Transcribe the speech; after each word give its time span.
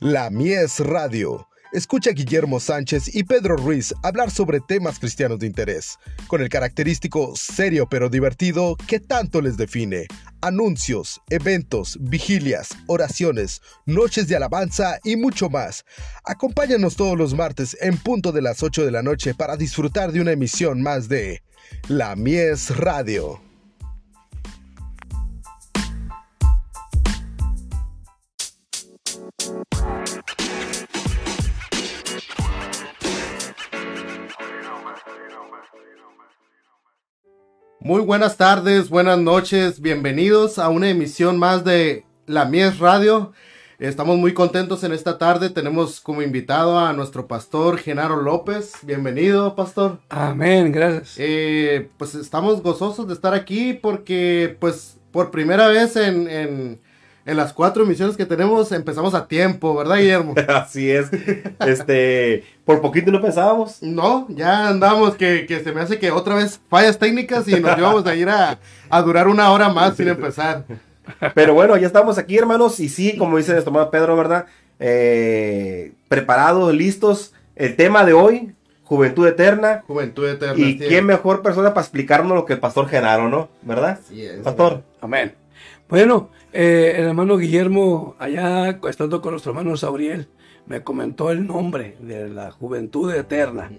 La 0.00 0.28
Mies 0.28 0.80
Radio. 0.80 1.48
Escucha 1.72 2.10
a 2.10 2.12
Guillermo 2.12 2.60
Sánchez 2.60 3.14
y 3.14 3.24
Pedro 3.24 3.56
Ruiz 3.56 3.94
hablar 4.02 4.30
sobre 4.30 4.60
temas 4.60 4.98
cristianos 4.98 5.38
de 5.38 5.46
interés, 5.46 5.98
con 6.26 6.42
el 6.42 6.50
característico 6.50 7.34
serio 7.34 7.88
pero 7.88 8.10
divertido 8.10 8.76
que 8.86 9.00
tanto 9.00 9.40
les 9.40 9.56
define. 9.56 10.06
Anuncios, 10.42 11.22
eventos, 11.30 11.96
vigilias, 11.98 12.76
oraciones, 12.88 13.62
noches 13.86 14.28
de 14.28 14.36
alabanza 14.36 14.98
y 15.02 15.16
mucho 15.16 15.48
más. 15.48 15.86
Acompáñanos 16.24 16.96
todos 16.96 17.16
los 17.16 17.32
martes 17.32 17.74
en 17.80 17.96
punto 17.96 18.32
de 18.32 18.42
las 18.42 18.62
8 18.62 18.84
de 18.84 18.90
la 18.90 19.02
noche 19.02 19.34
para 19.34 19.56
disfrutar 19.56 20.12
de 20.12 20.20
una 20.20 20.32
emisión 20.32 20.82
más 20.82 21.08
de 21.08 21.42
La 21.88 22.16
Mies 22.16 22.76
Radio. 22.76 23.45
Muy 37.86 38.00
buenas 38.00 38.36
tardes, 38.36 38.88
buenas 38.88 39.16
noches, 39.16 39.80
bienvenidos 39.80 40.58
a 40.58 40.70
una 40.70 40.88
emisión 40.88 41.38
más 41.38 41.62
de 41.62 42.04
La 42.26 42.44
Mies 42.44 42.80
Radio. 42.80 43.32
Estamos 43.78 44.16
muy 44.18 44.34
contentos 44.34 44.82
en 44.82 44.90
esta 44.90 45.18
tarde. 45.18 45.50
Tenemos 45.50 46.00
como 46.00 46.20
invitado 46.20 46.80
a 46.80 46.92
nuestro 46.94 47.28
pastor 47.28 47.78
Genaro 47.78 48.20
López. 48.20 48.72
Bienvenido, 48.82 49.54
pastor. 49.54 50.00
Amén, 50.08 50.72
gracias. 50.72 51.14
Eh, 51.18 51.88
pues 51.96 52.16
estamos 52.16 52.60
gozosos 52.60 53.06
de 53.06 53.14
estar 53.14 53.34
aquí 53.34 53.74
porque, 53.74 54.56
pues, 54.58 54.98
por 55.12 55.30
primera 55.30 55.68
vez 55.68 55.94
en, 55.94 56.28
en, 56.28 56.80
en 57.26 57.36
las 57.36 57.52
cuatro 57.52 57.82
emisiones 57.82 58.16
que 58.16 58.24
tenemos 58.24 58.70
empezamos 58.70 59.12
a 59.12 59.26
tiempo, 59.26 59.74
¿verdad, 59.74 59.96
Guillermo? 59.96 60.34
Así 60.48 60.90
es. 60.90 61.10
Este, 61.66 62.44
por 62.64 62.80
poquito 62.80 63.10
no 63.10 63.20
pensábamos. 63.20 63.82
No, 63.82 64.26
ya 64.28 64.68
andamos 64.68 65.16
que, 65.16 65.44
que 65.44 65.58
se 65.58 65.72
me 65.72 65.80
hace 65.80 65.98
que 65.98 66.12
otra 66.12 66.36
vez 66.36 66.60
fallas 66.70 66.98
técnicas 66.98 67.48
y 67.48 67.60
nos 67.60 67.76
íbamos 67.76 68.06
a 68.06 68.14
ir 68.14 68.28
a, 68.28 68.58
a 68.88 69.02
durar 69.02 69.26
una 69.26 69.50
hora 69.50 69.68
más 69.68 69.96
sin 69.96 70.06
empezar. 70.06 70.64
Pero 71.34 71.54
bueno, 71.54 71.76
ya 71.76 71.88
estamos 71.88 72.16
aquí, 72.16 72.38
hermanos. 72.38 72.78
Y 72.78 72.88
sí, 72.88 73.16
como 73.16 73.36
dice 73.36 73.52
nuestro 73.52 73.72
hermano 73.72 73.90
Pedro, 73.90 74.16
¿verdad? 74.16 74.46
Eh, 74.78 75.92
preparados, 76.08 76.72
listos. 76.72 77.32
El 77.56 77.74
tema 77.74 78.04
de 78.04 78.12
hoy, 78.12 78.54
Juventud 78.84 79.26
Eterna. 79.26 79.82
Juventud 79.88 80.28
Eterna. 80.28 80.54
Y 80.56 80.78
sí. 80.78 80.84
quién 80.86 81.04
mejor 81.04 81.42
persona 81.42 81.74
para 81.74 81.82
explicarnos 81.82 82.36
lo 82.36 82.44
que 82.44 82.52
el 82.52 82.60
pastor 82.60 82.88
Genaro, 82.88 83.28
¿no? 83.28 83.48
¿Verdad? 83.62 83.98
Sí, 84.08 84.24
es, 84.24 84.38
pastor. 84.42 84.84
Amén. 85.00 85.34
Bueno, 85.88 86.30
eh, 86.56 86.94
el 86.96 87.04
hermano 87.04 87.36
Guillermo, 87.36 88.16
allá 88.18 88.80
estando 88.88 89.20
con 89.20 89.32
nuestro 89.32 89.52
hermano 89.52 89.76
Sauriel, 89.76 90.28
me 90.66 90.82
comentó 90.82 91.30
el 91.30 91.46
nombre 91.46 91.96
de 92.00 92.30
la 92.30 92.50
Juventud 92.50 93.12
Eterna. 93.14 93.70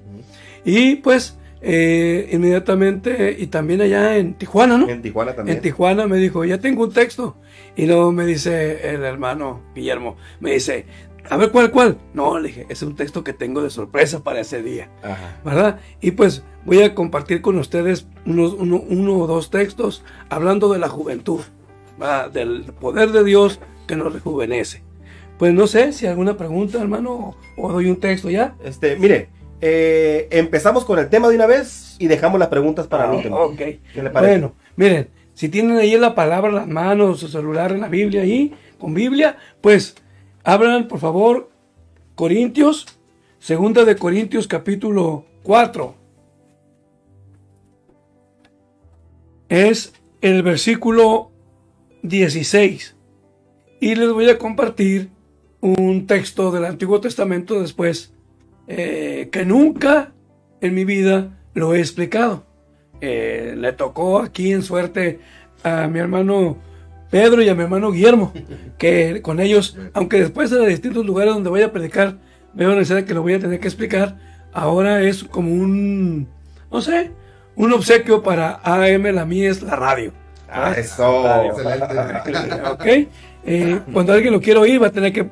Y 0.64 0.98
pues, 0.98 1.39
eh, 1.61 2.30
inmediatamente, 2.31 3.36
y 3.39 3.48
también 3.48 3.81
allá 3.81 4.17
en 4.17 4.36
Tijuana, 4.36 4.78
¿no? 4.78 4.88
En 4.88 5.02
Tijuana 5.02 5.33
también. 5.33 5.58
En 5.58 5.64
Tijuana 5.64 6.05
me 6.05 6.17
dijo, 6.17 6.45
ya 6.45 6.59
tengo 6.59 6.83
un 6.83 6.94
texto. 6.94 7.36
Y 7.75 7.88
luego 7.88 8.11
me 8.11 8.28
dice 8.28 8.94
el 8.94 9.03
hermano 9.03 9.64
Guillermo, 9.73 10.16
me 10.39 10.52
dice, 10.52 10.86
a 11.30 11.38
ver 11.38 11.52
cuál, 11.52 11.72
cuál. 11.72 11.98
No, 12.14 12.39
le 12.39 12.50
dije, 12.50 12.67
es 12.70 12.83
un 12.83 12.95
texto 12.95 13.23
que 13.23 13.33
tengo 13.33 13.64
de 13.64 13.72
sorpresa 13.72 14.23
para 14.23 14.39
ese 14.39 14.61
día. 14.61 14.89
Ajá. 15.02 15.39
¿verdad? 15.44 15.80
Y 16.00 16.11
pues 16.11 16.44
voy 16.64 16.83
a 16.83 16.94
compartir 16.94 17.42
con 17.42 17.58
ustedes 17.58 18.08
unos, 18.25 18.53
uno, 18.53 18.83
uno 18.88 19.17
o 19.17 19.28
dos 19.28 19.50
textos 19.50 20.03
hablando 20.30 20.72
de 20.72 20.80
la 20.80 20.89
juventud, 20.89 21.42
¿verdad? 21.97 22.31
del 22.31 22.63
poder 22.79 23.11
de 23.11 23.23
Dios 23.23 23.59
que 23.87 23.95
nos 23.95 24.13
rejuvenece. 24.13 24.83
Pues 25.37 25.53
no 25.53 25.67
sé 25.67 25.93
si 25.93 26.07
alguna 26.07 26.35
pregunta, 26.35 26.81
hermano, 26.81 27.35
o 27.57 27.71
doy 27.71 27.89
un 27.89 27.99
texto 27.99 28.29
ya. 28.29 28.55
Este, 28.63 28.95
mire, 28.95 29.29
eh, 29.61 30.27
empezamos 30.31 30.83
con 30.83 30.99
el 30.99 31.09
tema 31.09 31.29
de 31.29 31.35
una 31.35 31.45
vez 31.45 31.95
y 31.99 32.07
dejamos 32.07 32.39
las 32.39 32.49
preguntas 32.49 32.87
para 32.87 33.05
el 33.05 33.17
último. 33.17 33.37
Ah, 33.37 33.45
Ok. 33.45 33.57
¿Qué 33.57 33.80
le 34.03 34.09
parece? 34.09 34.33
Bueno, 34.33 34.53
miren, 34.75 35.09
si 35.33 35.49
tienen 35.49 35.77
ahí 35.77 35.95
la 35.97 36.15
palabra 36.15 36.49
en 36.49 36.55
las 36.55 36.67
manos, 36.67 37.19
su 37.19 37.27
celular 37.27 37.71
en 37.71 37.81
la 37.81 37.87
Biblia 37.87 38.23
ahí, 38.23 38.55
con 38.80 38.93
Biblia, 38.93 39.37
pues 39.61 39.95
abran 40.43 40.87
por 40.87 40.99
favor 40.99 41.49
Corintios, 42.15 42.87
segunda 43.37 43.86
de 43.86 43.95
Corintios 43.95 44.47
capítulo 44.47 45.25
4. 45.43 45.95
Es 49.49 49.93
el 50.21 50.43
versículo 50.43 51.31
16. 52.07 52.95
Y 53.79 53.95
les 53.95 54.11
voy 54.11 54.29
a 54.29 54.37
compartir 54.37 55.09
un 55.61 56.07
texto 56.07 56.51
del 56.51 56.65
Antiguo 56.65 57.01
Testamento 57.01 57.61
después, 57.61 58.13
eh, 58.67 59.29
que 59.31 59.45
nunca 59.45 60.13
en 60.61 60.73
mi 60.75 60.85
vida 60.85 61.37
lo 61.53 61.73
he 61.73 61.79
explicado. 61.79 62.45
Eh, 63.01 63.55
le 63.57 63.73
tocó 63.73 64.19
aquí 64.19 64.51
en 64.51 64.63
suerte 64.63 65.19
a 65.63 65.87
mi 65.87 65.99
hermano 65.99 66.57
Pedro 67.09 67.41
y 67.41 67.49
a 67.49 67.55
mi 67.55 67.63
hermano 67.63 67.91
Guillermo, 67.91 68.33
que 68.77 69.21
con 69.21 69.39
ellos, 69.39 69.77
aunque 69.93 70.19
después 70.19 70.49
de 70.49 70.67
distintos 70.67 71.05
lugares 71.05 71.33
donde 71.33 71.49
voy 71.49 71.61
a 71.61 71.71
predicar, 71.71 72.17
veo 72.53 72.71
necesidad 72.71 73.03
que 73.05 73.13
lo 73.13 73.21
voy 73.21 73.33
a 73.33 73.39
tener 73.39 73.59
que 73.59 73.67
explicar, 73.67 74.17
ahora 74.51 75.01
es 75.03 75.23
como 75.23 75.51
un, 75.51 76.27
no 76.71 76.81
sé, 76.81 77.11
un 77.55 77.71
obsequio 77.73 78.21
para 78.23 78.59
AM, 78.63 79.03
la 79.13 79.25
mía 79.25 79.49
es 79.49 79.61
la 79.61 79.75
radio. 79.75 80.11
Ah, 80.49 80.73
eso. 80.77 81.43
Excelente. 81.43 82.55
¿Ok? 82.71 82.85
Eh, 83.45 83.80
cuando 83.93 84.13
alguien 84.13 84.33
lo 84.33 84.41
quiera 84.41 84.59
oír, 84.59 84.81
va 84.81 84.87
a 84.87 84.91
tener 84.91 85.13
que 85.13 85.30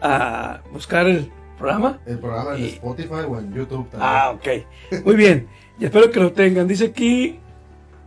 ah, 0.00 0.60
buscar 0.72 1.06
el 1.06 1.30
programa. 1.56 1.98
El 2.06 2.18
programa 2.18 2.54
en 2.56 2.64
Y- 2.64 2.68
Spotify 2.68 3.24
o 3.28 3.38
en 3.38 3.52
YouTube 3.52 3.88
también. 3.90 4.00
Ah, 4.02 4.30
ok. 4.30 5.04
Muy 5.04 5.16
bien. 5.16 5.48
Y 5.78 5.84
espero 5.84 6.10
que 6.10 6.20
lo 6.20 6.32
tengan. 6.32 6.66
Dice 6.68 6.86
aquí, 6.86 7.38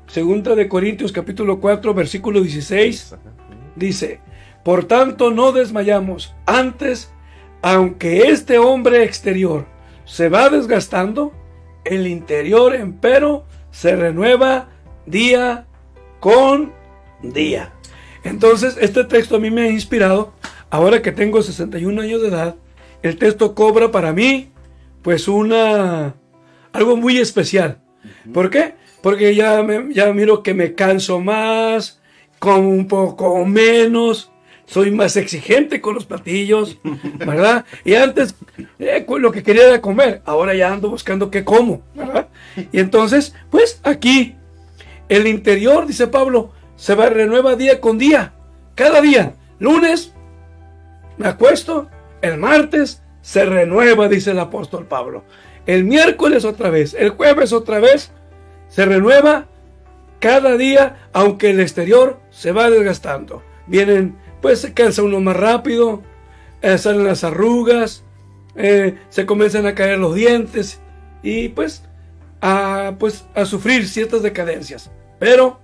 segunda 0.07 0.55
de 0.55 0.67
Corintios 0.67 1.11
capítulo 1.11 1.59
4, 1.59 1.93
versículo 1.93 2.41
16. 2.41 3.15
Dice, 3.75 4.19
por 4.63 4.85
tanto 4.85 5.31
no 5.31 5.51
desmayamos. 5.51 6.33
Antes, 6.45 7.11
aunque 7.61 8.29
este 8.29 8.57
hombre 8.57 9.03
exterior 9.03 9.65
se 10.05 10.29
va 10.29 10.49
desgastando, 10.49 11.31
el 11.85 12.07
interior 12.07 12.75
empero 12.75 13.45
se 13.71 13.95
renueva 13.95 14.67
día 15.05 15.65
con 16.21 16.71
día. 17.21 17.73
Entonces, 18.23 18.77
este 18.79 19.03
texto 19.03 19.35
a 19.35 19.39
mí 19.39 19.51
me 19.51 19.63
ha 19.63 19.69
inspirado. 19.69 20.33
Ahora 20.69 21.01
que 21.01 21.11
tengo 21.11 21.41
61 21.41 21.99
años 22.01 22.21
de 22.21 22.29
edad, 22.29 22.55
el 23.03 23.17
texto 23.17 23.53
cobra 23.55 23.91
para 23.91 24.13
mí, 24.13 24.51
pues, 25.01 25.27
una 25.27 26.15
algo 26.71 26.95
muy 26.95 27.17
especial. 27.17 27.81
¿Por 28.33 28.49
qué? 28.49 28.75
Porque 29.01 29.35
ya, 29.35 29.61
me- 29.63 29.93
ya 29.93 30.13
miro 30.13 30.43
que 30.43 30.53
me 30.53 30.73
canso 30.75 31.19
más, 31.19 31.99
como 32.39 32.69
un 32.69 32.87
poco 32.87 33.43
menos, 33.45 34.31
soy 34.65 34.91
más 34.91 35.17
exigente 35.17 35.81
con 35.81 35.95
los 35.95 36.05
platillos, 36.05 36.77
¿verdad? 37.17 37.65
Y 37.83 37.95
antes 37.95 38.35
eh, 38.79 39.05
lo 39.19 39.31
que 39.31 39.43
quería 39.43 39.67
era 39.67 39.81
comer, 39.81 40.21
ahora 40.25 40.53
ya 40.55 40.71
ando 40.71 40.89
buscando 40.89 41.29
qué 41.31 41.43
como, 41.43 41.81
¿verdad? 41.95 42.29
Y 42.71 42.79
entonces, 42.79 43.33
pues 43.49 43.81
aquí, 43.83 44.35
el 45.11 45.27
interior, 45.27 45.87
dice 45.87 46.07
Pablo, 46.07 46.53
se 46.77 46.95
va 46.95 47.09
renueva 47.09 47.57
día 47.57 47.81
con 47.81 47.97
día, 47.97 48.31
cada 48.75 49.01
día, 49.01 49.33
lunes, 49.59 50.13
me 51.17 51.27
acuesto, 51.27 51.89
el 52.21 52.37
martes 52.37 53.03
se 53.21 53.43
renueva, 53.43 54.07
dice 54.07 54.31
el 54.31 54.39
apóstol 54.39 54.87
Pablo. 54.87 55.25
El 55.65 55.83
miércoles 55.83 56.45
otra 56.45 56.69
vez, 56.69 56.95
el 56.97 57.09
jueves 57.09 57.51
otra 57.51 57.79
vez, 57.79 58.13
se 58.69 58.85
renueva 58.85 59.47
cada 60.19 60.55
día, 60.55 61.09
aunque 61.11 61.49
el 61.49 61.59
exterior 61.59 62.21
se 62.29 62.53
va 62.53 62.69
desgastando. 62.69 63.43
Vienen, 63.67 64.15
pues 64.41 64.61
se 64.61 64.73
cansa 64.73 65.03
uno 65.03 65.19
más 65.19 65.35
rápido, 65.35 66.03
eh, 66.61 66.77
salen 66.77 67.03
las 67.03 67.25
arrugas, 67.25 68.05
eh, 68.55 68.97
se 69.09 69.25
comienzan 69.25 69.65
a 69.65 69.75
caer 69.75 69.99
los 69.99 70.15
dientes 70.15 70.79
y 71.21 71.49
pues 71.49 71.83
pues 72.97 73.25
a 73.35 73.45
sufrir 73.45 73.85
ciertas 73.89 74.23
decadencias. 74.23 74.89
Pero 75.21 75.59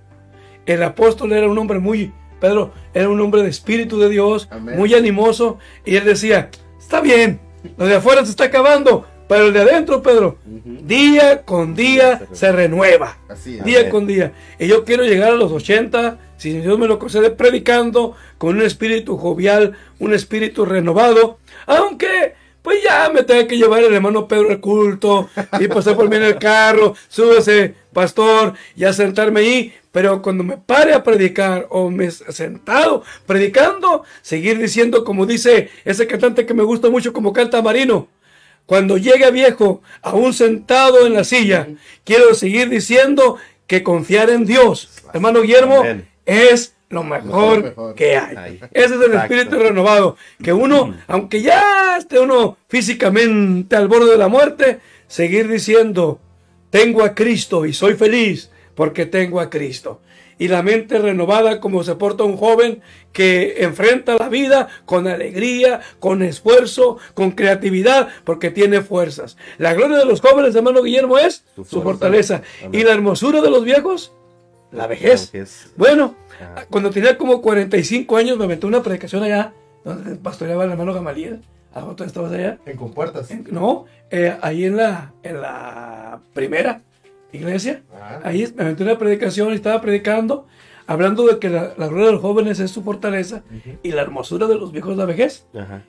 el 0.66 0.84
apóstol 0.84 1.32
era 1.32 1.48
un 1.48 1.58
hombre 1.58 1.80
muy, 1.80 2.12
Pedro 2.40 2.70
era 2.94 3.08
un 3.08 3.20
hombre 3.20 3.42
de 3.42 3.48
espíritu 3.48 3.98
de 3.98 4.08
Dios, 4.08 4.46
Amén. 4.52 4.76
muy 4.78 4.94
animoso, 4.94 5.58
y 5.84 5.96
él 5.96 6.04
decía, 6.04 6.48
está 6.78 7.00
bien, 7.00 7.40
lo 7.76 7.86
de 7.86 7.96
afuera 7.96 8.24
se 8.24 8.30
está 8.30 8.44
acabando, 8.44 9.04
pero 9.26 9.46
el 9.46 9.52
de 9.52 9.62
adentro, 9.62 10.00
Pedro, 10.00 10.38
día 10.44 11.42
con 11.42 11.74
día 11.74 12.22
se 12.30 12.52
renueva. 12.52 13.18
Así 13.28 13.58
es. 13.58 13.64
Día 13.64 13.80
Amén. 13.80 13.90
con 13.90 14.06
día. 14.06 14.32
Y 14.60 14.68
yo 14.68 14.84
quiero 14.84 15.02
llegar 15.02 15.32
a 15.32 15.36
los 15.36 15.50
80, 15.50 16.18
si 16.36 16.60
Dios 16.60 16.78
me 16.78 16.86
lo 16.86 17.00
concede, 17.00 17.30
predicando 17.30 18.14
con 18.38 18.58
un 18.58 18.62
espíritu 18.62 19.16
jovial, 19.18 19.76
un 19.98 20.14
espíritu 20.14 20.64
renovado. 20.64 21.40
Aunque, 21.66 22.36
pues, 22.68 22.84
ya 22.84 23.10
me 23.10 23.22
tengo 23.22 23.46
que 23.48 23.56
llevar 23.56 23.82
el 23.82 23.94
hermano 23.94 24.28
Pedro 24.28 24.50
al 24.50 24.60
culto 24.60 25.30
y 25.58 25.68
pasar 25.68 25.96
por 25.96 26.08
mí 26.08 26.16
en 26.16 26.24
el 26.24 26.38
carro, 26.38 26.94
súbese, 27.08 27.74
pastor, 27.92 28.52
y 28.76 28.84
a 28.84 28.92
sentarme 28.92 29.40
ahí. 29.40 29.74
Pero 29.90 30.20
cuando 30.20 30.44
me 30.44 30.58
pare 30.58 30.92
a 30.92 31.02
predicar 31.02 31.66
o 31.70 31.90
me 31.90 32.10
sentado 32.10 33.02
predicando, 33.26 34.04
seguir 34.20 34.58
diciendo 34.58 35.02
como 35.02 35.24
dice 35.24 35.70
ese 35.84 36.06
cantante 36.06 36.44
que 36.44 36.52
me 36.52 36.62
gusta 36.62 36.90
mucho 36.90 37.12
como 37.12 37.32
canta 37.32 37.62
Marino. 37.62 38.08
Cuando 38.66 38.98
llegue 38.98 39.30
viejo, 39.30 39.80
aún 40.02 40.34
sentado 40.34 41.06
en 41.06 41.14
la 41.14 41.24
silla, 41.24 41.68
quiero 42.04 42.34
seguir 42.34 42.68
diciendo 42.68 43.38
que 43.66 43.82
confiar 43.82 44.28
en 44.28 44.44
Dios, 44.44 44.90
hermano 45.14 45.40
Guillermo, 45.40 45.84
es 46.26 46.74
lo 46.90 47.04
mejor, 47.04 47.94
que 47.94 48.16
hay. 48.16 48.60
Ese 48.72 48.94
es 48.94 49.00
el 49.00 49.14
espíritu 49.14 49.58
renovado. 49.58 50.16
Que 50.42 50.52
uno, 50.52 50.94
aunque 51.06 51.42
ya 51.42 51.96
esté 51.98 52.18
uno 52.18 52.56
físicamente 52.68 53.76
al 53.76 53.88
borde 53.88 54.12
de 54.12 54.18
la 54.18 54.28
muerte, 54.28 54.80
seguir 55.06 55.48
diciendo, 55.48 56.20
tengo 56.70 57.02
a 57.02 57.14
Cristo 57.14 57.66
y 57.66 57.72
soy 57.72 57.94
feliz 57.94 58.50
porque 58.74 59.06
tengo 59.06 59.40
a 59.40 59.50
Cristo. 59.50 60.00
Y 60.38 60.46
la 60.46 60.62
mente 60.62 60.98
renovada 60.98 61.60
como 61.60 61.82
se 61.82 61.96
porta 61.96 62.22
un 62.22 62.36
joven 62.36 62.80
que 63.12 63.64
enfrenta 63.64 64.16
la 64.16 64.28
vida 64.28 64.68
con 64.84 65.08
alegría, 65.08 65.80
con 65.98 66.22
esfuerzo, 66.22 66.98
con 67.14 67.32
creatividad, 67.32 68.08
porque 68.22 68.52
tiene 68.52 68.82
fuerzas. 68.82 69.36
La 69.58 69.74
gloria 69.74 69.98
de 69.98 70.04
los 70.04 70.20
jóvenes, 70.20 70.54
hermano 70.54 70.84
Guillermo, 70.84 71.18
es 71.18 71.44
su, 71.56 71.82
fortaleza. 71.82 72.42
Y 72.70 72.84
la 72.84 72.92
hermosura 72.92 73.40
de 73.40 73.50
los 73.50 73.64
viejos, 73.64 74.12
la 74.70 74.86
vejez. 74.86 75.32
Bueno, 75.76 76.14
cuando 76.70 76.90
tenía 76.90 77.16
como 77.16 77.40
45 77.40 78.16
años 78.16 78.38
me 78.38 78.44
aventó 78.44 78.66
una 78.66 78.82
predicación 78.82 79.22
allá, 79.22 79.52
donde 79.84 80.16
pastoreaba 80.16 80.64
el 80.64 80.72
hermano 80.72 80.94
Gamaliel. 80.94 81.42
¿A 81.72 81.80
dónde 81.80 82.06
estabas 82.06 82.32
allá? 82.32 82.58
En 82.66 82.76
Compuertas. 82.76 83.28
no, 83.50 83.84
eh, 84.10 84.36
ahí 84.40 84.64
en 84.64 84.76
la, 84.76 85.12
en 85.22 85.40
la 85.40 86.20
primera 86.32 86.82
iglesia. 87.32 87.82
Ah. 87.94 88.20
Ahí 88.24 88.52
me 88.56 88.64
aventé 88.64 88.84
una 88.84 88.98
predicación 88.98 89.52
y 89.52 89.56
estaba 89.56 89.80
predicando, 89.80 90.46
hablando 90.86 91.26
de 91.26 91.38
que 91.38 91.50
la, 91.50 91.74
gloria 91.76 92.06
de 92.06 92.12
los 92.12 92.22
jóvenes 92.22 92.58
es 92.58 92.70
su 92.70 92.82
fortaleza 92.82 93.42
y 93.82 93.92
la 93.92 94.02
hermosura 94.02 94.46
de 94.46 94.54
los 94.56 94.72
viejos 94.72 94.96
la 94.96 95.04
vejez. 95.04 95.46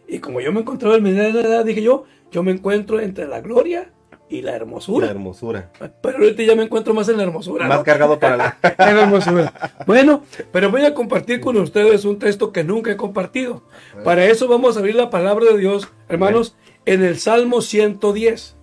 Y 0.08 0.20
como 0.20 0.42
yo 0.42 0.52
me 0.52 0.60
encontraba 0.60 0.96
en 0.96 1.04
mi 1.04 1.12
edad, 1.12 1.66
dije 1.66 1.82
yo, 1.82 2.04
yo 2.32 2.44
me 2.44 2.52
encuentro 2.52 3.00
entre 3.00 3.28
la 3.28 3.42
gloria 3.42 3.92
y 4.30 4.42
la 4.42 4.56
hermosura. 4.56 5.08
La 5.08 5.12
hermosura. 5.12 5.72
Pero 6.02 6.18
ahorita 6.18 6.44
ya 6.44 6.56
me 6.56 6.64
encuentro 6.64 6.94
más 6.94 7.10
en 7.10 7.18
la 7.18 7.24
hermosura. 7.24 7.68
Más 7.68 7.84
cargado 7.84 8.20
para 8.20 8.38
la... 8.38 8.58
hermosura. 8.78 9.54
Bueno, 9.88 10.24
pero 10.52 10.70
voy 10.70 10.86
a 10.86 10.94
compartir 10.94 11.42
con 11.42 11.58
ustedes 11.58 12.06
un 12.06 12.20
texto 12.20 12.52
que 12.54 12.64
nunca 12.64 12.92
he 12.92 12.98
compartido. 12.98 13.64
Para 14.04 14.26
eso 14.26 14.48
vamos 14.48 14.76
a 14.76 14.80
abrir 14.80 14.96
la 14.96 15.10
palabra 15.10 15.46
de 15.46 15.58
Dios, 15.58 15.90
hermanos, 16.08 16.56
en 16.86 17.04
el 17.04 17.18
Salmo 17.20 17.62
110. 17.62 18.56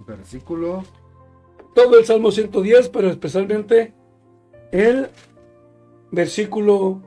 Versículo. 0.00 0.82
Todo 1.74 1.98
el 1.98 2.04
Salmo 2.04 2.32
110, 2.32 2.88
pero 2.90 3.08
especialmente 3.08 3.94
el 4.72 5.08
versículo 6.10 7.00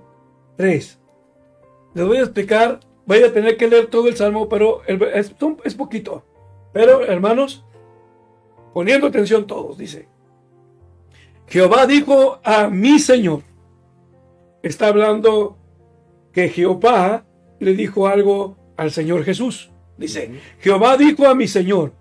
3. 0.55 0.99
Les 1.95 2.06
voy 2.06 2.18
a 2.18 2.24
explicar, 2.24 2.81
voy 3.06 3.24
a 3.24 3.33
tener 3.33 3.56
que 3.56 3.69
leer 3.69 3.88
todo 3.88 4.09
el 4.09 4.18
salmo, 4.18 4.50
pero 4.50 4.81
es, 4.86 5.33
es 5.63 5.75
poquito. 5.75 6.25
Pero, 6.74 7.06
hermanos, 7.06 7.65
poniendo 8.74 9.07
atención 9.07 9.47
todos, 9.47 9.77
dice, 9.77 10.09
Jehová 11.47 11.88
dijo 11.88 12.42
a 12.44 12.68
mi 12.68 13.00
Señor, 13.00 13.44
está 14.62 14.88
hablando 14.88 15.57
que 16.33 16.50
Jehová 16.50 17.25
le 17.62 17.74
dijo 17.75 18.07
algo 18.07 18.57
al 18.75 18.91
Señor 18.91 19.24
Jesús. 19.24 19.71
Dice, 19.98 20.41
Jehová 20.59 20.98
dijo 20.98 21.27
a 21.27 21.33
mi 21.33 21.48
Señor, 21.48 21.94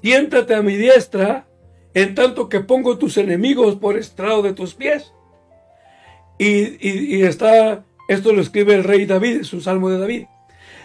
siéntate 0.00 0.54
a 0.54 0.62
mi 0.62 0.76
diestra 0.76 1.46
en 1.92 2.14
tanto 2.14 2.48
que 2.48 2.60
pongo 2.60 2.96
tus 2.96 3.18
enemigos 3.18 3.76
por 3.76 3.98
estrado 3.98 4.40
de 4.40 4.54
tus 4.54 4.74
pies. 4.74 5.12
y 6.38 7.22
está 7.22 7.84
esto 8.08 8.32
lo 8.32 8.40
escribe 8.40 8.74
el 8.74 8.84
rey 8.84 9.06
David 9.06 9.36
en 9.36 9.44
su 9.44 9.60
salmo 9.60 9.90
de 9.90 9.98
David. 9.98 10.26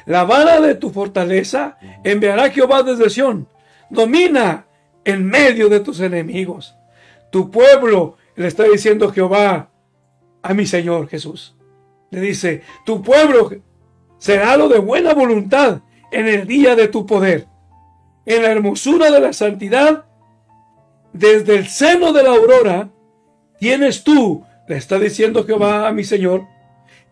La 0.06 0.24
vara 0.24 0.60
de 0.62 0.76
tu 0.76 0.90
fortaleza 0.90 1.78
enviará 2.04 2.50
Jehová 2.50 2.84
desde 2.84 3.10
Sión. 3.10 3.48
Domina 3.90 4.66
en 5.04 5.26
medio 5.26 5.70
de 5.70 5.80
tus 5.80 6.00
enemigos. 6.00 6.76
Tu 7.32 7.52
pueblo, 7.52 8.18
le 8.36 8.48
está 8.48 8.64
diciendo 8.64 9.12
Jehová 9.12 9.70
a 10.42 10.54
mi 10.54 10.66
Señor 10.66 11.10
Jesús. 11.10 11.56
Le 12.12 12.22
dice, 12.22 12.64
tu 12.86 13.04
pueblo 13.04 13.52
será 14.18 14.58
lo 14.58 14.68
de 14.68 14.80
buena 14.80 15.14
voluntad 15.14 15.82
en 16.12 16.28
el 16.28 16.48
día 16.48 16.76
de 16.76 16.88
tu 16.88 17.06
poder. 17.06 17.48
En 18.26 18.44
la 18.44 18.52
hermosura 18.52 19.12
de 19.12 19.20
la 19.20 19.34
santidad, 19.34 20.06
desde 21.14 21.56
el 21.56 21.68
seno 21.68 22.14
de 22.14 22.24
la 22.24 22.30
aurora, 22.30 22.90
tienes 23.60 24.04
tú, 24.04 24.44
le 24.68 24.78
está 24.78 25.00
diciendo 25.00 25.46
Jehová 25.46 25.88
a 25.88 25.92
mi 25.92 26.04
Señor, 26.04 26.46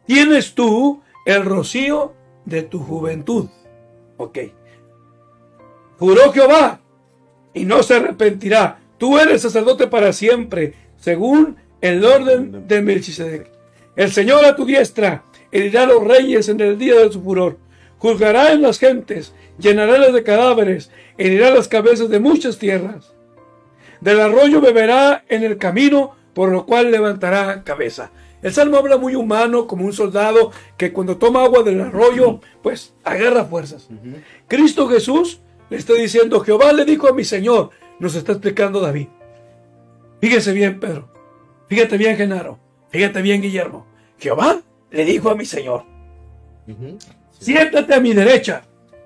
tienes 0.08 0.56
tú 0.56 1.02
el 1.26 1.46
rocío 1.46 2.14
de 2.46 2.64
tu 2.64 2.80
juventud. 2.80 3.48
Ok. 4.18 4.40
Juró 6.00 6.32
Jehová 6.32 6.80
y 7.54 7.66
no 7.66 7.84
se 7.84 7.96
arrepentirá. 7.96 8.80
Tú 8.98 9.20
eres 9.20 9.44
sacerdote 9.44 9.88
para 9.88 10.14
siempre, 10.14 10.74
según 10.98 11.58
el 11.82 12.04
orden 12.04 12.68
de 12.68 12.82
Melchizedek. 12.82 13.52
El 13.96 14.12
Señor 14.12 14.46
a 14.46 14.56
tu 14.56 14.66
diestra 14.66 15.24
herirá 15.52 15.84
a 15.84 15.88
los 15.88 16.04
reyes 16.04 16.50
en 16.50 16.60
el 16.62 16.78
día 16.78 16.96
de 16.96 17.12
su 17.12 17.22
furor. 17.22 17.58
Juzgará 18.00 18.52
en 18.52 18.62
las 18.62 18.80
gentes, 18.80 19.34
llenará 19.58 19.98
las 19.98 20.14
de 20.14 20.24
cadáveres, 20.24 20.92
herirá 21.18 21.50
las 21.52 21.68
cabezas 21.68 22.10
de 22.10 22.20
muchas 22.20 22.58
tierras. 22.60 23.14
Del 24.02 24.20
arroyo 24.20 24.62
beberá 24.62 25.24
en 25.30 25.44
el 25.44 25.58
camino, 25.58 26.16
por 26.34 26.50
lo 26.50 26.66
cual 26.66 26.92
levantará 26.92 27.64
cabeza. 27.64 28.12
El 28.42 28.54
salmo 28.54 28.78
habla 28.78 28.98
muy 28.98 29.16
humano, 29.16 29.66
como 29.66 29.86
un 29.86 29.94
soldado 29.94 30.52
que 30.78 30.94
cuando 30.94 31.18
toma 31.18 31.44
agua 31.44 31.64
del 31.64 31.82
arroyo, 31.82 32.40
pues 32.62 32.94
agarra 33.04 33.46
fuerzas. 33.46 33.90
Cristo 34.48 34.88
Jesús 34.88 35.42
le 35.70 35.78
está 35.78 35.94
diciendo, 35.94 36.40
Jehová 36.42 36.72
le 36.72 36.86
dijo 36.86 37.08
a 37.08 37.14
mi 37.14 37.24
Señor, 37.24 37.72
nos 38.00 38.16
está 38.16 38.34
explicando 38.34 38.80
David. 38.80 39.08
Fíjese 40.22 40.54
bien, 40.54 40.80
Pedro. 40.80 41.10
Fíjate 41.68 41.98
bien, 41.98 42.16
Genaro. 42.16 42.60
Fíjate 42.90 43.22
bien, 43.22 43.42
Guillermo. 43.42 43.86
Jehová 44.20 44.62
le 44.92 45.06
dijo 45.06 45.30
a 45.30 45.36
mi 45.36 45.46
Señor, 45.46 45.84
siéntate 47.40 47.94
a 47.94 48.00
mi 48.00 48.14
derecha 48.14 48.64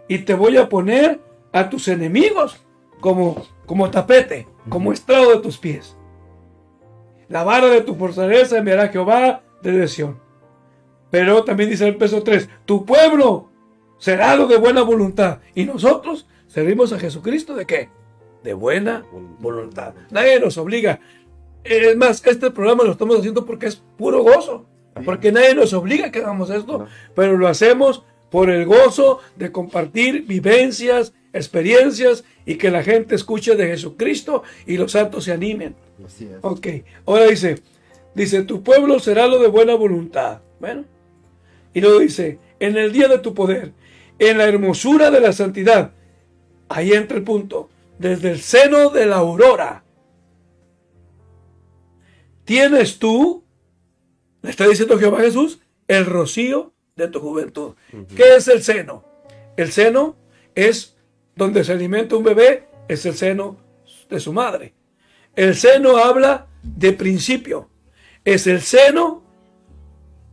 y 0.08 0.20
te 0.20 0.34
voy 0.34 0.58
a 0.58 0.70
poner 0.70 1.20
a 1.52 1.70
tus 1.70 1.88
enemigos 1.88 2.58
como, 3.00 3.46
como 3.66 3.90
tapete, 3.90 4.48
como 4.70 4.94
estrado 4.94 5.32
de 5.32 5.42
tus 5.42 5.58
pies. 5.58 5.98
La 7.32 7.46
vara 7.46 7.70
de 7.70 7.80
tu 7.80 7.96
fortaleza 7.96 8.58
enviará 8.58 8.90
Jehová 8.90 9.42
de 9.64 9.88
Sión. 9.88 10.20
Pero 11.10 11.46
también 11.46 11.70
dice 11.70 11.88
el 11.88 11.96
peso 11.96 12.24
3, 12.24 12.50
tu 12.66 12.86
pueblo 12.86 13.50
será 13.98 14.36
lo 14.36 14.48
de 14.48 14.58
buena 14.58 14.82
voluntad. 14.82 15.40
Y 15.56 15.64
nosotros 15.64 16.28
servimos 16.48 16.92
a 16.92 17.00
Jesucristo 17.00 17.56
de 17.56 17.66
qué? 17.66 17.90
De 18.44 18.54
buena 18.54 19.06
voluntad. 19.40 19.94
Nadie 20.10 20.42
nos 20.42 20.58
obliga. 20.58 21.00
Es 21.64 21.96
más, 21.96 22.22
este 22.26 22.52
programa 22.52 22.84
lo 22.84 22.92
estamos 22.92 23.20
haciendo 23.20 23.46
porque 23.46 23.68
es 23.68 23.82
puro 23.98 24.24
gozo. 24.24 24.66
Porque 25.06 25.32
nadie 25.32 25.56
nos 25.56 25.72
obliga 25.72 26.08
a 26.08 26.12
que 26.12 26.20
hagamos 26.20 26.50
esto. 26.50 26.86
Pero 27.16 27.38
lo 27.38 27.48
hacemos 27.48 28.04
por 28.30 28.50
el 28.50 28.66
gozo 28.66 29.20
de 29.38 29.54
compartir 29.54 30.26
vivencias, 30.26 31.14
experiencias 31.34 32.24
y 32.46 32.56
que 32.56 32.72
la 32.72 32.84
gente 32.84 33.16
escuche 33.16 33.56
de 33.56 33.68
Jesucristo 33.68 34.44
y 34.66 34.78
los 34.78 34.92
santos 34.92 35.26
se 35.26 35.32
animen. 35.32 35.76
Ok, 36.42 36.68
ahora 37.06 37.26
dice, 37.26 37.62
dice, 38.16 38.44
tu 38.44 38.64
pueblo 38.64 39.00
será 39.00 39.28
lo 39.28 39.40
de 39.40 39.48
buena 39.48 39.76
voluntad. 39.76 40.42
Bueno, 40.60 40.86
y 41.74 41.82
luego 41.82 42.00
dice, 42.00 42.40
en 42.60 42.78
el 42.78 42.92
día 42.92 43.08
de 43.08 43.20
tu 43.20 43.34
poder, 43.34 43.74
en 44.20 44.38
la 44.38 44.46
hermosura 44.46 45.10
de 45.10 45.22
la 45.22 45.34
santidad, 45.34 45.94
ahí 46.70 46.94
entra 46.94 47.18
el 47.18 47.24
punto, 47.24 47.70
desde 47.98 48.32
el 48.32 48.42
seno 48.42 48.90
de 48.90 49.06
la 49.06 49.18
aurora, 49.18 49.84
tienes 52.44 53.00
tú, 53.00 53.44
le 54.42 54.50
está 54.50 54.68
diciendo 54.68 54.98
Jehová 54.98 55.22
Jesús, 55.22 55.62
el 55.88 56.06
rocío 56.06 56.74
de 56.96 57.08
tu 57.08 57.20
juventud. 57.20 57.76
¿Qué 58.16 58.36
es 58.36 58.48
el 58.48 58.64
seno? 58.64 59.06
El 59.58 59.72
seno 59.72 60.18
es 60.56 60.98
donde 61.42 61.64
se 61.64 61.72
alimenta 61.72 62.16
un 62.16 62.24
bebé, 62.24 62.68
es 62.88 63.04
el 63.08 63.16
seno 63.16 63.58
de 64.08 64.20
su 64.20 64.32
madre. 64.32 64.76
El 65.36 65.56
seno 65.56 65.98
habla 65.98 66.46
de 66.62 66.94
principio. 66.94 67.68
Es 68.24 68.46
el 68.46 68.62
seno 68.62 69.24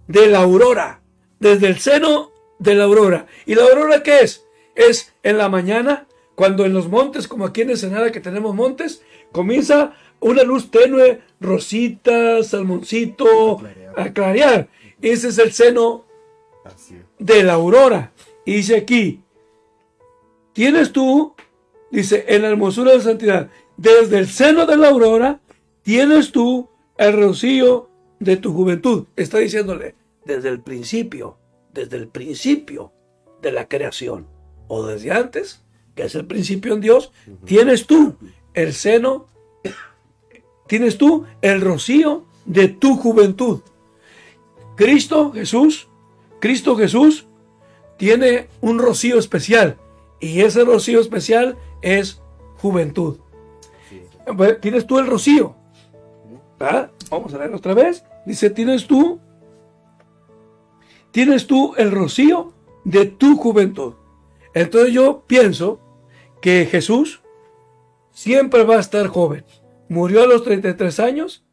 de 0.07 0.27
la 0.27 0.41
aurora. 0.41 1.01
Desde 1.41 1.69
el 1.69 1.79
seno 1.79 2.31
de 2.59 2.75
la 2.75 2.85
aurora. 2.85 3.27
¿Y 3.47 3.55
la 3.55 3.63
aurora 3.63 4.03
qué 4.03 4.21
es? 4.21 4.45
Es 4.75 5.15
en 5.23 5.39
la 5.39 5.49
mañana, 5.49 6.07
cuando 6.35 6.67
en 6.67 6.75
los 6.75 6.91
montes, 6.91 7.27
como 7.27 7.47
aquí 7.47 7.63
en 7.63 7.71
Ensenada 7.71 8.13
que 8.13 8.21
tenemos 8.21 8.55
montes, 8.55 9.01
comienza 9.33 9.95
una 10.21 10.43
luz 10.43 10.71
tenue, 10.71 11.23
rosita, 11.41 12.43
salmoncito, 12.43 13.63
a 13.97 14.13
clarear. 14.13 14.69
ese 15.01 15.29
es 15.29 15.39
el 15.39 15.53
seno 15.53 16.05
de 17.19 17.45
la 17.45 17.55
aurora. 17.55 18.13
Y 18.45 18.57
dice 18.57 18.77
aquí, 18.77 19.23
tienes 20.59 20.91
tú, 20.91 21.37
dice, 21.93 22.25
en 22.27 22.43
la 22.43 22.49
hermosura 22.49 22.91
de 22.91 22.99
la 22.99 23.05
santidad, 23.05 23.49
desde 23.77 24.19
el 24.19 24.27
seno 24.27 24.67
de 24.67 24.77
la 24.77 24.89
aurora, 24.89 25.41
tienes 25.83 26.33
tú 26.33 26.69
el 26.97 27.13
rocío 27.13 27.89
de 28.19 28.39
tu 28.39 28.53
juventud. 28.53 29.07
Está 29.15 29.39
diciéndole, 29.39 29.95
desde 30.25 30.49
el 30.49 30.61
principio, 30.61 31.39
desde 31.73 31.97
el 31.97 32.09
principio 32.09 32.93
de 33.41 33.53
la 33.53 33.69
creación, 33.69 34.27
o 34.67 34.85
desde 34.85 35.13
antes, 35.13 35.63
que 35.95 36.03
es 36.03 36.17
el 36.17 36.27
principio 36.27 36.75
en 36.75 36.81
Dios, 36.81 37.13
tienes 37.45 37.87
tú 37.87 38.17
el 38.53 38.73
seno, 38.73 39.29
tienes 40.67 40.99
tú 40.99 41.25
el 41.41 41.61
rocío 41.61 42.27
de 42.47 42.67
tu 42.67 42.97
juventud. 42.97 43.61
Cristo 44.75 45.31
Jesús, 45.31 45.87
Cristo 46.41 46.75
Jesús 46.75 47.29
tiene 47.97 48.49
un 48.61 48.81
rocío 48.81 49.21
especial 49.21 49.79
y 50.21 50.41
ese 50.41 50.65
rocío 50.65 51.01
especial 51.01 51.57
es 51.83 52.21
juventud. 52.59 53.19
Tienes 54.61 54.87
tú 54.87 54.99
el 54.99 55.07
rocío. 55.07 55.57
Vamos 57.11 57.33
a 57.35 57.39
leer 57.39 57.55
otra 57.55 57.75
vez. 57.75 58.05
Dice, 58.27 58.51
tienes 58.51 58.87
tú, 58.87 59.21
tienes 61.11 61.47
tú 61.47 61.75
el 61.77 61.91
rocío 61.91 62.53
de 62.85 63.07
tu 63.07 63.37
juventud. 63.37 63.95
Entonces 64.55 64.93
yo 64.93 65.25
pienso 65.27 65.81
que 66.43 66.67
Jesús 66.67 67.23
siempre 68.13 68.65
va 68.65 68.77
a 68.77 68.81
estar 68.81 69.07
joven. 69.07 69.45
Murió 69.89 70.25
a 70.25 70.27
los 70.27 70.43
33 70.43 71.01
años, 71.01 71.45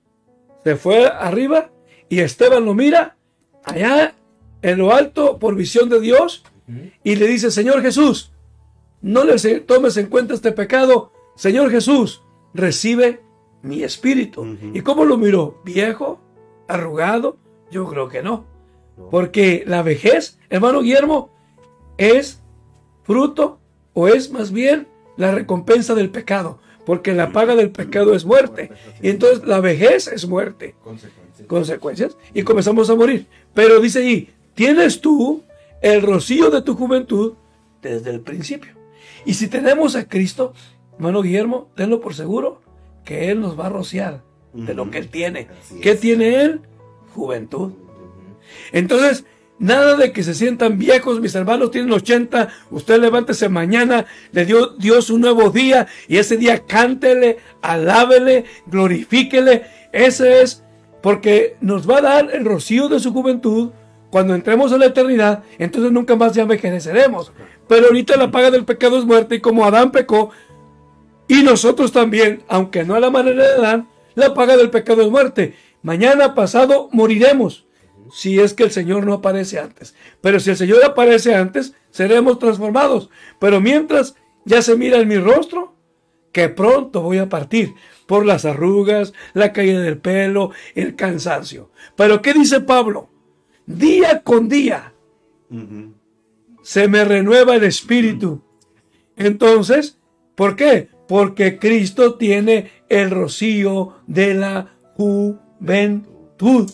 se 0.63 0.75
fue 0.75 1.07
arriba 1.07 1.71
y 2.09 2.19
Esteban 2.19 2.65
lo 2.65 2.73
mira 2.73 3.17
allá 3.63 4.15
en 4.61 4.77
lo 4.79 4.93
alto 4.93 5.37
por 5.39 5.55
visión 5.55 5.89
de 5.89 6.01
Dios 6.01 6.43
y 7.03 7.15
le 7.15 7.27
dice, 7.27 7.51
Señor 7.51 7.81
Jesús, 7.81 8.33
no 9.05 9.23
le 9.23 9.59
tomes 9.59 9.97
en 9.97 10.07
cuenta 10.07 10.33
este 10.33 10.51
pecado. 10.51 11.11
Señor 11.35 11.69
Jesús, 11.69 12.23
recibe 12.55 13.21
mi 13.61 13.83
espíritu. 13.83 14.57
¿Y 14.73 14.81
cómo 14.81 15.05
lo 15.05 15.15
miró? 15.15 15.61
¿Viejo? 15.63 16.19
¿Arrugado? 16.67 17.37
Yo 17.69 17.85
creo 17.85 18.09
que 18.09 18.23
no. 18.23 18.45
Porque 19.11 19.63
la 19.67 19.83
vejez, 19.83 20.39
hermano 20.49 20.81
Guillermo, 20.81 21.29
es 21.99 22.41
fruto 23.03 23.59
o 23.93 24.07
es 24.07 24.31
más 24.31 24.51
bien 24.51 24.87
la 25.17 25.31
recompensa 25.31 25.93
del 25.93 26.09
pecado, 26.09 26.57
porque 26.83 27.13
la 27.13 27.31
paga 27.31 27.55
del 27.55 27.69
pecado 27.69 28.15
es 28.15 28.25
muerte. 28.25 28.71
Y 29.03 29.09
entonces 29.09 29.45
la 29.45 29.59
vejez 29.59 30.07
es 30.07 30.27
muerte. 30.27 30.73
Consecuencias. 31.45 32.17
Y 32.33 32.41
comenzamos 32.41 32.89
a 32.89 32.95
morir. 32.95 33.27
Pero 33.53 33.79
dice 33.79 33.99
ahí, 33.99 34.33
tienes 34.55 34.99
tú 34.99 35.43
el 35.83 36.01
rocío 36.01 36.49
de 36.49 36.63
tu 36.63 36.75
juventud 36.75 37.33
desde 37.83 38.09
el 38.09 38.21
principio. 38.21 38.74
Y 39.25 39.33
si 39.33 39.47
tenemos 39.47 39.95
a 39.95 40.07
Cristo, 40.07 40.53
hermano 40.93 41.21
Guillermo, 41.21 41.69
tenlo 41.75 41.99
por 41.99 42.13
seguro 42.13 42.61
que 43.03 43.31
Él 43.31 43.41
nos 43.41 43.59
va 43.59 43.67
a 43.67 43.69
rociar 43.69 44.23
de 44.53 44.73
lo 44.73 44.89
que 44.89 44.99
Él 44.99 45.09
tiene. 45.09 45.47
¿Qué 45.81 45.95
tiene 45.95 46.41
Él? 46.41 46.61
Juventud. 47.13 47.73
Entonces, 48.71 49.25
Nada 49.57 49.95
de 49.95 50.11
que 50.11 50.21
se 50.21 50.33
sientan 50.33 50.77
viejos, 50.77 51.21
mis 51.21 51.33
hermanos 51.33 51.71
tienen 51.71 51.91
80, 51.93 52.49
usted 52.71 52.99
levántese 52.99 53.47
mañana, 53.47 54.05
le 54.33 54.45
dio 54.45 54.67
Dios 54.67 55.09
un 55.09 55.21
nuevo 55.21 55.49
día 55.49 55.87
y 56.09 56.17
ese 56.17 56.35
día 56.35 56.65
cántele, 56.65 57.37
alábele, 57.61 58.43
glorifíquele. 58.67 59.63
Ese 59.93 60.41
es 60.41 60.61
porque 61.01 61.55
nos 61.61 61.89
va 61.89 61.99
a 61.99 62.01
dar 62.01 62.35
el 62.35 62.43
rocío 62.43 62.89
de 62.89 62.99
su 62.99 63.13
juventud. 63.13 63.71
Cuando 64.15 64.33
entremos 64.33 64.71
a 64.71 64.77
la 64.77 64.85
eternidad, 64.85 65.43
entonces 65.57 65.91
nunca 65.91 66.15
más 66.15 66.31
ya 66.31 66.43
envejeceremos. 66.43 67.33
Pero 67.67 67.87
ahorita 67.87 68.15
la 68.15 68.31
paga 68.31 68.49
del 68.49 68.63
pecado 68.63 68.97
es 68.97 69.03
muerte 69.03 69.35
y 69.35 69.41
como 69.41 69.65
Adán 69.65 69.91
pecó, 69.91 70.29
y 71.27 71.43
nosotros 71.43 71.91
también, 71.91 72.41
aunque 72.47 72.85
no 72.85 72.95
a 72.95 73.01
la 73.01 73.09
manera 73.09 73.43
de 73.43 73.55
Adán, 73.55 73.89
la 74.13 74.33
paga 74.33 74.55
del 74.55 74.69
pecado 74.69 75.01
es 75.01 75.09
muerte. 75.09 75.55
Mañana 75.81 76.33
pasado 76.33 76.87
moriremos 76.93 77.65
si 78.09 78.39
es 78.39 78.53
que 78.53 78.63
el 78.63 78.71
Señor 78.71 79.05
no 79.05 79.15
aparece 79.15 79.59
antes. 79.59 79.95
Pero 80.21 80.39
si 80.39 80.51
el 80.51 80.55
Señor 80.55 80.85
aparece 80.85 81.35
antes, 81.35 81.73
seremos 81.91 82.39
transformados. 82.39 83.09
Pero 83.37 83.59
mientras 83.59 84.15
ya 84.45 84.61
se 84.61 84.77
mira 84.77 84.99
en 84.99 85.09
mi 85.09 85.17
rostro, 85.17 85.75
que 86.31 86.47
pronto 86.47 87.01
voy 87.01 87.17
a 87.17 87.27
partir 87.27 87.73
por 88.05 88.25
las 88.25 88.45
arrugas, 88.45 89.11
la 89.33 89.51
caída 89.51 89.81
del 89.81 89.97
pelo, 89.97 90.51
el 90.73 90.95
cansancio. 90.95 91.69
Pero 91.97 92.21
¿qué 92.21 92.31
dice 92.31 92.61
Pablo? 92.61 93.09
Día 93.65 94.21
con 94.21 94.47
día 94.47 94.93
se 96.61 96.87
me 96.87 97.05
renueva 97.05 97.55
el 97.55 97.63
espíritu. 97.63 98.41
Entonces, 99.15 99.97
¿por 100.35 100.55
qué? 100.55 100.89
Porque 101.07 101.59
Cristo 101.59 102.15
tiene 102.15 102.71
el 102.89 103.11
rocío 103.11 103.97
de 104.07 104.33
la 104.33 104.75
juventud. 104.95 106.69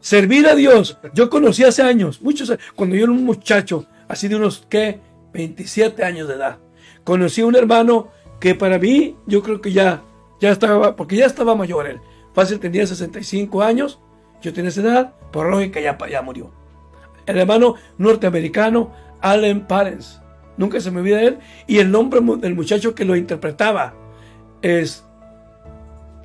Servir 0.00 0.46
a 0.46 0.54
Dios. 0.54 0.98
Yo 1.14 1.28
conocí 1.28 1.64
hace 1.64 1.82
años, 1.82 2.22
muchos, 2.22 2.52
cuando 2.74 2.96
yo 2.96 3.04
era 3.04 3.12
un 3.12 3.24
muchacho, 3.24 3.86
así 4.08 4.28
de 4.28 4.36
unos, 4.36 4.66
¿qué? 4.68 5.00
27 5.32 6.02
años 6.02 6.26
de 6.26 6.34
edad. 6.34 6.58
Conocí 7.04 7.42
a 7.42 7.46
un 7.46 7.56
hermano 7.56 8.08
que 8.40 8.54
para 8.54 8.78
mí, 8.78 9.16
yo 9.26 9.42
creo 9.42 9.60
que 9.60 9.72
ya, 9.72 10.02
ya 10.40 10.50
estaba, 10.50 10.96
porque 10.96 11.16
ya 11.16 11.26
estaba 11.26 11.54
mayor 11.54 11.86
él. 11.86 12.00
Fácil 12.32 12.58
tenía 12.58 12.86
65 12.86 13.62
años, 13.62 14.00
yo 14.40 14.52
tenía 14.52 14.70
esa 14.70 14.80
edad, 14.80 15.12
por 15.30 15.48
lógica 15.48 15.80
ya, 15.80 15.96
ya 16.08 16.22
murió. 16.22 16.50
El 17.26 17.38
hermano 17.38 17.76
norteamericano, 17.98 18.92
Allen 19.20 19.66
Parents. 19.66 20.20
Nunca 20.56 20.80
se 20.80 20.90
me 20.90 21.00
olvida 21.00 21.22
él. 21.22 21.38
Y 21.66 21.78
el 21.78 21.90
nombre 21.90 22.20
del 22.38 22.54
muchacho 22.54 22.94
que 22.94 23.04
lo 23.04 23.16
interpretaba 23.16 23.94
es 24.62 25.04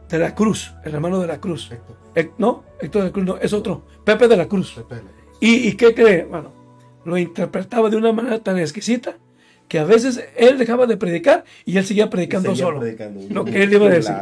de 0.09 0.19
la 0.19 0.35
Cruz, 0.35 0.73
el 0.83 0.93
hermano 0.93 1.19
de 1.19 1.27
la 1.27 1.39
Cruz. 1.39 1.69
no, 2.37 2.63
Héctor 2.79 3.01
de 3.03 3.07
la 3.07 3.13
Cruz 3.13 3.25
no, 3.25 3.37
es 3.37 3.53
otro, 3.53 3.85
Pepe 4.03 4.27
de 4.27 4.37
la 4.37 4.47
Cruz. 4.47 4.79
¿Y, 5.39 5.73
qué 5.73 5.93
cree? 5.93 6.25
Bueno, 6.25 6.51
lo 7.03 7.17
interpretaba 7.17 7.89
de 7.89 7.97
una 7.97 8.11
manera 8.11 8.39
tan 8.39 8.57
exquisita 8.57 9.17
que 9.67 9.79
a 9.79 9.83
veces 9.83 10.23
él 10.37 10.57
dejaba 10.57 10.85
de 10.85 10.97
predicar 10.97 11.43
y 11.65 11.77
él 11.77 11.85
seguía 11.85 12.09
predicando 12.09 12.55
solo. 12.55 12.81
Lo 13.29 13.45
que 13.45 13.63
él 13.63 13.73
iba 13.73 13.87
a 13.87 13.89
decir. 13.89 14.15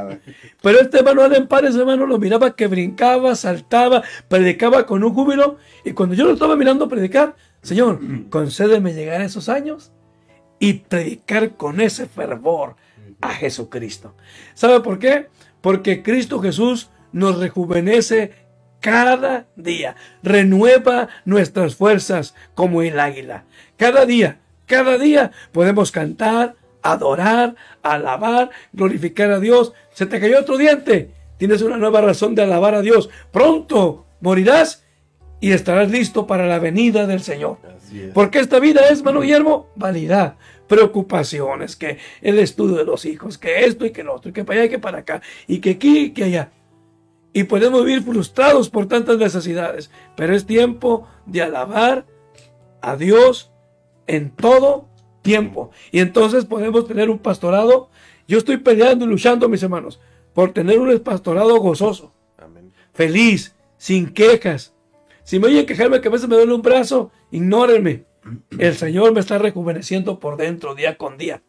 Pero 0.61 0.79
este 0.79 0.99
hermano 0.99 1.21
Allen 1.23 1.47
Párez, 1.47 1.75
hermano, 1.75 2.05
lo 2.05 2.17
miraba 2.17 2.55
que 2.55 2.67
brincaba, 2.67 3.35
saltaba, 3.35 4.03
predicaba 4.27 4.85
con 4.85 5.03
un 5.03 5.13
júbilo. 5.13 5.57
Y 5.83 5.91
cuando 5.91 6.15
yo 6.15 6.25
lo 6.25 6.33
estaba 6.33 6.55
mirando 6.55 6.87
predicar, 6.87 7.35
Señor, 7.61 7.99
concédeme 8.29 8.93
llegar 8.93 9.21
a 9.21 9.25
esos 9.25 9.49
años 9.49 9.91
y 10.59 10.73
predicar 10.73 11.55
con 11.57 11.81
ese 11.81 12.05
fervor 12.05 12.75
a 13.21 13.29
Jesucristo. 13.29 14.15
¿Sabe 14.53 14.79
por 14.79 14.99
qué? 14.99 15.27
porque 15.63 16.03
Cristo 16.03 16.41
Jesús 16.41 16.89
nos 17.13 17.39
rejuvenece 17.39 18.33
cada 18.81 19.47
día, 19.55 19.95
renueva 20.21 21.07
nuestras 21.23 21.77
fuerzas 21.77 22.35
como 22.53 22.81
el 22.81 22.99
águila. 22.99 23.45
Cada 23.77 24.05
día, 24.05 24.41
cada 24.65 24.97
día 24.97 25.31
podemos 25.51 25.91
cantar, 25.91 26.55
adorar, 26.81 27.55
alabar, 27.81 28.49
glorificar 28.71 29.31
a 29.31 29.39
Dios. 29.39 29.73
Se 29.93 30.05
te 30.05 30.19
cayó 30.19 30.39
otro 30.39 30.57
diente, 30.57 31.11
tienes 31.37 31.61
una 31.61 31.77
nueva 31.77 32.01
razón 32.01 32.35
de 32.35 32.43
alabar 32.43 32.75
a 32.75 32.81
Dios. 32.81 33.09
Pronto 33.31 34.05
morirás 34.21 34.83
y 35.39 35.51
estarás 35.51 35.91
listo 35.91 36.27
para 36.27 36.47
la 36.47 36.59
venida 36.59 37.05
del 37.07 37.21
Señor. 37.21 37.57
Porque 38.13 38.39
esta 38.39 38.59
vida 38.59 38.81
es, 38.89 39.03
mano 39.03 39.21
Guillermo, 39.21 39.67
vanidad 39.75 40.35
preocupaciones, 40.67 41.75
que 41.75 41.99
el 42.21 42.39
estudio 42.39 42.77
de 42.77 42.85
los 42.85 43.05
hijos, 43.05 43.37
que 43.37 43.65
esto 43.65 43.85
y 43.85 43.91
que 43.91 44.03
lo 44.03 44.15
otro, 44.15 44.29
y 44.29 44.33
que 44.33 44.43
para 44.43 44.59
allá 44.59 44.65
y 44.65 44.69
que 44.69 44.79
para 44.79 44.97
acá, 44.99 45.21
y 45.47 45.59
que 45.59 45.71
aquí 45.71 45.99
y 45.99 46.09
que 46.11 46.23
allá. 46.23 46.51
Y 47.31 47.43
podemos 47.43 47.85
vivir 47.85 48.03
frustrados 48.03 48.69
por 48.69 48.87
tantas 48.87 49.17
necesidades, 49.17 49.91
pero 50.15 50.35
es 50.35 50.45
tiempo 50.45 51.07
de 51.25 51.41
alabar 51.41 52.05
a 52.81 52.95
Dios 52.95 53.51
en 54.07 54.31
todo 54.31 54.87
tiempo. 55.21 55.71
Y 55.91 55.99
entonces 55.99 56.45
podemos 56.45 56.87
tener 56.87 57.09
un 57.09 57.19
pastorado. 57.19 57.89
Yo 58.27 58.37
estoy 58.37 58.57
peleando 58.57 59.05
y 59.05 59.07
luchando, 59.07 59.49
mis 59.49 59.63
hermanos, 59.63 59.99
por 60.33 60.53
tener 60.53 60.79
un 60.79 60.97
pastorado 60.99 61.57
gozoso, 61.57 62.13
feliz, 62.93 63.55
sin 63.77 64.13
quejas. 64.13 64.73
Si 65.23 65.39
me 65.39 65.47
oyen 65.47 65.65
quejarme 65.65 66.01
que 66.01 66.07
a 66.07 66.11
veces 66.11 66.27
me 66.27 66.35
duele 66.35 66.53
un 66.53 66.61
brazo, 66.61 67.11
ignórenme 67.31 68.05
el 68.59 68.75
Señor 68.75 69.13
me 69.13 69.19
está 69.19 69.37
rejuveneciendo 69.37 70.19
por 70.19 70.37
dentro 70.37 70.75
día 70.75 70.97
con 70.97 71.17
día. 71.17 71.41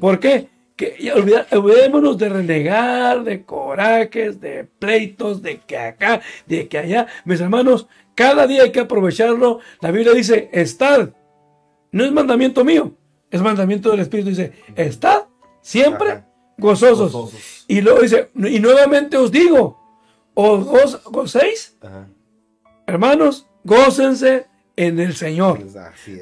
¿Por 0.00 0.20
qué? 0.20 0.48
Que 0.76 1.12
olvidémonos 1.12 2.18
de 2.18 2.28
renegar, 2.28 3.22
de 3.24 3.44
corajes, 3.44 4.40
de 4.40 4.64
pleitos, 4.64 5.42
de 5.42 5.58
que 5.58 5.78
acá, 5.78 6.20
de 6.46 6.68
que 6.68 6.78
allá. 6.78 7.06
Mis 7.24 7.40
hermanos, 7.40 7.86
cada 8.14 8.46
día 8.46 8.64
hay 8.64 8.72
que 8.72 8.80
aprovecharlo. 8.80 9.60
La 9.80 9.90
Biblia 9.90 10.12
dice, 10.12 10.50
estad. 10.52 11.10
No 11.92 12.04
es 12.04 12.12
mandamiento 12.12 12.64
mío, 12.64 12.92
es 13.30 13.40
mandamiento 13.40 13.90
del 13.90 14.00
Espíritu. 14.00 14.30
Dice, 14.30 14.52
estad 14.74 15.24
siempre 15.60 16.24
gozosos. 16.58 17.64
Y 17.68 17.80
luego 17.80 18.00
dice, 18.00 18.30
y 18.34 18.58
nuevamente 18.58 19.16
os 19.16 19.30
digo, 19.30 19.78
os 20.34 21.02
gocéis 21.04 21.76
hermanos, 22.86 23.46
gócense 23.64 24.46
en 24.76 25.00
el 25.00 25.14
Señor. 25.14 25.60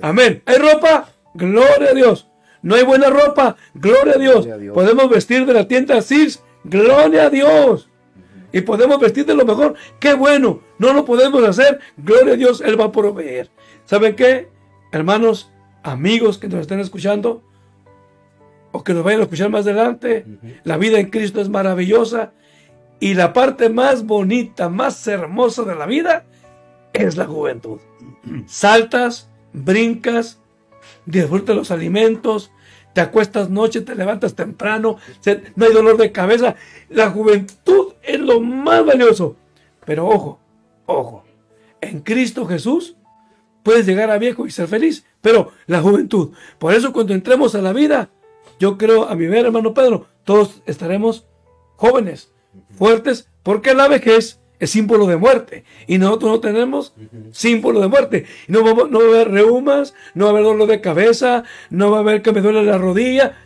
Amén. 0.03 0.43
¿Hay 0.47 0.59
ropa? 0.59 1.09
Gloria 1.35 1.91
a 1.91 1.95
Dios. 1.95 2.29
No 2.63 2.75
hay 2.75 2.85
buena 2.85 3.09
ropa. 3.09 3.57
Gloria 3.75 4.15
a 4.15 4.19
Dios. 4.19 4.45
Gloria 4.45 4.55
a 4.55 4.59
Dios. 4.59 4.75
Podemos 4.75 5.09
vestir 5.09 5.47
de 5.47 5.55
la 5.55 5.67
tienda 5.67 6.03
Cis. 6.03 6.43
Gloria 6.65 7.27
a 7.27 7.31
Dios. 7.31 7.89
Y 8.53 8.63
podemos 8.63 8.99
vestir 8.99 9.25
de 9.27 9.35
lo 9.35 9.45
mejor. 9.45 9.75
Qué 9.99 10.15
bueno. 10.15 10.61
No 10.79 10.93
lo 10.93 11.05
podemos 11.05 11.43
hacer. 11.45 11.81
Gloria 11.97 12.35
a 12.35 12.37
Dios. 12.37 12.61
Él 12.61 12.79
va 12.79 12.87
a 12.87 12.93
proveer. 12.93 13.51
¿Saben 13.85 14.15
qué? 14.15 14.49
Hermanos, 14.93 15.51
amigos 15.83 16.39
que 16.39 16.49
nos 16.49 16.61
estén 16.61 16.81
escuchando 16.81 17.43
o 18.73 18.85
que 18.85 18.95
nos 18.95 19.03
vayan 19.03 19.21
a 19.21 19.25
escuchar 19.25 19.51
más 19.51 19.67
adelante, 19.67 20.27
la 20.65 20.77
vida 20.77 20.99
en 20.99 21.11
Cristo 21.11 21.41
es 21.41 21.49
maravillosa 21.49 22.33
y 23.01 23.15
la 23.15 23.33
parte 23.33 23.69
más 23.69 24.05
bonita, 24.05 24.69
más 24.69 25.07
hermosa 25.07 25.65
de 25.65 25.75
la 25.75 25.87
vida 25.87 26.25
es 26.93 27.17
la 27.17 27.27
juventud. 27.27 27.81
Saltas, 28.47 29.29
brincas, 29.53 30.39
disfrutas 31.07 31.57
los 31.57 31.71
alimentos, 31.71 32.53
te 32.93 33.01
acuestas 33.01 33.51
noche, 33.51 33.81
te 33.81 33.95
levantas 33.95 34.35
temprano, 34.35 34.99
no 35.57 35.67
hay 35.67 35.73
dolor 35.73 35.97
de 35.97 36.13
cabeza. 36.13 36.57
La 36.89 37.11
juventud 37.11 37.95
es 38.03 38.21
lo 38.21 38.41
más 38.41 38.85
valioso. 38.85 39.37
Pero 39.85 40.07
ojo, 40.07 40.39
ojo, 40.87 41.25
en 41.81 42.01
Cristo 42.01 42.47
Jesús 42.47 42.97
puedes 43.63 43.87
llegar 43.87 44.11
a 44.11 44.19
viejo 44.19 44.47
y 44.47 44.51
ser 44.51 44.69
feliz, 44.69 45.05
pero 45.21 45.51
la 45.67 45.81
juventud. 45.81 46.31
Por 46.59 46.75
eso 46.75 46.93
cuando 46.93 47.15
entremos 47.15 47.55
a 47.55 47.63
la 47.63 47.73
vida, 47.73 48.11
yo 48.59 48.77
creo, 48.79 49.09
a 49.09 49.15
mi 49.15 49.27
ver, 49.27 49.47
hermano 49.47 49.75
Pedro, 49.75 50.07
todos 50.25 50.63
estaremos 50.67 51.27
jóvenes, 51.77 52.33
fuertes, 52.77 53.29
porque 53.43 53.75
la 53.75 53.89
vejez 53.89 54.41
es 54.59 54.71
símbolo 54.71 55.07
de 55.07 55.17
muerte. 55.17 55.65
Y 55.87 55.97
nosotros 55.99 56.31
no 56.33 56.41
tenemos 56.41 56.95
símbolo 57.31 57.81
de 57.81 57.89
muerte. 57.89 58.27
No, 58.49 58.63
vamos- 58.63 58.91
no 58.91 58.99
va 58.99 59.05
a 59.05 59.09
haber 59.09 59.31
reumas, 59.31 59.95
no 60.15 60.25
va 60.27 60.31
a 60.31 60.35
haber 60.35 60.45
dolor 60.45 60.69
de 60.69 60.81
cabeza, 60.83 61.45
no 61.71 61.91
va 61.91 61.99
a 61.99 62.01
haber 62.01 62.21
que 62.21 62.33
me 62.33 62.43
duele 62.43 62.63
la 62.65 62.77
rodilla. 62.77 63.37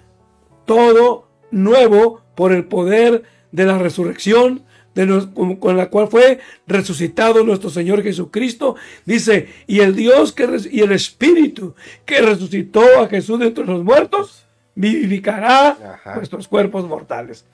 Todo 0.64 1.28
nuevo 1.50 2.22
por 2.34 2.52
el 2.52 2.64
poder 2.64 3.22
de 3.52 3.64
la 3.66 3.78
resurrección, 3.78 4.64
de 4.94 5.26
con, 5.34 5.56
con 5.56 5.76
la 5.76 5.90
cual 5.90 6.08
fue 6.08 6.40
resucitado 6.66 7.44
nuestro 7.44 7.70
Señor 7.70 8.02
Jesucristo. 8.02 8.76
Dice, 9.04 9.48
y 9.66 9.80
el 9.80 9.94
Dios 9.94 10.32
que 10.32 10.48
y 10.70 10.80
el 10.80 10.92
Espíritu 10.92 11.74
que 12.04 12.20
resucitó 12.20 12.82
a 13.00 13.08
Jesús 13.08 13.40
de 13.40 13.46
entre 13.46 13.64
los 13.64 13.82
muertos, 13.82 14.46
vivificará 14.74 15.70
Ajá. 15.70 16.16
nuestros 16.16 16.48
cuerpos 16.48 16.86
mortales. 16.86 17.44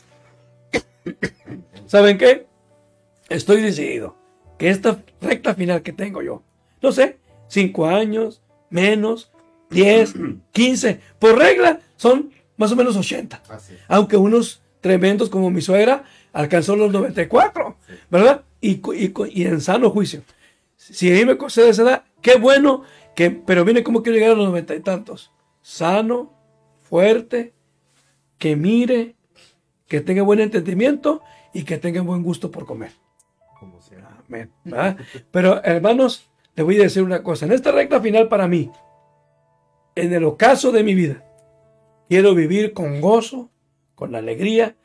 ¿Saben 1.87 2.18
qué? 2.18 2.47
Estoy 3.28 3.61
decidido 3.62 4.16
que 4.59 4.70
esta 4.70 5.02
recta 5.20 5.54
final 5.54 5.82
que 5.82 5.92
tengo 5.92 6.23
yo, 6.23 6.42
no 6.82 6.92
sé, 6.92 7.18
cinco 7.49 7.87
años, 7.87 8.42
menos, 8.68 9.30
10, 9.70 10.14
15, 10.52 11.00
por 11.18 11.38
regla 11.38 11.80
son 11.97 12.30
más 12.56 12.73
o 12.73 12.76
menos 12.76 12.97
80. 12.97 13.42
Así 13.49 13.75
es. 13.75 13.80
Aunque 13.88 14.16
unos 14.16 14.62
tremendos 14.80 15.30
como 15.30 15.50
mi 15.50 15.61
suegra 15.61 16.04
alcanzó 16.33 16.77
los 16.77 16.93
94, 16.93 17.77
¿verdad? 18.11 18.45
Y, 18.61 18.81
y 18.95 19.13
y 19.33 19.47
en 19.47 19.61
sano 19.61 19.91
juicio. 19.91 20.23
Si 20.77 21.11
a 21.11 21.15
mí 21.15 21.25
me 21.25 21.37
concede 21.37 21.71
esa 21.71 21.83
edad, 21.83 22.05
qué 22.23 22.37
bueno, 22.37 22.83
que, 23.15 23.31
pero 23.31 23.65
viene 23.65 23.83
como 23.83 24.03
quiero 24.03 24.19
llegar 24.19 24.33
a 24.33 24.37
los 24.37 24.47
noventa 24.47 24.75
y 24.75 24.81
tantos. 24.81 25.33
Sano, 25.63 26.33
fuerte, 26.81 27.53
que 28.39 28.57
mire, 28.57 29.17
que 29.87 30.01
tenga 30.01 30.23
buen 30.23 30.41
entendimiento 30.41 31.23
y 31.53 31.65
que 31.65 31.79
tenga 31.79 32.01
buen 32.01 32.23
gusto 32.23 32.51
por 32.51 32.65
comer. 32.65 32.93
Como 33.59 33.81
sea. 33.83 34.23
Amén. 34.27 34.51
¿verdad? 34.65 34.97
Pero 35.31 35.63
hermanos, 35.65 36.31
les 36.55 36.65
voy 36.65 36.79
a 36.79 36.85
decir 36.85 37.03
una 37.03 37.23
cosa. 37.23 37.47
En 37.47 37.53
esta 37.53 37.73
recta 37.73 38.01
final 38.01 38.29
para 38.29 38.49
mí, 38.49 38.71
en 39.95 40.13
el 40.13 40.25
ocaso 40.25 40.73
de 40.73 40.83
mi 40.83 40.95
vida, 40.95 41.25
quiero 42.09 42.35
vivir 42.35 42.73
con 42.73 43.01
gozo, 43.01 43.51
con 43.95 44.15
alegría, 44.15 44.77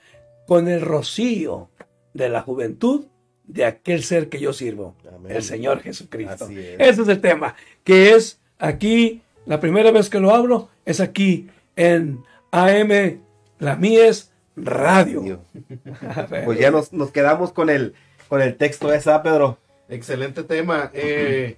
con 0.48 0.68
el 0.68 0.82
rocío 0.82 1.70
de 2.14 2.30
la 2.30 2.42
juventud 2.42 3.06
de 3.48 3.66
aquel 3.66 4.04
ser 4.04 4.30
que 4.30 4.40
yo 4.40 4.54
sirvo, 4.54 4.96
Amén. 5.14 5.36
el 5.36 5.44
Señor 5.44 5.82
Jesucristo. 5.82 6.48
Es. 6.50 6.76
Ese 6.80 7.02
es 7.04 7.08
el 7.08 7.22
tema, 7.22 7.56
que 7.84 8.14
es 8.14 8.40
aquí, 8.58 9.22
la 9.46 9.60
primera 9.60 9.92
vez 9.92 10.10
que 10.10 10.20
lo 10.20 10.34
hablo, 10.34 10.70
es 10.86 11.00
aquí 11.00 11.48
en 11.76 12.24
AM 12.52 13.22
La 13.60 13.76
Mies 13.76 14.32
Radio. 14.56 15.42
Pues 16.46 16.60
ya 16.60 16.72
nos, 16.72 16.94
nos 16.94 17.12
quedamos 17.12 17.52
con 17.52 17.70
el, 17.70 17.94
con 18.30 18.42
el 18.42 18.56
texto 18.56 18.92
ese, 18.92 19.12
¿ah, 19.12 19.22
Pedro? 19.22 19.58
Excelente 19.90 20.44
tema. 20.44 20.90
Eh, 20.94 21.58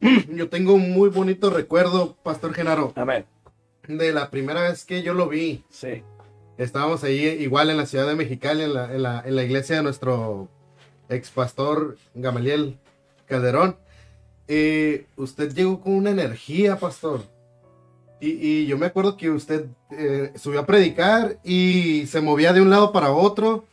yo 0.30 0.48
tengo 0.48 0.74
un 0.74 0.92
muy 0.92 1.08
bonito 1.08 1.50
recuerdo, 1.50 2.16
Pastor 2.22 2.52
Genaro, 2.52 2.92
Amén. 2.96 3.24
de 3.88 4.12
la 4.12 4.30
primera 4.30 4.62
vez 4.62 4.84
que 4.84 5.02
yo 5.02 5.14
lo 5.14 5.28
vi. 5.28 5.64
Sí. 5.70 6.02
Estábamos 6.56 7.02
ahí 7.02 7.26
igual 7.40 7.70
en 7.70 7.76
la 7.76 7.86
ciudad 7.86 8.06
de 8.06 8.14
Mexicali, 8.14 8.62
en 8.62 8.74
la, 8.74 8.94
en 8.94 9.02
la, 9.02 9.22
en 9.26 9.34
la 9.34 9.42
iglesia 9.42 9.76
de 9.76 9.82
nuestro 9.82 10.48
ex 11.08 11.30
pastor 11.30 11.96
Gamaliel 12.14 12.78
Calderón. 13.26 13.76
Eh, 14.46 15.06
usted 15.16 15.52
llegó 15.52 15.80
con 15.80 15.94
una 15.94 16.10
energía, 16.10 16.78
pastor. 16.78 17.22
Y, 18.20 18.30
y 18.30 18.66
yo 18.66 18.78
me 18.78 18.86
acuerdo 18.86 19.16
que 19.16 19.30
usted 19.30 19.66
eh, 19.90 20.32
subió 20.36 20.60
a 20.60 20.66
predicar 20.66 21.38
y 21.42 22.06
se 22.06 22.20
movía 22.20 22.52
de 22.52 22.60
un 22.60 22.70
lado 22.70 22.92
para 22.92 23.10
otro. 23.10 23.64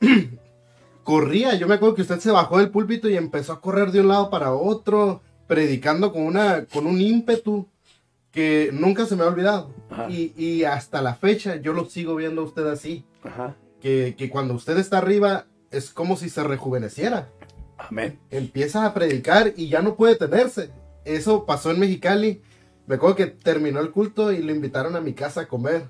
Corría, 1.04 1.54
yo 1.56 1.68
me 1.68 1.74
acuerdo 1.74 1.94
que 1.94 2.02
usted 2.02 2.20
se 2.20 2.30
bajó 2.30 2.58
del 2.58 2.70
púlpito 2.70 3.08
y 3.08 3.16
empezó 3.16 3.52
a 3.52 3.60
correr 3.60 3.90
de 3.90 4.00
un 4.00 4.08
lado 4.08 4.30
para 4.30 4.54
otro, 4.54 5.20
predicando 5.46 6.12
con, 6.12 6.22
una, 6.22 6.64
con 6.66 6.86
un 6.86 7.00
ímpetu 7.00 7.66
que 8.32 8.70
nunca 8.72 9.06
se 9.06 9.16
me 9.16 9.24
ha 9.24 9.26
olvidado. 9.26 9.72
Y, 10.08 10.32
y 10.36 10.64
hasta 10.64 11.02
la 11.02 11.14
fecha 11.14 11.56
yo 11.56 11.72
lo 11.72 11.84
sigo 11.86 12.14
viendo 12.16 12.42
a 12.42 12.44
usted 12.44 12.66
así. 12.66 13.04
Ajá. 13.24 13.56
Que, 13.80 14.14
que 14.16 14.28
cuando 14.30 14.54
usted 14.54 14.78
está 14.78 14.98
arriba 14.98 15.46
es 15.70 15.90
como 15.90 16.16
si 16.16 16.28
se 16.28 16.42
rejuveneciera. 16.44 17.28
Amén. 17.78 18.18
Empieza 18.30 18.84
a 18.84 18.92
predicar 18.94 19.52
y 19.56 19.68
ya 19.68 19.80
no 19.82 19.94
puede 19.96 20.16
tenerse. 20.16 20.70
Eso 21.04 21.46
pasó 21.46 21.70
en 21.70 21.80
Mexicali. 21.80 22.42
Me 22.86 22.96
acuerdo 22.96 23.16
que 23.16 23.26
terminó 23.26 23.80
el 23.80 23.90
culto 23.90 24.32
y 24.32 24.42
lo 24.42 24.52
invitaron 24.52 24.96
a 24.96 25.00
mi 25.00 25.12
casa 25.14 25.42
a 25.42 25.48
comer. 25.48 25.84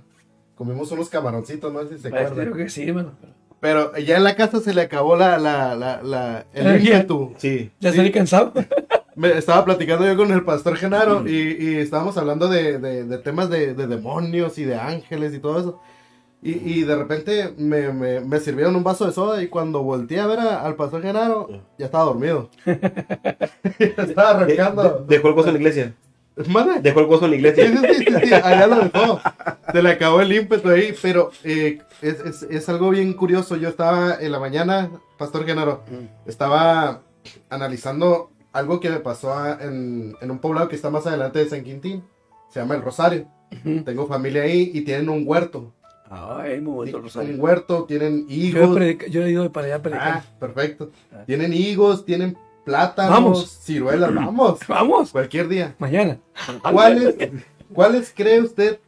Comimos 0.54 0.92
unos 0.92 1.08
camaroncitos, 1.08 1.72
no 1.72 1.82
sé 1.82 1.96
si 1.96 2.02
se 2.02 2.10
Pues, 2.10 2.26
acuerdan. 2.26 2.52
creo 2.52 2.64
que 2.64 2.70
sí, 2.70 2.82
hermano. 2.88 3.12
Pero 3.60 3.96
ya 3.98 4.16
en 4.16 4.24
la 4.24 4.36
casa 4.36 4.60
se 4.60 4.72
le 4.72 4.82
acabó 4.82 5.16
la, 5.16 5.36
la, 5.38 5.74
la, 5.74 6.02
la- 6.02 6.46
el 6.54 6.66
Energía. 6.66 6.94
ímpetu. 6.96 7.34
Sí. 7.38 7.70
Ya 7.80 7.90
Sí. 7.90 7.96
salí 7.98 8.12
cansado. 8.12 8.52
Me 9.20 9.36
estaba 9.36 9.64
platicando 9.66 10.06
yo 10.06 10.16
con 10.16 10.32
el 10.32 10.44
pastor 10.44 10.76
Genaro 10.76 11.28
y, 11.28 11.56
y 11.58 11.74
estábamos 11.76 12.16
hablando 12.16 12.48
de, 12.48 12.78
de- 12.78 13.04
de 13.04 13.18
temas 13.18 13.50
de, 13.50 13.74
de 13.74 13.86
demonios 13.86 14.56
y 14.56 14.64
de 14.64 14.76
ángeles 14.76 15.34
y 15.34 15.38
todo 15.40 15.60
eso. 15.60 15.80
Y, 16.42 16.52
y 16.52 16.84
de 16.84 16.96
repente 16.96 17.52
me, 17.58 17.92
me- 17.92 18.20
me 18.20 18.40
sirvieron 18.40 18.74
un 18.76 18.82
vaso 18.82 19.04
de 19.06 19.12
soda 19.12 19.42
y 19.42 19.48
cuando 19.48 19.82
volteé 19.82 20.20
a 20.20 20.26
ver 20.26 20.38
a- 20.40 20.62
al 20.64 20.74
pastor 20.74 21.02
Genaro, 21.02 21.48
ya 21.78 21.84
estaba 21.86 22.04
dormido. 22.04 22.48
estaba 23.78 24.44
De- 24.44 24.54
arrancando. 24.54 25.04
de- 25.06 25.16
dejó 25.16 25.28
el 25.28 25.34
gozo 25.34 25.48
en 25.48 25.54
la 25.54 25.60
iglesia. 25.60 25.94
Madre. 26.48 26.80
Dejó 26.80 27.00
el 27.00 27.06
gozo 27.06 27.26
en 27.26 27.32
la 27.32 27.36
iglesia. 27.36 27.66
sí, 27.66 27.76
sí, 27.76 28.04
sí, 28.06 28.26
sí, 28.28 28.34
allá 28.34 28.66
lo 28.68 28.76
dejó. 28.76 29.20
Se 29.72 29.82
le 29.82 29.90
acabó 29.90 30.20
el 30.22 30.32
ímpetu 30.32 30.70
ahí, 30.70 30.94
pero 31.02 31.30
eh, 31.44 31.80
es, 32.00 32.20
es- 32.20 32.42
es 32.44 32.68
algo 32.70 32.88
bien 32.88 33.12
curioso. 33.12 33.56
Yo 33.56 33.68
estaba 33.68 34.14
en 34.18 34.32
la 34.32 34.38
mañana, 34.40 34.90
Pastor 35.18 35.44
Genaro, 35.44 35.82
estaba 36.24 37.02
analizando 37.50 38.30
algo 38.52 38.80
que 38.80 38.90
me 38.90 39.00
pasó 39.00 39.32
en, 39.60 40.16
en 40.20 40.30
un 40.30 40.38
poblado 40.38 40.68
que 40.68 40.76
está 40.76 40.90
más 40.90 41.06
adelante 41.06 41.38
de 41.38 41.48
San 41.48 41.62
Quintín. 41.64 42.02
Se 42.48 42.60
llama 42.60 42.74
El 42.74 42.82
Rosario. 42.82 43.26
Tengo 43.84 44.06
familia 44.06 44.42
ahí 44.42 44.70
y 44.74 44.82
tienen 44.82 45.08
un 45.08 45.22
huerto. 45.26 45.72
Ay, 46.08 46.60
muy 46.60 46.72
bonito, 46.74 46.96
Un 46.96 47.02
Rosario. 47.04 47.36
huerto, 47.36 47.84
tienen 47.84 48.26
Yo 48.26 48.34
he, 48.34 48.90
higos. 48.90 49.06
yo 49.10 49.22
he 49.24 49.30
ido 49.30 49.52
para 49.52 49.66
allá 49.68 49.76
a 49.76 49.82
predicar. 49.82 50.08
Ah, 50.08 50.24
perfecto. 50.40 50.90
Ah. 51.12 51.22
Tienen 51.26 51.52
higos, 51.52 52.04
tienen 52.04 52.36
plátanos, 52.64 53.12
Vamos. 53.12 53.48
ciruelas. 53.62 54.12
Vamos. 54.14 54.58
Vamos, 54.68 55.10
Cualquier 55.12 55.46
día. 55.48 55.74
mañana. 55.78 56.18
¿Cuáles, 56.72 57.14
¿Cuáles 57.72 58.12
cree 58.14 58.40
usted, 58.40 58.80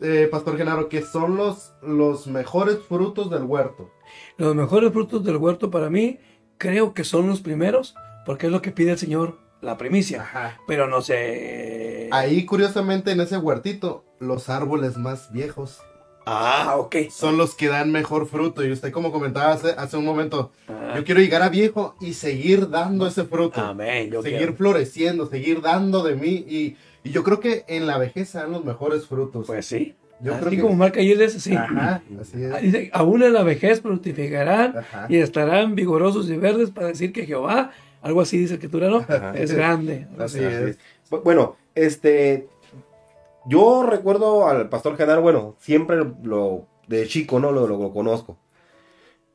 eh, 0.00 0.28
Pastor 0.30 0.56
Genaro, 0.56 0.88
que 0.88 1.02
son 1.02 1.36
los, 1.36 1.72
los 1.82 2.28
mejores 2.28 2.78
frutos 2.88 3.28
del 3.30 3.42
huerto? 3.42 3.90
Los 4.36 4.54
mejores 4.54 4.92
frutos 4.92 5.24
del 5.24 5.36
huerto 5.38 5.70
para 5.72 5.90
mí 5.90 6.18
creo 6.58 6.94
que 6.94 7.02
son 7.02 7.26
los 7.28 7.40
primeros, 7.40 7.94
porque 8.28 8.46
es 8.46 8.52
lo 8.52 8.60
que 8.60 8.70
pide 8.72 8.92
el 8.92 8.98
Señor, 8.98 9.38
la 9.62 9.78
primicia. 9.78 10.20
Ajá. 10.20 10.58
Pero 10.68 10.86
no 10.86 11.00
sé. 11.00 12.08
Ahí, 12.12 12.44
curiosamente, 12.44 13.10
en 13.10 13.20
ese 13.20 13.38
huertito, 13.38 14.04
los 14.20 14.50
árboles 14.50 14.98
más 14.98 15.32
viejos 15.32 15.78
Ah, 16.26 16.74
ok. 16.76 16.96
son 17.10 17.38
los 17.38 17.54
que 17.54 17.68
dan 17.68 17.90
mejor 17.90 18.26
fruto. 18.28 18.62
Y 18.62 18.70
usted, 18.70 18.92
como 18.92 19.10
comentaba 19.12 19.52
hace, 19.52 19.70
hace 19.78 19.96
un 19.96 20.04
momento, 20.04 20.52
Ah, 20.68 20.92
yo 20.96 21.04
quiero 21.04 21.20
llegar 21.22 21.40
a 21.40 21.48
viejo 21.48 21.96
y 22.02 22.12
seguir 22.12 22.68
dando 22.68 23.06
ese 23.06 23.24
fruto. 23.24 23.62
Amén. 23.62 24.10
Yo 24.10 24.20
seguir 24.22 24.38
quiero. 24.38 24.54
floreciendo, 24.56 25.26
seguir 25.26 25.62
dando 25.62 26.02
de 26.02 26.14
mí. 26.16 26.44
Y, 26.46 26.76
y 27.02 27.10
yo 27.12 27.24
creo 27.24 27.40
que 27.40 27.64
en 27.66 27.86
la 27.86 27.96
vejez 27.96 28.34
dan 28.34 28.52
los 28.52 28.62
mejores 28.62 29.06
frutos. 29.06 29.46
Pues 29.46 29.64
sí. 29.64 29.94
yo 30.20 30.32
Así 30.34 30.40
creo 30.40 30.50
que... 30.50 30.60
como 30.60 30.74
marca 30.76 31.00
ahí 31.00 31.14
dice, 31.14 31.40
sí. 31.40 31.54
Ajá, 31.56 32.02
así 32.20 32.42
es. 32.44 32.52
Ah, 32.52 32.58
Dice, 32.58 32.90
aún 32.92 33.22
en 33.22 33.32
la 33.32 33.42
vejez 33.42 33.80
fructificarán 33.80 34.76
Ajá. 34.76 35.06
y 35.08 35.16
estarán 35.16 35.74
vigorosos 35.74 36.28
y 36.28 36.36
verdes 36.36 36.70
para 36.70 36.88
decir 36.88 37.10
que 37.12 37.24
Jehová 37.24 37.70
Algo 38.02 38.20
así 38.20 38.38
dice 38.38 38.54
escritura, 38.54 38.88
¿no? 38.88 38.98
Ajá. 38.98 39.32
Es 39.34 39.52
grande. 39.52 40.06
Así 40.18 40.38
Así 40.44 40.44
es. 40.44 40.62
es. 40.62 40.78
Bu- 41.10 41.22
Bueno, 41.22 41.56
este. 41.74 42.48
Yo 43.46 43.82
recuerdo 43.84 44.46
al 44.46 44.68
pastor 44.68 44.96
Genaro, 44.96 45.22
bueno, 45.22 45.56
siempre 45.58 45.96
lo. 46.22 46.66
De 46.86 47.06
chico, 47.06 47.38
¿no? 47.38 47.52
Lo, 47.52 47.66
lo- 47.66 47.78
lo 47.78 47.92
conozco. 47.92 48.38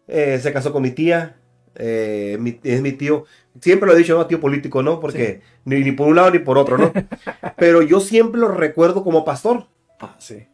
Eh, 0.08 0.40
se 0.42 0.52
casó 0.54 0.72
con 0.72 0.82
mi 0.84 0.92
tía. 0.92 1.38
eh, 1.76 2.38
mi- 2.40 2.60
es 2.64 2.82
mi 2.82 2.92
tío. 2.92 3.26
Siempre 3.60 3.88
lo 3.88 3.96
he 3.96 3.98
dicho, 3.98 4.16
¿no? 4.18 4.28
Tío 4.28 4.40
político, 4.40 4.84
¿no? 4.84 5.00
Porque 5.00 5.42
ni, 5.66 5.80
ni 5.84 5.92
por 5.92 6.08
un 6.08 6.16
lado 6.16 6.30
ni 6.32 6.40
por 6.40 6.58
otro, 6.58 6.78
¿no? 6.78 6.92
Pero 7.58 7.82
yo 7.82 8.00
siempre 8.00 8.40
lo 8.40 8.48
recuerdo 8.50 9.04
como 9.04 9.26
pastor. 9.26 9.66
Ah, 10.00 10.16
sí. 10.20 10.48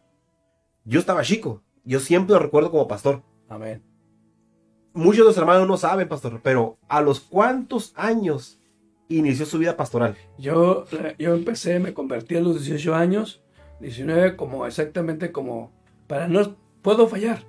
Yo 0.85 0.99
estaba 0.99 1.21
chico. 1.23 1.61
Yo 1.83 1.99
siempre 1.99 2.33
lo 2.35 2.39
recuerdo 2.39 2.71
como 2.71 2.87
pastor. 2.87 3.21
Amén. 3.49 3.81
Muchos 4.99 5.19
de 5.19 5.23
los 5.29 5.37
hermanos 5.37 5.65
no 5.65 5.77
saben, 5.77 6.09
pastor, 6.09 6.41
pero 6.43 6.77
¿a 6.89 6.99
los 6.99 7.21
cuántos 7.21 7.93
años 7.95 8.59
inició 9.07 9.45
su 9.45 9.57
vida 9.57 9.77
pastoral? 9.77 10.17
Yo, 10.37 10.83
yo 11.17 11.35
empecé, 11.35 11.79
me 11.79 11.93
convertí 11.93 12.35
a 12.35 12.41
los 12.41 12.65
18 12.65 12.95
años, 12.95 13.41
19 13.79 14.35
como 14.35 14.65
exactamente 14.67 15.31
como, 15.31 15.71
para 16.05 16.27
no, 16.27 16.57
puedo 16.81 17.07
fallar, 17.07 17.45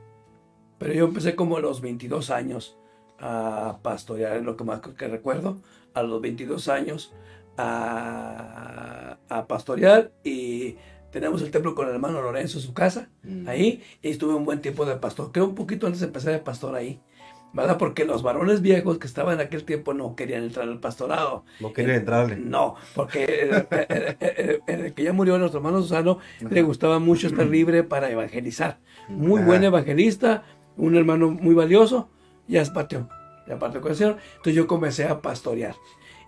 pero 0.79 0.93
yo 0.93 1.07
empecé 1.07 1.35
como 1.35 1.57
a 1.57 1.61
los 1.61 1.81
22 1.81 2.31
años 2.31 2.79
a 3.19 3.81
pastorear, 3.83 4.37
es 4.37 4.45
lo 4.45 4.57
que 4.57 4.63
más 4.63 4.81
que 4.81 5.09
recuerdo, 5.09 5.61
a 5.93 6.05
los 6.05 6.21
22 6.21 6.69
años 6.69 7.13
a, 7.57 9.19
a 9.29 9.47
pastorear 9.49 10.13
y 10.23 10.77
tenemos 11.11 11.43
el 11.43 11.51
templo 11.51 11.75
con 11.75 11.89
el 11.89 11.95
hermano 11.95 12.23
Lorenzo 12.23 12.59
en 12.59 12.65
su 12.65 12.75
casa, 12.75 13.11
ahí, 13.49 13.83
y 14.03 14.11
estuve 14.11 14.35
un 14.35 14.45
buen 14.45 14.61
tiempo 14.61 14.87
de 14.87 14.95
pastor, 14.95 15.33
creo 15.33 15.47
un 15.47 15.57
poquito 15.57 15.87
antes 15.87 15.99
de 15.99 16.07
empezar 16.07 16.33
de 16.33 16.39
pastor 16.39 16.77
ahí. 16.77 17.01
¿Verdad? 17.53 17.79
Porque 17.79 18.05
los 18.05 18.23
varones 18.23 18.61
viejos 18.63 18.99
que 18.99 19.09
estaban 19.09 19.35
en 19.35 19.47
aquel 19.47 19.65
tiempo 19.65 19.93
no 19.93 20.15
querían 20.15 20.45
entrar 20.45 20.69
al 20.69 20.79
pastorado. 20.79 21.45
No 21.59 21.73
quería 21.73 21.97
entrarle. 21.97 22.37
No, 22.37 22.77
porque 22.95 23.25
eh, 23.25 23.67
eh, 23.71 23.87
eh, 23.91 24.17
eh, 24.21 24.61
el 24.67 24.95
que 24.95 25.03
ya 25.03 25.13
murió 25.13 25.37
nuestro 25.37 25.59
hermano 25.59 25.83
Susano 25.83 26.19
le 26.49 26.63
gustaba 26.63 27.01
mucho 27.01 27.27
estar 27.27 27.47
libre 27.47 27.83
para 27.83 28.09
evangelizar. 28.09 28.79
Muy 29.09 29.41
Ajá. 29.41 29.49
buen 29.49 29.65
evangelista, 29.65 30.45
un 30.77 30.97
hermano 30.97 31.31
muy 31.31 31.55
valioso, 31.55 32.09
ya 32.47 32.65
se 32.65 32.71
partió, 32.71 33.09
ya 33.49 33.59
partió 33.59 33.81
con 33.81 33.91
el 33.91 33.97
Señor. 33.97 34.17
Entonces 34.31 34.55
yo 34.55 34.69
comencé 34.69 35.07
a 35.07 35.21
pastorear 35.21 35.75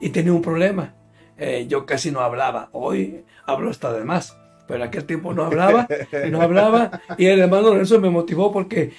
y 0.00 0.08
tenía 0.10 0.32
un 0.32 0.42
problema. 0.42 0.96
Eh, 1.38 1.66
yo 1.68 1.86
casi 1.86 2.10
no 2.10 2.20
hablaba, 2.20 2.68
hoy 2.72 3.24
hablo 3.46 3.70
hasta 3.70 3.92
de 3.92 4.04
más. 4.04 4.36
Pero 4.72 4.84
en 4.84 4.88
aquel 4.88 5.04
tiempo 5.04 5.34
no 5.34 5.44
hablaba, 5.44 5.86
no 6.30 6.40
hablaba, 6.40 7.02
y 7.18 7.26
el 7.26 7.40
hermano 7.40 7.68
Lorenzo 7.68 8.00
me 8.00 8.08
motivó 8.08 8.50
porque 8.50 8.90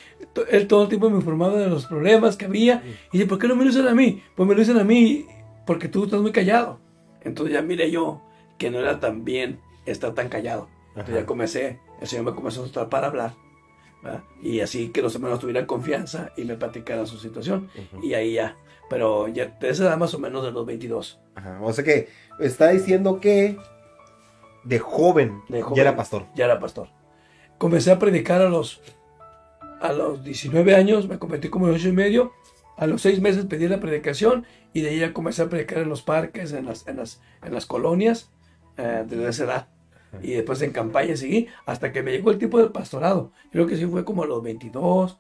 él 0.52 0.68
todo 0.68 0.84
el 0.84 0.88
tiempo 0.88 1.10
me 1.10 1.16
informaba 1.16 1.58
de 1.58 1.68
los 1.68 1.88
problemas 1.88 2.38
que 2.38 2.46
había, 2.46 2.84
y 3.12 3.18
dice, 3.18 3.26
¿por 3.28 3.40
qué 3.40 3.48
no 3.48 3.56
me 3.56 3.66
lo 3.66 3.72
dicen 3.72 3.88
a 3.88 3.96
mí? 3.96 4.22
Pues 4.36 4.48
me 4.48 4.54
lo 4.54 4.60
dicen 4.60 4.78
a 4.78 4.84
mí 4.84 5.26
porque 5.66 5.88
tú 5.88 6.04
estás 6.04 6.22
muy 6.22 6.32
callado. 6.32 6.80
Entonces 7.24 7.56
ya 7.56 7.64
miré 7.64 7.90
yo 7.90 8.22
que 8.60 8.70
no 8.70 8.78
era 8.78 9.00
tan 9.00 9.26
bien 9.26 9.62
estar 9.88 10.14
tan 10.14 10.30
callado. 10.30 10.70
Entonces 10.90 11.16
ya 11.16 11.26
comencé, 11.26 11.80
el 12.00 12.08
Señor 12.08 12.26
me 12.26 12.36
comenzó 12.36 12.62
a 12.62 12.66
soltar 12.66 12.90
para 12.90 13.08
hablar. 13.08 13.34
¿verdad? 14.04 14.22
Y 14.44 14.60
así 14.60 14.90
que 14.90 15.02
los 15.02 15.16
hermanos 15.16 15.40
tuvieran 15.40 15.66
confianza 15.66 16.34
y 16.38 16.44
me 16.44 16.56
platicaran 16.56 17.08
su 17.08 17.18
situación. 17.18 17.68
Y 18.04 18.14
ahí 18.14 18.34
ya. 18.34 18.58
Pero 18.92 19.28
ya 19.28 19.58
esa 19.62 19.86
edad 19.86 19.98
más 19.98 20.14
o 20.14 20.20
menos 20.20 20.44
de 20.44 20.52
los 20.52 20.68
22. 20.68 21.20
Ajá, 21.34 21.60
O 21.64 21.74
sea 21.74 21.84
que 21.84 22.10
está 22.40 22.70
diciendo 22.70 23.20
que 23.20 23.58
de 24.63 24.80
joven, 24.80 25.41
De 25.49 25.62
joven. 25.62 25.76
ya 25.76 25.82
era 25.84 25.95
pastor. 25.95 26.26
Ya 26.36 26.45
era 26.45 26.60
pastor. 26.60 26.88
Comencé 27.58 27.91
a 27.91 27.99
predicar 27.99 28.41
a 28.41 28.49
los, 28.49 28.82
a 29.82 29.91
los 29.93 30.23
19 30.23 30.76
años, 30.76 31.08
me 31.08 31.19
convertí 31.19 31.49
como 31.49 31.67
de 31.67 31.73
8 31.73 31.89
y 31.89 31.91
medio. 31.93 32.32
A 32.78 32.88
los 32.88 33.02
6 33.04 33.21
meses 33.21 33.45
pedí 33.45 33.67
la 33.67 33.80
predicación 33.80 34.45
y 34.73 34.82
de 34.82 34.89
ahí 34.89 34.99
ya 34.99 35.13
comencé 35.13 35.43
a 35.43 35.49
predicar 35.49 35.80
en 35.80 35.89
los 35.89 36.02
parques, 36.02 36.52
en 36.54 36.65
las, 36.65 36.88
en 36.88 36.97
las, 36.97 37.21
en 37.43 37.54
las 37.54 37.65
colonias, 37.67 38.32
eh, 38.78 39.04
desde 39.08 39.28
esa 39.30 39.43
edad. 39.43 39.67
Y 40.21 40.32
después 40.34 40.62
en 40.62 40.71
campaña 40.71 41.15
seguí 41.15 41.47
hasta 41.65 41.91
que 41.91 42.04
me 42.04 42.12
llegó 42.12 42.32
el 42.32 42.38
tiempo 42.38 42.60
del 42.60 42.71
pastorado. 42.71 43.32
Creo 43.52 43.65
que 43.67 43.76
sí 43.78 43.86
fue 43.86 44.04
como 44.06 44.23
a 44.23 44.28
los 44.28 44.43
22. 44.43 45.19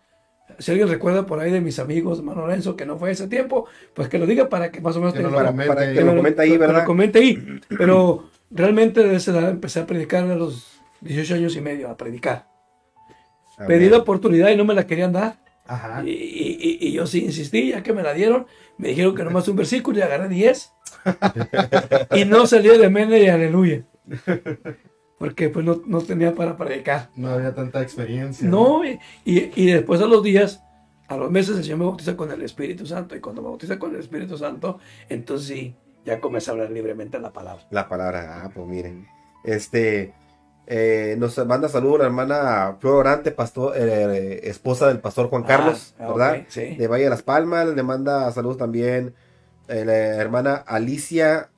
Si 0.59 0.71
alguien 0.71 0.87
recuerda 0.89 1.25
por 1.25 1.39
ahí 1.39 1.51
de 1.51 1.61
mis 1.61 1.79
amigos, 1.79 2.19
hermano 2.19 2.41
Lorenzo, 2.41 2.75
que 2.75 2.85
no 2.85 2.97
fue 2.97 3.09
ese 3.11 3.27
tiempo, 3.27 3.65
pues 3.95 4.07
que 4.07 4.19
lo 4.19 4.25
diga 4.27 4.49
para 4.49 4.71
que 4.71 4.81
más 4.81 4.95
o 4.95 4.99
menos 4.99 5.13
Que 5.13 5.19
tenga- 5.21 5.29
lo 5.31 5.35
Para, 5.37 5.51
para 5.67 5.93
que 5.93 6.01
lo 6.01 6.15
comente 6.15 6.41
ahí, 6.41 6.49
que 6.51 6.57
lo 6.57 6.59
¿verdad? 6.67 6.85
comente 6.85 7.19
ahí. 7.19 7.59
Pero 7.75 8.29
realmente 8.53 9.03
de 9.03 9.15
esa 9.15 9.31
edad 9.31 9.49
empecé 9.49 9.79
a 9.81 9.85
predicar 9.87 10.23
a 10.29 10.35
los 10.35 10.79
18 11.01 11.35
años 11.35 11.55
y 11.55 11.61
medio, 11.61 11.89
a 11.89 11.97
predicar. 11.97 12.47
Amén. 13.57 13.67
Pedí 13.67 13.89
la 13.89 13.97
oportunidad 13.97 14.49
y 14.49 14.55
no 14.55 14.65
me 14.65 14.73
la 14.73 14.87
querían 14.87 15.11
dar. 15.13 15.41
Ajá. 15.65 16.03
Y, 16.05 16.09
y- 16.11 16.57
y- 16.61 16.87
y 16.87 16.91
yo 16.91 17.07
sí 17.07 17.23
insistí, 17.25 17.69
ya 17.69 17.83
que 17.83 17.93
me 17.93 18.03
la 18.03 18.13
dieron, 18.13 18.47
me 18.77 18.89
dijeron 18.89 19.15
que 19.15 19.23
nomás 19.23 19.47
un 19.47 19.55
versículo 19.55 19.99
y 19.99 20.01
agarré 20.01 20.27
10. 20.29 20.71
y 22.15 22.25
no 22.25 22.45
salía 22.47 22.77
de 22.77 22.89
mene 22.89 23.19
y 23.21 23.27
aleluya. 23.27 23.83
Porque 25.17 25.49
pues 25.49 25.65
no, 25.65 25.81
no 25.85 26.01
tenía 26.01 26.35
para 26.35 26.57
predicar. 26.57 27.09
No 27.15 27.29
había 27.29 27.53
tanta 27.55 27.81
experiencia. 27.81 28.47
No, 28.47 28.83
y, 28.83 28.99
y- 29.23 29.51
y 29.55 29.65
después 29.71 30.01
a 30.01 30.05
los 30.05 30.21
días, 30.23 30.61
a 31.07 31.15
los 31.15 31.31
meses 31.31 31.55
el 31.57 31.63
Señor 31.63 31.79
me 31.79 31.85
bautiza 31.85 32.17
con 32.17 32.31
el 32.31 32.41
Espíritu 32.41 32.85
Santo. 32.85 33.15
Y 33.15 33.19
cuando 33.21 33.41
me 33.41 33.47
bautiza 33.49 33.79
con 33.79 33.93
el 33.93 34.01
Espíritu 34.01 34.37
Santo, 34.37 34.79
entonces 35.07 35.47
sí, 35.47 35.75
ya 36.05 36.19
comencé 36.19 36.49
a 36.49 36.53
hablar 36.53 36.71
libremente 36.71 37.19
la 37.19 37.31
palabra. 37.31 37.63
La 37.69 37.87
palabra, 37.87 38.43
ah, 38.43 38.51
pues 38.53 38.67
miren. 38.67 39.07
Este, 39.43 40.13
eh, 40.67 41.15
nos 41.17 41.37
manda 41.45 41.67
saludos 41.69 41.99
la 41.99 42.05
hermana 42.05 42.77
Flor 42.79 42.95
Orante, 42.95 43.31
pastor, 43.31 43.73
eh, 43.75 44.41
esposa 44.43 44.87
del 44.87 44.99
pastor 44.99 45.29
Juan 45.29 45.43
Carlos, 45.43 45.95
Ah, 45.99 46.07
¿verdad? 46.07 46.37
ok, 46.41 46.45
sí. 46.49 46.75
De 46.75 46.87
Valle 46.87 47.03
de 47.05 47.09
las 47.09 47.23
Palmas, 47.23 47.67
le 47.67 47.83
manda 47.83 48.31
saludos 48.31 48.57
también 48.57 49.13
eh, 49.67 49.83
la 49.85 49.93
hermana 49.95 50.55
Alicia 50.55 51.49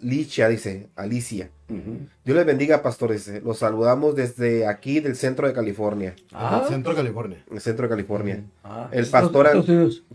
Licha, 0.00 0.48
dice, 0.48 0.88
Alicia. 0.96 1.48
Dios 1.68 2.36
les 2.36 2.44
bendiga, 2.44 2.82
pastores. 2.82 3.26
Los 3.42 3.58
saludamos 3.60 4.14
desde 4.14 4.66
aquí 4.66 5.00
del 5.00 5.16
centro 5.16 5.46
de 5.46 5.54
California, 5.54 6.14
Ah. 6.32 6.62
Centro 6.68 6.92
de 6.92 6.96
California. 6.98 7.42
el 7.50 7.60
centro 7.60 7.84
de 7.84 7.88
California. 7.88 8.44
Ah, 8.62 8.88
El 8.92 9.06
pastor-. 9.06 9.64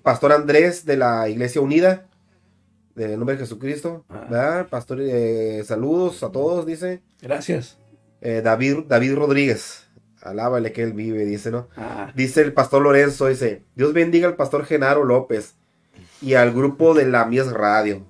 Pastor 0.04 0.32
Andrés 0.34 0.86
de 0.86 0.98
la 0.98 1.28
Iglesia 1.28 1.60
Unida, 1.62 2.06
del 2.96 3.18
nombre 3.18 3.36
de 3.36 3.42
Jesucristo, 3.42 4.06
Ah. 4.10 4.28
¿verdad? 4.30 4.68
Pastor, 4.70 5.00
eh, 5.02 5.64
saludos 5.66 6.22
a 6.24 6.32
todos, 6.32 6.66
dice. 6.66 7.02
Gracias. 7.22 7.78
Eh, 8.22 8.42
David, 8.44 8.80
David 8.88 9.16
Rodríguez, 9.16 9.88
alábale 10.22 10.72
que 10.74 10.84
él 10.84 10.94
vive, 10.94 11.26
dice, 11.26 11.52
¿no? 11.52 11.68
Ah, 11.78 12.12
Dice 12.16 12.42
el 12.42 12.52
pastor 12.54 12.82
Lorenzo, 12.82 13.28
dice, 13.28 13.64
Dios 13.76 13.94
bendiga 13.94 14.28
al 14.28 14.36
pastor 14.36 14.66
Genaro 14.66 15.04
López 15.06 15.56
y 16.22 16.34
al 16.34 16.52
grupo 16.54 16.94
de 16.94 17.06
la 17.08 17.26
Mies 17.26 17.52
Radio, 17.52 18.02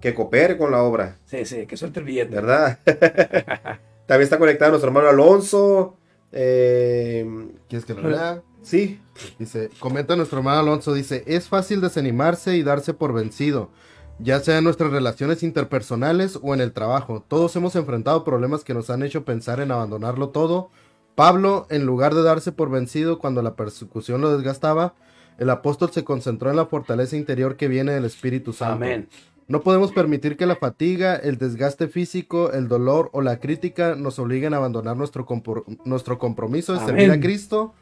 que 0.00 0.14
coopere 0.14 0.56
con 0.56 0.70
la 0.70 0.82
obra, 0.82 1.16
sí, 1.24 1.44
sí, 1.44 1.66
que 1.66 1.76
suelte 1.76 1.98
el 2.00 2.06
billete. 2.06 2.34
¿verdad? 2.34 2.78
También 4.06 4.22
está 4.22 4.38
conectado 4.38 4.70
nuestro 4.70 4.88
hermano 4.90 5.08
Alonso, 5.08 5.96
eh, 6.30 7.26
¿Quieres 7.68 7.84
que 7.86 7.94
lo 7.94 8.08
lea? 8.08 8.42
Sí, 8.64 9.00
Dice, 9.38 9.70
comenta 9.78 10.16
nuestro 10.16 10.38
hermano 10.38 10.58
Alonso, 10.58 10.92
dice, 10.92 11.22
es 11.28 11.48
fácil 11.48 11.80
desanimarse 11.80 12.56
y 12.56 12.64
darse 12.64 12.94
por 12.94 13.12
vencido, 13.12 13.70
ya 14.18 14.40
sea 14.40 14.58
en 14.58 14.64
nuestras 14.64 14.90
relaciones 14.90 15.44
interpersonales 15.44 16.38
o 16.42 16.52
en 16.52 16.60
el 16.60 16.72
trabajo. 16.72 17.24
Todos 17.28 17.54
hemos 17.54 17.76
enfrentado 17.76 18.24
problemas 18.24 18.64
que 18.64 18.74
nos 18.74 18.90
han 18.90 19.04
hecho 19.04 19.24
pensar 19.24 19.60
en 19.60 19.70
abandonarlo 19.70 20.30
todo. 20.30 20.70
Pablo, 21.14 21.66
en 21.70 21.86
lugar 21.86 22.14
de 22.14 22.24
darse 22.24 22.50
por 22.50 22.70
vencido 22.70 23.20
cuando 23.20 23.40
la 23.40 23.54
persecución 23.54 24.20
lo 24.20 24.36
desgastaba, 24.36 24.94
el 25.38 25.48
apóstol 25.50 25.90
se 25.92 26.02
concentró 26.02 26.50
en 26.50 26.56
la 26.56 26.66
fortaleza 26.66 27.16
interior 27.16 27.56
que 27.56 27.68
viene 27.68 27.92
del 27.92 28.04
Espíritu 28.04 28.52
Santo. 28.52 28.74
Amén. 28.84 29.08
No 29.46 29.60
podemos 29.62 29.92
permitir 29.92 30.36
que 30.36 30.46
la 30.46 30.56
fatiga, 30.56 31.14
el 31.14 31.38
desgaste 31.38 31.86
físico, 31.86 32.50
el 32.52 32.66
dolor 32.66 33.10
o 33.12 33.20
la 33.20 33.38
crítica 33.40 33.94
nos 33.94 34.18
obliguen 34.18 34.54
a 34.54 34.56
abandonar 34.56 34.96
nuestro, 34.96 35.26
compor- 35.26 35.64
nuestro 35.84 36.18
compromiso 36.18 36.72
de 36.72 36.80
servir 36.84 37.10
a. 37.10 37.20
Cristo 37.20 37.74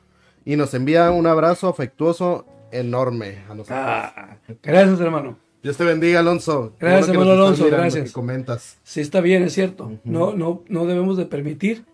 y 0.45 0.57
nos 0.57 0.75
envía 0.75 1.11
un 1.11 1.27
abrazo 1.27 1.69
afectuoso 1.69 2.47
enorme 2.71 3.39
a 3.49 3.55
nosotros. 3.55 3.79
Ah, 3.81 4.39
gracias, 4.63 5.01
hermano. 5.01 5.39
Dios 5.63 5.77
te 5.77 5.85
bendiga, 5.85 6.21
Alonso. 6.21 6.75
Gracias, 6.81 7.07
bueno 7.09 7.13
que 7.25 7.29
hermano 7.31 7.33
Alonso, 7.45 7.65
mirando 7.65 7.83
gracias. 7.85 8.11
y 8.11 8.13
comentas. 8.13 8.79
Sí, 8.83 9.01
está 9.01 9.21
bien, 9.21 9.43
es 9.45 9.53
cierto. 9.53 9.93
no, 10.05 10.33
no, 10.33 10.65
no 10.69 10.87
debemos 10.87 11.17
de 11.17 11.27
permitir 11.27 11.85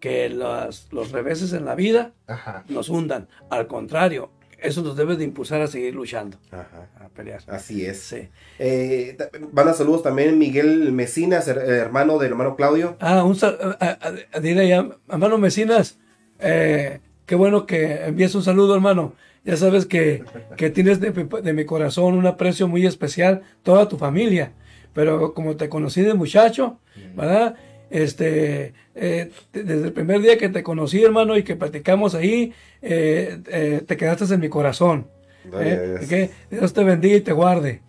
que 0.00 0.28
las- 0.28 0.88
los 0.92 1.12
reveses 1.12 1.52
en 1.52 1.64
la 1.64 1.74
vida 1.74 2.12
Ajá. 2.26 2.64
nos 2.68 2.88
hundan. 2.88 3.28
Al 3.50 3.66
contrario, 3.66 4.30
eso 4.58 4.82
nos 4.82 4.96
debe 4.96 5.16
de 5.16 5.24
impulsar 5.24 5.60
a 5.62 5.66
seguir 5.68 5.94
luchando, 5.94 6.38
a 6.50 7.08
pelear. 7.14 7.40
así 7.48 7.84
es. 7.86 8.00
Sí. 8.00 8.28
Eh, 8.58 9.14
ta- 9.16 9.30
manda 9.52 9.72
saludos 9.74 10.02
también 10.02 10.38
Miguel 10.38 10.90
Mecinas, 10.92 11.46
her- 11.48 11.58
hermano 11.58 12.18
del 12.18 12.32
hermano 12.32 12.56
Claudio. 12.56 12.96
Ah, 13.00 13.22
un 13.22 13.36
a- 13.42 13.84
a- 13.86 13.98
a- 14.34 14.40
dile 14.40 14.66
ya, 14.68 14.88
hermano 15.08 15.38
Mecinas, 15.38 15.98
eh, 16.40 17.00
qué 17.26 17.34
bueno 17.34 17.66
que 17.66 18.04
envíes 18.06 18.34
un 18.34 18.42
saludo, 18.42 18.74
hermano. 18.74 19.14
Ya 19.44 19.56
sabes 19.56 19.86
que, 19.86 20.24
que 20.56 20.70
tienes 20.70 21.00
de, 21.00 21.12
mi- 21.12 21.42
de 21.42 21.52
mi 21.52 21.64
corazón 21.64 22.14
un 22.14 22.26
aprecio 22.26 22.66
muy 22.68 22.84
especial, 22.86 23.42
toda 23.62 23.88
tu 23.88 23.96
familia. 23.96 24.52
Pero 24.92 25.34
como 25.34 25.56
te 25.56 25.68
conocí 25.68 26.02
de 26.02 26.14
muchacho, 26.14 26.78
¿verdad? 27.14 27.54
Este, 27.90 28.74
eh, 28.94 29.30
desde 29.52 29.84
el 29.86 29.92
primer 29.92 30.20
día 30.20 30.38
que 30.38 30.48
te 30.48 30.62
conocí, 30.62 31.02
hermano, 31.02 31.36
y 31.36 31.44
que 31.44 31.54
platicamos 31.54 32.14
ahí, 32.14 32.52
eh, 32.82 33.38
eh, 33.48 33.82
te 33.86 33.96
quedaste 33.96 34.32
en 34.32 34.40
mi 34.40 34.48
corazón. 34.48 35.06
Dios. 35.44 36.08
Que 36.08 36.30
Dios 36.50 36.72
te 36.72 36.82
bendiga 36.82 37.16
y 37.16 37.20
te 37.20 37.32
guarde. 37.32 37.82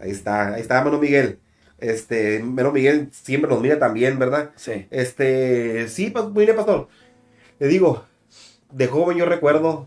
Ahí 0.00 0.10
está, 0.10 0.54
ahí 0.54 0.60
está 0.60 0.82
Mano 0.82 0.98
Miguel. 0.98 1.38
Este, 1.78 2.42
Mano 2.42 2.72
Miguel 2.72 3.08
siempre 3.12 3.50
nos 3.50 3.60
mira 3.60 3.78
también, 3.78 4.18
¿verdad? 4.18 4.50
Sí. 4.56 4.86
Este, 4.90 5.88
sí, 5.88 6.10
pues, 6.10 6.24
muy 6.30 6.44
bien, 6.44 6.56
pastor. 6.56 6.88
Le 7.58 7.68
digo, 7.68 8.04
de 8.76 8.86
joven 8.88 9.16
yo 9.16 9.24
recuerdo, 9.24 9.86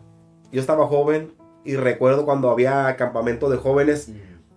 yo 0.52 0.60
estaba 0.60 0.88
joven 0.88 1.32
y 1.64 1.76
recuerdo 1.76 2.26
cuando 2.26 2.50
había 2.50 2.96
campamento 2.96 3.50
de 3.50 3.58
jóvenes 3.58 4.10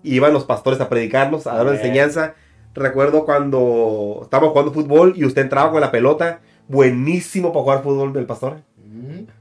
y 0.02 0.14
iban 0.16 0.32
los 0.32 0.44
pastores 0.44 0.80
a 0.80 0.88
predicarnos, 0.88 1.46
a 1.46 1.52
dar 1.54 1.66
Amén. 1.66 1.74
enseñanza. 1.74 2.34
Recuerdo 2.74 3.26
cuando 3.26 4.20
estábamos 4.22 4.52
jugando 4.52 4.72
fútbol 4.72 5.12
y 5.16 5.26
usted 5.26 5.42
entraba 5.42 5.70
con 5.70 5.82
la 5.82 5.90
pelota, 5.90 6.40
buenísimo 6.68 7.52
para 7.52 7.62
jugar 7.62 7.82
fútbol 7.82 8.12
del 8.14 8.24
pastor. 8.24 8.56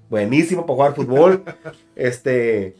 Buenísimo 0.10 0.66
para 0.66 0.76
jugar 0.76 0.94
fútbol. 0.96 1.44
este, 1.96 2.76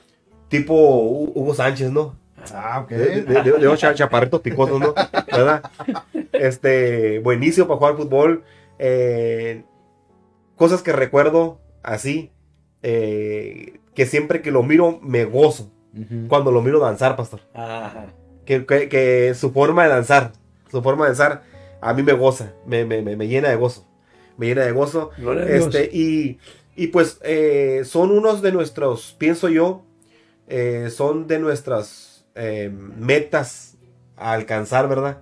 tipo 0.50 0.74
Hu- 0.74 1.32
Hugo 1.34 1.54
Sánchez, 1.54 1.92
¿no? 1.92 2.16
Ah, 2.54 2.82
ok. 2.84 2.90
De, 2.90 3.22
de- 3.22 3.42
de- 3.44 3.52
de 3.60 3.78
chaparritos 3.96 4.42
picosos, 4.42 4.80
¿no? 4.82 4.94
¿Verdad? 5.32 5.64
Este, 6.34 7.20
buenísimo 7.20 7.68
para 7.68 7.78
jugar 7.78 7.96
fútbol. 7.96 8.44
Eh, 8.80 9.64
cosas 10.58 10.82
que 10.82 10.92
recuerdo 10.92 11.60
así, 11.84 12.32
eh, 12.84 13.80
que 13.96 14.06
siempre 14.06 14.42
que 14.42 14.52
lo 14.52 14.64
miro 14.64 15.00
me 15.02 15.26
gozo. 15.26 15.72
Cuando 16.30 16.52
lo 16.54 16.62
miro 16.62 16.80
danzar, 16.80 17.16
pastor. 17.18 17.42
Ajá. 17.54 18.14
Que, 18.46 18.66
que- 18.66 18.88
que 18.88 19.34
su 19.36 19.52
forma 19.52 19.84
de 19.84 19.90
danzar, 19.90 20.32
su 20.72 20.82
forma 20.82 21.04
de 21.06 21.10
danzar, 21.10 21.44
a 21.82 21.94
mí 21.94 22.02
me 22.02 22.14
goza, 22.14 22.54
me, 22.66 22.86
me- 22.86 23.02
me- 23.02 23.16
me 23.18 23.28
llena 23.28 23.50
de 23.50 23.56
gozo. 23.58 23.86
Me 24.38 24.48
llena 24.48 24.62
de 24.64 24.72
gozo. 24.72 25.10
Gloria. 25.18 25.44
Este, 25.46 25.90
y, 25.92 26.40
y 26.78 26.88
pues 26.88 27.20
eh, 27.24 27.82
son 27.84 28.12
unos 28.12 28.42
de 28.42 28.52
nuestros, 28.54 29.16
pienso 29.20 29.50
yo, 29.50 29.84
eh, 30.48 30.88
son 30.90 31.28
de 31.28 31.40
nuestras 31.40 32.26
metas 32.98 33.78
a 34.16 34.32
alcanzar, 34.34 34.88
¿verdad? 34.88 35.22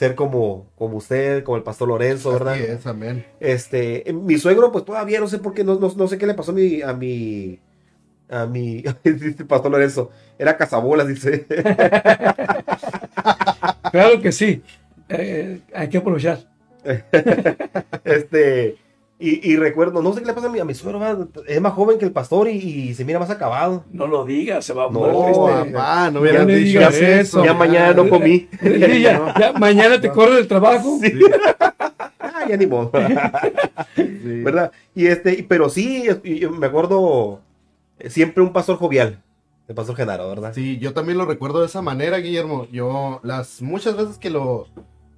Ser 0.00 0.14
como, 0.14 0.66
como 0.76 0.96
usted, 0.96 1.44
como 1.44 1.58
el 1.58 1.62
pastor 1.62 1.88
Lorenzo, 1.88 2.32
¿verdad? 2.32 2.54
Así 2.54 2.62
es, 2.62 2.86
amén. 2.86 3.26
Este, 3.38 4.08
eh, 4.08 4.14
mi 4.14 4.38
suegro, 4.38 4.72
pues 4.72 4.86
todavía 4.86 5.20
no 5.20 5.28
sé 5.28 5.36
por 5.36 5.52
qué, 5.52 5.62
no, 5.62 5.78
no, 5.78 5.92
no 5.94 6.08
sé 6.08 6.16
qué 6.16 6.26
le 6.26 6.32
pasó 6.32 6.52
a 6.52 6.54
mi, 6.54 6.80
a 6.80 6.94
mi, 6.94 7.58
a 8.30 8.46
mi, 8.46 8.82
dice 9.04 9.34
el 9.40 9.46
pastor 9.46 9.70
Lorenzo, 9.70 10.10
era 10.38 10.56
cazabolas, 10.56 11.06
dice. 11.06 11.44
Claro 13.92 14.22
que 14.22 14.32
sí. 14.32 14.62
Eh, 15.10 15.60
hay 15.74 15.88
que 15.90 15.98
aprovechar. 15.98 16.38
Este, 18.04 18.78
y, 19.20 19.52
y 19.52 19.56
recuerdo, 19.56 20.02
no 20.02 20.14
sé 20.14 20.20
qué 20.20 20.26
le 20.26 20.32
pasa 20.32 20.46
a 20.46 20.50
mi, 20.50 20.58
a 20.58 20.64
mi 20.64 20.72
suegro, 20.74 20.98
¿verdad? 20.98 21.28
es 21.46 21.60
más 21.60 21.74
joven 21.74 21.98
que 21.98 22.06
el 22.06 22.12
pastor 22.12 22.48
y, 22.48 22.52
y 22.56 22.94
se 22.94 23.04
mira 23.04 23.18
más 23.18 23.28
acabado. 23.28 23.84
No 23.92 24.06
lo 24.06 24.24
digas, 24.24 24.64
se 24.64 24.72
va 24.72 24.84
a 24.84 24.90
No, 24.90 25.00
morir. 25.00 25.36
No, 25.36 25.48
este. 25.60 25.70
papá, 25.72 26.10
no 26.10 26.24
le 26.24 26.54
dicho 26.56 26.80
eso. 26.80 27.04
eso. 27.04 27.44
Ya 27.44 27.52
mañana 27.52 27.92
no 27.92 28.08
comí. 28.08 28.48
Sí, 28.60 29.02
ya, 29.02 29.34
ya, 29.38 29.52
mañana 29.52 30.00
te 30.00 30.10
corre 30.10 30.36
del 30.36 30.48
trabajo. 30.48 30.98
Ah, 32.22 32.46
ya 32.48 32.56
ni 32.56 32.66
modo. 32.66 32.90
Sí. 33.96 34.02
¿Verdad? 34.42 34.70
Y 34.94 35.06
este, 35.06 35.44
pero 35.48 35.68
sí, 35.68 36.06
me 36.58 36.66
acuerdo 36.66 37.40
siempre 38.08 38.42
un 38.42 38.52
pastor 38.52 38.76
jovial, 38.76 39.22
el 39.68 39.74
pastor 39.74 39.96
Genaro, 39.96 40.28
¿verdad? 40.28 40.52
Sí, 40.54 40.78
yo 40.78 40.94
también 40.94 41.18
lo 41.18 41.26
recuerdo 41.26 41.60
de 41.60 41.66
esa 41.66 41.82
manera, 41.82 42.18
Guillermo. 42.18 42.66
Yo, 42.72 43.20
las 43.22 43.60
muchas 43.60 43.96
veces 43.96 44.16
que 44.16 44.30
lo, 44.30 44.68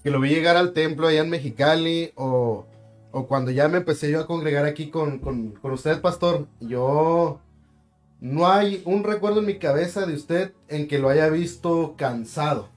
que 0.03 0.11
lo 0.11 0.21
vi 0.21 0.31
llegar 0.31 0.57
al 0.57 0.73
templo 0.73 1.07
allá 1.07 1.21
en 1.21 1.31
Mexicali, 1.31 2.13
o, 2.17 2.67
o 3.13 3.27
cuando 3.27 3.51
ya 3.51 3.69
me 3.69 3.79
empecé 3.79 4.11
yo 4.11 4.21
a 4.21 4.27
congregar 4.27 4.65
aquí 4.65 4.91
con, 4.91 5.19
con, 5.19 5.53
con 5.53 5.73
usted, 5.73 6.01
pastor, 6.01 6.49
yo 6.61 7.41
no 8.21 8.49
hay 8.49 8.83
un 8.85 9.05
recuerdo 9.05 9.41
en 9.41 9.47
mi 9.47 9.59
cabeza 9.59 10.07
de 10.07 10.15
usted 10.15 10.53
en 10.69 10.89
que 10.89 10.99
lo 10.99 11.09
haya 11.09 11.29
visto 11.29 11.95
cansado. 11.97 12.69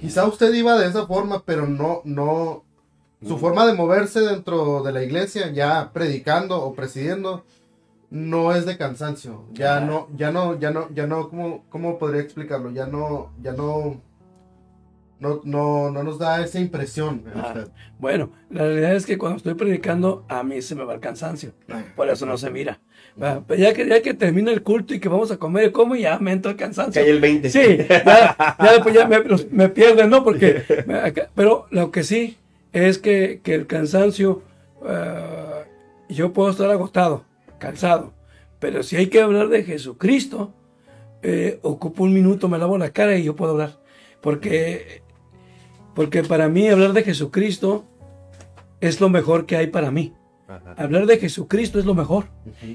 Quizá 0.00 0.26
usted 0.26 0.52
iba 0.54 0.76
de 0.78 0.88
esa 0.88 1.06
forma, 1.06 1.44
pero 1.44 1.66
no, 1.66 2.02
no, 2.04 2.64
su 3.26 3.38
forma 3.38 3.66
de 3.66 3.74
moverse 3.74 4.20
dentro 4.20 4.82
de 4.82 4.92
la 4.92 5.02
iglesia, 5.02 5.50
ya 5.52 5.92
predicando 5.92 6.62
o 6.62 6.74
presidiendo, 6.74 7.44
no 8.10 8.54
es 8.54 8.66
de 8.66 8.76
cansancio. 8.76 9.44
Ya 9.52 9.80
no, 9.80 10.08
ya 10.16 10.30
no, 10.30 10.58
ya 10.58 10.70
no, 10.70 10.88
ya 10.92 11.06
no, 11.06 11.28
¿cómo, 11.30 11.64
cómo 11.68 11.98
podría 11.98 12.22
explicarlo? 12.22 12.70
Ya 12.70 12.86
no, 12.86 13.32
ya 13.40 13.52
no, 13.52 14.00
no, 15.20 15.40
no, 15.44 15.90
no 15.90 16.02
nos 16.02 16.18
da 16.18 16.42
esa 16.44 16.58
impresión. 16.60 17.24
Ah. 17.34 17.64
Bueno, 17.98 18.30
la 18.50 18.64
realidad 18.64 18.94
es 18.94 19.06
que 19.06 19.16
cuando 19.16 19.38
estoy 19.38 19.54
predicando, 19.54 20.24
a 20.28 20.42
mí 20.42 20.60
se 20.60 20.74
me 20.74 20.84
va 20.84 20.94
el 20.94 21.00
cansancio. 21.00 21.52
Por 21.96 22.08
eso 22.08 22.26
no 22.26 22.36
se 22.36 22.50
mira. 22.50 22.80
Va, 23.22 23.42
Pero 23.46 23.60
ya 23.62 23.72
que, 23.72 23.86
ya 23.88 24.02
que 24.02 24.12
termina 24.14 24.50
el 24.50 24.62
culto 24.62 24.92
y 24.92 25.00
que 25.00 25.08
vamos 25.08 25.30
a 25.30 25.36
comer, 25.36 25.70
como 25.72 25.94
ya 25.94 26.18
me 26.18 26.32
entra 26.32 26.50
el 26.50 26.56
cansancio. 26.58 26.92
Que 27.00 27.06
hay 27.08 27.14
el 27.14 27.20
20. 27.20 27.48
Sí, 27.48 27.78
ya, 27.88 28.36
ya 28.58 28.72
después 28.72 28.94
ya 28.94 29.06
me, 29.06 29.20
los- 29.20 29.50
me 29.52 29.68
pierden, 29.68 30.10
¿no? 30.10 30.24
Porque, 30.24 30.62
pero 31.34 31.66
lo 31.70 31.90
que 31.90 32.02
sí 32.02 32.36
es 32.72 32.98
que, 32.98 33.40
que 33.42 33.54
el 33.54 33.66
cansancio, 33.68 34.42
ah, 34.84 35.62
yo 36.08 36.32
puedo 36.32 36.50
estar 36.50 36.68
agotado, 36.70 37.24
cansado, 37.58 38.12
pero 38.58 38.82
si 38.82 38.96
hay 38.96 39.06
que 39.06 39.20
hablar 39.20 39.48
de 39.48 39.62
Jesucristo, 39.62 40.52
eh, 41.22 41.58
ocupo 41.62 42.02
un 42.04 42.12
minuto, 42.12 42.48
me 42.48 42.58
lavo 42.58 42.76
la 42.78 42.90
cara 42.90 43.16
y 43.16 43.22
yo 43.24 43.36
puedo 43.36 43.52
hablar. 43.52 43.78
Porque, 44.24 45.02
porque 45.94 46.22
para 46.22 46.48
mí 46.48 46.66
hablar 46.66 46.94
de 46.94 47.02
Jesucristo 47.02 47.84
es 48.80 48.98
lo 49.00 49.10
mejor 49.10 49.44
que 49.44 49.56
hay 49.56 49.66
para 49.66 49.90
mí. 49.90 50.14
Ajá. 50.48 50.74
Hablar 50.78 51.04
de 51.04 51.18
Jesucristo 51.18 51.78
es 51.78 51.84
lo 51.84 51.94
mejor. 51.94 52.24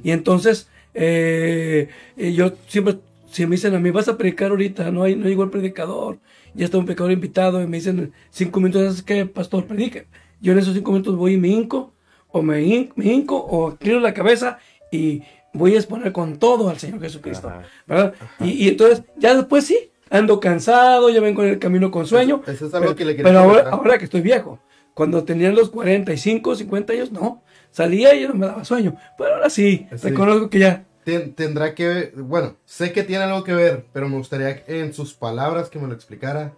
Y 0.04 0.12
entonces, 0.12 0.70
eh, 0.94 1.90
eh, 2.18 2.34
yo 2.34 2.54
siempre, 2.68 3.00
si 3.32 3.48
me 3.48 3.56
dicen 3.56 3.74
a 3.74 3.80
mí, 3.80 3.90
vas 3.90 4.08
a 4.08 4.16
predicar 4.16 4.52
ahorita, 4.52 4.92
no, 4.92 5.02
hay, 5.04 5.16
no 5.16 5.28
llegó 5.28 5.44
el 5.44 5.50
predicador, 5.50 6.20
ya 6.54 6.66
está 6.66 6.78
un 6.78 6.86
predicador 6.86 7.12
invitado, 7.14 7.64
y 7.64 7.68
me 7.68 7.78
dicen, 7.78 8.14
cinco 8.30 8.60
minutos, 8.60 8.84
¿sabes 8.84 9.02
qué, 9.02 9.26
pastor, 9.26 9.66
predique? 9.66 10.06
Yo 10.42 10.54
en 10.54 10.60
esos 10.60 10.76
cinco 10.76 10.92
minutos 10.92 11.16
voy 11.16 11.34
y 11.34 11.38
me 11.38 11.48
hinco, 11.48 11.94
o 12.28 12.44
me, 12.44 12.62
hin- 12.62 12.92
me 12.96 13.06
hinco, 13.12 13.38
o 13.38 13.72
inclino 13.72 14.00
la 14.00 14.14
cabeza, 14.14 14.60
y 14.92 15.24
voy 15.52 15.74
a 15.74 15.78
exponer 15.78 16.12
con 16.12 16.38
todo 16.38 16.70
al 16.70 16.78
Señor 16.78 17.02
Jesucristo. 17.02 17.50
Ajá. 17.50 17.64
¿verdad? 17.88 18.14
Y, 18.40 18.66
y 18.66 18.68
entonces, 18.68 19.04
ya 19.18 19.36
después 19.36 19.66
sí, 19.66 19.89
ando 20.10 20.40
cansado, 20.40 21.10
ya 21.10 21.22
vengo 21.22 21.44
en 21.44 21.50
el 21.50 21.60
camino 21.60 21.92
con 21.92 22.06
sueño. 22.06 22.42
Eso 22.48 22.68
es 22.68 22.74
algo 22.74 22.88
pero, 22.88 22.96
que 22.96 23.06
le 23.06 23.16
pero 23.16 23.40
ahora, 23.40 23.70
ahora 23.70 23.98
que 23.98 24.06
estoy 24.06 24.22
viejo, 24.22 24.60
cuando 24.94 25.24
tenían 25.24 25.56
los 25.56 25.70
45, 25.70 26.56
50 26.56 26.94
años, 26.94 27.12
no, 27.12 27.42
salía 27.72 28.14
y 28.16 28.22
ya 28.24 28.28
no 28.30 28.34
me 28.36 28.48
daba 28.48 28.66
sueño. 28.66 28.96
Pero 29.18 29.36
ahora 29.36 29.50
sí, 29.50 29.88
Sí. 29.96 30.10
reconozco 30.10 30.50
que 30.50 30.60
ya. 30.60 30.86
Ten- 31.06 31.34
tendrá 31.34 31.74
que 31.74 31.88
ver, 31.88 32.14
bueno, 32.18 32.56
sé 32.66 32.92
que 32.92 33.04
tiene 33.04 33.24
algo 33.24 33.44
que 33.44 33.54
ver, 33.54 33.86
pero 33.94 34.10
me 34.10 34.18
gustaría 34.18 34.64
en 34.68 34.94
sus 34.94 35.14
palabras 35.14 35.70
que 35.70 35.80
me 35.80 35.88
lo 35.88 35.94
explicara. 35.94 36.54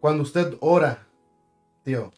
Cuando 0.00 0.22
usted 0.22 0.54
ora, 0.60 1.06
tío, 1.82 2.12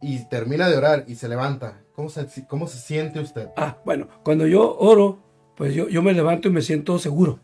y 0.00 0.24
termina 0.28 0.68
de 0.68 0.76
orar 0.76 1.04
y 1.08 1.16
se 1.16 1.28
levanta, 1.28 1.80
¿cómo 1.94 2.08
se, 2.08 2.26
cómo 2.46 2.68
se 2.68 2.78
siente 2.78 3.18
usted? 3.20 3.48
Ah, 3.56 3.76
bueno, 3.84 4.06
cuando 4.22 4.46
yo 4.46 4.76
oro, 4.78 5.18
pues 5.56 5.74
yo, 5.74 5.88
yo 5.88 6.00
me 6.02 6.12
levanto 6.12 6.46
y 6.48 6.52
me 6.52 6.62
siento 6.62 6.98
seguro. 7.00 7.40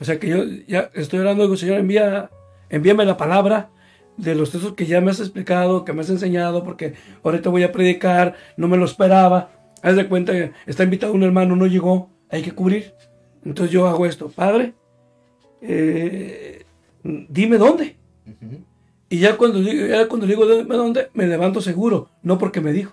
O 0.00 0.04
sea 0.04 0.18
que 0.18 0.28
yo 0.28 0.44
ya 0.66 0.90
estoy 0.94 1.18
orando, 1.20 1.42
digo, 1.44 1.56
Señor, 1.56 1.78
envía, 1.78 2.30
envíame 2.70 3.04
la 3.04 3.16
palabra 3.16 3.70
de 4.16 4.34
los 4.34 4.50
textos 4.50 4.74
que 4.74 4.86
ya 4.86 5.00
me 5.00 5.10
has 5.10 5.20
explicado, 5.20 5.84
que 5.84 5.92
me 5.92 6.00
has 6.02 6.10
enseñado, 6.10 6.64
porque 6.64 6.94
ahorita 7.22 7.50
voy 7.50 7.62
a 7.62 7.72
predicar, 7.72 8.34
no 8.56 8.68
me 8.68 8.76
lo 8.76 8.84
esperaba. 8.84 9.50
Haz 9.82 9.96
de 9.96 10.08
cuenta 10.08 10.32
que 10.32 10.52
está 10.66 10.82
invitado 10.84 11.12
un 11.12 11.22
hermano, 11.22 11.54
no 11.56 11.66
llegó, 11.66 12.10
hay 12.30 12.42
que 12.42 12.52
cubrir. 12.52 12.92
Entonces 13.44 13.72
yo 13.72 13.86
hago 13.86 14.06
esto, 14.06 14.28
Padre, 14.28 14.74
eh, 15.62 16.64
dime 17.02 17.58
dónde. 17.58 17.96
Y 19.10 19.18
ya 19.20 19.36
cuando, 19.36 19.60
digo- 19.60 19.86
ya 19.86 20.06
cuando 20.08 20.26
digo 20.26 20.46
dime 20.46 20.76
dónde, 20.76 21.10
me 21.14 21.26
levanto 21.26 21.60
seguro, 21.60 22.10
no 22.22 22.38
porque 22.38 22.60
me 22.60 22.72
dijo. 22.72 22.92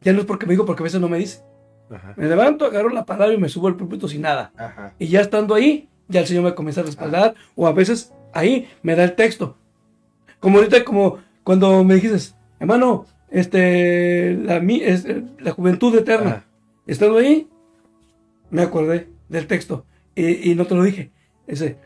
Ya 0.00 0.12
no 0.12 0.20
es 0.20 0.24
porque 0.24 0.46
me 0.46 0.52
dijo, 0.52 0.64
porque 0.64 0.82
a 0.82 0.84
veces 0.84 1.00
no 1.00 1.08
me 1.08 1.18
dice. 1.18 1.42
Ajá. 1.90 2.14
Me 2.16 2.26
levanto, 2.26 2.64
agarro 2.64 2.88
la 2.88 3.04
palabra 3.04 3.34
y 3.34 3.38
me 3.38 3.48
subo 3.48 3.68
al 3.68 3.76
púlpito 3.76 4.08
sin 4.08 4.22
nada. 4.22 4.52
Ajá. 4.56 4.94
Y 4.98 5.08
ya 5.08 5.20
estando 5.20 5.54
ahí, 5.54 5.88
ya 6.12 6.20
el 6.20 6.26
Señor 6.26 6.44
me 6.44 6.54
comienza 6.54 6.82
a 6.82 6.84
respaldar. 6.84 7.34
O 7.56 7.66
a 7.66 7.72
veces 7.72 8.12
ahí 8.32 8.68
me 8.82 8.94
da 8.94 9.04
el 9.04 9.14
texto. 9.16 9.56
Como 10.38 10.58
ahorita, 10.58 10.84
como 10.84 11.18
cuando 11.44 11.82
me 11.84 11.94
dijiste, 11.96 12.34
hermano, 12.60 13.06
este, 13.30 14.34
la, 14.34 14.60
mi- 14.60 14.82
es, 14.82 15.06
la 15.38 15.50
juventud 15.52 15.96
eterna. 15.96 16.30
Ajá. 16.30 16.44
Estando 16.86 17.18
ahí, 17.18 17.48
me 18.50 18.62
acordé 18.62 19.08
del 19.28 19.46
texto. 19.46 19.84
Y, 20.14 20.50
y 20.50 20.54
no 20.54 20.66
te 20.66 20.74
lo 20.74 20.82
dije. 20.82 21.10
Dice, 21.46 21.76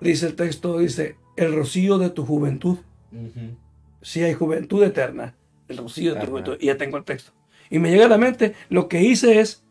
dice 0.00 0.26
el 0.26 0.34
texto, 0.36 0.78
dice, 0.78 1.16
el 1.36 1.54
rocío 1.54 1.98
de 1.98 2.10
tu 2.10 2.24
juventud. 2.24 2.78
Ujú. 3.12 3.56
Si 4.02 4.22
hay 4.22 4.34
juventud 4.34 4.82
eterna, 4.84 5.34
el 5.68 5.78
rocío 5.78 6.14
de 6.14 6.20
tu 6.20 6.26
juventud. 6.26 6.56
Y 6.60 6.66
ya 6.66 6.76
tengo 6.76 6.96
el 6.96 7.04
texto. 7.04 7.32
Y 7.70 7.78
me 7.80 7.90
llega 7.90 8.06
a 8.06 8.08
la 8.08 8.18
mente, 8.18 8.54
lo 8.68 8.88
que 8.88 9.02
hice 9.02 9.40
es, 9.40 9.64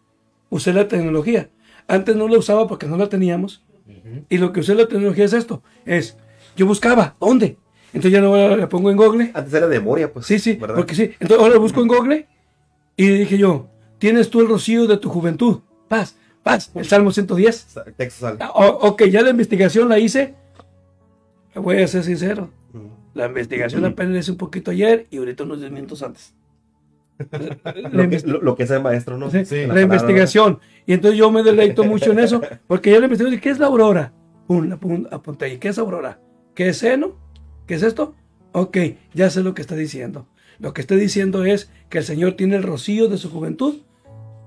usé 0.49 0.73
la 0.73 0.87
tecnología. 0.87 1.49
Antes 1.87 2.15
no 2.15 2.27
la 2.27 2.37
usaba 2.37 2.67
porque 2.67 2.87
no 2.87 2.97
la 2.97 3.09
teníamos. 3.09 3.63
Ujú. 3.87 4.25
Y 4.29 4.37
lo 4.37 4.51
que 4.53 4.61
usé 4.61 4.73
la 4.75 4.87
tecnología 4.87 5.25
es 5.25 5.33
esto. 5.33 5.61
Es, 5.85 6.17
yo 6.55 6.65
buscaba, 6.65 7.15
¿dónde? 7.19 7.57
Entonces 7.87 8.11
ya 8.11 8.21
no 8.21 8.55
la 8.57 8.67
pongo 8.67 8.91
en 8.91 8.97
Google. 8.97 9.31
Antes 9.33 9.53
era 9.53 9.67
de 9.67 9.79
memoria, 9.79 10.11
pues. 10.11 10.25
Sí, 10.25 10.39
sí, 10.39 10.53
¿verdad? 10.55 10.75
porque 10.75 10.95
sí. 10.95 11.03
Entonces 11.19 11.37
ahora 11.39 11.53
lo 11.55 11.61
busco 11.61 11.81
en 11.81 11.87
Google. 11.87 12.27
Y 12.97 13.07
dije 13.09 13.37
yo, 13.37 13.67
tienes 13.99 14.29
tú 14.29 14.41
el 14.41 14.47
rocío 14.49 14.87
de 14.87 14.97
tu 14.97 15.09
juventud. 15.09 15.59
Paz, 15.87 16.15
paz. 16.43 16.71
El 16.75 16.85
Salmo 16.85 17.11
110. 17.11 17.55
Sa- 17.55 17.83
Texto. 17.85 18.35
Ah, 18.39 18.51
ok, 18.55 19.03
ya 19.05 19.21
la 19.21 19.29
investigación 19.29 19.87
la 19.89 19.99
hice. 19.99 20.33
voy 21.55 21.81
a 21.81 21.87
ser 21.87 22.03
sincero. 22.03 22.49
La 23.13 23.27
investigación 23.27 23.85
apenas 23.85 24.17
es 24.17 24.29
un 24.29 24.35
poquito 24.35 24.71
ayer 24.71 25.07
y 25.09 25.17
ahorita 25.17 25.43
unos 25.43 25.59
10 25.61 25.71
minutos 25.71 26.03
antes. 26.03 26.33
Lo 27.91 28.09
que, 28.09 28.19
lo- 28.25 28.41
lo 28.41 28.55
que 28.55 28.63
es 28.63 28.71
el 28.71 28.81
maestro, 28.81 29.17
¿no? 29.17 29.29
Sí, 29.31 29.65
La 29.67 29.73
la 29.75 29.81
investigación. 29.81 30.59
Y 30.85 30.93
entonces 30.93 31.17
yo 31.17 31.31
me 31.31 31.43
deleito 31.43 31.83
mucho 31.83 32.11
en 32.11 32.19
eso, 32.19 32.41
porque 32.67 32.91
yo 32.91 32.99
le 32.99 33.05
investigo, 33.05 33.29
¿qué 33.41 33.49
es 33.49 33.59
la 33.59 33.67
aurora? 33.67 34.13
Pum, 34.47 34.67
la 34.69 34.77
pum, 34.77 35.05
apunté 35.11 35.45
ahí, 35.45 35.57
¿qué 35.57 35.69
es 35.69 35.77
aurora? 35.77 36.19
¿Qué 36.53 36.69
es 36.69 36.77
seno? 36.77 37.15
¿Qué 37.67 37.75
es 37.75 37.83
esto? 37.83 38.13
Ok, 38.51 38.77
ya 39.13 39.29
sé 39.29 39.41
lo 39.43 39.53
que 39.53 39.61
está 39.61 39.75
diciendo. 39.75 40.27
Lo 40.59 40.73
que 40.73 40.81
está 40.81 40.95
diciendo 40.95 41.43
es 41.45 41.71
que 41.89 41.97
el 41.99 42.03
Señor 42.03 42.33
tiene 42.33 42.55
el 42.57 42.63
rocío 42.63 43.07
de 43.09 43.17
su 43.17 43.29
juventud 43.29 43.77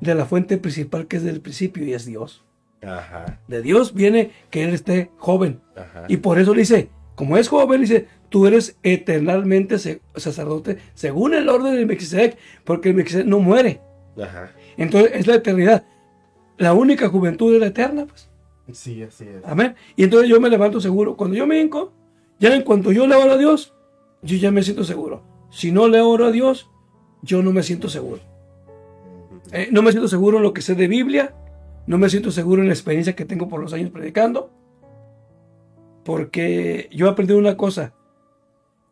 de 0.01 0.15
la 0.15 0.25
fuente 0.27 0.57
principal 0.59 1.07
que 1.07 1.17
es 1.17 1.25
del 1.25 1.41
principio 1.41 1.85
y 1.85 1.93
es 1.95 2.07
Dios. 2.07 2.45
Ajá, 2.83 3.41
De 3.49 3.61
Dios 3.61 3.93
viene 3.93 4.31
que 4.51 4.63
Él 4.65 4.71
esté 4.71 5.11
joven. 5.19 5.61
ajá. 5.75 6.05
Y 6.09 6.19
por 6.19 6.39
eso 6.39 6.55
le 6.55 6.61
dice, 6.61 6.91
como 7.17 7.37
es 7.37 7.49
joven, 7.49 7.81
dice, 7.81 8.07
tú 8.29 8.47
eres 8.47 8.77
eternalmente 8.83 9.79
se- 9.79 10.01
sacerdote 10.17 10.79
según 10.95 11.35
el 11.35 11.49
orden 11.49 11.75
de 11.77 11.87
Melquisedec, 11.87 12.37
porque 12.65 12.91
el 12.91 12.95
Melquisedec 12.97 13.27
no 13.27 13.39
muere. 13.41 13.81
Ajá. 14.21 14.53
Entonces 14.77 15.13
es 15.15 15.27
la 15.27 15.35
eternidad. 15.37 15.85
La 16.57 16.73
única 16.75 17.09
juventud 17.09 17.55
es 17.55 17.61
la 17.61 17.67
eterna, 17.69 18.07
pues. 18.07 18.29
Sí, 18.73 19.03
así 19.03 19.25
es. 19.25 19.43
Amén. 19.45 19.75
Y 19.97 20.05
entonces 20.05 20.29
yo 20.29 20.41
me 20.41 20.51
levanto 20.51 20.81
seguro. 20.81 21.17
Cuando 21.17 21.37
yo 21.37 21.47
me 21.47 21.61
hinco, 21.61 21.93
ya 22.39 22.55
en 22.55 22.63
cuanto 22.63 22.93
yo 22.93 23.07
le 23.07 23.15
oro 23.15 23.33
a 23.33 23.37
Dios, 23.39 23.75
yo 24.23 24.37
ya 24.37 24.51
me 24.51 24.63
siento 24.63 24.85
seguro. 24.85 25.23
Si 25.51 25.73
no 25.73 25.89
le 25.89 26.01
oro 26.01 26.27
a 26.27 26.31
Dios, 26.33 26.69
yo 27.23 27.43
no 27.43 27.53
me 27.53 27.63
siento 27.63 27.89
seguro. 27.89 28.21
Eh, 29.53 29.69
no 29.73 29.81
me 29.83 29.93
siento 29.93 30.09
seguro 30.09 30.37
en 30.39 30.43
lo 30.43 30.53
que 30.53 30.61
sé 30.63 30.75
de 30.75 30.89
Biblia. 30.89 31.35
No 31.87 31.97
me 31.97 32.11
siento 32.11 32.31
seguro 32.31 32.61
en 32.61 32.69
la 32.69 32.75
experiencia 32.75 33.17
que 33.17 33.25
tengo 33.25 33.49
por 33.49 33.61
los 33.63 33.73
años 33.73 33.91
predicando. 33.91 34.51
Porque 36.05 36.89
yo 36.93 37.07
he 37.07 37.11
aprendido 37.11 37.39
una 37.39 37.57
cosa. 37.57 37.93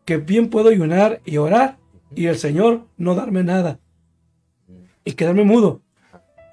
Que 0.06 0.16
bien 0.16 0.48
puedo 0.48 0.70
ayunar 0.70 1.20
y 1.26 1.36
orar 1.36 1.78
y 2.14 2.26
el 2.26 2.38
Señor 2.38 2.86
no 2.96 3.14
darme 3.14 3.44
nada. 3.44 3.80
Y 5.04 5.12
quedarme 5.12 5.44
mudo. 5.44 5.82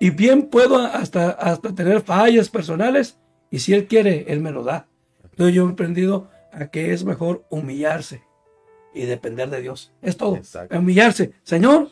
Y 0.01 0.09
bien 0.09 0.49
puedo 0.49 0.77
hasta, 0.77 1.29
hasta 1.29 1.73
tener 1.73 2.01
fallas 2.01 2.49
personales 2.49 3.17
y 3.49 3.59
si 3.59 3.73
Él 3.73 3.87
quiere, 3.87 4.25
Él 4.27 4.41
me 4.41 4.51
lo 4.51 4.63
da. 4.65 4.89
Entonces 5.23 5.55
yo 5.55 5.65
he 5.65 5.71
aprendido 5.71 6.29
a 6.51 6.67
que 6.67 6.91
es 6.91 7.05
mejor 7.05 7.45
humillarse 7.49 8.23
y 8.93 9.05
depender 9.05 9.49
de 9.49 9.61
Dios. 9.61 9.93
Es 10.01 10.17
todo. 10.17 10.35
Exacto. 10.35 10.77
Humillarse. 10.77 11.33
Señor, 11.43 11.89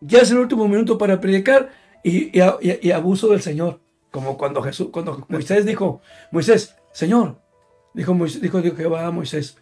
ya 0.00 0.18
es 0.18 0.30
el 0.32 0.38
último 0.38 0.66
minuto 0.66 0.98
para 0.98 1.20
predicar 1.20 1.70
y 2.02 2.90
abuso 2.90 3.28
del 3.28 3.42
Señor. 3.42 3.80
Como 4.10 4.36
cuando 4.36 4.62
Jesús, 4.62 4.88
cuando 4.92 5.24
Moisés 5.28 5.64
dijo, 5.64 6.02
Moisés, 6.30 6.76
Señor, 6.92 7.40
dijo, 7.94 8.12
Moisés, 8.12 8.42
dijo, 8.42 8.60
dijo 8.60 8.76
Jehová 8.76 9.06
a 9.06 9.10
Moisés, 9.10 9.56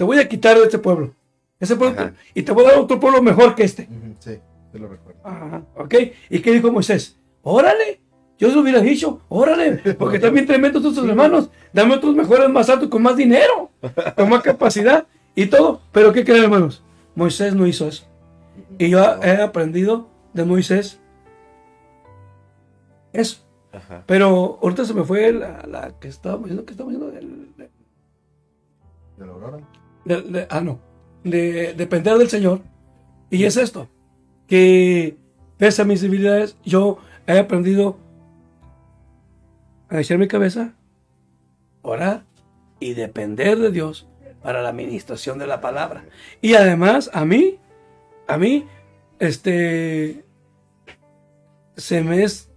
te 0.00 0.04
voy 0.04 0.18
a 0.18 0.26
quitar 0.26 0.56
de 0.56 0.62
este 0.64 0.78
pueblo. 0.78 1.12
Ese 1.58 1.76
pueblo 1.76 2.00
Ajá. 2.00 2.14
y 2.32 2.42
te 2.42 2.52
voy 2.52 2.64
a 2.64 2.68
dar 2.70 2.78
otro 2.78 2.98
pueblo 2.98 3.20
mejor 3.20 3.54
que 3.54 3.64
este. 3.64 3.86
Sí, 4.18 4.38
te 4.72 4.78
lo 4.78 4.88
recuerdo. 4.88 5.20
Ajá, 5.22 5.62
¿Ok? 5.76 5.94
¿Y 6.30 6.38
qué 6.40 6.52
dijo 6.52 6.72
Moisés? 6.72 7.18
Órale. 7.42 8.00
Yo 8.38 8.50
se 8.50 8.56
hubiera 8.58 8.80
dicho, 8.80 9.20
órale, 9.28 9.72
porque 9.98 10.18
también 10.18 10.46
tremendos 10.46 10.82
tus 10.82 10.96
hermanos. 11.06 11.50
Dame 11.74 11.96
otros 11.96 12.14
mejores, 12.14 12.48
más 12.48 12.70
altos, 12.70 12.88
con 12.88 13.02
más 13.02 13.14
dinero, 13.14 13.68
con 14.16 14.30
más 14.30 14.40
capacidad 14.42 15.06
y 15.34 15.48
todo. 15.48 15.82
Pero 15.92 16.14
¿qué 16.14 16.24
creen, 16.24 16.44
hermanos? 16.44 16.82
Moisés 17.14 17.54
no 17.54 17.66
hizo 17.66 17.86
eso. 17.86 18.06
Y 18.78 18.88
yo 18.88 19.00
he 19.22 19.32
aprendido 19.42 20.08
de 20.32 20.46
Moisés 20.46 20.98
eso. 23.12 23.44
Ajá. 23.70 24.02
Pero 24.06 24.58
ahorita 24.62 24.86
se 24.86 24.94
me 24.94 25.04
fue 25.04 25.30
la, 25.32 25.62
la 25.68 25.92
que 26.00 26.08
estábamos 26.08 26.44
diciendo, 26.44 26.64
que 26.64 26.72
estábamos 26.72 26.94
diciendo 26.98 27.14
del- 27.20 27.54
de- 27.58 27.70
¿De 29.18 29.26
la 29.26 29.32
aurora? 29.34 29.58
De- 30.04 30.22
de- 30.22 30.46
ah, 30.50 30.60
no, 30.60 30.80
de 31.24 31.74
depender 31.74 32.16
del 32.18 32.28
Señor. 32.28 32.62
Y 33.30 33.44
es 33.44 33.56
esto, 33.56 33.88
que 34.46 35.16
pese 35.58 35.82
a 35.82 35.84
mis 35.84 36.00
debilidades, 36.00 36.56
yo 36.64 36.98
he 37.26 37.38
aprendido 37.38 37.98
a 39.88 40.00
echar 40.00 40.18
mi 40.18 40.28
cabeza, 40.28 40.74
orar 41.82 42.24
y 42.80 42.94
depender 42.94 43.58
de 43.58 43.70
Dios 43.70 44.06
para 44.42 44.62
la 44.62 44.70
administración 44.70 45.38
de 45.38 45.46
la 45.46 45.60
palabra. 45.60 46.04
Y 46.40 46.54
además, 46.54 47.10
a 47.12 47.24
mí, 47.24 47.58
a 48.26 48.38
mí, 48.38 48.66
este, 49.18 50.24
se 51.76 52.02
me 52.02 52.22
es, 52.22 52.50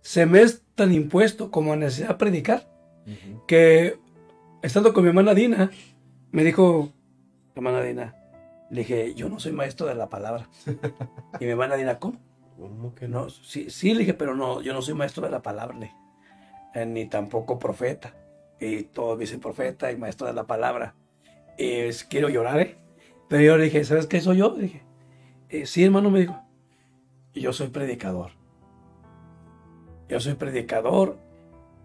se 0.00 0.26
me 0.26 0.42
es 0.42 0.62
tan 0.74 0.92
impuesto 0.92 1.50
como 1.50 1.72
a 1.72 1.76
necesidad 1.76 2.16
predicar, 2.18 2.68
que 3.46 3.98
estando 4.62 4.92
con 4.92 5.04
mi 5.04 5.08
hermana 5.08 5.34
Dina, 5.34 5.70
me 6.36 6.44
dijo, 6.44 6.90
hermana 7.54 7.80
Dina, 7.82 8.14
le 8.70 8.80
dije, 8.82 9.14
yo 9.14 9.30
no 9.30 9.40
soy 9.40 9.52
maestro 9.52 9.86
de 9.86 9.94
la 9.94 10.10
palabra. 10.10 10.48
Y 11.40 11.44
mi 11.46 11.50
hermana 11.52 11.76
Dina, 11.76 11.98
¿cómo? 11.98 12.18
¿Cómo 12.58 12.94
que 12.94 13.08
no, 13.08 13.30
sí, 13.30 13.70
sí, 13.70 13.94
le 13.94 14.00
dije, 14.00 14.12
pero 14.12 14.34
no, 14.34 14.60
yo 14.60 14.74
no 14.74 14.82
soy 14.82 14.92
maestro 14.92 15.24
de 15.24 15.30
la 15.30 15.40
palabra, 15.40 15.74
le 15.78 15.86
dije. 15.86 15.96
Eh, 16.74 16.84
ni 16.84 17.06
tampoco 17.06 17.58
profeta. 17.58 18.14
Y 18.60 18.82
todos 18.82 19.18
dicen 19.18 19.40
profeta 19.40 19.90
y 19.90 19.96
maestro 19.96 20.26
de 20.26 20.34
la 20.34 20.46
palabra. 20.46 20.94
Y 21.56 21.70
es- 21.70 22.04
quiero 22.04 22.28
llorar, 22.28 22.60
¿eh? 22.60 22.76
Pero 23.28 23.42
yo 23.42 23.56
le 23.56 23.64
dije, 23.64 23.82
¿sabes 23.84 24.06
qué 24.06 24.20
soy 24.20 24.36
yo? 24.38 24.54
Le 24.56 24.62
dije, 24.64 24.82
"Eh, 25.48 25.64
sí, 25.64 25.84
hermano, 25.84 26.10
me 26.10 26.20
dijo. 26.20 26.38
Yo 27.34 27.54
soy 27.54 27.68
predicador. 27.68 28.32
Yo 30.08 30.20
soy 30.20 30.34
predicador 30.34 31.16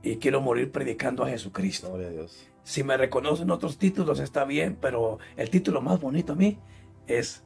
y 0.03 0.17
quiero 0.17 0.41
morir 0.41 0.71
predicando 0.73 1.23
a 1.23 1.29
Jesucristo. 1.29 1.87
Gloria 1.89 2.07
a 2.07 2.11
Dios. 2.11 2.50
Si 2.63 2.83
me 2.83 2.95
reconocen 2.97 3.49
otros 3.51 3.77
títulos 3.77 4.19
está 4.19 4.43
bien, 4.45 4.77
pero 4.79 5.17
el 5.37 5.49
título 5.49 5.81
más 5.81 5.99
bonito 5.99 6.33
a 6.33 6.35
mí 6.35 6.57
es, 7.07 7.43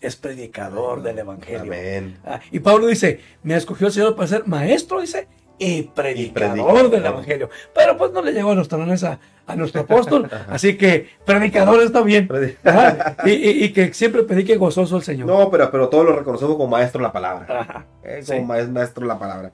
es 0.00 0.16
predicador 0.16 1.02
del 1.02 1.18
Evangelio. 1.18 1.62
Amén. 1.62 2.18
Ah, 2.24 2.40
y 2.50 2.60
Pablo 2.60 2.86
dice, 2.86 3.20
me 3.42 3.56
escogió 3.56 3.88
el 3.88 3.92
Señor 3.92 4.14
para 4.14 4.28
ser 4.28 4.46
maestro, 4.46 5.00
dice, 5.00 5.26
y 5.58 5.82
predicador, 5.82 6.52
predicador. 6.54 6.90
del 6.90 7.06
Evangelio. 7.06 7.50
Pero 7.74 7.96
pues 7.96 8.12
no 8.12 8.22
le 8.22 8.32
llegó 8.32 8.52
a 8.52 8.54
los 8.54 8.68
talones 8.68 9.02
a, 9.04 9.18
a 9.46 9.56
nuestro 9.56 9.82
apóstol, 9.82 10.30
así 10.48 10.76
que 10.76 11.08
predicador 11.26 11.82
está 11.82 12.02
bien. 12.02 12.28
Y, 13.24 13.30
y- 13.30 13.64
y 13.64 13.72
que 13.72 13.92
siempre 13.92 14.22
predique 14.22 14.56
gozoso 14.56 14.96
el 14.96 15.02
Señor. 15.02 15.26
No, 15.26 15.50
pero, 15.50 15.70
pero 15.70 15.88
todos 15.88 16.04
lo 16.04 16.14
reconocemos 16.16 16.56
como 16.56 16.68
maestro 16.68 17.00
de 17.00 17.02
la 17.08 17.12
palabra. 17.12 17.46
Ajá, 17.60 17.86
Eh, 18.04 18.22
como 18.26 18.44
ma- 18.44 18.62
maestro 18.64 19.02
de 19.02 19.08
la 19.08 19.18
palabra. 19.18 19.52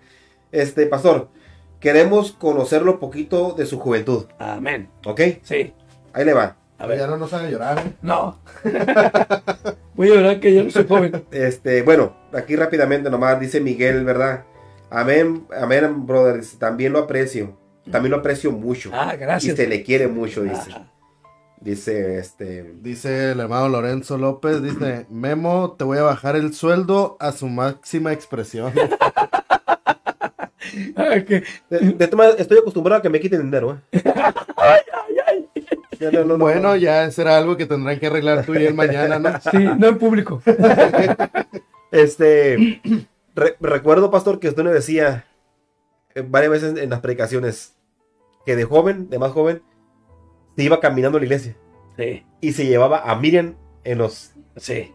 Este, 0.53 0.87
pastor, 0.87 1.29
queremos 1.81 2.33
conocerlo 2.33 3.01
poquito 3.01 3.55
de 3.57 3.67
su 3.67 3.79
juventud, 3.81 4.27
Amén. 4.39 4.89
¿ok? 5.05 5.21
Sí. 5.43 5.73
Ahí 6.13 6.25
le 6.25 6.35
va. 6.35 6.57
A 6.79 6.87
ver. 6.87 6.99
Ya 6.99 7.07
no 7.07 7.17
nos 7.17 7.33
haga 7.33 7.51
llorar. 7.51 7.79
¿eh? 7.79 7.93
No. 8.01 8.39
Voy 9.95 10.11
a 10.11 10.15
llorar 10.15 10.41
que 10.41 10.55
yo 10.55 10.65
no 10.65 10.71
soy 10.71 10.87
joven. 10.87 11.25
Este, 11.31 11.83
bueno, 11.83 12.17
aquí 12.33 12.57
rápidamente 12.57 13.11
nomás 13.11 13.39
dice 13.39 13.61
Miguel, 13.61 14.05
¿verdad? 14.05 14.45
Amén, 14.89 15.47
amén, 15.61 16.07
brother. 16.07 16.41
dice, 16.41 16.57
También 16.57 16.93
lo 16.93 17.01
aprecio. 17.01 17.59
También 17.91 18.13
lo 18.13 18.19
aprecio 18.19 18.51
mucho. 18.53 18.91
Ah, 18.95 19.13
y 19.15 19.19
gracias. 19.19 19.57
se 19.57 19.67
le 19.67 19.83
quiere 19.83 20.09
mucho, 20.09 20.43
dice. 20.43 20.71
Ajá. 20.71 20.91
Dice, 21.61 22.19
este. 22.19 22.75
Dice 22.81 23.33
el 23.33 23.41
hermano 23.41 23.69
Lorenzo 23.69 24.17
López, 24.17 24.63
dice, 24.63 25.07
Memo, 25.11 25.73
te 25.79 25.85
voy 25.85 25.99
a 25.99 26.03
bajar 26.03 26.35
el 26.37 26.55
sueldo 26.55 27.19
a 27.21 27.33
su 27.33 27.49
máxima 27.49 28.13
expresión. 28.13 28.73
Ah, 30.97 31.17
De, 31.17 31.43
de 31.71 31.93
todas 31.93 32.15
maneras, 32.15 32.41
estoy 32.41 32.59
acostumbrado 32.59 32.99
a 32.99 33.03
que 33.03 33.09
me 33.09 33.21
quiten 33.21 33.43
dinero, 33.43 33.79
¿eh? 33.93 34.03
Ya 35.99 36.11
no, 36.11 36.21
no, 36.25 36.39
no, 36.39 36.39
bueno, 36.39 36.61
no. 36.71 36.77
ya 36.77 37.11
será 37.11 37.37
algo 37.37 37.59
que 37.59 37.67
tendrán 37.67 37.99
que 37.99 38.07
arreglar 38.07 38.47
tú 38.47 38.55
y 38.55 38.65
él 38.65 38.73
mañana, 38.73 39.19
¿no? 39.19 39.39
sí, 39.51 39.59
no 39.79 39.89
en 39.89 39.99
público. 39.99 40.43
Este. 41.93 42.81
re- 43.35 43.57
recuerdo, 43.61 44.11
pastor, 44.11 44.39
que 44.39 44.49
usted 44.49 44.63
me 44.63 44.71
decía 44.71 45.27
eh, 46.15 46.23
varias 46.27 46.53
veces 46.53 46.79
en 46.79 46.89
las 46.91 47.01
predicaciones 47.01 47.75
que 48.47 48.55
de 48.57 48.65
joven, 48.65 49.11
de 49.11 49.19
más 49.19 49.33
joven, 49.33 49.61
se 50.57 50.63
iba 50.63 50.79
caminando 50.81 51.19
a 51.19 51.21
la 51.21 51.25
iglesia 51.27 51.57
Sí. 51.99 52.25
y 52.41 52.53
se 52.53 52.65
llevaba 52.67 53.01
a 53.11 53.17
Miriam 53.17 53.57
en 53.85 53.99
los. 53.99 54.33
Sí. 54.57 54.93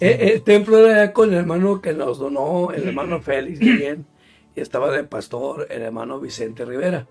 Eh, 0.00 0.32
El, 0.34 0.42
templo 0.42 0.78
era 0.78 1.04
ya 1.06 1.12
con 1.12 1.28
el 1.30 1.36
hermano 1.40 1.80
que 1.82 1.92
nos 1.92 2.18
donó, 2.18 2.72
el 2.72 2.88
hermano 2.88 3.20
Félix, 3.20 3.58
bien, 3.60 4.04
estaba 4.56 4.90
de 4.90 5.04
pastor 5.04 5.66
el 5.70 5.82
hermano 5.82 6.20
Vicente 6.20 6.64
Rivera. 6.64 7.06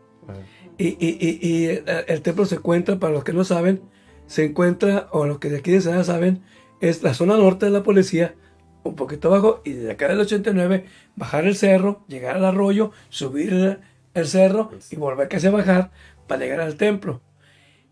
Y, 0.78 0.88
y- 0.90 1.18
y- 1.20 1.40
y 1.42 1.66
el, 1.66 1.84
el 2.08 2.22
templo 2.22 2.46
se 2.46 2.56
encuentra, 2.56 3.00
para 3.00 3.14
los 3.14 3.24
que 3.24 3.34
no 3.34 3.44
saben, 3.44 3.82
se 4.28 4.46
encuentra, 4.46 5.08
o 5.12 5.26
los 5.26 5.40
que 5.40 5.50
de 5.50 5.58
aquí 5.58 5.72
de 5.72 5.78
Ensenada 5.78 6.04
saben, 6.04 6.42
es 6.82 7.02
la 7.04 7.14
zona 7.14 7.36
norte 7.38 7.66
de 7.66 7.72
la 7.72 7.84
policía, 7.84 8.36
un 8.84 8.96
poquito 8.96 9.28
abajo, 9.30 9.62
y 9.66 9.72
desde 9.74 9.92
acá 9.92 10.08
del 10.08 10.20
89, 10.20 10.86
bajar 11.16 11.46
el 11.46 11.56
cerro, 11.56 12.04
llegar 12.08 12.36
al 12.38 12.46
arroyo, 12.46 12.92
subir 13.10 13.80
el 14.14 14.28
cerro 14.28 14.70
y 14.92 14.96
volver 14.96 15.28
casi 15.28 15.48
a 15.48 15.52
bajar 15.52 15.92
para 16.28 16.42
llegar 16.42 16.62
al 16.62 16.76
templo. 16.76 17.22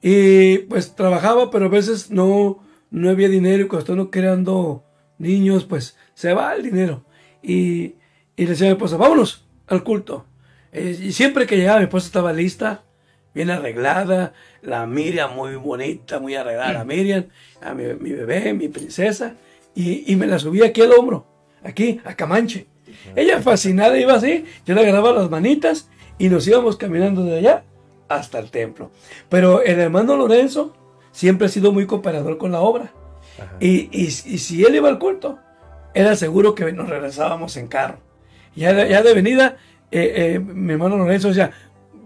Y 0.02 0.60
pues 0.60 0.96
trabajaba, 0.96 1.50
pero 1.50 1.66
a 1.66 1.70
veces 1.70 2.12
no, 2.12 2.60
no 2.92 3.10
había 3.10 3.30
dinero 3.30 3.64
y 3.64 3.68
cuando 3.68 3.80
estoy 3.80 3.96
no 3.98 4.12
creando 4.12 4.84
niños, 5.18 5.66
pues 5.66 5.98
se 6.14 6.34
va 6.34 6.54
el 6.56 6.64
dinero. 6.64 7.04
Y, 7.42 7.96
y 8.38 8.44
le 8.44 8.52
decía 8.52 8.68
a 8.68 8.70
mi 8.70 8.74
esposa, 8.76 8.96
vámonos 8.96 9.46
al 9.68 9.84
culto. 9.84 10.26
Eh, 10.72 10.98
y 11.02 11.12
siempre 11.12 11.46
que 11.46 11.58
llegaba 11.58 11.80
mi 11.80 11.84
esposa 11.86 12.08
estaba 12.08 12.32
lista, 12.32 12.84
bien 13.34 13.50
arreglada, 13.50 14.32
la 14.62 14.86
Miriam 14.86 15.36
muy 15.36 15.56
bonita, 15.56 16.20
muy 16.20 16.36
arreglada, 16.36 16.72
la 16.74 16.84
Miriam, 16.86 17.26
a 17.62 17.74
mi, 17.74 17.84
mi 18.00 18.12
bebé, 18.12 18.54
mi 18.54 18.70
princesa, 18.70 19.34
y, 19.76 20.12
y 20.12 20.16
me 20.16 20.26
la 20.28 20.40
subí 20.40 20.64
aquí 20.64 20.82
al 20.82 20.94
hombro, 20.94 21.26
aquí, 21.64 22.00
a 22.06 22.16
Camanche. 22.16 22.68
Ella 23.16 23.42
fascinada 23.42 23.98
iba 23.98 24.14
así, 24.14 24.46
yo 24.66 24.74
le 24.74 24.82
agarraba 24.82 25.12
las 25.12 25.30
manitas 25.30 25.90
y 26.18 26.30
nos 26.30 26.48
íbamos 26.48 26.78
caminando 26.78 27.24
de 27.24 27.38
allá 27.40 27.64
hasta 28.08 28.40
el 28.40 28.50
templo. 28.50 28.92
Pero 29.30 29.62
el 29.62 29.80
hermano 29.80 30.16
Lorenzo 30.16 30.74
siempre 31.12 31.48
ha 31.48 31.50
sido 31.50 31.72
muy 31.72 31.86
cooperador 31.86 32.38
con 32.38 32.52
la 32.52 32.62
obra. 32.62 32.92
Y, 33.60 33.90
y- 33.92 34.06
y 34.08 34.38
si 34.40 34.64
él 34.64 34.76
iba 34.76 34.90
al 34.90 34.98
culto, 35.00 35.38
era 35.94 36.16
seguro 36.16 36.56
que 36.56 36.72
nos 36.72 36.90
regresábamos 36.90 37.56
en 37.58 37.68
carro. 37.68 38.00
Ya 38.58 38.74
de, 38.74 38.90
ya 38.90 39.02
de 39.04 39.14
venida, 39.14 39.58
eh, 39.92 40.34
eh, 40.36 40.40
mi 40.40 40.74
hermano 40.74 40.98
Lorenzo 40.98 41.30
decía, 41.30 41.52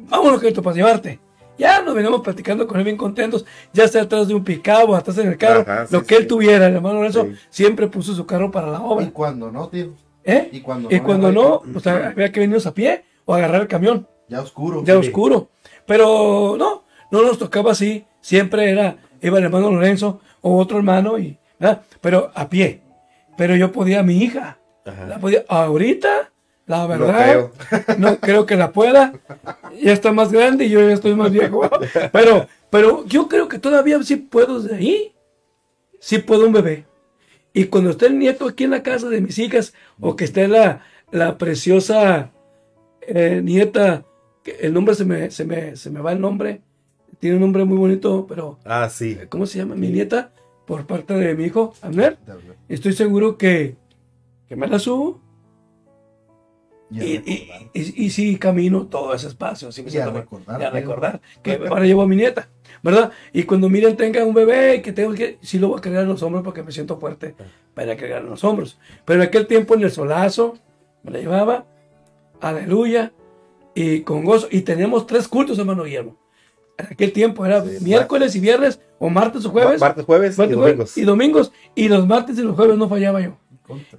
vámonos 0.10 0.41
que 0.41 0.52
para 0.52 0.76
llevarte. 0.76 1.20
Ya 1.58 1.82
nos 1.82 1.93
veníamos 1.93 2.22
platicando 2.22 2.68
con 2.68 2.78
él 2.80 2.84
bien 2.86 2.97
contentos, 2.97 3.45
ya 3.72 3.88
sea 3.88 4.04
atrás 4.04 4.28
de 4.28 4.34
un 4.34 4.43
picabo, 4.43 4.95
atrás 4.95 5.18
en 5.20 5.28
el 5.30 5.38
carro, 5.38 5.62
Ajá, 5.62 5.86
sí, 5.86 5.93
lo 5.93 6.04
que 6.04 6.16
él 6.16 6.28
tuviera. 6.28 6.68
El 6.68 6.76
hermano 6.76 6.95
Lorenzo 6.95 7.26
Sí. 7.26 7.36
siempre 7.49 7.88
puso 7.88 8.14
su 8.16 8.26
carro 8.26 8.49
para 8.52 8.68
la 8.68 8.80
Y 8.80 8.82
obra. 8.84 9.10
cuando 9.12 9.52
no, 9.52 9.68
tío. 9.70 9.93
¿Eh? 10.24 10.49
Y 10.52 10.62
cuando 10.62 10.89
Y 10.91 10.97
no, 10.97 11.04
cuando 11.04 11.28
ya 11.30 11.34
no, 11.36 11.41
no- 11.64 11.74
pues 11.74 11.88
había 11.88 12.32
que 12.32 12.39
venirnos 12.39 12.66
a 12.68 12.74
pie 12.74 13.04
o 13.26 13.34
agarrar 13.36 13.62
el 13.62 13.68
camión, 13.68 14.08
Ya 14.28 14.41
oscuro. 14.41 14.84
ya 14.84 14.93
Sí. 15.02 15.08
oscuro. 15.08 15.49
Pero 15.86 16.56
no, 16.58 16.84
no 17.12 17.22
nos 17.22 17.38
tocaba 17.38 17.72
así. 17.72 18.06
Siempre 18.22 18.70
era, 18.70 18.97
iba 19.22 19.38
el 19.38 19.43
hermano 19.45 19.72
Lorenzo 19.72 20.20
o 20.41 20.58
otro 20.58 20.78
hermano, 20.78 21.18
y, 21.20 21.38
¿verdad? 21.60 21.82
pero 22.02 22.32
a 22.34 22.49
pie. 22.49 22.82
Pero 23.38 23.56
yo 23.56 23.72
podía 23.72 23.99
a 23.99 24.04
mi 24.04 24.18
hija. 24.18 24.58
La 25.08 25.20
podía, 25.20 25.43
ahorita, 25.47 26.30
la 26.72 26.88
verdad, 26.88 27.49
no 27.97 28.17
creo. 28.17 28.45
que 28.45 28.55
la 28.55 28.72
pueda. 28.72 29.13
Ya 29.82 29.93
está 29.93 30.11
más 30.11 30.32
grande 30.32 30.65
y 30.65 30.69
yo 30.69 30.80
ya 30.82 30.93
estoy 30.93 31.15
más 31.15 31.32
viejo. 31.32 31.69
Pero, 32.11 32.47
pero 32.69 33.05
yo 33.05 33.28
creo 33.28 33.47
que 33.47 33.59
todavía 33.59 34.01
sí 34.03 34.15
puedo 34.15 34.61
de 34.61 34.76
ahí. 34.76 35.15
Sí 35.99 36.17
puedo 36.19 36.47
un 36.47 36.53
bebé. 36.53 36.86
Y 37.53 37.65
cuando 37.65 37.89
esté 37.91 38.07
el 38.07 38.17
nieto 38.17 38.47
aquí 38.47 38.63
en 38.63 38.72
la 38.72 38.82
casa 38.82 39.09
de 39.09 39.22
mis 39.22 39.38
hijas, 39.38 39.74
o 39.99 40.15
que 40.15 40.24
esté 40.24 40.47
la, 40.47 40.82
la 41.11 41.38
preciosa 41.38 42.32
eh, 43.01 43.41
nieta, 43.43 44.05
que 44.43 44.51
el 44.61 44.74
nombre 44.74 44.95
se 44.95 45.05
me, 45.05 45.30
se, 45.32 45.43
me, 45.45 45.76
se 45.76 45.89
me 45.89 45.99
va 46.01 46.13
el 46.13 46.22
nombre, 46.22 46.61
tiene 47.19 47.36
un 47.36 47.41
nombre 47.41 47.65
muy 47.65 47.78
bonito, 47.78 48.26
pero 48.28 48.57
Ah, 48.65 48.89
sí. 48.89 49.17
¿cómo 49.30 49.45
se 49.45 49.59
llama? 49.59 49.76
Mi 49.76 49.89
nieta, 49.89 50.32
por 50.65 50.88
parte 50.88 51.13
de 51.13 51.36
mi 51.36 51.43
hijo, 51.45 51.74
Abner. 51.82 52.17
Estoy 52.69 52.93
seguro 52.93 53.38
que, 53.38 53.76
que 54.47 54.55
me 54.55 54.67
la 54.67 54.80
subo 54.80 55.22
y, 56.91 57.03
y, 57.03 57.49
y, 57.73 58.05
y 58.05 58.09
sí 58.09 58.37
camino 58.37 58.87
todo 58.87 59.13
ese 59.13 59.27
espacio. 59.27 59.71
Sí 59.71 59.83
me 59.83 59.91
Y 59.91 59.97
a 59.97 60.09
recordar, 60.09 60.61
Y 60.61 60.63
a 60.63 60.69
recordar 60.69 61.21
que 61.41 61.59
ahora 61.67 61.85
llevo 61.85 62.01
a 62.01 62.07
mi 62.07 62.15
nieta, 62.15 62.49
¿verdad? 62.83 63.11
Y 63.31 63.43
cuando 63.43 63.69
Miriam 63.69 63.95
tenga 63.95 64.25
un 64.25 64.33
bebé 64.33 64.81
que 64.81 64.91
tengo 64.91 65.13
que, 65.13 65.37
sí 65.41 65.59
lo 65.59 65.69
voy 65.69 65.77
a 65.79 65.81
cargar 65.81 66.03
en 66.03 66.09
los 66.09 66.21
hombros 66.23 66.43
porque 66.43 66.63
me 66.63 66.71
siento 66.71 66.97
fuerte 66.97 67.35
para 67.73 67.95
cargar 67.95 68.23
en 68.23 68.29
los 68.29 68.43
hombros. 68.43 68.77
Pero 69.05 69.21
en 69.21 69.27
aquel 69.27 69.47
tiempo 69.47 69.75
en 69.75 69.83
el 69.83 69.91
solazo 69.91 70.55
me 71.03 71.11
la 71.11 71.19
llevaba, 71.19 71.65
aleluya, 72.41 73.13
y 73.73 74.01
con 74.01 74.25
gozo. 74.25 74.47
Y 74.51 74.61
teníamos 74.61 75.07
tres 75.07 75.27
cultos, 75.27 75.57
hermano 75.59 75.83
Guillermo. 75.83 76.17
En 76.77 76.87
aquel 76.87 77.11
tiempo 77.13 77.45
era 77.45 77.63
miércoles 77.81 78.35
y 78.35 78.39
viernes, 78.39 78.81
o 78.99 79.09
martes 79.09 79.45
o 79.45 79.49
jueves. 79.49 79.79
Martes, 79.79 80.05
jueves 80.05 80.37
martes, 80.37 80.55
y 80.55 80.59
jueves 80.59 80.77
domingos. 80.77 80.97
y 80.97 81.01
domingos. 81.03 81.51
Y 81.75 81.87
los 81.87 82.07
martes 82.07 82.37
y 82.37 82.41
los 82.41 82.55
jueves 82.55 82.77
no 82.77 82.89
fallaba 82.89 83.21
yo. 83.21 83.37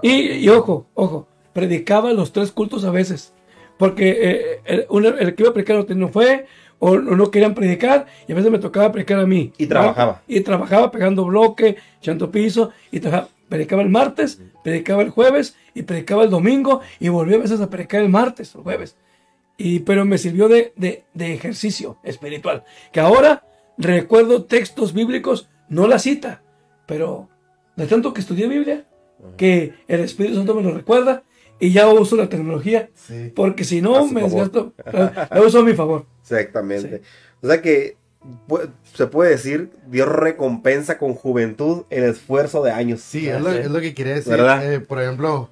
Y, 0.03 0.32
y 0.32 0.49
ojo, 0.49 0.86
ojo, 0.95 1.28
predicaba 1.53 2.13
los 2.13 2.33
tres 2.33 2.53
cultos 2.53 2.85
a 2.85 2.91
veces. 2.91 3.33
Porque 3.79 4.19
eh, 4.21 4.61
el, 4.65 4.87
un- 4.89 5.07
el 5.07 5.35
que 5.35 5.43
iba 5.43 5.51
a 5.51 5.55
predicar 5.55 5.85
no, 5.97 6.09
fue, 6.09 6.47
o, 6.79 6.97
no 6.99 7.31
querían 7.31 7.55
predicar, 7.55 8.07
y 8.29 8.33
a 8.33 8.35
veces 8.35 8.51
me 8.51 8.59
tocaba 8.59 8.93
predicar 8.93 9.19
a 9.19 9.27
mí. 9.27 9.53
Y 9.59 9.67
trabajaba. 9.67 10.23
Y 10.29 10.41
trabajaba 10.41 10.91
pegando 10.91 11.25
bloque, 11.25 11.77
echando 12.01 12.31
piso, 12.31 12.71
y 12.91 13.01
trabajaba- 13.01 13.29
predicaba 13.49 13.83
el 13.83 13.89
martes, 13.89 14.41
predicaba 14.63 15.03
el 15.03 15.11
jueves, 15.11 15.57
y 15.75 15.83
predicaba 15.83 16.23
el 16.25 16.31
domingo, 16.31 16.81
y 17.01 17.09
volví 17.09 17.35
a 17.35 17.39
veces 17.39 17.61
a 17.61 17.69
predicar 17.71 18.03
el 18.03 18.09
martes 18.09 18.55
o 18.57 18.63
jueves. 18.63 18.97
Y, 19.59 19.81
pero 19.81 20.05
me 20.05 20.19
sirvió 20.19 20.49
de, 20.49 20.73
de- 20.77 21.05
de 21.15 21.35
ejercicio 21.35 21.99
espiritual. 22.05 22.65
Que 22.93 23.01
ahora 23.01 23.45
recuerdo 23.79 24.45
textos 24.45 24.93
bíblicos, 24.93 25.49
no 25.69 25.87
la 25.89 25.99
cita, 25.99 26.43
pero 26.87 27.29
de 27.77 27.87
tanto 27.87 28.13
que 28.13 28.21
estudié 28.21 28.47
Biblia, 28.49 28.85
que 29.37 29.75
el 29.89 30.01
Espíritu 30.01 30.37
Santo 30.37 30.55
me 30.55 30.63
lo 30.63 30.73
recuerda 30.73 31.23
y 31.63 31.73
ya 31.73 31.89
uso 31.89 32.17
la 32.17 32.29
tecnología, 32.29 32.91
Sí. 32.95 33.33
porque 33.37 33.63
si 33.63 33.81
no 33.81 34.05
me 34.09 34.23
desgasto, 34.23 34.73
la, 34.93 35.29
la 35.31 35.41
uso 35.43 35.61
a 35.61 35.65
mi 35.65 35.75
favor. 35.75 36.07
Exactamente. 36.23 37.03
O 37.41 37.47
sea 37.47 37.63
que 37.63 37.97
se 38.95 39.07
puede 39.07 39.31
decir, 39.31 39.71
Dios 39.89 40.09
recompensa 40.09 40.99
con 40.99 41.15
juventud 41.15 41.85
el 41.91 42.03
esfuerzo 42.05 42.63
de 42.65 42.73
años. 42.73 43.01
Sí, 43.01 43.29
es 43.29 43.41
lo, 43.41 43.51
Sí. 43.53 43.59
es 43.59 43.71
lo 43.71 43.81
que 43.81 43.95
quería 43.95 44.15
decir. 44.15 44.33
¿Verdad? 44.33 44.73
Eh, 44.73 44.81
por 44.81 45.01
ejemplo, 45.01 45.51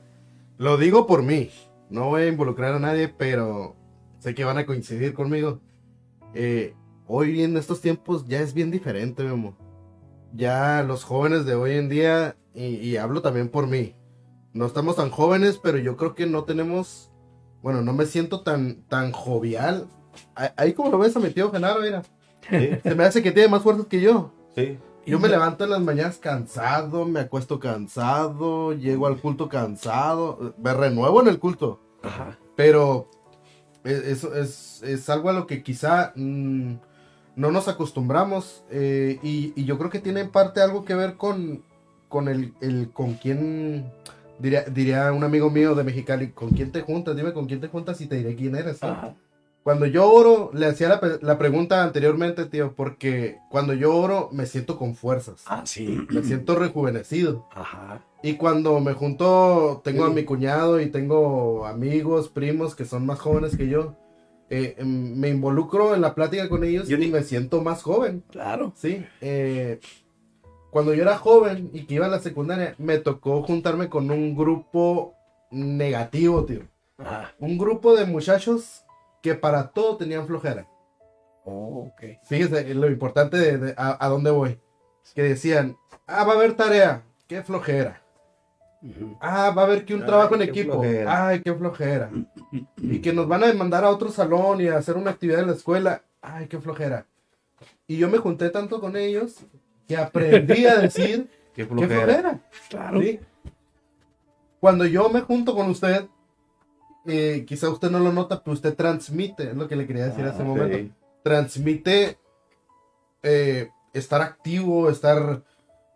lo 0.59 0.77
digo 0.79 1.07
por 1.07 1.23
mí. 1.23 1.51
No 1.91 2.07
voy 2.07 2.23
a 2.23 2.27
involucrar 2.27 2.75
a 2.75 2.79
nadie, 2.81 3.09
pero 3.09 3.77
sé 4.19 4.35
que 4.35 4.45
van 4.45 4.59
a 4.59 4.67
coincidir 4.67 5.15
conmigo. 5.15 5.61
Eh, 6.35 6.75
hoy 7.07 7.43
en 7.45 7.57
estos 7.57 7.81
tiempos 7.81 8.25
ya 8.27 8.41
es 8.41 8.53
bien 8.53 8.71
diferente, 8.73 9.23
Memo. 9.23 9.57
Ya 10.35 10.83
los 10.83 11.05
jóvenes 11.05 11.45
de 11.45 11.55
hoy 11.55 11.73
en 11.75 11.89
día, 11.89 12.37
y, 12.55 12.65
y 12.77 12.97
hablo 12.97 13.23
también 13.23 13.49
por 13.49 13.67
mí, 13.69 13.95
no 14.53 14.67
estamos 14.67 14.97
tan 14.97 15.11
jóvenes, 15.11 15.59
pero 15.63 15.79
yo 15.79 15.97
creo 15.97 16.15
que 16.15 16.27
no 16.27 16.45
tenemos, 16.45 17.11
bueno, 17.63 17.83
no 17.83 17.93
me 17.93 18.07
siento 18.07 18.43
tan, 18.43 18.83
tan 18.89 19.13
jovial. 19.13 19.87
Ahí- 20.57 20.73
como 20.75 20.91
lo 20.91 20.99
ves 20.99 21.15
a 21.17 21.21
mi 21.21 21.31
tío 21.31 21.51
Genaro, 21.51 21.81
mira, 21.81 22.03
Sí, 22.49 22.71
se 22.83 22.95
me 22.95 23.05
hace 23.05 23.23
que 23.23 23.33
tiene 23.33 23.49
más 23.49 23.63
fuerzas 23.63 23.87
que 23.87 24.01
yo. 24.01 24.33
sí. 24.55 24.79
Yo 25.07 25.19
me 25.19 25.29
levanto 25.29 25.65
en 25.65 25.71
las 25.71 25.81
mañanas 25.81 26.19
cansado, 26.19 27.05
me 27.05 27.21
acuesto 27.21 27.59
cansado, 27.59 28.75
llego 28.75 29.07
al 29.09 29.21
culto 29.21 29.49
cansado, 29.49 30.55
me 30.59 30.73
renuevo 30.73 31.21
en 31.23 31.29
el 31.29 31.39
culto, 31.41 31.81
Ajá. 32.03 32.39
pero 32.55 33.09
es, 33.83 33.99
es, 34.05 34.25
es- 34.25 34.83
es 34.85 35.09
algo 35.11 35.31
a 35.31 35.33
lo 35.33 35.47
que 35.49 35.63
quizá 35.65 36.13
mm, 36.15 36.75
no 37.35 37.51
nos 37.51 37.67
acostumbramos 37.67 38.63
eh, 38.71 39.19
y, 39.23 39.53
y 39.57 39.65
yo 39.65 39.79
creo 39.79 39.91
que 39.91 40.01
tiene 40.01 40.21
en 40.21 40.31
parte 40.31 40.61
algo 40.61 40.85
que 40.85 40.95
ver 40.95 41.17
con, 41.17 41.65
con 42.09 42.29
el, 42.29 42.55
el 42.61 42.91
con 42.93 43.15
quién, 43.15 43.91
diría, 44.41 44.62
diría 44.64 45.12
un 45.12 45.22
amigo 45.24 45.51
mío 45.51 45.74
de 45.74 45.84
Mexicali, 45.84 46.28
con 46.32 46.51
quién 46.51 46.72
te 46.72 46.80
juntas, 46.82 47.16
dime 47.16 47.32
con 47.32 47.47
quién 47.47 47.61
te 47.61 47.68
juntas 47.68 48.01
y 48.01 48.07
te 48.07 48.16
diré 48.16 48.34
quién 48.34 48.57
eres. 48.57 48.80
Cuando 49.62 49.84
yo 49.84 50.11
oro, 50.11 50.51
le 50.55 50.66
hacía 50.66 50.88
la, 50.88 51.01
la 51.20 51.36
pregunta 51.38 51.82
anteriormente, 51.82 52.47
tío, 52.47 52.72
porque 52.74 53.36
cuando 53.51 53.74
yo 53.74 53.95
oro 53.95 54.30
me 54.32 54.47
siento 54.47 54.78
con 54.78 54.95
fuerzas, 54.95 55.43
Ah, 55.47 55.62
sí. 55.66 56.01
me 56.09 56.22
siento 56.22 56.57
rejuvenecido. 56.57 57.47
Ajá. 57.55 58.03
Y 58.22 58.34
cuando 58.34 58.80
me 58.80 58.95
junto, 58.95 59.82
tengo 59.84 60.05
a 60.05 60.11
mi 60.11 60.24
cuñado 60.24 60.80
y 60.80 60.86
tengo 60.86 61.66
amigos, 61.66 62.28
primos 62.30 62.74
que 62.74 62.86
son 62.86 63.05
más 63.05 63.18
jóvenes 63.20 63.55
que 63.57 63.68
yo, 63.68 63.97
eh, 64.49 64.76
em, 64.78 65.14
me 65.18 65.28
involucro 65.28 65.95
en 65.95 66.01
la 66.01 66.14
plática 66.14 66.49
con 66.49 66.64
ellos 66.64 66.88
Yo 66.88 66.97
y 66.97 67.01
ni- 67.01 67.09
me 67.09 67.22
siento 67.22 67.62
más 67.62 67.82
joven, 67.82 68.24
Claro. 68.30 68.72
¿sí? 68.76 69.05
Eh, 69.20 69.78
cuando 70.71 70.95
yo 70.95 71.03
era 71.03 71.16
joven 71.18 71.71
y 71.73 71.85
que 71.85 71.95
iba 71.95 72.07
a 72.07 72.11
la 72.11 72.18
secundaria, 72.21 72.75
me 72.79 72.99
tocó 72.99 73.43
juntarme 73.43 73.89
con 73.89 74.11
un 74.11 74.35
grupo 74.37 75.14
negativo, 75.51 76.45
tío. 76.45 76.61
Un 77.39 77.59
grupo 77.59 77.97
de 77.97 78.05
muchachos 78.07 78.85
que 79.23 79.35
para 79.35 79.68
todo 79.68 79.97
tenían 79.97 80.27
flojera. 80.27 80.66
Oh, 81.45 81.89
ok. 81.93 82.18
Fíjese 82.25 82.75
lo 82.75 82.89
importante 82.89 83.37
de, 83.39 83.59
de- 83.59 83.75
a, 83.77 84.05
a 84.05 84.09
dónde 84.09 84.31
voy. 84.31 84.61
Que 85.14 85.23
decían, 85.23 85.77
ah, 86.07 86.25
va 86.25 86.35
a 86.35 86.37
haber 86.37 86.55
tarea, 86.55 87.03
qué 87.27 87.43
flojera. 87.43 88.03
Ah, 89.21 89.51
va 89.57 89.62
a 89.62 89.64
haber 89.66 89.85
que 89.85 89.95
un 89.95 90.01
Ay, 90.03 90.07
trabajo 90.07 90.35
en 90.37 90.43
equipo. 90.43 90.73
flojera. 90.75 91.29
Ay, 91.29 91.43
qué 91.43 91.53
flojera. 91.55 92.11
Y 92.77 93.01
que 93.01 93.12
nos 93.12 93.29
van 93.29 93.43
a 93.45 93.47
demandar 93.47 93.85
a 93.85 93.91
otro 93.91 94.11
salón 94.11 94.61
y 94.61 94.68
a 94.68 94.77
hacer 94.79 94.97
una 94.97 95.11
actividad 95.11 95.41
en 95.41 95.47
la 95.49 95.53
escuela. 95.55 96.03
Ay, 96.23 96.47
qué 96.49 96.59
flojera. 96.59 97.07
Y 97.87 97.97
yo 97.97 98.09
me 98.09 98.18
junté 98.18 98.51
tanto 98.51 98.81
con 98.81 98.97
ellos 98.97 99.37
que 99.91 99.97
aprendí 99.97 100.66
a 100.66 100.76
decir 100.78 101.28
Qué 101.55 101.62
qué 101.62 101.66
flojera. 101.66 101.91
flojera. 102.05 102.41
Claro. 102.68 103.01
¿sí? 103.03 103.18
Cuando 104.61 104.86
yo 104.86 105.09
me 105.09 105.20
junto 105.22 105.55
con 105.55 105.68
usted, 105.68 106.07
eh, 107.07 107.45
quizá 107.47 107.68
usted 107.70 107.91
no 107.91 107.99
lo 107.99 108.12
nota, 108.12 108.43
pero 108.45 108.55
usted 108.55 108.74
transmite, 108.76 109.51
es 109.51 109.57
lo 109.57 109.66
que 109.66 109.74
le 109.74 109.86
quería 109.86 110.07
decir 110.07 110.24
Ah, 110.24 110.30
hace 110.30 110.43
un 110.43 110.49
momento 110.49 110.76
Sí. 110.78 110.93
transmite 111.24 112.18
eh, 113.22 113.68
estar 113.93 114.22
activo, 114.22 114.88
estar 114.91 115.43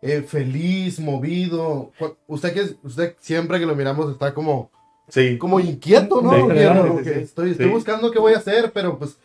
eh, 0.01 0.21
feliz, 0.21 0.99
movido. 0.99 1.91
Usted 2.27 2.53
que 2.53 2.75
usted 2.83 3.15
siempre 3.19 3.59
que 3.59 3.65
lo 3.65 3.75
miramos 3.75 4.11
está 4.11 4.33
como, 4.33 4.69
Sí. 5.07 5.37
como 5.37 5.59
inquieto, 5.59 6.21
¿no? 6.21 6.31
Sí, 6.31 6.53
claro, 6.53 6.97
que 6.97 7.03
sí, 7.05 7.13
sí. 7.13 7.19
estoy, 7.21 7.51
estoy 7.51 7.67
Sí. 7.67 7.71
buscando 7.71 8.11
qué 8.11 8.19
voy 8.19 8.33
a 8.33 8.37
hacer, 8.39 8.71
pero 8.73 8.99
pues 8.99 9.17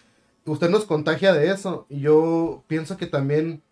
usted 0.46 0.70
nos 0.70 0.84
contagia 0.86 1.32
de 1.34 1.50
eso. 1.50 1.86
Y 1.90 2.00
yo 2.00 2.62
pienso 2.68 2.96
que 2.96 3.06
también, 3.06 3.62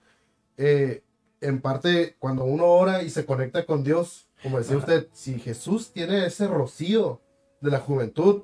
eh, 0.59 1.03
en 1.41 1.61
parte, 1.61 2.17
cuando 2.19 2.45
uno 2.45 2.67
ora 2.67 3.03
y 3.03 3.11
se 3.11 3.25
conecta 3.25 3.65
con 3.65 3.83
Dios, 3.85 4.29
como 4.43 4.59
decía 4.59 4.77
Ajá. 4.77 4.85
usted, 4.87 5.09
si 5.13 5.39
Jesús 5.39 5.93
tiene 5.93 6.27
ese 6.27 6.47
rocío 6.47 7.23
de 7.61 7.71
la 7.71 7.79
juventud, 7.79 8.43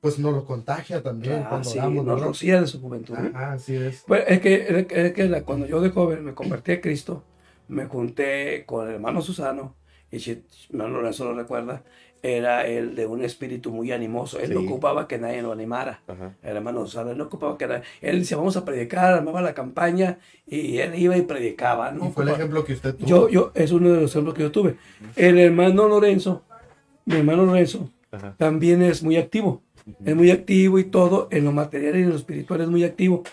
pues 0.00 0.18
nos 0.18 0.32
lo 0.34 0.44
contagia 0.46 1.02
también. 1.02 1.42
Ah, 1.44 1.48
cuando 1.50 1.70
sí, 1.70 1.78
oramos, 1.78 2.04
nos 2.04 2.14
¿verdad? 2.14 2.26
rocía 2.28 2.60
de 2.60 2.66
su 2.66 2.80
juventud. 2.80 3.14
¿eh? 3.16 3.32
Ajá, 3.34 3.52
así 3.52 3.74
es. 3.74 4.04
Pues 4.06 4.24
es 4.28 4.40
que, 4.40 4.86
es 4.90 5.12
que 5.12 5.28
la- 5.28 5.42
cuando 5.42 5.66
yo 5.66 5.80
de 5.80 5.90
joven 5.90 6.24
me 6.24 6.34
convertí 6.34 6.72
a 6.72 6.80
Cristo, 6.80 7.24
me 7.68 7.86
junté 7.86 8.64
con 8.66 8.86
el 8.88 8.94
hermano 8.94 9.20
Susano, 9.22 9.76
y 10.10 10.18
hermano 10.70 10.94
Lorenzo 10.94 11.24
lo 11.26 11.34
recuerda, 11.34 11.84
era 12.22 12.66
el 12.66 12.94
de 12.94 13.06
un 13.06 13.24
espíritu 13.24 13.72
muy 13.72 13.92
animoso. 13.92 14.38
Él 14.38 14.52
no 14.52 14.60
ocupaba 14.60 15.08
que 15.08 15.18
nadie 15.18 15.42
lo 15.42 15.52
animara. 15.52 16.02
Ajá. 16.06 16.34
El 16.42 16.56
hermano 16.56 16.84
Susano, 16.84 17.10
él 17.10 17.18
no 17.18 17.24
ocupaba 17.24 17.56
que 17.56 17.66
nadie. 17.66 17.82
Él 18.00 18.20
decía, 18.20 18.36
vamos 18.36 18.56
a 18.56 18.64
predicar, 18.64 19.12
armaba 19.12 19.40
la 19.40 19.54
campaña, 19.54 20.18
y 20.46 20.78
él 20.78 20.94
iba 20.96 21.16
y 21.16 21.22
predicaba. 21.22 21.90
¿no? 21.90 22.08
Y 22.08 22.10
fue 22.10 22.24
el 22.24 22.30
ejemplo 22.30 22.64
que 22.64 22.74
usted 22.74 22.94
tuvo. 22.94 23.08
yo, 23.08 23.28
yo, 23.28 23.52
es 23.54 23.72
uno 23.72 23.90
de 23.90 24.00
los 24.02 24.10
ejemplos 24.10 24.34
que 24.34 24.42
yo 24.42 24.52
tuve. 24.52 24.76
El 25.16 25.38
hermano 25.38 25.88
Lorenzo, 25.88 26.42
mi 27.06 27.16
hermano 27.16 27.46
Lorenzo, 27.46 27.90
Ajá. 28.10 28.34
también 28.36 28.82
es 28.82 29.02
muy 29.02 29.16
activo. 29.16 29.62
Es 30.04 30.14
muy 30.14 30.30
activo 30.30 30.78
y 30.78 30.84
todo, 30.84 31.26
en 31.30 31.44
lo 31.44 31.52
material 31.52 31.96
y 31.96 32.02
en 32.02 32.10
lo 32.10 32.16
espiritual 32.16 32.60
es 32.60 32.68
muy 32.68 32.84
activo. 32.84 33.24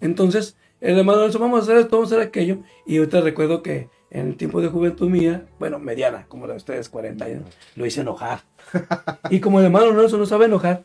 Entonces, 0.00 0.56
el 0.80 0.98
hermano 0.98 1.18
Lorenzo, 1.20 1.38
vamos 1.38 1.60
a 1.60 1.62
hacer 1.62 1.78
esto, 1.78 1.96
vamos 1.96 2.12
a 2.12 2.16
hacer 2.16 2.28
aquello. 2.28 2.58
Y 2.86 2.98
ahorita 2.98 3.22
recuerdo 3.22 3.62
que 3.62 3.88
en 4.10 4.28
el 4.28 4.36
tiempo 4.36 4.60
de 4.60 4.68
juventud 4.68 5.08
mía, 5.08 5.46
bueno, 5.58 5.78
mediana, 5.78 6.26
como 6.28 6.46
la 6.46 6.52
de 6.52 6.58
ustedes, 6.58 6.88
40 6.88 7.24
años, 7.24 7.42
lo 7.74 7.86
hice 7.86 8.00
enojar. 8.02 8.40
Y 9.30 9.40
como 9.40 9.58
el 9.58 9.66
hermano 9.66 9.90
Lorenzo 9.90 10.18
no 10.18 10.26
sabe 10.26 10.46
enojar, 10.46 10.84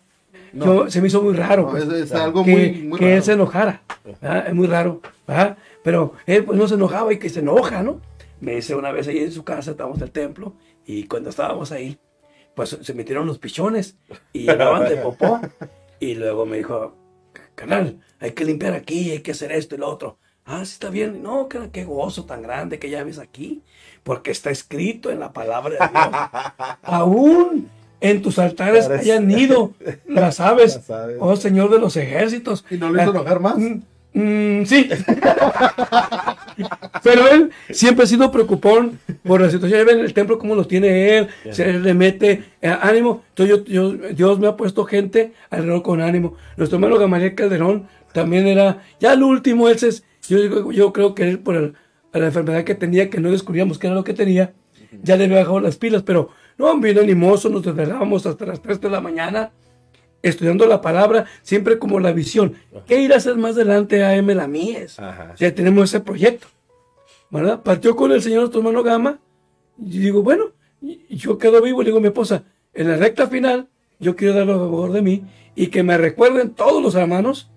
yo, 0.54 0.90
se 0.90 1.02
me 1.02 1.08
hizo 1.08 1.22
muy 1.22 1.34
raro. 1.34 1.64
No, 1.64 1.70
pues 1.70 1.84
es, 1.86 2.12
es 2.12 2.14
algo 2.14 2.44
que, 2.44 2.52
muy, 2.52 2.72
muy 2.84 3.00
que 3.00 3.06
raro. 3.06 3.18
él 3.18 3.24
se 3.24 3.34
enojara. 3.34 3.82
¿verdad? 4.04 4.48
Es 4.48 4.54
muy 4.54 4.68
raro. 4.68 5.02
¿verdad? 5.28 5.58
Pero 5.84 6.14
él 6.26 6.44
pues 6.44 6.58
no 6.58 6.68
se 6.68 6.76
enojaba 6.76 7.14
y 7.14 7.20
que 7.20 7.30
se 7.30 7.40
enoja, 7.40 7.84
¿no? 7.84 8.02
Me 8.40 8.56
dice 8.56 8.76
una 8.76 8.92
vez 8.92 9.08
ahí 9.08 9.20
en 9.20 9.32
su 9.32 9.44
casa, 9.44 9.72
estábamos 9.72 10.00
en 10.00 10.04
el 10.06 10.12
templo, 10.12 10.54
y 10.86 11.04
cuando 11.06 11.30
estábamos 11.30 11.72
ahí, 11.72 12.00
pues 12.56 12.78
se 12.82 12.94
metieron 12.94 13.28
los 13.28 13.38
pichones 13.38 13.98
y 14.34 14.40
llegaban 14.46 14.90
de 14.90 14.98
popó. 14.98 15.40
Y 16.00 16.16
luego 16.16 16.46
me 16.46 16.58
dijo, 16.58 16.96
canal, 17.56 18.00
hay 18.20 18.32
que 18.32 18.44
limpiar 18.46 18.74
aquí, 18.74 19.12
hay 19.12 19.20
que 19.20 19.32
hacer 19.32 19.52
esto 19.52 19.76
y 19.76 19.78
lo 19.78 19.88
otro. 19.88 20.18
Ah, 20.46 20.66
sí 20.66 20.74
está 20.74 20.90
bien. 20.90 21.22
No, 21.24 21.48
que 21.48 21.60
qué 21.72 21.84
gozo 21.86 22.26
tan 22.26 22.42
grande 22.42 22.80
que 22.80 22.90
ya 22.90 23.04
ves 23.04 23.20
aquí, 23.20 23.62
porque 24.04 24.32
está 24.32 24.50
escrito 24.50 25.12
en 25.12 25.20
la 25.20 25.32
palabra 25.34 25.72
de 25.72 25.78
Dios. 25.78 26.78
Aún 26.84 27.70
en 28.02 28.22
tus 28.22 28.40
altares 28.40 28.86
Parece- 28.88 29.12
hayan 29.14 29.30
ido 29.32 29.74
las 30.08 30.40
aves, 30.40 30.76
Las 30.76 30.90
aves. 30.90 31.18
oh 31.20 31.36
Señor 31.36 31.70
de 31.70 31.80
los 31.80 31.96
ejércitos. 31.98 32.66
Y 32.70 32.78
no 32.78 32.90
lo 32.90 33.02
hizo 33.02 33.12
enojar 33.12 33.40
más. 33.40 33.58
Mm, 33.58 33.82
mm, 34.14 34.66
sí. 34.66 34.90
Pero 37.04 37.28
él 37.30 37.52
siempre 37.72 38.04
ha 38.04 38.08
sido 38.08 38.32
preocupón 38.32 39.00
por 39.24 39.42
la 39.42 39.50
situación. 39.50 39.80
Ya 39.80 39.86
ven 39.86 40.00
el 40.00 40.14
templo 40.14 40.38
cómo 40.38 40.56
lo 40.56 40.66
tiene 40.68 41.18
él, 41.18 41.28
se 41.52 41.74
le 41.74 41.94
mete 41.94 42.44
eh, 42.62 42.76
ánimo. 42.82 43.24
Entonces 43.30 43.58
yo, 43.58 43.64
yo- 43.66 43.94
Dios 44.14 44.40
me 44.40 44.48
ha 44.48 44.56
puesto 44.58 44.86
gente 44.86 45.34
alrededor 45.50 45.82
con 45.84 46.02
ánimo. 46.02 46.36
Nuestro 46.58 46.78
hermano 46.78 46.98
Gamaliel 46.98 47.36
Calderón 47.36 47.88
también 48.14 48.48
era, 48.48 48.84
ya 49.00 49.14
el 49.14 49.24
último, 49.24 49.70
él 49.70 49.80
se, 49.80 49.90
yo, 50.28 50.72
yo 50.72 50.94
creo 50.94 51.16
que 51.16 51.24
él 51.30 51.40
por 51.40 51.56
el- 51.56 51.74
la 52.14 52.26
enfermedad 52.26 52.64
que 52.64 52.76
tenía, 52.76 53.10
que 53.10 53.20
no 53.20 53.32
descubríamos 53.32 53.78
qué 53.80 53.88
era 53.88 53.96
lo 53.96 54.04
que 54.04 54.14
tenía, 54.14 54.54
ya 55.02 55.16
le 55.16 55.26
había 55.26 55.38
bajado 55.40 55.60
las 55.62 55.78
pilas, 55.78 56.04
pero 56.04 56.30
no, 56.58 56.78
bien 56.80 57.00
animoso, 57.00 57.50
nos 57.50 57.64
desvelábamos 57.64 58.26
hasta 58.26 58.46
las 58.46 58.62
3 58.62 58.82
de 58.82 58.90
la 58.90 59.00
mañana 59.00 59.52
estudiando 60.22 60.66
la 60.68 60.82
palabra, 60.82 61.26
siempre 61.42 61.80
como 61.80 62.00
la 62.00 62.12
visión. 62.12 62.54
¿Qué 62.86 63.02
ir 63.02 63.14
a 63.14 63.18
hacer 63.18 63.38
más 63.38 63.52
adelante 63.56 64.04
a 64.04 64.16
M. 64.16 64.36
la 64.36 64.48
Mies? 64.48 65.00
Ajá. 65.00 65.34
Ya 65.38 65.54
tenemos 65.56 65.86
ese 65.86 66.02
proyecto. 66.02 66.48
¿Verdad? 67.30 67.62
Partió 67.64 67.96
con 67.96 68.12
el 68.12 68.22
señor 68.22 68.52
hermano 68.54 68.84
Gama. 68.84 69.20
Y 69.84 70.00
digo, 70.00 70.22
bueno, 70.22 70.52
yo 71.10 71.38
quedo 71.38 71.62
vivo. 71.62 71.82
Le 71.82 71.88
digo 71.88 71.98
a 72.00 72.02
mi 72.02 72.08
esposa, 72.08 72.44
en 72.74 72.90
la 72.90 72.98
recta 72.98 73.28
final, 73.28 73.68
yo 74.00 74.16
quiero 74.16 74.34
dar 74.36 74.46
lo 74.46 74.60
mejor 74.60 74.92
de 74.92 75.02
mí 75.02 75.24
y 75.56 75.68
que 75.68 75.82
me 75.84 75.98
recuerden 75.98 76.52
todos 76.52 76.84
los 76.84 76.94
hermanos. 76.96 77.50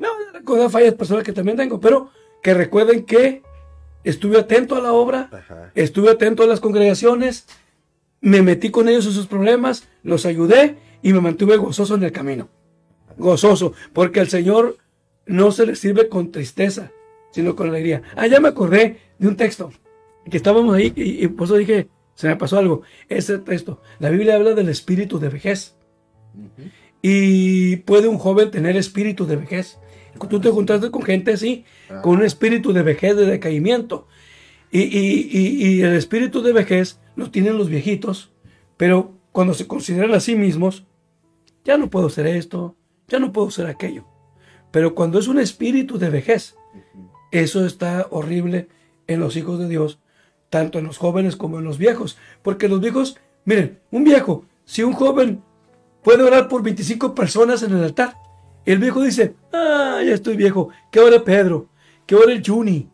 A 0.00 0.32
recordar 0.32 0.70
fallas 0.70 0.94
personales 0.94 1.26
que 1.26 1.32
también 1.32 1.56
tengo, 1.56 1.80
pero 1.80 2.10
que 2.42 2.54
recuerden 2.54 3.04
que 3.04 3.42
estuve 4.04 4.38
atento 4.38 4.76
a 4.76 4.80
la 4.80 4.92
obra, 4.92 5.28
Ajá. 5.32 5.72
estuve 5.74 6.10
atento 6.10 6.42
a 6.42 6.46
las 6.46 6.60
congregaciones, 6.60 7.46
me 8.20 8.42
metí 8.42 8.70
con 8.70 8.88
ellos 8.88 9.06
en 9.06 9.12
sus 9.12 9.26
problemas, 9.26 9.88
los 10.02 10.26
ayudé 10.26 10.76
y 11.02 11.12
me 11.12 11.20
mantuve 11.20 11.56
gozoso 11.56 11.94
en 11.96 12.04
el 12.04 12.12
camino. 12.12 12.48
Gozoso, 13.16 13.72
porque 13.92 14.20
al 14.20 14.28
Señor 14.28 14.76
no 15.26 15.50
se 15.50 15.66
le 15.66 15.74
sirve 15.74 16.08
con 16.08 16.30
tristeza, 16.30 16.92
sino 17.32 17.56
con 17.56 17.68
alegría. 17.68 18.02
Ah, 18.16 18.26
ya 18.26 18.40
me 18.40 18.48
acordé 18.48 18.98
de 19.18 19.28
un 19.28 19.36
texto 19.36 19.72
que 20.30 20.36
estábamos 20.36 20.74
ahí 20.74 20.92
y, 20.94 21.24
y 21.24 21.28
por 21.28 21.46
eso 21.46 21.56
dije, 21.56 21.88
se 22.14 22.28
me 22.28 22.36
pasó 22.36 22.58
algo. 22.58 22.82
Ese 23.08 23.38
texto, 23.38 23.80
la 23.98 24.10
Biblia 24.10 24.36
habla 24.36 24.54
del 24.54 24.68
espíritu 24.68 25.18
de 25.18 25.28
vejez. 25.28 25.76
Y 27.02 27.76
puede 27.76 28.08
un 28.08 28.18
joven 28.18 28.50
tener 28.50 28.76
espíritu 28.76 29.26
de 29.26 29.36
vejez. 29.36 29.78
Tú 30.28 30.40
te 30.40 30.50
juntaste 30.50 30.90
con 30.90 31.02
gente 31.02 31.32
así, 31.32 31.64
con 32.02 32.18
un 32.18 32.24
espíritu 32.24 32.72
de 32.72 32.82
vejez, 32.82 33.16
de 33.16 33.26
decaimiento. 33.26 34.06
Y, 34.70 34.80
y- 34.82 35.28
y- 35.32 35.66
y 35.76 35.82
el 35.82 35.94
espíritu 35.94 36.42
de 36.42 36.52
vejez 36.52 37.00
lo 37.16 37.30
tienen 37.30 37.56
los 37.56 37.68
viejitos, 37.68 38.32
pero 38.76 39.12
cuando 39.32 39.54
se 39.54 39.66
consideran 39.66 40.12
a 40.14 40.20
sí 40.20 40.34
mismos, 40.36 40.84
ya 41.64 41.78
no 41.78 41.88
puedo 41.90 42.10
ser 42.10 42.26
esto, 42.26 42.76
ya 43.08 43.18
no 43.18 43.32
puedo 43.32 43.50
ser 43.50 43.66
aquello. 43.66 44.04
Pero 44.70 44.94
cuando 44.94 45.18
es 45.18 45.28
un 45.28 45.38
espíritu 45.38 45.98
de 45.98 46.10
vejez, 46.10 46.54
eso 47.30 47.64
está 47.64 48.06
horrible 48.10 48.68
en 49.06 49.20
los 49.20 49.36
hijos 49.36 49.58
de 49.58 49.68
Dios, 49.68 49.98
tanto 50.50 50.78
en 50.78 50.84
los 50.86 50.98
jóvenes 50.98 51.36
como 51.36 51.58
en 51.58 51.64
los 51.64 51.78
viejos. 51.78 52.18
Porque 52.42 52.68
los 52.68 52.80
viejos, 52.80 53.18
miren, 53.44 53.80
un 53.90 54.04
viejo, 54.04 54.44
si 54.64 54.82
un 54.82 54.92
joven 54.92 55.42
puede 56.02 56.22
orar 56.22 56.48
por 56.48 56.62
25 56.62 57.14
personas 57.14 57.62
en 57.62 57.72
el 57.72 57.82
altar, 57.84 58.14
el 58.64 58.78
viejo 58.78 59.02
dice, 59.02 59.34
ah, 59.52 60.00
ya 60.04 60.14
estoy 60.14 60.36
viejo, 60.36 60.68
que 60.90 61.00
ore 61.00 61.20
Pedro, 61.20 61.68
que 62.06 62.14
ore 62.14 62.34
el 62.34 62.42
Juni, 62.44 62.88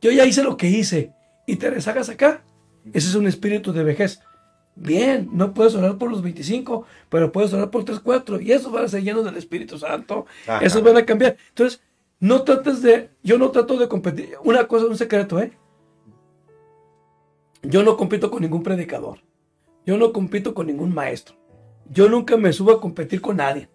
yo 0.00 0.10
ya 0.10 0.24
hice 0.24 0.42
lo 0.42 0.56
que 0.56 0.68
hice 0.68 1.12
y 1.46 1.56
te 1.56 1.70
rezagas 1.70 2.08
acá. 2.08 2.42
Ese 2.92 3.08
es 3.08 3.14
un 3.14 3.26
espíritu 3.26 3.72
de 3.72 3.84
vejez. 3.84 4.20
Bien, 4.74 5.28
no 5.32 5.52
puedes 5.52 5.74
orar 5.74 5.98
por 5.98 6.10
los 6.10 6.22
25, 6.22 6.86
pero 7.08 7.32
puedes 7.32 7.52
orar 7.52 7.70
por 7.70 7.84
3, 7.84 8.00
4 8.00 8.40
y 8.40 8.52
esos 8.52 8.72
van 8.72 8.84
a 8.84 8.88
ser 8.88 9.02
llenos 9.02 9.24
del 9.24 9.36
Espíritu 9.36 9.78
Santo. 9.78 10.26
Ajá. 10.46 10.64
Esos 10.64 10.82
van 10.82 10.96
a 10.96 11.04
cambiar. 11.04 11.36
Entonces, 11.48 11.82
no 12.18 12.42
trates 12.42 12.82
de, 12.82 13.10
yo 13.22 13.38
no 13.38 13.50
trato 13.50 13.78
de 13.78 13.88
competir. 13.88 14.34
Una 14.44 14.66
cosa, 14.66 14.86
un 14.86 14.96
secreto, 14.96 15.40
¿eh? 15.40 15.52
Yo 17.62 17.82
no 17.82 17.96
compito 17.96 18.30
con 18.30 18.42
ningún 18.42 18.62
predicador. 18.62 19.18
Yo 19.86 19.96
no 19.96 20.12
compito 20.12 20.54
con 20.54 20.66
ningún 20.66 20.94
maestro. 20.94 21.36
Yo 21.90 22.08
nunca 22.08 22.36
me 22.36 22.52
subo 22.52 22.72
a 22.72 22.80
competir 22.80 23.22
con 23.22 23.38
nadie. 23.38 23.69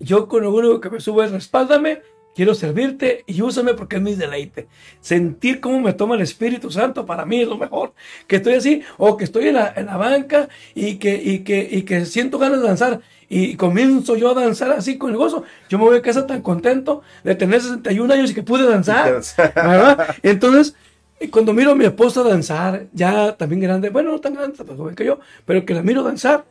Yo 0.00 0.28
con 0.28 0.42
lo 0.42 0.52
único 0.52 0.80
que 0.80 0.90
me 0.90 1.00
subo 1.00 1.22
es 1.22 1.30
respáldame, 1.30 2.02
quiero 2.34 2.54
servirte 2.54 3.24
y 3.26 3.40
úsame 3.42 3.74
porque 3.74 3.96
es 3.96 4.02
mi 4.02 4.14
deleite. 4.14 4.68
Sentir 5.00 5.60
cómo 5.60 5.80
me 5.80 5.92
toma 5.92 6.16
el 6.16 6.22
Espíritu 6.22 6.70
Santo 6.70 7.06
para 7.06 7.24
mí 7.24 7.42
es 7.42 7.48
lo 7.48 7.56
mejor. 7.56 7.94
Que 8.26 8.36
estoy 8.36 8.54
así, 8.54 8.82
o 8.98 9.16
que 9.16 9.24
estoy 9.24 9.48
en 9.48 9.54
la, 9.54 9.72
en 9.74 9.86
la 9.86 9.96
banca 9.96 10.48
y 10.74 10.96
que, 10.96 11.14
y, 11.14 11.40
que, 11.40 11.66
y 11.70 11.82
que 11.82 12.04
siento 12.06 12.38
ganas 12.38 12.60
de 12.60 12.66
danzar 12.66 13.00
y 13.28 13.56
comienzo 13.56 14.16
yo 14.16 14.30
a 14.30 14.34
danzar 14.34 14.72
así 14.72 14.98
con 14.98 15.10
el 15.10 15.16
gozo. 15.16 15.44
Yo 15.68 15.78
me 15.78 15.84
voy 15.84 15.96
a 15.96 16.02
casa 16.02 16.26
tan 16.26 16.42
contento 16.42 17.02
de 17.22 17.34
tener 17.34 17.60
61 17.60 18.12
años 18.12 18.30
y 18.30 18.34
que 18.34 18.42
pude 18.42 18.68
danzar. 18.68 19.20
¿verdad? 19.54 20.16
Entonces, 20.22 20.74
y 21.20 21.28
cuando 21.28 21.52
miro 21.52 21.72
a 21.72 21.74
mi 21.74 21.84
esposa 21.84 22.22
danzar, 22.22 22.86
ya 22.92 23.36
también 23.36 23.60
grande, 23.60 23.90
bueno, 23.90 24.10
no 24.10 24.20
tan 24.20 24.34
grande, 24.34 24.58
tan 24.62 24.76
joven 24.76 24.94
que 24.94 25.04
yo, 25.04 25.20
pero 25.46 25.64
que 25.64 25.74
la 25.74 25.82
miro 25.82 26.02
danzar 26.02 26.44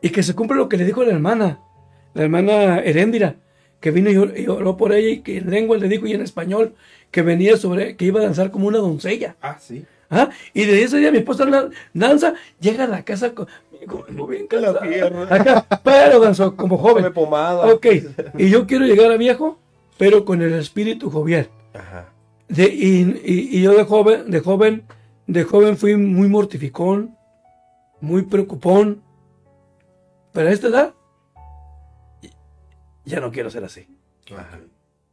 y 0.00 0.10
que 0.10 0.22
se 0.22 0.34
cumple 0.34 0.56
lo 0.56 0.68
que 0.68 0.76
le 0.76 0.84
dijo 0.84 1.02
la 1.02 1.12
hermana, 1.12 1.60
la 2.16 2.22
hermana 2.24 2.78
Heréndira, 2.80 3.36
que 3.80 3.90
vino 3.90 4.10
y, 4.10 4.16
or- 4.16 4.32
y 4.38 4.46
oró 4.48 4.76
por 4.76 4.92
ella 4.92 5.10
y 5.10 5.20
que 5.20 5.38
en 5.38 5.50
lengua 5.50 5.76
le 5.76 5.88
dijo 5.88 6.06
y 6.06 6.12
en 6.14 6.22
español 6.22 6.74
que 7.10 7.22
venía 7.22 7.56
sobre, 7.56 7.96
que 7.96 8.06
iba 8.06 8.20
a 8.20 8.24
danzar 8.24 8.50
como 8.50 8.66
una 8.68 8.78
doncella. 8.78 9.36
Ah, 9.42 9.58
sí. 9.60 9.84
¿ah? 10.10 10.30
Y 10.54 10.64
de 10.64 10.82
ese 10.82 10.98
día 10.98 11.12
mi 11.12 11.18
esposa 11.18 11.44
la- 11.44 11.68
danza, 11.94 12.34
llega 12.58 12.84
a 12.84 12.88
la 12.88 13.04
casa 13.04 13.32
con, 13.34 13.46
como 13.86 14.26
bien 14.26 14.46
la 14.50 14.60
cansada. 14.72 14.80
pierna. 14.80 15.26
Acá, 15.30 15.66
pero 15.84 16.20
danzó 16.20 16.56
como 16.56 16.78
joven. 16.78 17.12
Pomada. 17.12 17.66
Ok, 17.72 17.86
y 18.38 18.48
yo 18.50 18.66
quiero 18.66 18.86
llegar 18.86 19.12
a 19.12 19.16
viejo, 19.16 19.58
pero 19.98 20.24
con 20.24 20.40
el 20.42 20.54
espíritu 20.54 21.10
jovial. 21.10 21.48
Ajá. 21.74 22.08
De, 22.48 22.64
y, 22.64 23.20
y- 23.24 23.58
y 23.58 23.62
yo 23.62 23.74
de 23.74 23.84
joven, 23.84 24.30
de 24.30 24.40
joven, 24.40 24.82
de 25.26 25.44
joven 25.44 25.76
fui 25.76 25.96
muy 25.96 26.28
mortificón, 26.28 27.14
muy 28.00 28.22
preocupón. 28.22 29.02
Pero 30.32 30.48
a 30.48 30.52
esta 30.52 30.68
edad, 30.68 30.94
ya 33.06 33.20
no 33.20 33.30
quiero 33.32 33.50
ser 33.50 33.64
así. 33.64 33.88
Ajá. 34.36 34.60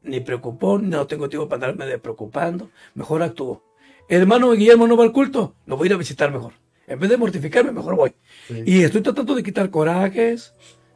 Ni 0.01 0.19
preocupón, 0.19 0.89
no 0.89 1.07
tengo 1.07 1.29
tiempo 1.29 1.47
para 1.47 1.67
andarme 1.67 1.85
de 1.89 1.97
preocupando. 1.99 2.69
Mejor 2.93 3.23
actúo. 3.23 3.63
Hermano 4.09 4.51
Guillermo 4.51 4.85
no 4.85 4.97
va 4.97 5.05
al 5.05 5.13
culto, 5.13 5.55
lo 5.65 5.77
voy 5.77 5.85
a 5.85 5.89
ir 5.89 5.93
a 5.93 5.97
visitar 5.97 6.29
mejor. 6.31 6.51
En 6.87 6.99
vez 6.99 7.09
de 7.09 7.15
mortificarme, 7.15 7.71
mejor 7.71 7.95
voy. 7.95 8.13
Sí. 8.49 8.63
Y 8.65 8.83
estoy 8.83 8.99
tratando 9.01 9.33
de 9.35 9.43
quitar 9.43 9.69
corajes, 9.69 10.53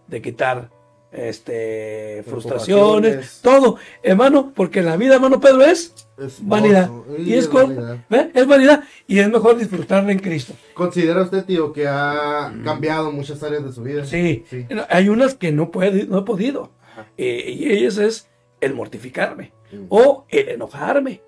de 0.08 0.22
quitar 0.22 0.70
este, 1.14 2.24
frustraciones, 2.28 3.40
todo, 3.42 3.78
hermano, 4.04 4.52
porque 4.54 4.82
la 4.82 4.98
vida, 4.98 5.16
hermano 5.16 5.40
Pedro, 5.40 5.64
es 5.64 5.94
Es 6.18 6.46
vanidad. 6.46 6.90
Y 7.18 7.34
es, 7.34 7.40
es 7.46 7.48
con- 7.48 7.76
vanidad. 8.10 8.30
es 8.34 8.48
vanidad. 8.48 8.84
Y 9.08 9.20
es 9.20 9.30
mejor 9.30 9.58
disfrutarla 9.58 10.12
en 10.12 10.20
Cristo. 10.20 10.54
¿Considera 10.74 11.22
usted, 11.24 11.46
tío, 11.46 11.72
que 11.72 11.88
ha 11.88 12.54
cambiado 12.66 13.12
muchas 13.12 13.42
áreas 13.44 13.64
de 13.64 13.72
su 13.72 13.82
vida? 13.84 14.06
Sí, 14.06 14.44
Sí. 14.50 14.66
hay 14.90 15.08
unas 15.10 15.36
que 15.36 15.52
no, 15.54 15.72
puede, 15.72 16.06
no 16.06 16.20
he 16.20 16.24
podido. 16.24 16.72
Eh, 17.18 17.52
y 17.58 17.72
ellas 17.72 17.98
es 17.98 18.30
el 18.62 18.74
mortificarme 18.74 19.52
Mm. 19.72 19.86
o 19.90 20.26
el 20.30 20.50
enojarme. 20.50 21.22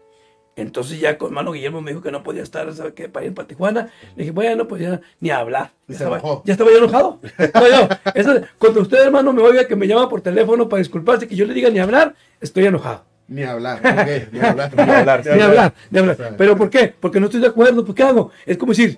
Entonces 0.56 1.00
ya 1.00 1.18
con 1.18 1.28
hermano 1.30 1.52
Guillermo 1.54 1.82
me 1.82 1.92
dijo 1.92 2.02
que 2.04 2.12
no 2.12 2.22
podía 2.24 2.44
estar, 2.44 2.72
¿sabe 2.74 2.94
qué? 2.94 3.08
Para 3.08 3.26
ir 3.26 3.34
para 3.34 3.48
Tijuana. 3.48 3.90
Le 4.16 4.24
dije, 4.24 4.32
bueno, 4.32 4.68
pues 4.68 4.82
ya 4.82 5.00
ni 5.22 5.30
hablar. 5.30 5.72
Ya 5.88 5.98
se 5.98 6.04
estaba, 6.04 6.42
ya 6.44 6.52
estaba 6.54 6.70
yo 6.72 6.78
enojado. 6.80 7.20
No, 7.38 8.12
eso- 8.14 8.42
cuando 8.58 8.82
usted, 8.82 9.06
hermano, 9.06 9.32
me 9.32 9.42
oiga 9.42 9.68
que 9.68 9.76
me 9.78 9.88
llama 9.88 10.10
por 10.10 10.20
teléfono 10.22 10.68
para 10.68 10.80
disculparse, 10.80 11.28
que 11.28 11.36
yo 11.36 11.46
le 11.46 11.54
diga 11.54 11.70
ni 11.70 11.80
hablar, 11.80 12.14
estoy 12.42 12.66
enojado. 12.66 13.06
Ni 13.30 13.44
hablar, 13.44 13.78
ok, 13.80 14.34
ni 14.34 14.40
hablar. 14.40 14.72
Ni 14.76 14.82
hablar. 14.92 15.24
Ni 15.36 15.42
hablar, 15.42 15.74
ni 15.92 16.00
hablar. 16.00 16.36
¿Pero 16.38 16.58
por 16.58 16.70
qué? 16.70 16.94
Porque 17.00 17.20
no 17.20 17.28
estoy 17.28 17.40
de 17.42 17.48
acuerdo. 17.48 17.86
¿Pues 17.86 17.96
qué 17.96 18.04
hago? 18.04 18.32
Es 18.46 18.58
como 18.58 18.72
decir, 18.72 18.98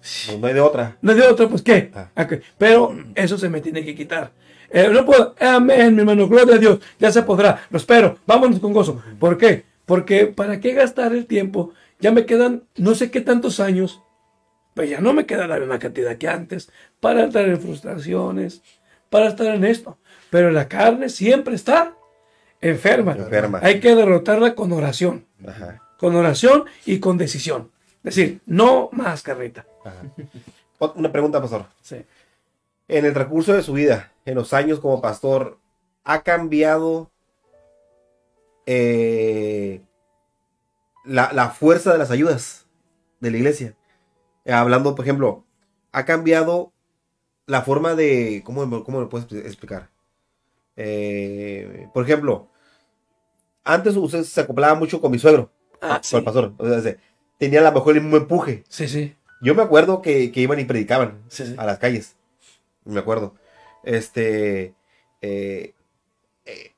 Pues 0.00 0.38
no 0.38 0.46
hay 0.46 0.54
de 0.54 0.60
otra. 0.60 0.96
no 1.02 1.10
es 1.12 1.18
de 1.18 1.24
otra, 1.26 1.48
pues 1.48 1.62
qué. 1.62 1.90
Ah. 1.94 2.08
Pero 2.58 2.96
eso 3.16 3.36
se 3.36 3.48
me 3.48 3.60
tiene 3.60 3.84
que 3.84 3.94
quitar. 3.94 4.30
Eh, 4.70 4.88
no 4.92 5.04
puedo. 5.04 5.34
Amén, 5.40 5.94
mi 5.94 6.00
hermano. 6.00 6.28
Gloria 6.28 6.56
a 6.56 6.58
Dios. 6.58 6.80
Ya 6.98 7.10
se 7.12 7.22
podrá. 7.22 7.66
Lo 7.70 7.78
espero. 7.78 8.18
Vámonos 8.26 8.60
con 8.60 8.72
gozo. 8.72 9.02
¿Por 9.18 9.38
qué? 9.38 9.64
Porque 9.84 10.26
¿para 10.26 10.60
qué 10.60 10.72
gastar 10.72 11.12
el 11.12 11.26
tiempo? 11.26 11.72
Ya 12.00 12.12
me 12.12 12.26
quedan 12.26 12.64
no 12.76 12.94
sé 12.94 13.10
qué 13.10 13.20
tantos 13.20 13.60
años. 13.60 14.02
Pues 14.74 14.90
ya 14.90 15.00
no 15.00 15.12
me 15.12 15.24
queda 15.24 15.46
la 15.46 15.58
misma 15.58 15.78
cantidad 15.78 16.16
que 16.16 16.28
antes. 16.28 16.70
Para 17.00 17.24
estar 17.24 17.48
en 17.48 17.60
frustraciones. 17.60 18.62
Para 19.08 19.28
estar 19.28 19.46
en 19.46 19.64
esto. 19.64 19.98
Pero 20.30 20.50
la 20.50 20.68
carne 20.68 21.08
siempre 21.08 21.54
está 21.54 21.94
enferma. 22.60 23.12
Enferma. 23.12 23.60
Hay 23.62 23.80
que 23.80 23.94
derrotarla 23.94 24.54
con 24.54 24.72
oración. 24.72 25.24
Ajá. 25.46 25.82
Con 25.98 26.14
oración 26.16 26.64
y 26.84 26.98
con 26.98 27.16
decisión. 27.16 27.70
Es 28.04 28.16
decir, 28.16 28.40
no 28.46 28.90
más 28.92 29.22
carreta. 29.22 29.64
Ajá. 29.84 30.02
Una 30.94 31.10
pregunta, 31.10 31.40
pastor. 31.40 31.66
Sí. 31.80 31.96
En 32.88 33.04
el 33.04 33.12
transcurso 33.14 33.52
de 33.52 33.62
su 33.62 33.72
vida, 33.72 34.12
en 34.24 34.34
los 34.36 34.52
años 34.52 34.78
como 34.80 35.00
pastor, 35.00 35.58
¿ha 36.04 36.22
cambiado 36.22 37.10
eh, 38.66 39.80
la, 41.04 41.32
la 41.32 41.50
fuerza 41.50 41.92
de 41.92 41.98
las 41.98 42.10
ayudas 42.10 42.66
de 43.20 43.30
la 43.30 43.36
iglesia? 43.38 43.76
Eh, 44.44 44.52
hablando, 44.52 44.94
por 44.94 45.04
ejemplo, 45.04 45.44
¿ha 45.92 46.04
cambiado 46.04 46.72
la 47.46 47.62
forma 47.62 47.94
de... 47.94 48.42
¿Cómo, 48.44 48.84
cómo 48.84 49.00
me 49.00 49.06
puedes 49.06 49.30
explicar? 49.32 49.90
Eh, 50.76 51.88
por 51.92 52.04
ejemplo, 52.04 52.48
antes 53.64 53.96
usted 53.96 54.22
se 54.22 54.40
acoplaba 54.40 54.74
mucho 54.74 55.00
con 55.00 55.10
mi 55.10 55.18
suegro, 55.18 55.50
Ah, 55.80 55.94
con 55.96 56.02
sí. 56.04 56.16
el 56.16 56.24
pastor. 56.24 56.54
O 56.58 56.68
sea, 56.68 56.80
se- 56.80 56.98
tenía 57.38 57.60
a 57.60 57.64
lo 57.64 57.72
mejor 57.72 57.96
el 57.96 58.02
mismo 58.02 58.16
empuje. 58.16 58.64
Sí, 58.68 58.86
sí. 58.88 59.16
Yo 59.42 59.54
me 59.54 59.62
acuerdo 59.62 60.00
que, 60.02 60.32
que 60.32 60.40
iban 60.40 60.58
y 60.60 60.64
predicaban 60.64 61.22
Sí, 61.28 61.46
sí. 61.46 61.54
a 61.58 61.66
las 61.66 61.78
calles. 61.78 62.15
Me 62.86 63.00
acuerdo. 63.00 63.34
Este. 63.84 64.74
eh, 65.20 65.74
eh, 66.44 66.72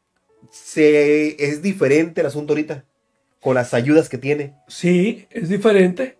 se, 0.51 1.45
es 1.45 1.63
diferente 1.63 2.21
el 2.21 2.27
asunto 2.27 2.53
ahorita. 2.53 2.85
Con 3.41 3.55
las 3.55 3.73
ayudas 3.75 4.09
que 4.09 4.19
tiene. 4.19 4.57
Sí, 4.67 5.27
es 5.31 5.49
diferente. 5.49 6.19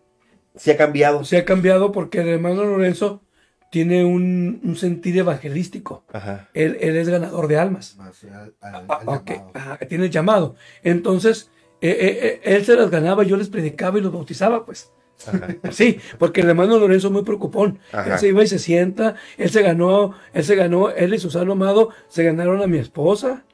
Se 0.55 0.73
ha 0.73 0.77
cambiado. 0.77 1.25
Se 1.25 1.37
ha 1.37 1.45
cambiado 1.45 1.91
porque 1.93 2.21
el 2.21 2.29
hermano 2.29 2.65
Lorenzo 2.65 3.23
tiene 3.71 4.05
un, 4.05 4.61
un 4.63 4.77
sentir 4.77 5.17
evangelístico. 5.19 6.05
Ajá. 6.13 6.49
Él, 6.55 6.77
él 6.81 6.97
es 6.97 7.09
ganador 7.09 7.49
de 7.49 7.59
almas. 7.59 7.97
Más 7.97 8.23
al- 8.25 8.55
al- 8.61 8.87
Ah, 8.89 8.99
al 9.01 9.09
ok, 9.09 9.31
llamado. 9.31 9.51
ajá, 9.55 9.77
tiene 9.89 10.05
el 10.07 10.11
llamado. 10.11 10.55
Entonces, 10.83 11.51
eh, 11.81 11.91
eh, 11.91 12.19
eh, 12.23 12.41
él 12.57 12.65
se 12.65 12.77
las 12.77 12.91
ganaba, 12.91 13.25
yo 13.25 13.37
les 13.37 13.49
predicaba 13.49 13.99
y 13.99 14.03
los 14.03 14.13
bautizaba, 14.13 14.65
pues. 14.65 14.91
Ajá. 15.27 15.49
Sí, 15.71 15.99
porque 16.19 16.41
el 16.43 16.49
hermano 16.51 16.79
Lorenzo 16.79 17.09
es 17.09 17.13
muy 17.13 17.23
preocupón. 17.23 17.79
Ajá. 17.93 18.15
Él 18.15 18.19
se 18.19 18.29
iba 18.29 18.43
y 18.43 18.47
se 18.47 18.59
sienta, 18.59 19.17
él 19.37 19.51
se 19.51 19.63
ganó, 19.63 20.15
él 20.33 20.45
se 20.45 20.55
ganó, 20.55 20.91
él 20.91 21.15
y 21.15 21.19
Susano 21.19 21.53
Amado 21.53 21.91
se 22.09 22.25
ganaron 22.25 22.63
a 22.63 22.67
mi 22.67 22.79
esposa, 22.79 23.45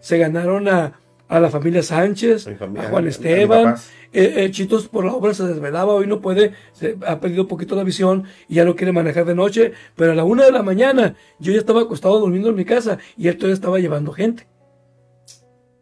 se 0.00 0.18
ganaron 0.18 0.68
a, 0.68 1.00
a 1.28 1.40
la 1.40 1.50
familia 1.50 1.82
Sánchez, 1.82 2.46
A 2.46 2.54
familia, 2.56 2.88
Juan 2.90 3.08
Esteban. 3.08 3.76
Eh, 4.16 4.44
eh, 4.44 4.50
Chitos 4.52 4.86
por 4.86 5.04
la 5.04 5.12
obra 5.12 5.34
se 5.34 5.42
desvelaba, 5.44 5.92
hoy 5.92 6.06
no 6.06 6.20
puede, 6.20 6.52
se 6.72 6.96
ha 7.04 7.18
perdido 7.18 7.42
un 7.42 7.48
poquito 7.48 7.74
la 7.74 7.82
visión 7.82 8.24
y 8.46 8.54
ya 8.54 8.64
no 8.64 8.76
quiere 8.76 8.92
manejar 8.92 9.24
de 9.24 9.34
noche, 9.34 9.72
pero 9.96 10.12
a 10.12 10.14
la 10.14 10.22
una 10.22 10.44
de 10.44 10.52
la 10.52 10.62
mañana 10.62 11.16
yo 11.40 11.50
ya 11.52 11.58
estaba 11.58 11.80
acostado 11.80 12.20
durmiendo 12.20 12.50
en 12.50 12.54
mi 12.54 12.64
casa 12.64 12.98
y 13.16 13.26
él 13.26 13.36
todavía 13.36 13.54
estaba 13.54 13.80
llevando 13.80 14.12
gente. 14.12 14.46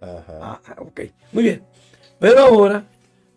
Ajá. 0.01 0.24
Ah, 0.40 0.61
ok, 0.78 1.01
muy 1.32 1.43
bien. 1.45 1.62
Pero 2.18 2.40
ahora, 2.40 2.86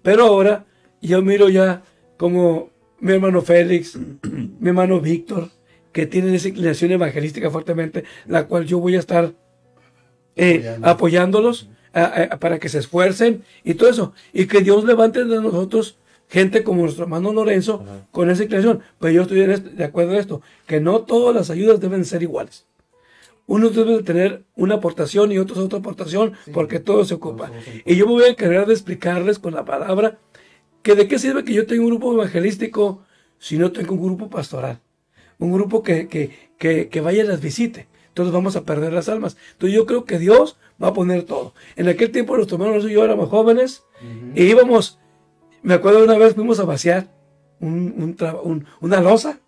pero 0.01 0.27
ahora 0.27 0.63
yo 1.01 1.21
miro 1.21 1.49
ya 1.49 1.81
como 2.17 2.69
mi 2.99 3.13
hermano 3.13 3.41
Félix, 3.41 3.97
mi 4.59 4.67
hermano 4.69 4.99
Víctor, 5.01 5.49
que 5.91 6.05
tienen 6.05 6.33
esa 6.35 6.49
inclinación 6.49 6.91
evangelística 6.91 7.49
fuertemente, 7.49 8.03
la 8.27 8.47
cual 8.47 8.65
yo 8.65 8.79
voy 8.79 8.95
a 8.95 8.99
estar 8.99 9.33
eh, 10.35 10.77
apoyándolos 10.83 11.69
a- 11.93 12.27
a- 12.33 12.39
para 12.39 12.59
que 12.59 12.67
se 12.69 12.79
esfuercen 12.79 13.43
y 13.63 13.75
todo 13.75 13.89
eso. 13.89 14.13
Y 14.33 14.45
que 14.47 14.61
Dios 14.61 14.83
levante 14.83 15.23
de 15.23 15.41
nosotros 15.41 15.97
gente 16.27 16.63
como 16.63 16.81
nuestro 16.81 17.03
hermano 17.05 17.31
Lorenzo 17.31 17.85
con 18.11 18.29
esa 18.29 18.43
inclinación. 18.43 18.81
Pero 18.99 19.13
yo 19.13 19.21
estoy 19.21 19.45
de 19.45 19.83
acuerdo 19.83 20.11
en 20.13 20.19
esto, 20.19 20.41
que 20.67 20.81
no 20.81 21.01
todas 21.01 21.33
las 21.35 21.49
ayudas 21.49 21.79
deben 21.79 22.03
ser 22.03 22.21
iguales. 22.23 22.65
Unos 23.47 23.75
deben 23.75 23.97
de 23.97 24.03
tener 24.03 24.43
una 24.55 24.75
aportación 24.75 25.31
y 25.31 25.37
otros 25.37 25.59
otra 25.59 25.79
aportación 25.79 26.33
porque 26.51 26.79
todo 26.79 27.05
se 27.05 27.13
ocupa. 27.13 27.47
todos 27.49 27.63
se 27.63 27.83
Y 27.85 27.95
yo 27.95 28.07
me 28.07 28.13
voy 28.13 28.23
a 28.23 28.29
encargar 28.29 28.65
de 28.65 28.73
explicarles 28.73 29.37
con 29.39 29.53
la 29.53 29.63
palabra 29.63 30.17
que 30.85 30.93
de 30.93 31.07
qué 31.07 31.17
sirve 31.17 31.43
que 31.43 31.51
yo 31.51 31.65
tenga 31.65 31.81
un 31.81 31.87
grupo 31.89 32.13
evangelístico 32.13 33.03
si 33.39 33.57
no 33.57 33.71
tengo 33.71 33.95
un 33.95 34.03
grupo 34.03 34.29
pastoral. 34.29 34.79
Un 35.39 35.51
grupo 35.51 35.81
que, 35.81 36.07
que, 36.07 36.29
que, 36.59 36.89
que 36.89 37.01
vaya 37.01 37.23
y 37.23 37.27
las 37.27 37.41
visite. 37.41 37.87
Entonces 38.09 38.31
vamos 38.31 38.55
a 38.55 38.65
perder 38.65 38.93
las 38.93 39.09
almas. 39.09 39.35
Entonces 39.53 39.75
yo 39.75 39.87
creo 39.87 40.05
que 40.05 40.19
Dios 40.19 40.57
va 40.81 40.89
a 40.89 40.93
poner 40.93 41.23
todo. 41.23 41.55
En 41.75 41.87
aquel 41.89 42.11
tiempo 42.11 42.35
nuestros 42.37 42.61
hermanos 42.61 42.85
y 42.85 42.93
yo 42.93 43.03
éramos 43.03 43.29
jóvenes 43.29 43.83
y 44.35 44.43
íbamos, 44.43 44.99
me 45.63 45.73
acuerdo 45.73 46.03
una 46.03 46.19
vez 46.19 46.35
fuimos 46.35 46.59
a 46.59 46.65
vaciar 46.65 47.07
un- 47.59 47.95
un 47.97 48.15
tra- 48.15 48.39
un- 48.43 48.67
una 48.79 49.01
losa. 49.01 49.39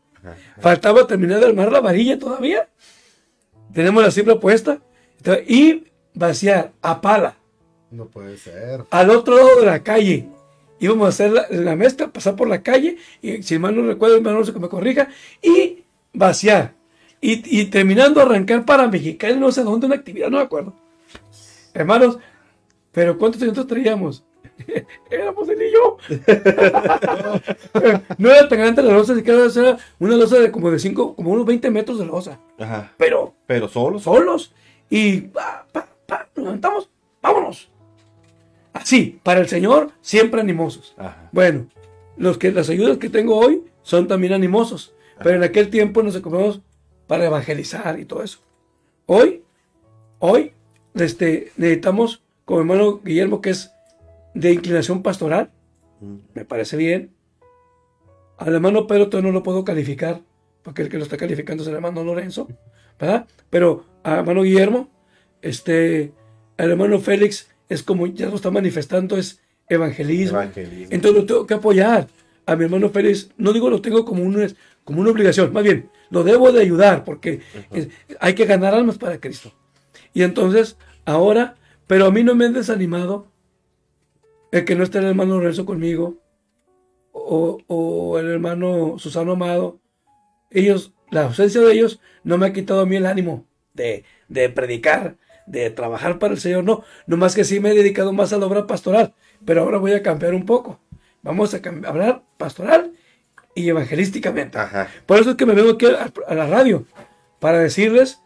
Faltaba 0.59 1.05
terminar 1.05 1.39
de 1.39 1.45
armar 1.45 1.71
la 1.71 1.81
varilla 1.81 2.17
todavía. 2.17 2.67
Tenemos 3.73 4.01
la 4.03 4.09
cifra 4.09 4.39
puesta. 4.39 4.79
Y 5.47 5.83
vaciar 6.15 6.71
a 6.81 6.99
pala 6.99 7.37
No 7.91 8.05
puede 8.07 8.37
ser. 8.37 8.85
al 8.89 9.09
otro 9.11 9.37
lado 9.37 9.59
de 9.59 9.65
la 9.67 9.83
calle. 9.83 10.27
Íbamos 10.79 11.05
a 11.05 11.09
hacer 11.09 11.31
la, 11.31 11.47
la 11.49 11.75
mezcla, 11.75 12.07
pasar 12.07 12.35
por 12.35 12.47
la 12.47 12.61
calle, 12.61 12.97
y 13.21 13.41
si 13.43 13.59
mal 13.59 13.75
no 13.75 13.87
recuerdo, 13.87 14.17
hermano 14.17 14.37
Alonso 14.37 14.53
que 14.53 14.59
me 14.59 14.69
corrija, 14.69 15.09
y 15.41 15.83
vaciar. 16.13 16.73
Y, 17.19 17.59
y 17.59 17.65
terminando 17.65 18.21
arrancar 18.21 18.63
para 18.65 18.87
Mexicali, 18.87 19.39
no 19.39 19.51
sé 19.51 19.63
dónde, 19.63 19.87
una 19.87 19.95
actividad, 19.95 20.29
no 20.29 20.37
me 20.37 20.43
acuerdo. 20.43 20.73
Hermanos, 21.73 22.19
pero 22.91 23.17
¿cuántos 23.17 23.41
estudiantes 23.41 23.67
traíamos? 23.67 24.23
Éramos 25.11 25.47
él 25.49 25.61
y 25.61 25.71
yo. 25.71 25.97
no 28.17 28.29
era 28.29 28.49
tan 28.49 28.59
grande 28.59 28.83
la 28.83 28.93
losa, 28.93 29.15
siquiera 29.15 29.45
era 29.45 29.77
una 29.99 30.15
losa 30.15 30.39
de 30.39 30.51
como 30.51 30.71
de 30.71 30.79
5, 30.79 31.15
como 31.15 31.31
unos 31.31 31.45
20 31.45 31.69
metros 31.71 31.99
de 31.99 32.05
losa. 32.05 32.39
Ajá. 32.59 32.91
Pero 32.97 33.33
Pero 33.45 33.67
solos. 33.67 34.03
solos 34.03 34.53
y 34.89 35.21
pa, 35.21 35.65
pa, 35.71 35.87
pa, 36.05 36.27
nos 36.35 36.45
levantamos, 36.45 36.89
vámonos. 37.21 37.69
Así, 38.81 39.19
para 39.23 39.39
el 39.39 39.47
Señor, 39.47 39.91
siempre 40.01 40.41
animosos. 40.41 40.93
Ajá. 40.97 41.29
Bueno, 41.31 41.67
los 42.17 42.37
que, 42.37 42.51
las 42.51 42.69
ayudas 42.69 42.97
que 42.97 43.09
tengo 43.09 43.37
hoy 43.37 43.63
son 43.83 44.07
también 44.07 44.33
animosos, 44.33 44.93
pero 45.23 45.37
en 45.37 45.43
aquel 45.43 45.69
tiempo 45.69 46.03
nos 46.03 46.15
ocupamos 46.15 46.61
para 47.07 47.25
evangelizar 47.25 47.99
y 47.99 48.05
todo 48.05 48.23
eso. 48.23 48.39
Hoy, 49.05 49.43
hoy, 50.19 50.51
este, 50.95 51.51
necesitamos, 51.57 52.23
como 52.45 52.59
hermano 52.59 52.99
Guillermo, 53.03 53.41
que 53.41 53.51
es 53.51 53.71
de 54.33 54.51
inclinación 54.53 55.01
pastoral, 55.03 55.51
Mm. 55.99 56.17
me 56.33 56.45
parece 56.45 56.77
bien. 56.77 57.11
Al 58.37 58.53
hermano 58.53 58.85
Pedro 58.87 59.09
todavía 59.09 59.31
no 59.31 59.33
lo 59.33 59.43
puedo 59.43 59.63
calificar, 59.63 60.21
porque 60.63 60.83
el 60.83 60.89
que 60.89 60.97
lo 60.97 61.03
está 61.03 61.17
calificando 61.17 61.63
es 61.63 61.69
el 61.69 61.75
hermano 61.75 62.03
Lorenzo, 62.03 62.47
¿verdad? 62.99 63.25
Pero 63.49 63.85
al 64.03 64.19
hermano 64.19 64.43
Guillermo, 64.43 64.89
este, 65.41 66.13
al 66.57 66.71
hermano 66.71 66.99
Félix 66.99 67.49
es 67.69 67.83
como 67.83 68.07
ya 68.07 68.27
lo 68.27 68.35
está 68.35 68.51
manifestando, 68.51 69.17
es 69.17 69.41
evangelismo. 69.69 70.41
Evangelismo. 70.41 70.87
Entonces 70.91 71.21
lo 71.21 71.25
tengo 71.25 71.47
que 71.47 71.53
apoyar. 71.53 72.07
A 72.45 72.55
mi 72.55 72.63
hermano 72.63 72.89
Félix, 72.89 73.29
no 73.37 73.51
digo 73.51 73.69
lo 73.69 73.81
tengo 73.81 74.05
como 74.05 74.23
una, 74.23 74.47
como 74.85 75.01
una 75.01 75.11
obligación, 75.11 75.51
más 75.51 75.63
bien, 75.63 75.89
lo 76.09 76.23
debo 76.23 76.53
de 76.53 76.61
ayudar, 76.61 77.03
porque 77.03 77.41
hay 78.21 78.35
que 78.35 78.45
ganar 78.45 78.73
almas 78.73 78.97
para 78.97 79.19
Cristo. 79.19 79.51
Y 80.13 80.23
entonces, 80.23 80.77
ahora, 81.03 81.55
pero 81.87 82.05
a 82.05 82.11
mí 82.11 82.23
no 82.23 82.35
me 82.35 82.45
han 82.45 82.53
desanimado 82.53 83.27
el 84.53 84.63
que 84.63 84.75
no 84.75 84.83
esté 84.85 84.99
el 84.99 85.05
hermano 85.05 85.39
Lorenzo 85.39 85.65
conmigo, 85.65 86.21
o, 87.11 87.57
o 87.67 88.17
el 88.17 88.27
hermano 88.27 88.95
Susano 88.97 89.33
Amado. 89.33 89.81
Ellos, 90.49 90.93
la 91.11 91.25
ausencia 91.25 91.59
de 91.59 91.73
ellos 91.73 91.99
no 92.23 92.37
me 92.37 92.45
ha 92.45 92.53
quitado 92.53 92.79
a 92.79 92.85
mí 92.85 92.95
el 92.95 93.07
ánimo 93.07 93.45
de 93.73 94.05
de 94.27 94.49
predicar, 94.49 95.17
de 95.47 95.69
trabajar 95.71 96.19
para 96.19 96.33
el 96.33 96.39
Señor, 96.39 96.63
no. 96.63 96.83
Nomás 97.07 97.33
que 97.33 97.43
sí 97.43 97.59
me 97.59 97.71
he 97.71 97.73
dedicado 97.73 98.13
más 98.13 98.31
a 98.33 98.37
la 98.37 98.45
obra 98.45 98.67
pastoral, 98.67 99.15
pero 99.45 99.61
ahora 99.61 99.79
voy 99.79 99.93
a 99.93 100.03
cambiar 100.03 100.35
un 100.35 100.45
poco. 100.45 100.79
Vamos 101.23 101.53
a 101.53 101.61
hablar 101.87 102.21
pastoral 102.37 102.93
y 103.55 103.67
evangelísticamente. 103.67 104.57
Ajá. 104.57 104.87
Por 105.05 105.19
eso 105.19 105.31
es 105.31 105.35
que 105.35 105.45
me 105.45 105.53
vengo 105.53 105.71
aquí 105.71 105.87
a, 105.87 106.11
a 106.27 106.35
la 106.35 106.45
radio, 106.45 106.85
para 107.39 107.59
decirles 107.59 108.21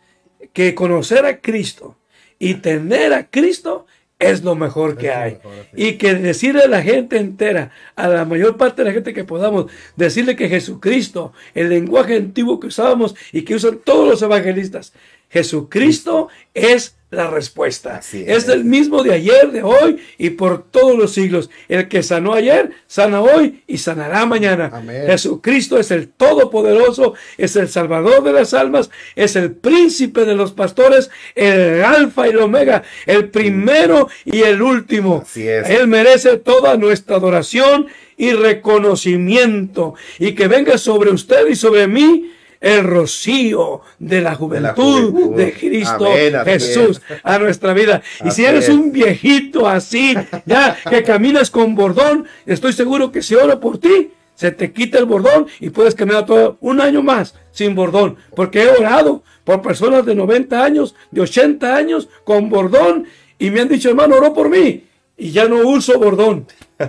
que 0.54 0.76
conocer 0.76 1.26
a 1.26 1.40
Cristo 1.40 1.98
y 2.40 2.56
tener 2.56 3.14
a 3.14 3.30
Cristo 3.30 3.86
es 4.22 4.44
lo 4.44 4.56
mejor 4.56 4.98
que 4.98 5.12
hay. 5.12 5.40
Y 5.76 5.94
que 5.94 6.14
decirle 6.14 6.64
a 6.64 6.68
la 6.68 6.82
gente 6.82 7.18
entera, 7.18 7.72
a 7.96 8.08
la 8.08 8.24
mayor 8.24 8.56
parte 8.56 8.84
de 8.84 8.90
la 8.90 8.94
gente 8.94 9.14
que 9.14 9.24
podamos, 9.24 9.72
decirle 9.96 10.36
que 10.36 10.48
Jesucristo, 10.48 11.34
el 11.56 11.70
lenguaje 11.70 12.16
antiguo 12.16 12.60
que 12.60 12.68
usábamos 12.68 13.16
y 13.32 13.42
que 13.42 13.56
usan 13.56 13.80
todos 13.84 14.08
los 14.08 14.22
evangelistas, 14.22 14.94
Jesucristo 15.32 16.28
es 16.54 16.96
la 17.12 17.28
respuesta. 17.28 17.98
Así 17.98 18.24
es 18.26 18.44
es. 18.44 18.50
el 18.50 18.64
mismo 18.64 19.04
de 19.04 19.14
ayer, 19.14 19.52
de 19.52 19.64
hoy 19.64 20.02
y 20.18 20.32
por 20.32 20.64
todos 20.64 20.98
los 20.98 21.14
siglos. 21.14 21.50
El 21.68 21.88
que 21.90 22.04
sanó 22.04 22.34
ayer, 22.34 22.72
sana 22.88 23.22
hoy 23.22 23.64
y 23.68 23.78
sanará 23.78 24.26
mañana. 24.26 24.72
Amén. 24.74 25.04
Jesucristo 25.08 25.78
es 25.78 25.92
el 25.92 26.08
Todopoderoso, 26.08 27.14
es 27.38 27.56
el 27.58 27.68
Salvador 27.68 28.24
de 28.24 28.34
las 28.34 28.54
almas, 28.54 28.90
es 29.16 29.36
el 29.36 29.52
príncipe 29.52 30.26
de 30.26 30.36
los 30.36 30.54
pastores, 30.54 31.12
el 31.36 31.84
Alfa 31.84 32.28
y 32.28 32.32
el 32.32 32.40
Omega, 32.40 32.84
el 33.06 33.30
primero 33.30 34.08
y 34.26 34.42
el 34.42 34.62
último. 34.62 35.24
Así 35.26 35.48
es. 35.48 35.70
Él 35.70 35.88
merece 35.88 36.38
toda 36.38 36.78
nuestra 36.78 37.18
adoración 37.18 37.88
y 38.16 38.32
reconocimiento. 38.32 39.96
Y 40.18 40.34
que 40.34 40.48
venga 40.48 40.78
sobre 40.78 41.12
usted 41.12 41.48
y 41.48 41.56
sobre 41.56 41.88
mí 41.88 42.32
el 42.62 42.84
rocío 42.84 43.82
de 43.98 44.22
la 44.22 44.36
juventud 44.36 45.14
de, 45.36 45.52
juventud. 45.52 45.60
Cristo 45.60 46.06
Amén, 46.06 46.36
Jesús 46.46 47.02
a 47.24 47.40
nuestra 47.40 47.74
vida. 47.74 48.02
Y 48.24 48.32
si 48.32 48.46
eres 48.46 48.70
es. 48.70 48.76
un 48.76 48.92
viejito 48.92 49.68
así, 49.68 50.16
ya 50.46 50.78
que 50.90 51.04
caminas 51.04 51.50
con 51.50 51.76
bordón, 51.76 52.26
estoy 52.46 52.72
seguro 52.72 53.12
que 53.12 53.24
si 53.24 53.36
oro 53.36 53.60
por 53.60 53.80
ti, 53.80 54.12
se 54.36 54.52
te 54.52 54.72
quita 54.72 54.98
el 55.00 55.06
bordón 55.06 55.48
y 55.60 55.72
puedes 55.72 55.96
caminar 55.96 56.26
todo 56.26 56.58
un 56.62 56.82
año 56.82 57.02
más 57.02 57.36
sin 57.52 57.76
bordón. 57.76 58.18
Porque 58.36 58.64
he 58.64 58.70
orado 58.70 59.24
por 59.44 59.62
personas 59.62 60.06
de 60.06 60.16
90 60.16 60.64
años, 60.64 60.96
de 61.10 61.22
80 61.22 61.76
años 61.76 62.10
con 62.24 62.50
bordón 62.50 63.08
y 63.38 63.50
me 63.50 63.62
han 63.62 63.68
dicho, 63.68 63.90
hermano, 63.90 64.16
oró 64.18 64.34
por 64.34 64.50
mí 64.50 64.86
y 65.18 65.32
ya 65.32 65.48
no 65.48 65.58
uso 65.68 66.00
bordón. 66.00 66.48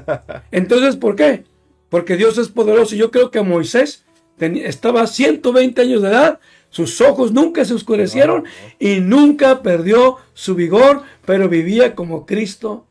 Entonces, 0.50 0.96
¿por 0.96 1.16
qué? 1.16 1.44
Porque 1.88 2.16
Dios 2.16 2.38
es 2.38 2.48
poderoso. 2.48 2.94
y 2.94 2.98
Yo 2.98 3.10
creo 3.10 3.30
que 3.30 3.42
Moisés 3.42 4.04
tenía- 4.42 4.66
estaba 4.66 5.02
a 5.02 5.06
120 5.06 5.80
años 5.82 6.02
de 6.02 6.08
edad, 6.08 6.40
sus 6.68 7.00
ojos 7.00 7.30
nunca 7.32 7.64
se 7.64 7.74
oscurecieron 7.74 8.44
y 8.80 8.98
nunca 9.00 9.62
perdió 9.62 10.16
su 10.34 10.54
vigor, 10.56 11.02
pero 11.24 11.48
vivía 11.48 11.94
como 11.94 12.26
Cristo 12.26 12.86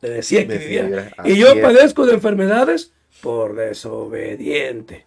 le 0.00 0.08
decía 0.10 0.46
que 0.48 0.56
viviera. 0.58 1.10
así 1.18 1.32
Y 1.32 1.36
yo 1.36 1.48
es. 1.52 1.60
padezco 1.62 2.06
de 2.06 2.14
enfermedades 2.14 2.92
por 3.20 3.54
desobediente. 3.54 5.06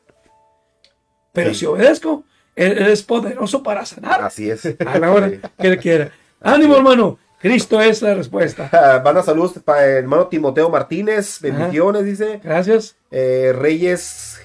Pero 1.33 1.49
Sí. 1.53 1.59
si 1.61 1.65
obedezco, 1.65 2.23
Él, 2.55 2.71
Él 2.79 2.87
es 2.87 3.03
poderoso 3.03 3.61
para 3.63 3.85
sanar 3.85 4.23
Así 4.23 4.49
es. 4.49 4.65
a 4.85 4.99
la 4.99 5.11
hora 5.11 5.29
que 5.31 5.67
Él 5.67 5.77
quiera. 5.79 6.11
Ánimo, 6.41 6.75
hermano. 6.77 7.17
Cristo 7.39 7.79
es 7.79 8.01
la 8.01 8.15
respuesta. 8.15 8.67
Ah, 8.73 9.01
Manda 9.05 9.21
saludos 9.21 9.53
para 9.63 9.85
el 9.85 9.91
hermano 10.03 10.27
Timoteo 10.27 10.69
Martínez. 10.69 11.39
Bendiciones, 11.39 12.03
dice. 12.03 12.39
Gracias. 12.43 12.95
Eh, 13.11 13.53
Reyes 13.55 14.36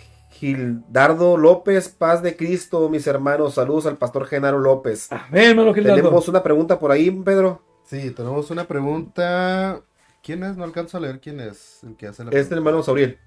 Gildardo 0.42 1.36
López, 1.36 1.88
paz 1.88 2.20
de 2.20 2.36
Cristo, 2.36 2.88
mis 2.88 3.06
hermanos. 3.06 3.54
Saludos 3.54 3.86
al 3.86 3.96
pastor 3.96 4.26
Genaro 4.26 4.58
López. 4.58 5.06
Amén, 5.12 5.50
hermano 5.50 5.72
Gildardo. 5.72 6.02
Tenemos 6.02 6.26
una 6.26 6.42
pregunta 6.42 6.80
por 6.80 6.90
ahí, 6.90 7.12
Pedro. 7.12 7.62
Sí, 7.84 8.10
tenemos 8.10 8.50
una 8.50 8.66
pregunta. 8.66 9.80
¿Quién 10.20 10.42
es? 10.42 10.56
No 10.56 10.64
alcanzo 10.64 10.96
a 10.96 11.00
leer 11.00 11.20
quién 11.20 11.38
es 11.38 11.84
el 11.84 11.94
que 11.94 12.08
hace 12.08 12.24
la 12.24 12.30
pregunta. 12.32 12.56
hermano 12.56 12.82
Sauriel. 12.82 13.18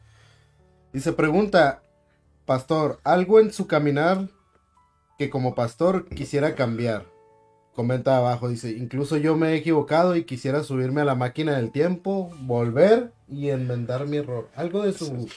Y 0.92 1.00
se 1.00 1.14
pregunta, 1.14 1.84
pastor, 2.44 3.00
algo 3.06 3.40
en 3.40 3.54
su 3.54 3.66
caminar 3.66 4.28
que 5.18 5.30
como 5.30 5.56
pastor 5.56 6.10
quisiera 6.10 6.54
cambiar. 6.54 7.06
Comenta 7.74 8.18
abajo, 8.18 8.50
dice, 8.50 8.72
incluso 8.72 9.16
yo 9.16 9.38
me 9.38 9.54
he 9.54 9.56
equivocado 9.56 10.18
y 10.18 10.26
quisiera 10.26 10.64
subirme 10.64 11.00
a 11.00 11.06
la 11.06 11.16
máquina 11.16 11.56
del 11.56 11.72
tiempo, 11.72 12.30
volver 12.42 13.14
y 13.30 13.52
enmendar 13.52 14.06
mi 14.06 14.18
error. 14.18 14.50
Algo 14.54 14.84
de 14.84 14.92
su 14.92 15.30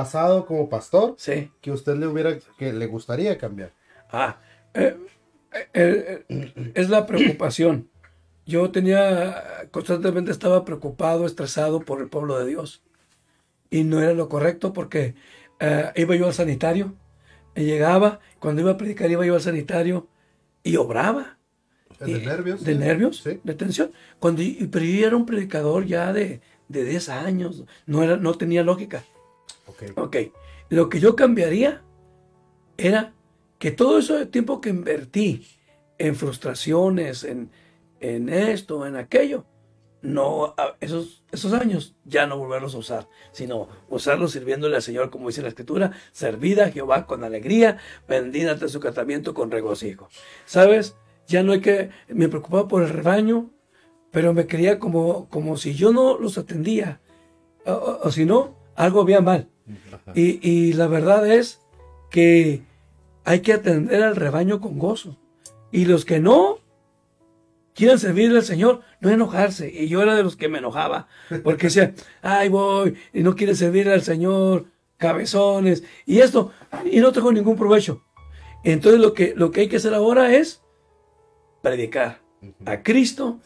pasado 0.00 0.44
como 0.44 0.68
pastor 0.68 1.14
Sí. 1.16 1.50
que 1.62 1.70
usted 1.72 1.96
le 1.96 2.06
hubiera, 2.06 2.36
que 2.58 2.72
le 2.72 2.86
gustaría 2.86 3.38
cambiar. 3.38 3.72
Ah, 4.12 4.36
eh, 4.74 4.94
eh, 5.72 6.24
eh, 6.28 6.72
es 6.74 6.90
la 6.90 7.06
preocupación. 7.06 7.88
Yo 8.44 8.70
tenía, 8.70 9.42
constantemente 9.70 10.30
estaba 10.30 10.64
preocupado, 10.66 11.24
estresado 11.24 11.80
por 11.80 12.00
el 12.02 12.08
pueblo 12.08 12.38
de 12.38 12.46
Dios. 12.46 12.82
Y 13.70 13.84
no 13.84 14.00
era 14.02 14.12
lo 14.12 14.28
correcto 14.28 14.72
porque 14.74 15.14
eh, 15.60 15.90
iba 15.96 16.14
yo 16.14 16.26
al 16.26 16.34
sanitario, 16.34 16.94
y 17.54 17.64
llegaba, 17.64 18.20
cuando 18.38 18.60
iba 18.60 18.72
a 18.72 18.76
predicar 18.76 19.10
iba 19.10 19.24
yo 19.24 19.34
al 19.34 19.40
sanitario 19.40 20.08
y 20.62 20.76
obraba. 20.76 21.38
¿De 21.98 22.10
Y- 22.10 22.26
nervios? 22.26 22.62
De 22.62 22.74
nervios, 22.74 23.22
Sí. 23.22 23.40
de 23.42 23.54
tensión. 23.54 23.90
Cuando, 24.18 24.42
pero 24.70 24.84
yo 24.84 25.06
era 25.06 25.16
un 25.16 25.24
predicador 25.24 25.86
ya 25.86 26.12
de, 26.12 26.42
de 26.68 26.84
10 26.84 27.08
años, 27.08 27.64
no, 27.86 28.02
era, 28.02 28.18
no 28.18 28.34
tenía 28.34 28.62
lógica. 28.62 29.02
Ok. 29.66 29.82
Ok, 29.96 30.16
lo 30.70 30.88
que 30.88 31.00
yo 31.00 31.16
cambiaría 31.16 31.82
era 32.76 33.14
que 33.58 33.70
todo 33.70 33.98
ese 33.98 34.26
tiempo 34.26 34.60
que 34.60 34.68
invertí 34.70 35.46
en 35.98 36.14
frustraciones, 36.14 37.24
en, 37.24 37.50
en 38.00 38.28
esto, 38.28 38.86
en 38.86 38.96
aquello, 38.96 39.46
no, 40.02 40.54
esos, 40.80 41.24
esos 41.32 41.52
años 41.54 41.96
ya 42.04 42.26
no 42.26 42.36
volverlos 42.38 42.74
a 42.74 42.78
usar, 42.78 43.08
sino 43.32 43.68
usarlos 43.88 44.32
sirviéndole 44.32 44.76
al 44.76 44.82
Señor, 44.82 45.10
como 45.10 45.28
dice 45.28 45.42
la 45.42 45.48
Escritura, 45.48 45.92
servida 46.12 46.66
a 46.66 46.70
Jehová 46.70 47.06
con 47.06 47.24
alegría, 47.24 47.78
bendígate 48.06 48.68
su 48.68 48.78
tratamiento 48.78 49.34
con 49.34 49.50
regocijo. 49.50 50.08
¿Sabes? 50.44 50.96
Ya 51.26 51.42
no 51.42 51.52
hay 51.52 51.60
que, 51.60 51.90
me 52.08 52.28
preocupaba 52.28 52.68
por 52.68 52.82
el 52.82 52.90
rebaño, 52.90 53.50
pero 54.12 54.32
me 54.32 54.46
quería 54.46 54.78
como, 54.78 55.28
como 55.28 55.56
si 55.56 55.74
yo 55.74 55.92
no 55.92 56.18
los 56.18 56.38
atendía, 56.38 57.00
o- 57.64 58.00
o 58.04 58.10
si 58.12 58.24
no, 58.26 58.54
algo 58.76 59.00
había 59.00 59.20
mal. 59.20 59.48
Y, 60.14 60.48
y 60.48 60.72
la 60.74 60.86
verdad 60.86 61.30
es 61.30 61.60
que 62.10 62.62
hay 63.24 63.40
que 63.40 63.52
atender 63.52 64.02
al 64.02 64.16
rebaño 64.16 64.60
con 64.60 64.78
gozo. 64.78 65.18
Y 65.72 65.84
los 65.84 66.04
que 66.04 66.20
no 66.20 66.60
quieren 67.74 67.98
servirle 67.98 68.38
al 68.38 68.44
Señor, 68.44 68.80
no 69.00 69.10
enojarse. 69.10 69.70
Y 69.70 69.88
yo 69.88 70.02
era 70.02 70.16
de 70.16 70.22
los 70.22 70.34
que 70.34 70.48
me 70.48 70.58
enojaba, 70.58 71.08
porque 71.44 71.66
decía, 71.66 71.94
ay 72.22 72.48
voy, 72.48 72.96
y 73.12 73.22
no 73.22 73.36
quieren 73.36 73.54
servirle 73.54 73.92
al 73.92 74.02
Señor, 74.02 74.66
cabezones, 74.96 75.84
y 76.06 76.20
esto, 76.20 76.52
y 76.90 77.00
no 77.00 77.12
tengo 77.12 77.30
ningún 77.32 77.56
provecho. 77.56 78.02
Entonces 78.64 79.00
lo 79.00 79.12
que, 79.12 79.34
lo 79.36 79.50
que 79.50 79.60
hay 79.62 79.68
que 79.68 79.76
hacer 79.76 79.94
ahora 79.94 80.34
es 80.34 80.62
predicar 81.62 82.20
a 82.64 82.82
Cristo, 82.82 83.40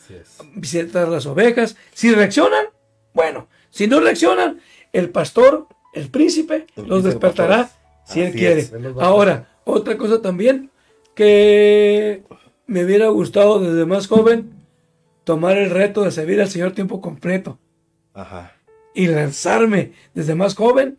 visitar 0.55 1.09
las 1.09 1.27
ovejas. 1.27 1.77
Si 1.93 2.13
reaccionan, 2.13 2.67
bueno. 3.13 3.49
Si 3.71 3.87
no 3.87 4.01
reaccionan, 4.01 4.61
el 4.93 5.11
pastor, 5.11 5.69
el 5.93 6.09
príncipe, 6.11 6.67
El 6.77 6.87
los 6.87 7.03
despertará 7.05 7.71
si 8.05 8.21
él 8.21 8.33
quiere. 8.33 8.61
es, 8.61 8.73
Ahora, 8.99 9.49
otra 9.65 9.97
cosa 9.97 10.21
también 10.23 10.71
que 11.15 12.23
me 12.67 12.85
hubiera 12.85 13.09
gustado 13.09 13.61
desde 13.61 13.87
más 13.87 14.07
joven 14.07 14.51
tomar 15.25 15.57
el 15.59 15.71
reto 15.71 16.03
de 16.03 16.11
servir 16.11 16.41
al 16.41 16.49
Señor 16.49 16.73
tiempo 16.73 17.01
completo 17.01 17.59
Ajá. 18.15 18.53
y 18.95 19.07
lanzarme 19.07 19.93
desde 20.15 20.35
más 20.35 20.55
joven 20.55 20.99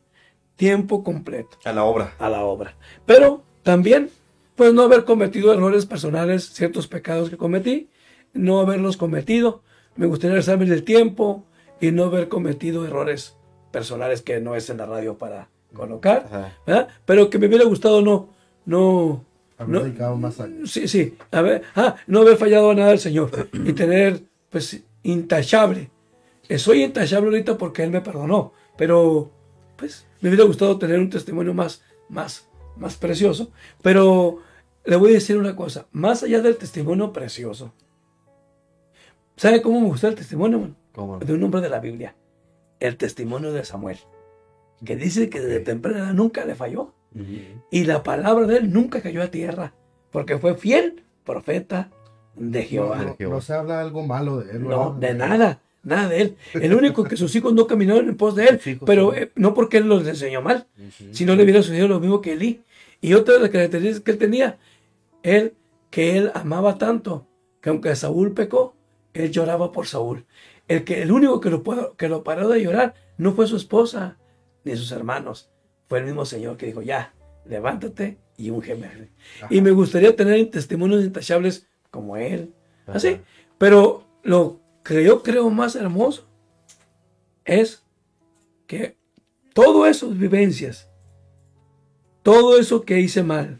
tiempo 0.55 1.03
completo 1.03 1.57
A 1.65 1.73
la 1.73 1.83
obra. 1.83 2.13
a 2.19 2.29
la 2.29 2.43
obra. 2.43 2.75
Pero 3.05 3.43
también, 3.63 4.09
pues 4.55 4.73
no 4.73 4.83
haber 4.83 5.05
cometido 5.05 5.51
errores 5.53 5.85
personales, 5.85 6.49
ciertos 6.53 6.87
pecados 6.87 7.29
que 7.29 7.37
cometí, 7.37 7.89
no 8.33 8.59
haberlos 8.59 8.95
cometido. 8.97 9.63
Me 9.95 10.05
gustaría 10.05 10.35
rezarme 10.35 10.65
del 10.65 10.83
tiempo 10.83 11.45
y 11.81 11.91
no 11.91 12.03
haber 12.05 12.27
cometido 12.29 12.85
errores 12.85 13.35
personales 13.71 14.21
que 14.21 14.39
no 14.39 14.55
es 14.55 14.69
en 14.69 14.77
la 14.77 14.85
radio 14.85 15.17
para 15.17 15.49
colocar, 15.73 16.25
Ajá. 16.27 16.57
¿verdad? 16.65 16.87
Pero 17.05 17.29
que 17.29 17.39
me 17.39 17.47
hubiera 17.47 17.65
gustado 17.65 18.01
no, 18.01 18.29
no, 18.65 19.23
Haber 19.61 19.73
no, 19.75 19.83
dedicado 19.83 20.17
más 20.17 20.39
a... 20.39 20.47
sí, 20.65 20.87
sí, 20.87 21.15
a 21.31 21.41
ver, 21.41 21.61
ah, 21.75 21.95
no 22.07 22.21
haber 22.21 22.37
fallado 22.37 22.71
a 22.71 22.73
nada 22.73 22.91
al 22.91 22.99
Señor 22.99 23.49
y 23.53 23.73
tener, 23.73 24.23
pues, 24.49 24.81
intachable. 25.03 25.91
Eh, 26.49 26.57
Soy 26.57 26.83
intachable 26.83 27.27
ahorita 27.27 27.57
porque 27.59 27.83
Él 27.83 27.91
me 27.91 28.01
perdonó, 28.01 28.53
pero, 28.75 29.31
pues, 29.77 30.07
me 30.19 30.29
hubiera 30.29 30.45
gustado 30.45 30.79
tener 30.79 30.97
un 30.97 31.11
testimonio 31.11 31.53
más, 31.53 31.83
más, 32.09 32.47
más 32.75 32.97
precioso. 32.97 33.51
Pero 33.83 34.39
le 34.83 34.95
voy 34.95 35.11
a 35.11 35.13
decir 35.13 35.37
una 35.37 35.55
cosa, 35.55 35.85
más 35.91 36.23
allá 36.23 36.41
del 36.41 36.57
testimonio 36.57 37.13
precioso, 37.13 37.71
¿sabe 39.35 39.61
cómo 39.61 39.79
me 39.79 39.87
gustó 39.87 40.07
el 40.07 40.15
testimonio? 40.15 40.59
man? 40.59 40.75
¿Cómo? 40.91 41.19
De 41.19 41.33
un 41.33 41.43
hombre 41.43 41.61
de 41.61 41.69
la 41.69 41.79
Biblia, 41.79 42.15
el 42.81 42.97
testimonio 42.97 43.53
de 43.53 43.63
Samuel, 43.63 43.97
que 44.83 44.95
dice 44.97 45.29
que 45.29 45.39
desde 45.39 45.59
temprana 45.61 45.99
edad 45.99 46.13
nunca 46.13 46.43
le 46.45 46.55
falló. 46.55 46.93
Y 47.71 47.83
la 47.85 48.03
palabra 48.03 48.47
de 48.47 48.57
él 48.57 48.71
nunca 48.73 49.01
cayó 49.01 49.21
a 49.21 49.27
tierra, 49.27 49.73
porque 50.11 50.37
fue 50.37 50.55
fiel 50.55 51.03
profeta 51.25 51.89
de 52.35 52.63
Jehová. 52.63 53.15
no- 53.19 53.29
no 53.29 53.41
se 53.41 53.53
habla 53.53 53.81
algo 53.81 54.05
malo 54.05 54.37
de 54.39 54.53
él. 54.53 54.63
No, 54.63 54.93
¿verdad? 54.93 55.09
de 55.09 55.13
nada, 55.15 55.61
nada 55.83 56.07
de 56.09 56.21
él. 56.21 56.35
El 56.53 56.73
único 56.73 57.03
que 57.03 57.17
sus 57.17 57.35
hijos 57.35 57.53
no 57.53 57.67
caminaron 57.67 58.07
en 58.09 58.15
pos 58.17 58.35
de 58.35 58.45
él, 58.45 58.79
pero 58.85 59.13
eh, 59.13 59.31
no 59.35 59.53
porque 59.53 59.77
él 59.77 59.87
los 59.87 60.07
enseñó 60.07 60.41
mal, 60.41 60.67
Ujú. 60.77 61.13
si 61.13 61.25
no 61.25 61.35
le 61.35 61.43
hubiera 61.43 61.61
sucedido 61.61 61.87
lo 61.89 61.99
mismo 61.99 62.21
que 62.21 62.33
Elí. 62.33 62.61
Y 63.01 63.13
otra 63.13 63.33
de 63.35 63.39
las 63.41 63.49
características 63.49 64.01
que 64.03 64.11
él 64.11 64.17
tenía, 64.17 64.57
él, 65.23 65.53
que 65.89 66.17
él 66.17 66.31
amaba 66.33 66.77
tanto, 66.77 67.27
que 67.61 67.69
aunque 67.69 67.95
Saúl 67.95 68.33
pecó, 68.33 68.73
él 69.13 69.29
lloraba 69.31 69.71
por 69.73 69.85
Saúl. 69.87 70.25
El, 70.71 70.83
que, 70.83 71.01
el 71.01 71.11
único 71.11 71.39
que 71.41 71.49
lo, 71.49 71.63
pudo- 71.63 71.95
que 71.97 72.07
lo 72.09 72.23
paró 72.23 72.47
de 72.49 72.63
llorar 72.63 72.93
no 73.17 73.33
fue 73.33 73.47
su 73.47 73.55
esposa 73.57 74.17
ni 74.63 74.75
sus 74.75 74.91
hermanos, 74.91 75.49
fue 75.87 75.99
el 75.99 76.05
mismo 76.05 76.25
Señor 76.25 76.57
que 76.57 76.67
dijo, 76.67 76.81
ya, 76.81 77.13
levántate 77.45 78.19
y 78.37 78.49
úngeme. 78.51 79.09
Y 79.49 79.61
me 79.61 79.71
gustaría 79.71 80.15
tener 80.15 80.49
testimonios 80.49 81.03
intachables 81.03 81.67
como 81.89 82.15
él, 82.15 82.53
así. 82.87 83.19
Pero 83.57 84.05
lo 84.23 84.59
que 84.83 85.03
yo 85.03 85.21
creo 85.23 85.49
más 85.49 85.75
hermoso 85.75 86.27
es 87.43 87.83
que 88.67 88.97
todo 89.53 89.85
esas 89.85 90.17
vivencias, 90.17 90.89
todo 92.23 92.57
eso 92.57 92.83
que 92.83 92.99
hice 92.99 93.23
mal, 93.23 93.59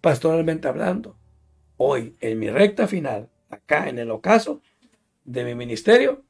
pastoralmente 0.00 0.68
hablando, 0.68 1.16
hoy 1.76 2.16
en 2.20 2.38
mi 2.38 2.48
recta 2.50 2.86
final, 2.86 3.28
acá 3.50 3.88
en 3.88 3.98
el 3.98 4.10
ocaso 4.10 4.60
de 5.26 5.44
mi 5.44 5.54
ministerio, 5.54 6.22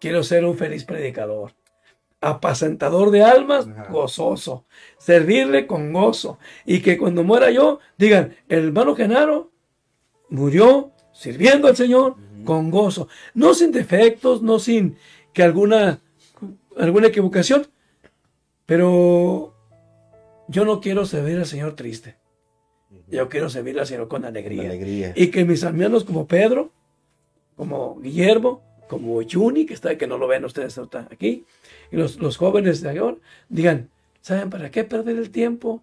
quiero 0.00 0.22
ser 0.22 0.44
un 0.44 0.56
feliz 0.56 0.84
predicador, 0.84 1.54
apacentador 2.20 3.10
de 3.10 3.22
almas, 3.22 3.68
Ajá. 3.68 3.90
gozoso, 3.90 4.64
servirle 4.98 5.66
con 5.66 5.92
gozo, 5.92 6.38
y 6.64 6.80
que 6.80 6.96
cuando 6.96 7.22
muera 7.22 7.50
yo, 7.50 7.78
digan, 7.98 8.34
el 8.48 8.66
hermano 8.66 8.96
Genaro 8.96 9.52
murió 10.30 10.92
sirviendo 11.12 11.68
al 11.68 11.76
Señor 11.76 12.16
con 12.44 12.70
gozo, 12.70 13.08
no 13.34 13.54
sin 13.54 13.70
defectos, 13.70 14.42
no 14.42 14.58
sin 14.58 14.96
que 15.32 15.42
alguna, 15.42 16.00
alguna 16.76 17.08
equivocación, 17.08 17.66
pero 18.66 19.54
yo 20.48 20.64
no 20.64 20.80
quiero 20.80 21.04
servir 21.06 21.38
al 21.38 21.46
Señor 21.46 21.74
triste. 21.76 22.16
Yo 23.08 23.28
quiero 23.28 23.50
servir 23.50 23.78
al 23.78 23.86
Señor 23.86 24.08
con 24.08 24.22
Con 24.22 24.28
alegría. 24.28 24.62
alegría. 24.70 25.12
Y 25.16 25.28
que 25.28 25.44
mis 25.44 25.62
hermanos 25.62 26.04
como 26.04 26.26
Pedro, 26.26 26.70
como 27.56 28.00
Guillermo, 28.00 28.62
como 28.88 29.20
Juni, 29.28 29.66
que 29.66 29.74
está 29.74 29.96
que 29.96 30.06
no 30.06 30.18
lo 30.18 30.26
ven 30.28 30.44
ustedes 30.44 30.78
aquí, 31.10 31.44
y 31.90 31.96
los, 31.96 32.18
los 32.18 32.36
jóvenes 32.36 32.80
de 32.82 32.98
ahora, 32.98 33.16
digan, 33.48 33.90
¿saben 34.20 34.50
para 34.50 34.70
qué 34.70 34.84
perder 34.84 35.16
el 35.16 35.30
tiempo 35.30 35.82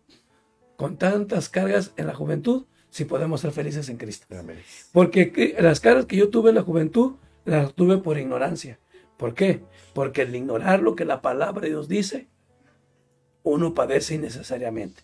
con 0.76 0.97
tantas 0.97 1.49
cargas 1.49 1.93
en 1.97 2.07
la 2.07 2.13
juventud 2.13 2.65
si 2.89 3.05
podemos 3.05 3.41
ser 3.41 3.51
felices 3.51 3.89
en 3.89 3.97
Cristo? 3.97 4.28
Amén. 4.38 4.59
Porque 4.91 5.32
que- 5.32 5.55
las 5.59 5.80
cargas 5.80 6.05
que 6.05 6.17
yo 6.17 6.30
tuve 6.30 6.49
en 6.49 6.55
la 6.55 6.63
juventud, 6.63 7.13
las 7.45 7.74
tuve 7.74 7.97
por 7.97 8.17
ignorancia. 8.17 8.80
¿Por 9.17 9.34
qué? 9.34 9.63
Porque 9.93 10.24
al 10.24 10.36
ignorar 10.36 10.82
lo 10.82 10.95
que 10.95 11.05
la 11.05 11.22
palabra 11.22 11.61
de 11.61 11.69
Dios 11.69 11.88
dice, 11.88 12.28
uno 13.43 13.74
padece 13.74 14.15
innecesariamente. 14.15 15.03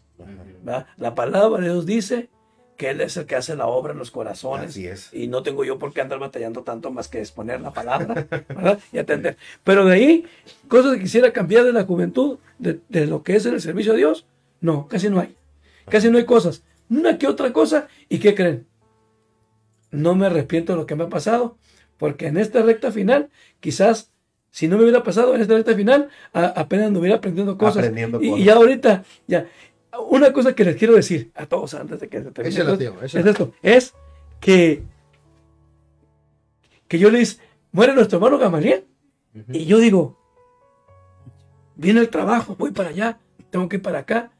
¿verdad? 0.63 0.87
La 0.97 1.13
palabra 1.15 1.61
de 1.61 1.71
Dios 1.71 1.85
dice 1.85 2.29
que 2.77 2.91
Él 2.91 3.01
es 3.01 3.17
el 3.17 3.25
que 3.25 3.35
hace 3.35 3.55
la 3.55 3.65
obra 3.67 3.93
en 3.93 3.99
los 3.99 4.11
corazones. 4.11 4.69
Así 4.69 4.87
es. 4.87 5.13
Y 5.13 5.27
no 5.27 5.43
tengo 5.43 5.63
yo 5.65 5.77
por 5.79 5.91
qué 5.93 6.01
andar 6.01 6.19
batallando 6.19 6.63
tanto 6.63 6.91
más 6.91 7.07
que 7.07 7.19
exponer 7.19 7.59
la 7.59 7.73
palabra 7.73 8.27
¿verdad? 8.47 8.79
y 8.93 8.99
atender. 8.99 9.35
Pero 9.63 9.83
de 9.85 9.93
ahí, 9.95 10.25
cosas 10.67 10.93
que 10.95 11.01
quisiera 11.01 11.33
cambiar 11.33 11.63
de 11.65 11.73
la 11.73 11.83
juventud, 11.85 12.37
de, 12.59 12.79
de 12.89 13.07
lo 13.07 13.23
que 13.23 13.35
es 13.35 13.45
en 13.45 13.55
el 13.55 13.61
servicio 13.61 13.93
a 13.93 13.95
Dios, 13.95 14.25
no, 14.61 14.87
casi 14.87 15.09
no 15.09 15.19
hay. 15.19 15.35
Casi 15.89 16.09
no 16.09 16.17
hay 16.17 16.25
cosas. 16.25 16.63
Una 16.89 17.17
que 17.17 17.27
otra 17.27 17.51
cosa. 17.51 17.87
¿Y 18.09 18.19
qué 18.19 18.35
creen? 18.35 18.65
No 19.91 20.15
me 20.15 20.25
arrepiento 20.27 20.73
de 20.73 20.77
lo 20.79 20.85
que 20.85 20.95
me 20.95 21.05
ha 21.05 21.09
pasado, 21.09 21.57
porque 21.97 22.27
en 22.27 22.37
esta 22.37 22.61
recta 22.61 22.91
final, 22.91 23.29
quizás 23.59 24.11
si 24.51 24.67
no 24.67 24.77
me 24.77 24.83
hubiera 24.83 25.03
pasado 25.03 25.35
en 25.35 25.41
esta 25.41 25.53
recta 25.53 25.75
final, 25.75 26.09
a- 26.33 26.45
apenas 26.47 26.91
me 26.91 26.99
hubiera 26.99 27.17
aprendiendo 27.17 27.57
cosas. 27.57 27.77
Aprendiendo 27.77 28.21
y, 28.21 28.29
cosas. 28.29 28.41
y 28.41 28.45
ya 28.45 28.53
ahorita, 28.55 29.03
ya. 29.27 29.47
Una 30.09 30.33
cosa 30.33 30.53
que 30.53 30.63
les 30.63 30.75
quiero 30.75 30.95
decir 30.95 31.31
a 31.35 31.45
todos 31.45 31.73
antes 31.73 31.99
de 31.99 32.07
que 32.07 32.23
se 32.23 32.31
termine. 32.31 32.77
Tío, 32.77 33.01
es 33.01 33.15
esto, 33.15 33.53
es 33.61 33.93
que, 34.39 34.83
que 36.87 36.99
yo 36.99 37.09
les 37.09 37.39
muere 37.71 37.93
nuestro 37.93 38.17
hermano 38.17 38.37
Gamaliel, 38.37 38.85
y 39.51 39.65
yo 39.65 39.77
digo, 39.77 40.17
viene 41.75 41.99
el 41.99 42.09
trabajo, 42.09 42.55
voy 42.57 42.71
para 42.71 42.89
allá, 42.89 43.19
tengo 43.49 43.69
que 43.69 43.77
ir 43.77 43.81
para 43.81 43.99
acá, 43.99 44.31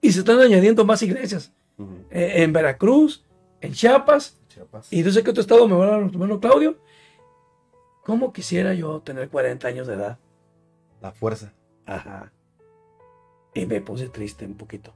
y 0.00 0.12
se 0.12 0.20
están 0.20 0.40
añadiendo 0.40 0.84
más 0.84 1.02
iglesias, 1.02 1.52
eh, 2.10 2.42
en 2.42 2.52
Veracruz, 2.52 3.24
en 3.60 3.72
Chiapas, 3.72 4.38
Chiapas. 4.48 4.92
y 4.92 5.02
no 5.02 5.10
sé 5.10 5.22
qué 5.22 5.30
otro 5.30 5.40
estado 5.42 5.68
me 5.68 5.76
va 5.76 5.84
a 5.86 5.90
dar 5.90 6.00
nuestro 6.00 6.22
hermano 6.22 6.40
Claudio. 6.40 6.78
¿Cómo 8.04 8.32
quisiera 8.32 8.72
yo 8.72 9.00
tener 9.00 9.28
40 9.28 9.68
años 9.68 9.86
de 9.86 9.94
edad? 9.94 10.18
La 11.02 11.12
fuerza. 11.12 11.52
Ajá. 11.84 12.32
Y 13.60 13.66
me 13.66 13.80
puse 13.80 14.08
triste 14.08 14.44
un 14.46 14.56
poquito. 14.56 14.94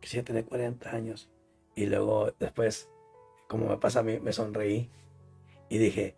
Quisiera 0.00 0.24
tener 0.24 0.44
40 0.44 0.90
años. 0.90 1.28
Y 1.74 1.86
luego 1.86 2.32
después, 2.38 2.88
como 3.48 3.68
me 3.68 3.76
pasa 3.76 4.00
a 4.00 4.02
mí, 4.02 4.18
me 4.20 4.32
sonreí. 4.32 4.90
Y 5.68 5.78
dije, 5.78 6.16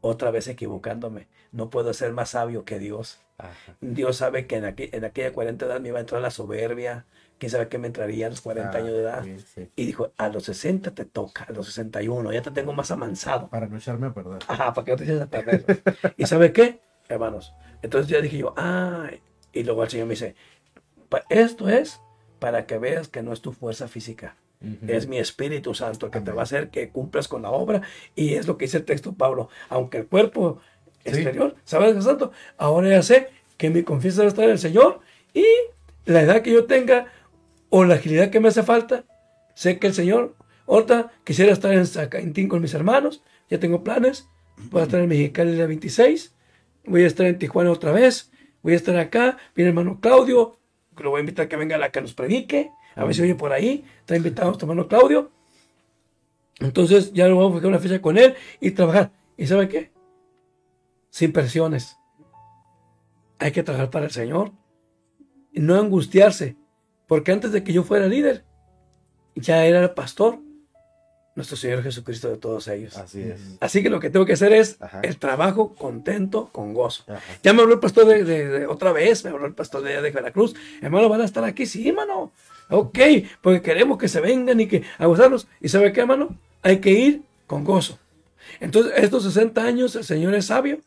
otra 0.00 0.30
vez 0.30 0.48
equivocándome. 0.48 1.28
No 1.52 1.70
puedo 1.70 1.92
ser 1.92 2.12
más 2.12 2.30
sabio 2.30 2.64
que 2.64 2.78
Dios. 2.78 3.20
Ajá. 3.38 3.76
Dios 3.80 4.16
sabe 4.16 4.46
que 4.46 4.56
en, 4.56 4.64
aqu- 4.64 4.88
en 4.92 5.04
aquella 5.04 5.32
40 5.32 5.66
edad 5.66 5.80
me 5.80 5.88
iba 5.88 5.98
a 5.98 6.00
entrar 6.00 6.20
la 6.22 6.30
soberbia. 6.30 7.06
Quién 7.38 7.50
sabe 7.50 7.68
qué 7.68 7.78
me 7.78 7.88
entraría 7.88 8.26
a 8.26 8.30
los 8.30 8.40
40 8.40 8.78
Ah, 8.78 8.80
años 8.80 8.92
de 8.92 9.00
edad. 9.00 9.22
bien, 9.24 9.40
sí. 9.40 9.68
Y 9.76 9.84
dijo, 9.86 10.12
a 10.16 10.28
los 10.28 10.44
60 10.44 10.94
te 10.94 11.04
toca, 11.04 11.44
a 11.44 11.52
los 11.52 11.66
61, 11.66 12.32
ya 12.32 12.40
te 12.42 12.50
tengo 12.52 12.72
más 12.72 12.90
amansado. 12.90 13.48
Para 13.50 13.66
no 13.66 13.76
echarme 13.76 14.06
a 14.06 14.14
perder. 14.14 14.38
Ajá, 14.46 14.72
para 14.72 14.84
que 14.84 14.90
no 14.92 14.96
te 14.98 15.04
eches 15.04 15.20
a 15.20 15.26
perder. 15.26 15.82
¿Y 16.16 16.26
sabe 16.26 16.52
qué, 16.52 16.80
hermanos? 17.08 17.52
Entonces 17.82 18.08
ya 18.10 18.20
dije 18.20 18.38
yo, 18.38 18.54
ah, 18.56 19.10
y 19.52 19.64
luego 19.64 19.82
el 19.82 19.90
Señor 19.90 20.06
me 20.06 20.12
dice, 20.14 20.34
"Pa- 20.34 20.36
esto 21.28 21.68
es 21.68 22.00
para 22.38 22.66
que 22.66 22.78
veas 22.78 23.08
que 23.08 23.22
no 23.22 23.32
es 23.32 23.40
tu 23.40 23.52
fuerza 23.52 23.88
física, 23.88 24.36
es 24.86 25.08
mi 25.08 25.18
Espíritu 25.18 25.74
Santo 25.74 26.06
el 26.06 26.12
que 26.12 26.20
te 26.20 26.30
va 26.30 26.42
a 26.42 26.44
hacer 26.44 26.70
que 26.70 26.90
cumplas 26.90 27.26
con 27.26 27.42
la 27.42 27.50
obra. 27.50 27.82
Y 28.14 28.34
es 28.34 28.46
lo 28.46 28.56
que 28.56 28.66
dice 28.66 28.78
el 28.78 28.84
texto 28.84 29.12
Pablo, 29.12 29.48
aunque 29.68 29.98
el 29.98 30.06
cuerpo 30.06 30.60
exterior 31.04 31.56
sabe 31.64 31.92
de 31.92 32.02
santo, 32.02 32.30
ahora 32.56 32.88
ya 32.88 33.02
sé 33.02 33.28
que 33.56 33.70
mi 33.70 33.82
confianza 33.82 34.24
estar 34.24 34.44
en 34.44 34.52
el 34.52 34.58
Señor 34.58 35.00
y 35.34 35.44
la 36.04 36.22
edad 36.22 36.42
que 36.42 36.52
yo 36.52 36.66
tenga 36.66 37.06
o 37.70 37.84
la 37.84 37.94
agilidad 37.94 38.30
que 38.30 38.40
me 38.40 38.48
hace 38.48 38.62
falta, 38.62 39.04
sé 39.54 39.78
que 39.78 39.88
el 39.88 39.94
Señor, 39.94 40.34
ahorita 40.66 41.10
quisiera 41.24 41.52
estar 41.52 41.72
en 41.72 41.86
Zacaintín 41.86 42.48
con 42.48 42.60
mis 42.60 42.74
hermanos, 42.74 43.22
ya 43.48 43.58
tengo 43.58 43.82
planes, 43.82 44.28
voy 44.70 44.82
a 44.82 44.84
estar 44.84 45.00
en 45.00 45.08
Mexicali 45.08 45.50
el 45.50 45.56
día 45.56 45.66
26, 45.66 46.34
voy 46.86 47.04
a 47.04 47.06
estar 47.06 47.26
en 47.26 47.38
Tijuana 47.38 47.70
otra 47.70 47.92
vez, 47.92 48.30
voy 48.62 48.74
a 48.74 48.76
estar 48.76 48.96
acá, 48.96 49.38
el 49.56 49.66
hermano 49.66 50.00
Claudio, 50.00 50.58
lo 50.98 51.10
voy 51.10 51.18
a 51.18 51.20
invitar 51.20 51.46
a 51.46 51.48
que 51.48 51.56
venga 51.56 51.78
la 51.78 51.90
que 51.90 52.00
nos 52.00 52.14
predique, 52.14 52.70
a 52.94 53.04
ver 53.04 53.14
si 53.14 53.22
oye 53.22 53.34
por 53.34 53.52
ahí, 53.52 53.84
está 54.00 54.16
invitado 54.16 54.48
nuestro 54.48 54.66
hermano 54.66 54.88
Claudio, 54.88 55.30
entonces 56.62 57.12
ya 57.12 57.26
lo 57.28 57.36
vamos 57.36 57.52
a 57.52 57.54
fijar 57.56 57.68
una 57.68 57.78
fecha 57.78 58.00
con 58.00 58.18
él 58.18 58.34
y 58.60 58.70
trabajar. 58.70 59.10
¿Y 59.36 59.46
sabe 59.46 59.68
qué? 59.68 59.90
Sin 61.10 61.32
presiones. 61.32 61.98
Hay 63.38 63.52
que 63.52 63.62
trabajar 63.62 63.90
para 63.90 64.06
el 64.06 64.12
Señor. 64.12 64.52
No 65.52 65.74
angustiarse. 65.74 66.56
Porque 67.08 67.32
antes 67.32 67.52
de 67.52 67.64
que 67.64 67.72
yo 67.72 67.82
fuera 67.82 68.06
líder, 68.06 68.44
ya 69.34 69.66
era 69.66 69.94
pastor. 69.94 70.38
Nuestro 71.34 71.56
Señor 71.56 71.82
Jesucristo 71.82 72.28
de 72.28 72.36
todos 72.36 72.68
ellos. 72.68 72.96
Así 72.98 73.22
es. 73.22 73.40
Así 73.60 73.82
que 73.82 73.88
lo 73.88 74.00
que 74.00 74.10
tengo 74.10 74.26
que 74.26 74.34
hacer 74.34 74.52
es 74.52 74.76
Ajá. 74.80 75.00
el 75.02 75.16
trabajo 75.16 75.74
contento, 75.74 76.50
con 76.52 76.74
gozo. 76.74 77.04
Ajá. 77.08 77.20
Ya 77.42 77.52
me 77.54 77.62
habló 77.62 77.74
el 77.74 77.80
pastor 77.80 78.04
de, 78.06 78.22
de- 78.24 78.48
de- 78.48 78.66
otra 78.66 78.92
vez, 78.92 79.24
me 79.24 79.30
habló 79.30 79.46
el 79.46 79.54
pastor 79.54 79.82
de, 79.82 80.02
de 80.02 80.10
Veracruz. 80.10 80.54
Hermano, 80.82 81.08
van 81.08 81.22
a 81.22 81.24
estar 81.24 81.42
aquí, 81.44 81.64
sí, 81.64 81.88
hermano. 81.88 82.32
Ok, 82.68 82.98
porque 83.40 83.62
queremos 83.62 83.96
que 83.98 84.08
se 84.08 84.20
vengan 84.20 84.60
y 84.60 84.66
que 84.66 84.82
a 84.98 85.06
gozarlos. 85.06 85.46
¿Y 85.60 85.68
sabe 85.68 85.92
qué, 85.92 86.00
hermano? 86.02 86.36
Hay 86.62 86.78
que 86.80 86.90
ir 86.90 87.22
con 87.46 87.64
gozo. 87.64 87.98
Entonces, 88.60 88.92
estos 88.96 89.24
60 89.24 89.62
años, 89.64 89.96
el 89.96 90.04
Señor 90.04 90.34
es 90.34 90.46
sabio. 90.46 90.80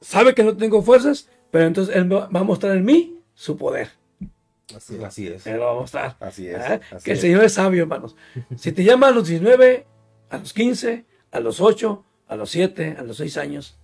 Sabe 0.00 0.34
que 0.34 0.44
no 0.44 0.56
tengo 0.56 0.82
fuerzas, 0.82 1.28
pero 1.50 1.66
entonces 1.66 1.94
Él 1.96 2.12
va 2.12 2.28
a 2.32 2.44
mostrar 2.44 2.76
en 2.76 2.84
mí 2.84 3.18
su 3.34 3.56
poder. 3.56 3.90
Así, 4.76 5.02
así 5.02 5.28
es. 5.28 5.46
Lo 5.46 5.64
va 5.64 5.70
a 5.72 5.74
mostrar. 5.74 6.16
Así 6.20 6.48
es. 6.48 6.56
¿Ah? 6.56 6.80
así 6.92 7.04
que 7.04 7.10
el 7.12 7.16
es. 7.16 7.20
Señor 7.20 7.44
es 7.44 7.54
sabio, 7.54 7.82
hermanos. 7.82 8.16
Si 8.56 8.72
te 8.72 8.84
llama 8.84 9.08
a 9.08 9.10
los 9.10 9.28
19, 9.28 9.86
a 10.30 10.38
los 10.38 10.52
15, 10.52 11.04
a 11.30 11.40
los 11.40 11.60
8, 11.60 12.04
a 12.28 12.36
los 12.36 12.50
7, 12.50 12.96
a 12.98 13.02
los 13.02 13.16
6 13.18 13.36
años 13.36 13.78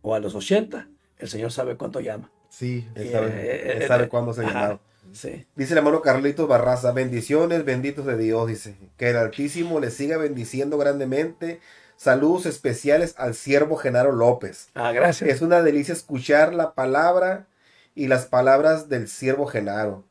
o 0.00 0.14
a 0.14 0.20
los 0.20 0.34
80, 0.34 0.88
el 1.18 1.28
Señor 1.28 1.52
sabe 1.52 1.76
cuánto 1.76 2.00
llama. 2.00 2.30
Sí. 2.48 2.88
Él 2.94 3.10
sabe, 3.10 3.28
Eh, 3.34 3.72
él 3.76 3.82
eh, 3.82 3.86
sabe 3.86 4.04
eh, 4.04 4.08
cuándo 4.08 4.32
se 4.32 4.42
ha 4.42 4.44
llamado. 4.48 4.80
Sí. 5.12 5.46
Dice 5.56 5.72
el 5.72 5.78
hermano 5.78 6.02
Carlitos 6.02 6.48
Barraza, 6.48 6.92
bendiciones, 6.92 7.64
benditos 7.64 8.06
de 8.06 8.16
Dios, 8.16 8.46
dice. 8.46 8.76
Que 8.96 9.10
el 9.10 9.16
Altísimo 9.16 9.80
le 9.80 9.90
siga 9.90 10.16
bendiciendo 10.16 10.78
grandemente. 10.78 11.60
Saludos 11.96 12.46
especiales 12.46 13.14
al 13.18 13.34
siervo 13.34 13.76
Genaro 13.76 14.12
López. 14.12 14.68
Ah, 14.74 14.92
gracias. 14.92 15.30
Es 15.30 15.42
una 15.42 15.62
delicia 15.62 15.92
escuchar 15.92 16.54
la 16.54 16.74
palabra 16.74 17.48
y 17.98 18.06
las 18.08 18.26
palabras 18.26 18.88
del 18.88 19.08
siervo 19.08 19.46
Genaro. 19.46 20.04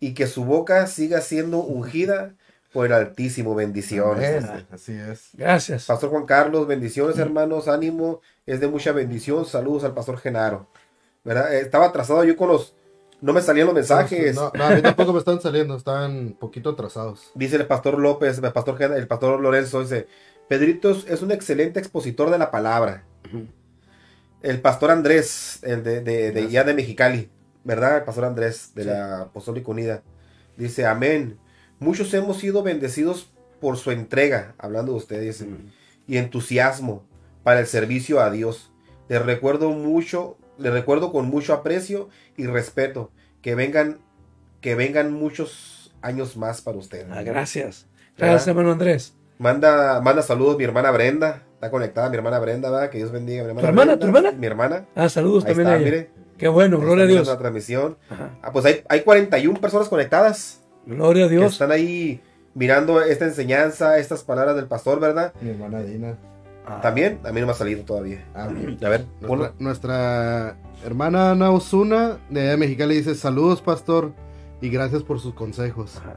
Y 0.00 0.14
que 0.14 0.26
su 0.26 0.44
boca 0.44 0.86
siga 0.86 1.20
siendo 1.20 1.58
ungida 1.60 2.34
por 2.72 2.86
el 2.86 2.92
Altísimo. 2.92 3.54
Bendiciones. 3.54 4.44
Amén. 4.44 4.66
Así 4.70 4.92
es. 4.92 5.30
Gracias. 5.32 5.86
Pastor 5.86 6.10
Juan 6.10 6.26
Carlos, 6.26 6.66
bendiciones 6.66 7.18
hermanos, 7.18 7.68
ánimo, 7.68 8.20
es 8.46 8.60
de 8.60 8.68
mucha 8.68 8.92
bendición. 8.92 9.44
Saludos 9.46 9.84
al 9.84 9.94
Pastor 9.94 10.18
Genaro. 10.18 10.68
¿Verdad? 11.24 11.54
Eh, 11.54 11.60
Estaba 11.60 11.86
atrasado 11.86 12.24
yo 12.24 12.36
con 12.36 12.48
los... 12.48 12.74
No 13.20 13.32
me 13.32 13.40
salían 13.40 13.66
los 13.66 13.74
mensajes. 13.76 14.34
No, 14.34 14.50
no, 14.54 14.64
a 14.64 14.70
mí 14.70 14.82
tampoco 14.82 15.12
me 15.12 15.20
están 15.20 15.40
saliendo, 15.40 15.76
están 15.76 16.10
un 16.10 16.32
poquito 16.34 16.70
atrasados. 16.70 17.30
Dice 17.36 17.54
el 17.56 17.66
Pastor 17.66 17.98
López, 17.98 18.38
el 18.42 18.52
Pastor, 18.52 18.82
el 18.82 19.06
Pastor 19.06 19.38
Lorenzo, 19.40 19.80
dice, 19.82 20.08
Pedrito 20.48 20.90
es- 20.90 21.06
es 21.08 21.22
un 21.22 21.30
excelente 21.30 21.78
expositor 21.78 22.30
de 22.30 22.38
la 22.38 22.50
palabra. 22.50 23.04
El 24.42 24.60
Pastor 24.60 24.90
Andrés, 24.90 25.60
el 25.62 25.82
de, 25.84 26.00
de, 26.00 26.32
de- 26.32 26.48
ya 26.50 26.64
de 26.64 26.74
Mexicali, 26.74 27.30
¿verdad? 27.64 27.98
El 27.98 28.02
Pastor 28.04 28.24
Andrés 28.24 28.72
de 28.74 28.84
la 28.84 29.20
Apostólica 29.22 29.70
Unida. 29.70 30.02
Dice, 30.56 30.84
amén. 30.86 31.38
Muchos 31.78 32.12
hemos 32.14 32.38
sido 32.38 32.62
bendecidos 32.62 33.32
por 33.60 33.76
su 33.76 33.90
entrega, 33.90 34.54
hablando 34.58 34.92
de 34.92 34.98
ustedes, 34.98 35.44
y 36.06 36.16
entusiasmo 36.16 37.04
para 37.44 37.60
el 37.60 37.66
servicio 37.66 38.20
a 38.20 38.30
Dios. 38.30 38.72
Le 39.08 39.18
recuerdo 39.18 39.70
mucho, 39.70 40.36
le 40.58 40.70
recuerdo 40.70 41.12
con 41.12 41.26
mucho 41.28 41.52
aprecio 41.54 42.08
y 42.36 42.46
respeto 42.46 43.10
que 43.40 43.54
vengan, 43.54 43.98
que 44.60 44.74
vengan 44.74 45.12
muchos 45.12 45.94
años 46.02 46.36
más 46.36 46.60
para 46.60 46.78
ustedes. 46.78 47.06
Ah, 47.10 47.22
gracias. 47.22 47.86
Gracias, 48.16 48.46
¿Verdad? 48.46 48.48
hermano 48.48 48.72
Andrés. 48.72 49.14
Manda, 49.38 50.00
manda 50.00 50.22
saludos 50.22 50.56
mi 50.58 50.64
hermana 50.64 50.90
Brenda. 50.90 51.42
Está 51.62 51.70
conectada 51.70 52.10
mi 52.10 52.16
hermana 52.16 52.40
Brenda, 52.40 52.70
¿verdad? 52.72 52.90
Que 52.90 52.98
Dios 52.98 53.12
bendiga 53.12 53.42
a 53.42 53.44
mi 53.44 53.50
hermana. 53.50 53.62
¿Tu 53.62 53.68
hermana, 53.68 53.92
Brenda, 53.94 54.00
tu 54.00 54.06
hermana? 54.18 54.36
Mi 54.36 54.46
hermana. 54.48 54.84
Ah, 54.96 55.08
saludos 55.08 55.44
Ahí 55.44 55.50
también 55.54 55.68
está, 55.68 55.74
a 55.74 55.80
ella. 55.80 55.84
mire. 55.92 56.10
Qué 56.36 56.48
bueno, 56.48 56.76
Ahí 56.78 56.82
gloria 56.82 57.04
a 57.04 57.06
Dios. 57.06 57.28
La 57.28 57.38
transmisión. 57.38 57.96
Ajá. 58.10 58.30
Ah, 58.42 58.50
pues 58.52 58.64
hay, 58.64 58.82
hay 58.88 59.02
41 59.02 59.60
personas 59.60 59.88
conectadas. 59.88 60.60
Gloria 60.86 61.26
a 61.26 61.28
Que 61.28 61.36
Dios. 61.36 61.52
están 61.52 61.70
ahí 61.70 62.20
mirando 62.54 63.00
esta 63.00 63.26
enseñanza, 63.26 63.96
estas 63.98 64.24
palabras 64.24 64.56
del 64.56 64.66
pastor, 64.66 64.98
¿verdad? 64.98 65.34
Mi 65.40 65.50
hermana 65.50 65.82
Dina. 65.82 66.18
Ah, 66.66 66.80
También, 66.80 67.20
a 67.24 67.30
mí 67.30 67.38
no 67.38 67.46
me 67.46 67.52
ha 67.52 67.54
salido 67.54 67.84
todavía. 67.84 68.24
Ah. 68.34 68.48
A 68.48 68.88
ver, 68.88 69.04
Nuestra, 69.60 70.56
hermana 70.84 71.30
Ana 71.30 71.52
Osuna 71.52 72.18
de 72.28 72.40
allá 72.40 72.50
de 72.50 72.56
Mexicali 72.56 72.96
dice 72.96 73.14
saludos 73.14 73.62
pastor 73.62 74.12
y 74.60 74.68
gracias 74.68 75.04
por 75.04 75.20
sus 75.20 75.32
consejos. 75.34 75.96
Ajá. 75.98 76.16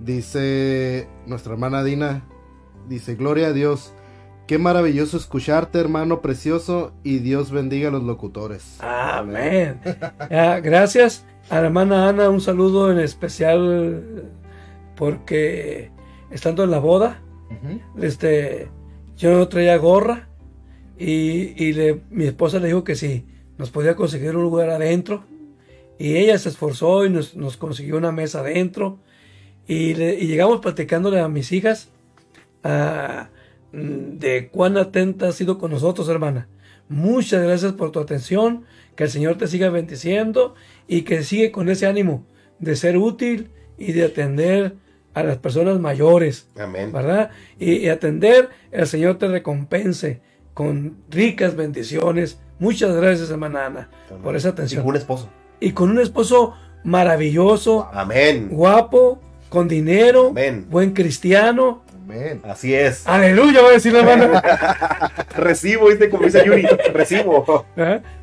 Dice 0.00 1.06
nuestra 1.26 1.52
hermana 1.52 1.84
Dina, 1.84 2.24
dice 2.88 3.14
gloria 3.14 3.48
a 3.48 3.52
Dios, 3.52 3.94
qué 4.50 4.58
maravilloso 4.58 5.16
escucharte 5.16 5.78
hermano 5.78 6.20
precioso 6.22 6.92
y 7.04 7.20
Dios 7.20 7.52
bendiga 7.52 7.86
a 7.86 7.92
los 7.92 8.02
locutores. 8.02 8.78
Amén. 8.80 9.80
Gracias 10.28 11.24
a 11.50 11.60
la 11.60 11.66
hermana 11.66 12.08
Ana, 12.08 12.28
un 12.30 12.40
saludo 12.40 12.90
en 12.90 12.98
especial 12.98 14.32
porque 14.96 15.92
estando 16.32 16.64
en 16.64 16.72
la 16.72 16.80
boda, 16.80 17.22
este, 18.02 18.66
yo 19.16 19.38
no 19.38 19.46
traía 19.46 19.76
gorra 19.76 20.28
y, 20.98 21.54
y 21.64 21.72
le- 21.72 22.00
mi 22.10 22.24
esposa 22.24 22.58
le 22.58 22.66
dijo 22.66 22.82
que 22.82 22.96
si 22.96 23.24
nos 23.56 23.70
podía 23.70 23.94
conseguir 23.94 24.34
un 24.34 24.42
lugar 24.42 24.68
adentro 24.70 25.22
y 25.96 26.16
ella 26.16 26.36
se 26.40 26.48
esforzó 26.48 27.06
y 27.06 27.10
nos, 27.10 27.36
nos 27.36 27.56
consiguió 27.56 27.96
una 27.98 28.10
mesa 28.10 28.40
adentro 28.40 28.98
y, 29.68 29.94
le- 29.94 30.18
y 30.18 30.26
llegamos 30.26 30.58
platicándole 30.58 31.20
a 31.20 31.28
mis 31.28 31.52
hijas 31.52 31.88
de 33.72 34.48
cuán 34.52 34.76
atenta 34.76 35.28
has 35.28 35.34
sido 35.36 35.58
con 35.58 35.70
nosotros, 35.70 36.08
hermana. 36.08 36.48
Muchas 36.88 37.42
gracias 37.42 37.72
por 37.72 37.92
tu 37.92 38.00
atención, 38.00 38.64
que 38.96 39.04
el 39.04 39.10
Señor 39.10 39.36
te 39.38 39.46
siga 39.46 39.70
bendiciendo 39.70 40.54
y 40.88 41.02
que 41.02 41.22
sigue 41.22 41.52
con 41.52 41.68
ese 41.68 41.86
ánimo 41.86 42.24
de 42.58 42.74
ser 42.76 42.96
útil 42.98 43.50
y 43.78 43.92
de 43.92 44.04
atender 44.04 44.74
a 45.14 45.22
las 45.22 45.38
personas 45.38 45.78
mayores. 45.78 46.48
Amén. 46.58 46.92
¿verdad? 46.92 47.30
Y, 47.58 47.74
y 47.76 47.88
atender, 47.88 48.48
el 48.72 48.86
Señor 48.86 49.18
te 49.18 49.28
recompense 49.28 50.20
con 50.52 50.96
ricas 51.08 51.54
bendiciones. 51.56 52.40
Muchas 52.58 52.94
gracias, 52.94 53.30
hermana 53.30 53.66
Ana, 53.66 53.90
por 54.22 54.34
esa 54.36 54.48
Y 54.48 54.52
atención. 54.52 54.82
con 54.82 54.90
un 54.90 54.96
esposo. 54.96 55.28
Y 55.60 55.72
con 55.72 55.90
un 55.90 56.00
esposo 56.00 56.54
maravilloso, 56.84 57.88
Amén. 57.92 58.48
guapo, 58.50 59.20
con 59.48 59.68
dinero, 59.68 60.28
Amén. 60.30 60.66
buen 60.70 60.92
cristiano. 60.92 61.82
Amén. 62.10 62.40
Así 62.44 62.74
es. 62.74 63.06
Aleluya, 63.06 63.62
va 63.62 63.68
a 63.68 63.72
decir 63.72 63.92
la 63.92 64.00
hermana. 64.00 64.42
Recibo, 65.36 65.88
¿viste? 65.88 66.08
Como 66.10 66.24
dice 66.24 66.44
Yuri. 66.44 66.66
Recibo. 66.92 67.64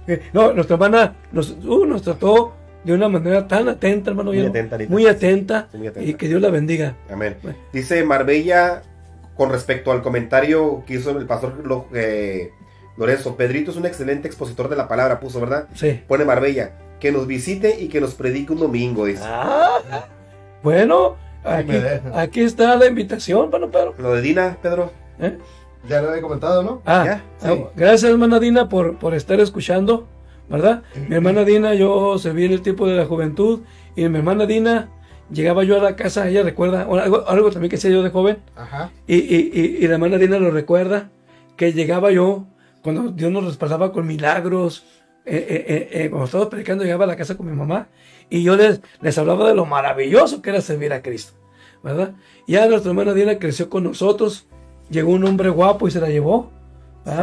Eh, 0.10 0.22
No, 0.32 0.54
nuestra 0.54 0.76
hermana 0.76 1.16
nos, 1.34 1.50
uh, 1.66 1.86
nos 1.86 2.02
trató 2.02 2.54
de 2.86 2.94
una 2.94 3.10
manera 3.10 3.46
tan 3.48 3.68
atenta, 3.68 4.12
hermano. 4.12 4.32
Muy 4.32 4.42
yo- 4.42 4.48
atenta, 4.50 4.78
muy 4.88 5.06
atenta, 5.06 5.68
Muy 5.74 5.88
atenta. 5.88 6.10
y 6.10 6.14
que 6.14 6.28
Dios 6.30 6.42
la 6.42 6.50
bendiga. 6.50 6.96
Amén. 7.12 7.36
Bueno. 7.44 7.58
Dice 7.74 8.02
Marbella 8.06 8.84
con 9.36 9.52
respecto 9.52 9.92
al 9.92 10.02
comentario 10.02 10.84
que 10.88 10.94
hizo 10.96 11.12
el 11.18 11.26
pastor 11.26 11.62
Lo- 11.66 11.88
eh, 11.94 12.52
Lorenzo. 12.96 13.36
Pedrito 13.36 13.72
es 13.72 13.78
un 13.78 13.86
excelente 13.86 14.28
expositor 14.30 14.70
de 14.70 14.78
la 14.78 14.88
palabra, 14.88 15.20
puso, 15.20 15.42
¿verdad? 15.42 15.68
Sí. 15.74 16.02
Pone 16.08 16.24
Marbella. 16.24 16.72
Que 17.02 17.12
nos 17.12 17.28
visite 17.28 17.76
y 17.80 17.90
que 17.90 18.00
nos 18.00 18.16
predique 18.16 18.54
un 18.54 18.60
domingo, 18.60 19.06
dice. 19.06 19.22
Ah, 19.26 19.80
bueno, 20.64 21.18
aquí, 22.14 22.42
está 22.42 22.76
la 22.76 22.86
invitación, 22.88 23.46
hermano 23.46 23.72
Pedro. 23.72 23.96
Lo 23.98 24.14
de 24.14 24.22
Dina, 24.22 24.58
Pedro. 24.62 24.92
¿eh? 25.20 25.38
Ya 25.88 26.02
lo 26.02 26.10
había 26.10 26.22
comentado, 26.22 26.64
¿no? 26.64 26.82
Ah, 26.86 27.04
¿Ya? 27.06 27.24
ah, 27.44 27.56
gracias 27.76 28.12
hermana 28.12 28.40
Dina 28.40 28.68
por, 28.68 28.98
por 28.98 29.14
estar 29.14 29.40
escuchando, 29.40 30.08
¿verdad? 30.50 30.84
Mi 31.08 31.16
hermana 31.16 31.44
Dina, 31.44 31.74
yo 31.74 32.18
serví 32.18 32.46
en 32.46 32.52
el 32.54 32.62
tiempo 32.62 32.88
de 32.88 32.96
la 32.96 33.06
juventud 33.06 33.62
y 33.96 34.08
mi 34.10 34.18
hermana 34.18 34.46
Dina 34.46 34.90
llegaba 35.32 35.64
yo 35.64 35.80
a 35.80 35.84
la 35.84 35.96
casa, 35.96 36.28
ella 36.28 36.44
recuerda, 36.44 36.82
algo, 36.84 37.28
algo 37.28 37.52
también 37.52 37.70
que 37.70 37.76
hacía 37.78 37.92
yo 37.92 38.04
de 38.04 38.10
joven, 38.10 38.38
Ajá. 38.56 38.92
y, 39.08 39.16
y, 39.16 39.52
y, 39.54 39.78
y 39.84 39.88
la 39.88 39.94
hermana 39.96 40.18
Dina 40.18 40.40
lo 40.40 40.52
recuerda, 40.52 41.10
que 41.56 41.74
llegaba 41.74 42.12
yo 42.12 42.46
cuando 42.82 43.10
Dios 43.12 43.32
nos 43.32 43.46
respaldaba 43.46 43.92
con 43.92 44.08
milagros, 44.08 44.86
eh, 45.26 45.46
eh, 45.50 45.66
eh, 45.68 45.90
eh, 45.92 46.10
cuando 46.10 46.26
estaba 46.26 46.50
predicando 46.50 46.84
llegaba 46.86 47.04
a 47.04 47.08
la 47.08 47.16
casa 47.18 47.36
con 47.36 47.46
mi 47.50 47.56
mamá 47.56 47.88
y 48.30 48.44
yo 48.44 48.56
les, 48.58 48.82
les 49.02 49.18
hablaba 49.18 49.48
de 49.48 49.56
lo 49.56 49.66
maravilloso 49.66 50.42
que 50.42 50.50
era 50.52 50.62
servir 50.62 50.94
a 50.94 51.02
Cristo, 51.02 51.34
¿verdad? 51.84 52.12
Ya 52.48 52.66
nuestra 52.68 52.92
hermana 52.92 53.14
Dina 53.14 53.40
creció 53.40 53.70
con 53.70 53.84
nosotros, 53.84 54.48
llegó 54.90 55.12
un 55.12 55.24
hombre 55.26 55.50
guapo 55.50 55.88
y 55.88 55.92
se 55.92 56.00
la 56.02 56.10
llevó. 56.10 56.52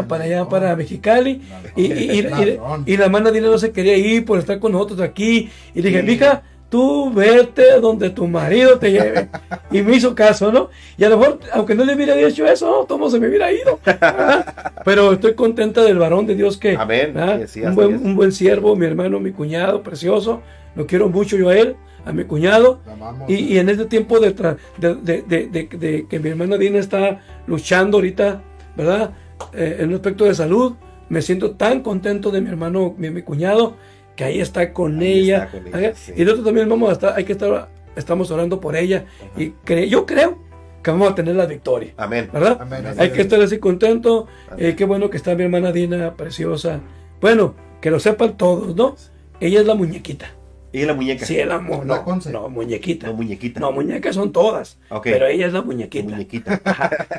para 0.08 0.24
allá, 0.24 0.48
para 0.48 0.74
Mexicali. 0.76 1.42
Y, 1.76 1.82
y, 1.92 2.20
y- 2.20 2.58
y- 2.86 2.96
la 2.96 3.04
hermana 3.04 3.30
Dina 3.30 3.48
no 3.48 3.58
se 3.58 3.70
quería 3.72 3.96
ir 3.96 4.24
por 4.24 4.38
estar 4.38 4.58
con 4.58 4.72
nosotros 4.72 5.00
aquí. 5.00 5.50
Y 5.74 5.82
le 5.82 5.90
dije, 5.90 6.02
mija, 6.02 6.42
tú 6.70 7.12
vete 7.12 7.78
donde 7.80 8.08
tu 8.10 8.26
marido 8.26 8.78
te 8.78 8.90
lleve. 8.92 9.28
Y 9.70 9.82
me 9.82 9.96
hizo 9.96 10.14
caso, 10.14 10.50
¿no? 10.50 10.70
Y 10.96 11.04
a 11.04 11.08
lo 11.10 11.18
mejor, 11.18 11.38
aunque 11.52 11.74
no 11.74 11.84
le 11.84 11.94
hubiera 11.94 12.14
dicho 12.16 12.46
eso, 12.46 12.66
no, 12.70 12.84
todo 12.86 13.10
se 13.10 13.20
me 13.20 13.28
hubiera 13.28 13.52
ido. 13.52 13.78
¿verdad? 13.84 14.72
Pero 14.86 15.12
estoy 15.12 15.34
contenta 15.34 15.82
del 15.82 15.98
varón 15.98 16.26
de 16.26 16.34
Dios 16.34 16.56
que, 16.56 16.76
Amén. 16.76 17.16
así, 17.18 17.60
un, 17.62 17.74
buen, 17.74 17.94
un 17.96 18.16
buen 18.16 18.32
siervo, 18.32 18.74
mi 18.76 18.86
hermano, 18.86 19.20
mi 19.20 19.32
cuñado, 19.32 19.82
precioso. 19.82 20.40
Lo 20.74 20.86
quiero 20.86 21.08
mucho 21.08 21.36
yo 21.36 21.48
a 21.48 21.56
él, 21.56 21.76
a 22.04 22.12
mi 22.12 22.24
cuñado. 22.24 22.80
Y, 23.28 23.34
y 23.34 23.58
en 23.58 23.68
este 23.68 23.84
tiempo 23.86 24.18
de, 24.20 24.32
de, 24.78 25.22
de- 25.22 26.06
que 26.08 26.18
mi 26.20 26.28
hermana 26.30 26.56
Dina 26.58 26.78
está 26.78 27.20
luchando 27.46 27.98
ahorita, 27.98 28.42
¿verdad? 28.76 29.12
Eh, 29.52 29.76
en 29.80 29.88
un 29.88 29.94
aspecto 29.94 30.24
de 30.24 30.34
salud, 30.34 30.74
me 31.08 31.22
siento 31.22 31.52
tan 31.52 31.80
contento 31.82 32.30
de 32.30 32.40
mi 32.40 32.48
hermano, 32.48 32.94
mi, 32.98 33.10
mi 33.10 33.22
cuñado, 33.22 33.76
que 34.16 34.24
ahí 34.24 34.40
está 34.40 34.72
con 34.72 35.00
Ahí 35.00 35.20
ella. 35.20 35.44
está 35.44 35.58
con 35.58 35.80
ella. 35.80 35.92
Y 36.16 36.22
nosotros 36.22 36.44
también 36.46 36.68
vamos 36.68 36.88
a 36.90 36.92
estar, 36.92 37.14
hay 37.16 37.24
que 37.24 37.32
estar, 37.32 37.68
estamos 37.96 38.30
orando 38.30 38.60
por 38.60 38.76
ella. 38.76 39.04
Y 39.36 39.52
cre- 39.64 39.88
yo 39.88 40.06
creo 40.06 40.38
que 40.82 40.90
vamos 40.90 41.10
a 41.10 41.14
tener 41.14 41.34
la 41.34 41.46
victoria, 41.46 41.94
Amén. 41.96 42.28
¿verdad? 42.32 42.58
Amén. 42.60 42.84
Hay 42.98 43.10
que 43.10 43.22
estar 43.22 43.40
así 43.40 43.58
contento. 43.58 44.26
Eh, 44.58 44.74
qué 44.76 44.84
bueno 44.84 45.08
que 45.10 45.16
está 45.16 45.34
mi 45.34 45.42
hermana 45.44 45.72
Dina, 45.72 46.14
preciosa. 46.14 46.80
Bueno, 47.20 47.54
que 47.80 47.90
lo 47.90 47.98
sepan 48.00 48.36
todos, 48.36 48.74
¿no? 48.76 48.94
Ella 49.40 49.60
es 49.60 49.66
la 49.66 49.74
muñequita. 49.74 50.26
Y 50.74 50.84
la 50.84 50.92
muñeca. 50.92 51.24
Sí, 51.24 51.38
el 51.38 51.52
amor. 51.52 51.86
La 51.86 51.96
No, 51.96 52.04
Conce. 52.04 52.30
no, 52.32 52.48
muñequita. 52.48 53.06
No, 53.06 53.12
muñequita. 53.14 53.60
No, 53.60 53.70
muñecas 53.70 54.16
son 54.16 54.32
todas. 54.32 54.76
Ok. 54.90 55.04
Pero 55.04 55.26
ella 55.28 55.46
es 55.46 55.52
la 55.52 55.60
La 55.60 55.64
muñequita. 55.64 56.04
muñequita. 56.10 56.60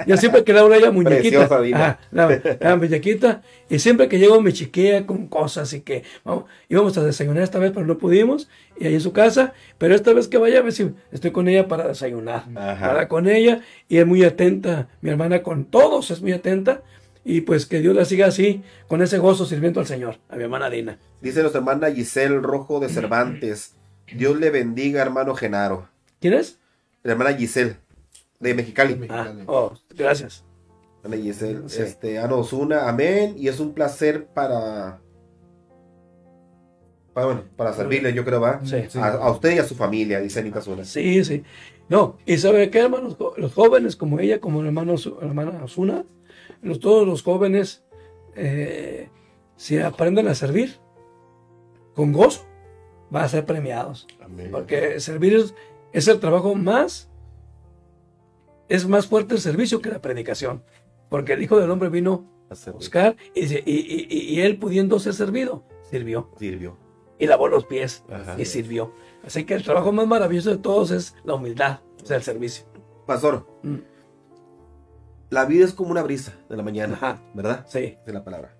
Yo 0.05 0.17
siempre 0.17 0.43
que 0.43 0.51
le 0.51 0.59
hablo 0.59 0.73
a 0.73 0.77
ella 0.77 0.91
muñequita. 0.91 1.47
Preciosa. 1.47 1.59
Ajá, 1.77 1.99
la, 2.11 2.57
la 2.59 2.75
muñequita. 2.75 3.41
Y 3.69 3.79
siempre 3.79 4.09
que 4.09 4.19
llego 4.19 4.41
me 4.41 4.51
chiquea 4.51 5.05
con 5.05 5.27
cosas 5.27 5.71
y 5.71 5.79
que 5.81 6.03
vamos, 6.25 6.45
íbamos 6.67 6.97
a 6.97 7.03
desayunar 7.03 7.43
esta 7.43 7.57
vez, 7.59 7.71
pero 7.73 7.85
no 7.85 7.97
pudimos. 7.97 8.49
Y 8.77 8.87
ahí 8.87 8.93
en 8.95 9.01
su 9.01 9.13
casa. 9.13 9.53
Pero 9.77 9.95
esta 9.95 10.11
vez 10.11 10.27
que 10.27 10.37
vaya, 10.37 10.59
a 10.59 10.61
ver 10.61 10.73
si 10.73 10.91
estoy 11.13 11.31
con 11.31 11.47
ella 11.47 11.67
para 11.69 11.87
desayunar. 11.87 12.43
Ajá. 12.55 12.87
Para 12.89 13.07
con 13.07 13.29
ella. 13.29 13.61
Y 13.87 13.99
es 13.99 14.05
muy 14.05 14.23
atenta. 14.25 14.89
Mi 14.99 15.11
hermana 15.11 15.43
con 15.43 15.63
todos 15.63 16.11
es 16.11 16.21
muy 16.21 16.33
atenta. 16.33 16.81
Y 17.27 17.41
pues 17.41 17.65
que 17.65 17.79
Dios 17.79 17.95
la 17.95 18.05
siga 18.05 18.27
así, 18.27 18.61
con 18.87 19.01
ese 19.01 19.17
gozo 19.17 19.45
sirviendo 19.45 19.79
al 19.79 19.87
Señor, 19.87 20.19
a 20.29 20.35
mi 20.35 20.43
hermana 20.43 20.69
Dina. 20.69 20.99
Dice 21.21 21.41
nuestra 21.41 21.59
hermana 21.59 21.91
Giselle 21.91 22.39
Rojo 22.39 22.79
de 22.79 22.87
Cervantes. 22.87 23.73
Dios 24.15 24.39
le 24.39 24.51
bendiga, 24.51 25.01
hermano 25.01 25.33
Genaro. 25.35 25.89
¿Quién 26.21 26.33
es? 26.35 26.59
La 27.01 27.13
hermana 27.13 27.33
Giselle, 27.33 27.77
de 28.39 28.53
Mexicali. 28.53 28.93
Ah, 29.09 29.23
Mexicali. 29.23 29.43
oh, 29.47 29.73
gracias. 29.95 30.43
Hermana 31.03 31.21
Giselle, 31.23 31.67
Sí. 31.67 31.81
este, 31.81 32.19
Ana 32.19 32.35
Osuna, 32.35 32.87
amén. 32.87 33.33
Y 33.37 33.47
es 33.47 33.59
un 33.59 33.73
placer 33.73 34.25
para. 34.27 34.99
Para, 37.13 37.27
bueno, 37.27 37.43
para 37.55 37.73
servirle, 37.73 38.13
yo 38.13 38.25
creo, 38.25 38.41
va. 38.41 38.59
Sí. 38.65 38.77
A, 38.99 39.07
a 39.13 39.31
usted 39.31 39.55
y 39.55 39.59
a 39.59 39.63
su 39.63 39.73
familia, 39.75 40.19
dice 40.19 40.39
Anita 40.41 40.61
Zuna. 40.61 40.83
Sí, 40.83 41.23
sí. 41.23 41.43
No, 41.87 42.17
y 42.25 42.37
sabe 42.37 42.69
qué, 42.69 42.79
hermanos, 42.79 43.15
los 43.37 43.53
jóvenes 43.53 43.95
como 43.95 44.19
ella, 44.19 44.39
como 44.39 44.59
el 44.61 44.67
hermano, 44.67 44.97
Su- 44.97 45.17
la 45.21 45.27
hermana 45.27 45.63
Osuna, 45.63 46.03
los, 46.65 46.79
todos 46.79 47.07
los 47.07 47.23
jóvenes, 47.23 47.83
eh, 48.35 49.09
si 49.55 49.77
aprenden 49.79 50.27
a 50.27 50.35
servir 50.35 50.77
con 51.95 52.11
gozo, 52.11 52.45
van 53.09 53.23
a 53.23 53.29
ser 53.29 53.45
premiados. 53.45 54.07
Amén. 54.21 54.49
Porque 54.51 54.99
servir 54.99 55.35
es, 55.35 55.55
es 55.93 56.07
el 56.07 56.19
trabajo 56.19 56.55
más, 56.55 57.09
es 58.67 58.87
más 58.87 59.07
fuerte 59.07 59.35
el 59.35 59.41
servicio 59.41 59.81
que 59.81 59.89
la 59.91 60.01
predicación. 60.01 60.63
Porque 61.09 61.33
el 61.33 61.43
Hijo 61.43 61.59
del 61.59 61.69
Hombre 61.71 61.89
vino 61.89 62.25
A 62.49 62.71
buscar 62.71 63.15
y, 63.33 63.45
y, 63.45 63.57
y- 63.65 64.07
y- 64.09 64.35
y 64.35 64.41
él 64.41 64.57
pudiendo 64.57 64.99
ser 64.99 65.13
servido, 65.13 65.63
sirvió. 65.89 66.29
Sirvió. 66.37 66.77
Y 67.17 67.27
lavó 67.27 67.47
los 67.47 67.65
pies 67.65 68.03
Ajá. 68.09 68.35
y 68.39 68.45
sirvió. 68.45 68.91
Así 69.25 69.45
que 69.45 69.53
el 69.53 69.63
trabajo 69.63 69.91
más 69.91 70.05
maravilloso 70.07 70.49
de 70.49 70.57
todos 70.57 70.91
es 70.91 71.15
la 71.23 71.35
humildad, 71.35 71.79
o 72.03 72.05
sea, 72.05 72.17
el 72.17 72.23
servicio. 72.23 72.65
Pastor, 73.05 73.47
Mm. 73.63 73.75
La 75.29 75.45
vida 75.45 75.65
es 75.65 75.73
como 75.73 75.91
una 75.91 76.03
brisa 76.03 76.33
de 76.49 76.57
la 76.57 76.63
mañana, 76.63 76.93
Ajá. 76.95 77.21
¿verdad? 77.33 77.65
Sí, 77.67 77.97
De 78.05 78.13
la 78.13 78.23
palabra. 78.23 78.55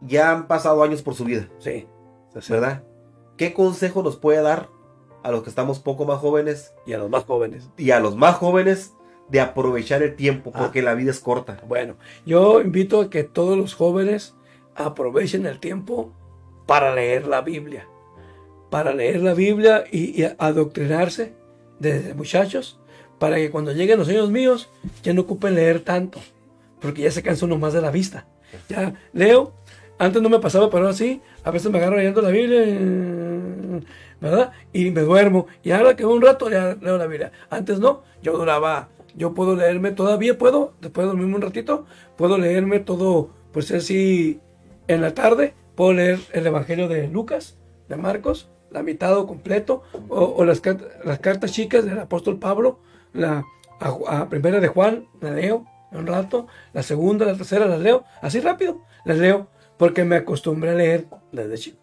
Ya 0.00 0.30
han 0.30 0.46
pasado 0.46 0.82
años 0.82 1.02
por 1.02 1.14
su 1.14 1.24
vida, 1.24 1.48
sí. 1.58 1.86
¿verdad? 2.48 2.84
¿Qué 3.36 3.52
consejo 3.52 4.02
nos 4.02 4.16
puede 4.16 4.40
dar 4.42 4.68
a 5.24 5.32
los 5.32 5.42
que 5.42 5.50
estamos 5.50 5.80
poco 5.80 6.04
más 6.04 6.18
jóvenes 6.20 6.72
Y 6.86 6.92
a 6.92 6.98
los 6.98 7.10
más 7.10 7.24
jóvenes. 7.24 7.68
y 7.76 7.90
a 7.90 7.98
los 8.00 8.16
más 8.16 8.36
jóvenes 8.36 8.94
de 9.28 9.40
aprovechar 9.40 10.02
el 10.02 10.14
tiempo? 10.14 10.52
Ah. 10.54 10.60
Porque 10.60 10.82
la 10.82 10.94
vida 10.94 11.10
es 11.10 11.18
corta. 11.20 11.58
Bueno, 11.66 11.96
yo 12.24 12.60
invito 12.60 13.00
a 13.00 13.10
que 13.10 13.24
todos 13.24 13.58
los 13.58 13.74
jóvenes 13.74 14.36
aprovechen 14.76 15.46
el 15.46 15.58
tiempo 15.58 16.12
para 16.66 16.94
leer 16.94 17.26
la 17.26 17.40
Biblia. 17.40 17.88
Para 18.70 18.92
leer 18.92 19.20
la 19.22 19.34
Biblia 19.34 19.84
y, 19.90 20.22
y 20.22 20.28
adoctrinarse 20.38 21.34
desde 21.80 22.14
muchachos, 22.14 22.78
para 23.18 23.36
que 23.36 23.50
cuando 23.50 23.72
lleguen 23.72 23.98
los 23.98 24.08
años 24.08 24.30
míos 24.30 24.68
ya 25.02 25.12
no 25.12 25.22
ocupen 25.22 25.54
leer 25.54 25.80
tanto, 25.80 26.20
porque 26.80 27.02
ya 27.02 27.10
se 27.10 27.22
cansa 27.22 27.46
uno 27.46 27.58
más 27.58 27.72
de 27.72 27.82
la 27.82 27.90
vista. 27.90 28.26
Ya 28.68 28.94
leo, 29.12 29.52
antes 29.98 30.22
no 30.22 30.28
me 30.28 30.38
pasaba, 30.38 30.70
pero 30.70 30.84
ahora 30.84 30.94
sí, 30.94 31.20
a 31.42 31.50
veces 31.50 31.70
me 31.70 31.78
agarro 31.78 31.96
leyendo 31.96 32.22
la 32.22 32.30
Biblia, 32.30 33.82
¿verdad? 34.20 34.52
Y 34.72 34.90
me 34.90 35.02
duermo. 35.02 35.46
Y 35.62 35.72
ahora 35.72 35.96
que 35.96 36.06
un 36.06 36.22
rato 36.22 36.50
ya 36.50 36.76
leo 36.80 36.96
la 36.96 37.06
Biblia. 37.06 37.32
Antes 37.50 37.80
no, 37.80 38.02
yo 38.22 38.36
duraba, 38.36 38.88
yo 39.16 39.34
puedo 39.34 39.56
leerme, 39.56 39.90
todavía 39.90 40.38
puedo, 40.38 40.74
después 40.80 41.04
de 41.04 41.08
dormirme 41.08 41.34
un 41.34 41.42
ratito, 41.42 41.86
puedo 42.16 42.38
leerme 42.38 42.80
todo, 42.80 43.30
pues 43.52 43.70
así, 43.72 44.40
en 44.86 45.02
la 45.02 45.14
tarde, 45.14 45.54
puedo 45.74 45.92
leer 45.92 46.20
el 46.32 46.46
Evangelio 46.46 46.88
de 46.88 47.08
Lucas, 47.08 47.56
de 47.88 47.96
Marcos, 47.96 48.48
la 48.70 48.82
mitad 48.82 49.16
o 49.16 49.26
completo, 49.26 49.82
o, 50.08 50.44
las 50.44 50.60
cartas 50.60 51.52
chicas 51.52 51.84
del 51.84 51.98
apóstol 51.98 52.38
Pablo, 52.38 52.78
la 53.12 53.44
a, 53.80 54.20
a 54.20 54.28
primera 54.28 54.60
de 54.60 54.68
Juan, 54.68 55.06
la 55.20 55.30
leo 55.30 55.64
un 55.92 56.06
rato, 56.06 56.46
la 56.74 56.82
segunda, 56.82 57.24
la 57.24 57.34
tercera 57.34 57.66
las 57.66 57.80
leo, 57.80 58.04
así 58.20 58.40
rápido, 58.40 58.82
las 59.04 59.16
leo, 59.16 59.48
porque 59.78 60.04
me 60.04 60.16
acostumbré 60.16 60.70
a 60.70 60.74
leer 60.74 61.06
desde 61.32 61.56
chico. 61.56 61.78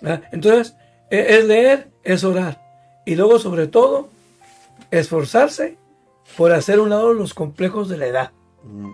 ¿verdad? 0.00 0.22
Entonces, 0.32 0.74
e- 1.10 1.36
es 1.38 1.44
leer, 1.46 1.90
es 2.02 2.24
orar, 2.24 2.62
y 3.04 3.14
luego 3.14 3.38
sobre 3.38 3.66
todo, 3.66 4.08
esforzarse 4.90 5.76
por 6.36 6.52
hacer 6.52 6.80
un 6.80 6.88
lado 6.90 7.12
los 7.12 7.34
complejos 7.34 7.88
de 7.88 7.98
la 7.98 8.06
edad 8.06 8.30
Mm, 8.64 8.92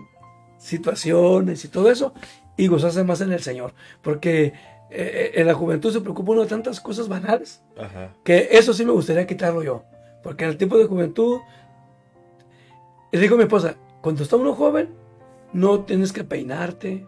situaciones 0.57 1.63
y 1.63 1.67
todo 1.67 1.91
eso 1.91 2.13
y 2.57 2.67
gozarse 2.67 3.03
más 3.03 3.21
en 3.21 3.31
el 3.31 3.39
Señor. 3.41 3.73
Porque 4.01 4.53
eh, 4.89 5.31
en 5.35 5.45
la 5.47 5.53
juventud 5.53 5.93
se 5.93 6.01
preocupa 6.01 6.31
uno 6.31 6.41
de 6.41 6.47
tantas 6.47 6.79
cosas 6.81 7.07
banales 7.07 7.61
Ajá. 7.77 8.13
que 8.23 8.49
eso 8.51 8.73
sí 8.73 8.83
me 8.83 8.91
gustaría 8.91 9.27
quitarlo 9.27 9.61
yo. 9.63 9.83
Porque 10.23 10.43
en 10.43 10.49
el 10.49 10.57
tiempo 10.57 10.77
de 10.77 10.85
juventud, 10.85 11.39
le 13.11 13.19
digo 13.19 13.35
a 13.35 13.37
mi 13.37 13.43
esposa, 13.43 13.75
cuando 14.01 14.23
está 14.23 14.35
uno 14.35 14.53
joven, 14.53 14.89
no 15.53 15.81
tienes 15.81 16.13
que 16.13 16.23
peinarte, 16.23 17.05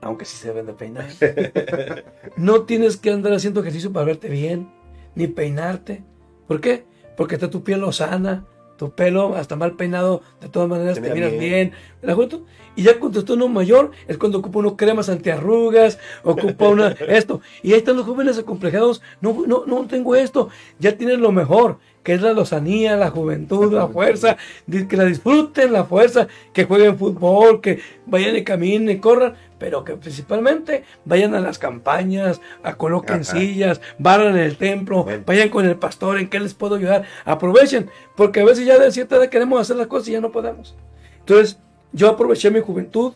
aunque 0.00 0.24
sí 0.24 0.36
se 0.36 0.48
deben 0.48 0.66
de 0.66 0.74
peinar. 0.74 1.06
no 2.36 2.62
tienes 2.62 2.96
que 2.96 3.10
andar 3.10 3.32
haciendo 3.32 3.60
ejercicio 3.60 3.92
para 3.92 4.06
verte 4.06 4.28
bien, 4.28 4.70
ni 5.14 5.26
peinarte. 5.26 6.04
¿Por 6.46 6.60
qué? 6.60 6.84
Porque 7.16 7.34
está 7.34 7.50
tu 7.50 7.64
piel 7.64 7.82
sana, 7.92 8.46
tu 8.76 8.92
pelo 8.92 9.34
hasta 9.34 9.56
mal 9.56 9.74
peinado, 9.74 10.22
de 10.40 10.48
todas 10.48 10.68
maneras 10.68 10.94
te 10.94 11.00
mira 11.00 11.14
miras 11.14 11.30
bien. 11.32 11.42
bien. 11.42 11.72
La 12.00 12.14
juventud. 12.14 12.42
Y 12.76 12.84
ya 12.84 12.98
cuando 13.00 13.18
está 13.18 13.32
uno 13.32 13.48
mayor, 13.48 13.90
es 14.06 14.16
cuando 14.16 14.38
ocupa 14.38 14.60
uno 14.60 14.76
cremas 14.76 15.08
antiarrugas, 15.08 15.98
ocupa 16.22 16.68
una 16.68 16.88
esto. 17.08 17.40
Y 17.62 17.72
ahí 17.72 17.78
están 17.78 17.96
los 17.96 18.06
jóvenes 18.06 18.38
acomplejados. 18.38 19.02
No, 19.20 19.44
no, 19.46 19.66
no 19.66 19.86
tengo 19.86 20.14
esto. 20.14 20.48
Ya 20.78 20.96
tienen 20.96 21.20
lo 21.20 21.32
mejor, 21.32 21.78
que 22.08 22.14
es 22.14 22.22
la 22.22 22.32
lozanía, 22.32 22.96
la 22.96 23.10
juventud, 23.10 23.70
la 23.70 23.86
fuerza. 23.98 24.38
Que 24.66 24.96
la 24.96 25.04
disfruten, 25.04 25.74
la 25.74 25.84
fuerza, 25.84 26.26
que 26.54 26.64
jueguen 26.64 26.96
fútbol, 26.96 27.60
que 27.60 27.80
vayan 28.06 28.34
y 28.34 28.44
caminen 28.44 28.88
y 28.88 28.98
corran. 28.98 29.34
Pero 29.58 29.84
que 29.84 29.92
principalmente 29.94 30.84
vayan 31.04 31.34
a 31.34 31.40
las 31.40 31.58
campañas, 31.58 32.40
a 32.62 32.76
coloquen 32.76 33.16
Ajá. 33.20 33.24
sillas, 33.24 33.82
barran 33.98 34.38
el 34.38 34.56
templo, 34.56 35.04
Bueno. 35.04 35.22
vayan 35.26 35.50
con 35.50 35.66
el 35.66 35.76
pastor, 35.76 36.18
en 36.18 36.30
qué 36.30 36.40
les 36.40 36.54
puedo 36.54 36.76
ayudar. 36.76 37.04
Aprovechen, 37.26 37.90
porque 38.16 38.40
a 38.40 38.46
veces 38.46 38.64
ya 38.64 38.78
de 38.78 38.90
cierta 38.90 39.16
edad 39.16 39.28
queremos 39.28 39.60
hacer 39.60 39.76
las 39.76 39.88
cosas 39.88 40.08
y 40.08 40.12
ya 40.12 40.22
no 40.22 40.32
podemos. 40.32 40.76
Entonces, 41.18 41.58
yo 41.92 42.08
aproveché 42.08 42.50
mi 42.50 42.60
juventud 42.60 43.12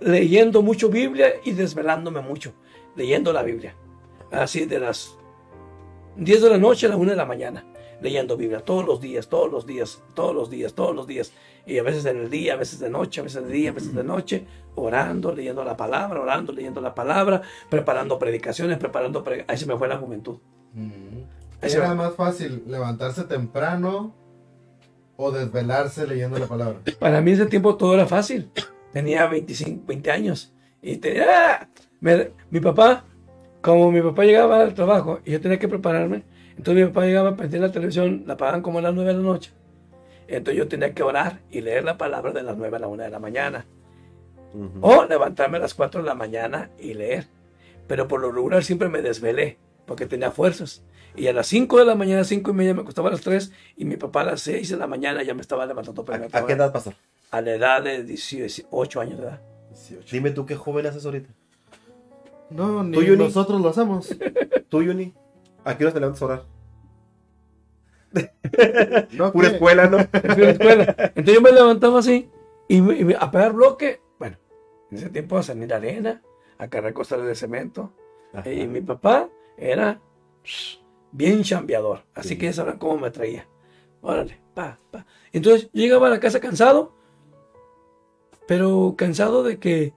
leyendo 0.00 0.60
mucho 0.60 0.88
Biblia 0.88 1.34
y 1.44 1.52
desvelándome 1.52 2.20
mucho, 2.20 2.52
leyendo 2.96 3.32
la 3.32 3.44
Biblia. 3.44 3.76
Así 4.32 4.64
de 4.66 4.80
las 4.80 5.16
10 6.16 6.42
de 6.42 6.50
la 6.50 6.58
noche 6.58 6.86
a 6.86 6.88
la 6.88 6.96
1 6.96 7.12
de 7.12 7.16
la 7.16 7.26
mañana, 7.26 7.64
leyendo 8.04 8.36
Biblia 8.36 8.60
todos 8.60 8.84
los 8.86 9.00
días, 9.00 9.28
todos 9.28 9.50
los 9.50 9.66
días, 9.66 10.00
todos 10.14 10.34
los 10.34 10.50
días, 10.50 10.74
todos 10.74 10.94
los 10.94 11.06
días. 11.06 11.32
Y 11.66 11.78
a 11.78 11.82
veces 11.82 12.04
en 12.04 12.18
el 12.18 12.28
día, 12.30 12.52
a 12.52 12.56
veces 12.56 12.78
de 12.78 12.90
noche, 12.90 13.20
a 13.20 13.24
veces 13.24 13.44
de 13.46 13.52
día, 13.52 13.70
a 13.70 13.72
veces 13.72 13.94
de 13.94 14.04
noche, 14.04 14.46
orando, 14.74 15.34
leyendo 15.34 15.64
la 15.64 15.76
palabra, 15.76 16.20
orando, 16.20 16.52
leyendo 16.52 16.80
la 16.82 16.94
palabra, 16.94 17.40
preparando 17.70 18.18
predicaciones, 18.18 18.78
preparando... 18.78 19.24
pre- 19.24 19.44
Ahí 19.48 19.56
se 19.56 19.64
me 19.66 19.76
fue 19.78 19.88
la 19.88 19.96
juventud. 19.96 20.36
Ahí 21.62 21.70
se 21.70 21.78
Era 21.78 21.88
me- 21.88 21.94
más 21.96 22.14
fácil 22.14 22.62
levantarse 22.66 23.24
temprano 23.24 24.14
o 25.16 25.30
desvelarse 25.30 26.06
leyendo 26.06 26.38
la 26.38 26.46
palabra. 26.46 26.80
Para 26.98 27.20
mí 27.22 27.30
ese 27.32 27.46
tiempo 27.46 27.76
todo 27.76 27.94
era 27.94 28.06
fácil. 28.06 28.50
Tenía 28.92 29.26
25, 29.26 29.84
20 29.86 30.10
años. 30.10 30.52
Y 30.82 30.96
tenía, 30.98 31.24
¡ah! 31.30 31.68
Me- 32.00 32.32
mi 32.50 32.60
papá, 32.60 33.04
como 33.62 33.90
mi 33.90 34.02
papá 34.02 34.24
llegaba 34.24 34.60
al 34.60 34.74
trabajo 34.74 35.20
y 35.24 35.30
yo 35.32 35.40
tenía 35.40 35.58
que 35.58 35.68
prepararme, 35.68 36.24
entonces 36.56 36.84
mi 36.84 36.90
papá 36.90 37.06
llegaba, 37.06 37.36
prendía 37.36 37.60
la 37.60 37.72
televisión, 37.72 38.24
la 38.26 38.36
pagaban 38.36 38.62
como 38.62 38.78
a 38.78 38.82
las 38.82 38.94
9 38.94 39.12
de 39.12 39.16
la 39.16 39.22
noche. 39.22 39.52
Entonces 40.28 40.56
yo 40.56 40.68
tenía 40.68 40.94
que 40.94 41.02
orar 41.02 41.40
y 41.50 41.60
leer 41.60 41.84
la 41.84 41.98
palabra 41.98 42.32
de 42.32 42.42
las 42.42 42.56
9 42.56 42.76
a 42.76 42.80
la 42.80 42.88
1 42.88 43.02
de 43.02 43.10
la 43.10 43.18
mañana. 43.18 43.66
Ujú. 44.54 44.78
O 44.80 45.04
levantarme 45.04 45.58
a 45.58 45.60
las 45.60 45.74
4 45.74 46.00
de 46.00 46.06
la 46.06 46.14
mañana 46.14 46.70
y 46.78 46.94
leer. 46.94 47.26
Pero 47.86 48.08
por 48.08 48.20
lo 48.20 48.32
regular 48.32 48.64
siempre 48.64 48.88
me 48.88 49.02
desvelé 49.02 49.58
porque 49.86 50.06
tenía 50.06 50.30
fuerzas. 50.30 50.82
Y 51.16 51.26
a 51.26 51.32
las 51.32 51.46
5 51.46 51.78
de 51.78 51.84
la 51.84 51.94
mañana, 51.94 52.24
5 52.24 52.50
y 52.50 52.54
media, 52.54 52.74
me 52.74 52.80
acostaba 52.82 53.08
a 53.08 53.12
las 53.12 53.20
3 53.20 53.52
y 53.76 53.84
mi 53.84 53.96
papá 53.96 54.22
a 54.22 54.24
las 54.24 54.40
6 54.40 54.70
de 54.70 54.76
la 54.76 54.86
mañana 54.86 55.22
ya 55.22 55.34
me 55.34 55.42
estaba 55.42 55.66
levantando 55.66 56.04
para 56.04 56.24
irme 56.24 56.30
¿A, 56.32 56.38
a 56.40 56.46
qué 56.46 56.54
edad, 56.54 56.72
pastor? 56.72 56.94
A 57.30 57.40
la 57.40 57.52
edad 57.52 57.82
de 57.82 58.02
18 58.02 59.00
años 59.00 59.18
de 59.18 59.26
edad. 59.26 59.40
Dime 60.10 60.30
tú 60.30 60.46
qué 60.46 60.56
joven 60.56 60.86
haces 60.86 61.04
ahorita. 61.04 61.30
No, 62.50 62.82
ni 62.84 62.98
nosotros 63.16 63.60
lo 63.60 63.68
hacemos. 63.68 64.14
Tú, 64.68 64.82
Yuni. 64.82 65.12
¿A 65.64 65.76
qué 65.76 65.84
hora 65.84 65.92
te 65.94 66.00
levantas 66.00 66.22
a 66.22 66.24
orar? 66.26 66.44
No, 69.12 69.32
Pura 69.32 69.48
¿qué? 69.48 69.54
escuela, 69.54 69.86
¿no? 69.88 69.98
Fui 69.98 70.42
a 70.44 70.46
la 70.46 70.50
escuela. 70.50 70.84
Entonces 71.14 71.34
yo 71.34 71.40
me 71.40 71.52
levantaba 71.52 71.98
así 71.98 72.30
y, 72.68 72.80
me- 72.80 72.96
y 72.98 73.04
me- 73.04 73.16
a 73.18 73.30
pegar 73.30 73.52
bloque. 73.52 74.00
Bueno, 74.18 74.36
en 74.90 74.98
ese 74.98 75.10
tiempo 75.10 75.36
a 75.36 75.42
salir 75.42 75.72
arena, 75.74 76.22
a 76.58 76.68
cargar 76.68 76.92
costales 76.92 77.26
de 77.26 77.34
cemento. 77.34 77.92
Ajá. 78.32 78.48
Y 78.50 78.66
mi 78.68 78.80
papá 78.80 79.28
era 79.56 80.00
bien 81.12 81.42
chambeador. 81.42 82.04
Así 82.14 82.30
Sí. 82.30 82.38
que 82.38 82.46
ya 82.46 82.52
sabrán 82.52 82.78
cómo 82.78 82.98
me 82.98 83.10
traía. 83.10 83.46
Órale, 84.02 84.38
pa, 84.54 84.78
pa. 84.90 85.06
Entonces 85.32 85.64
yo 85.72 85.80
llegaba 85.82 86.06
a 86.06 86.10
la 86.10 86.20
casa 86.20 86.38
cansado, 86.38 86.92
pero 88.46 88.94
cansado 88.96 89.42
de 89.42 89.58
que 89.58 89.92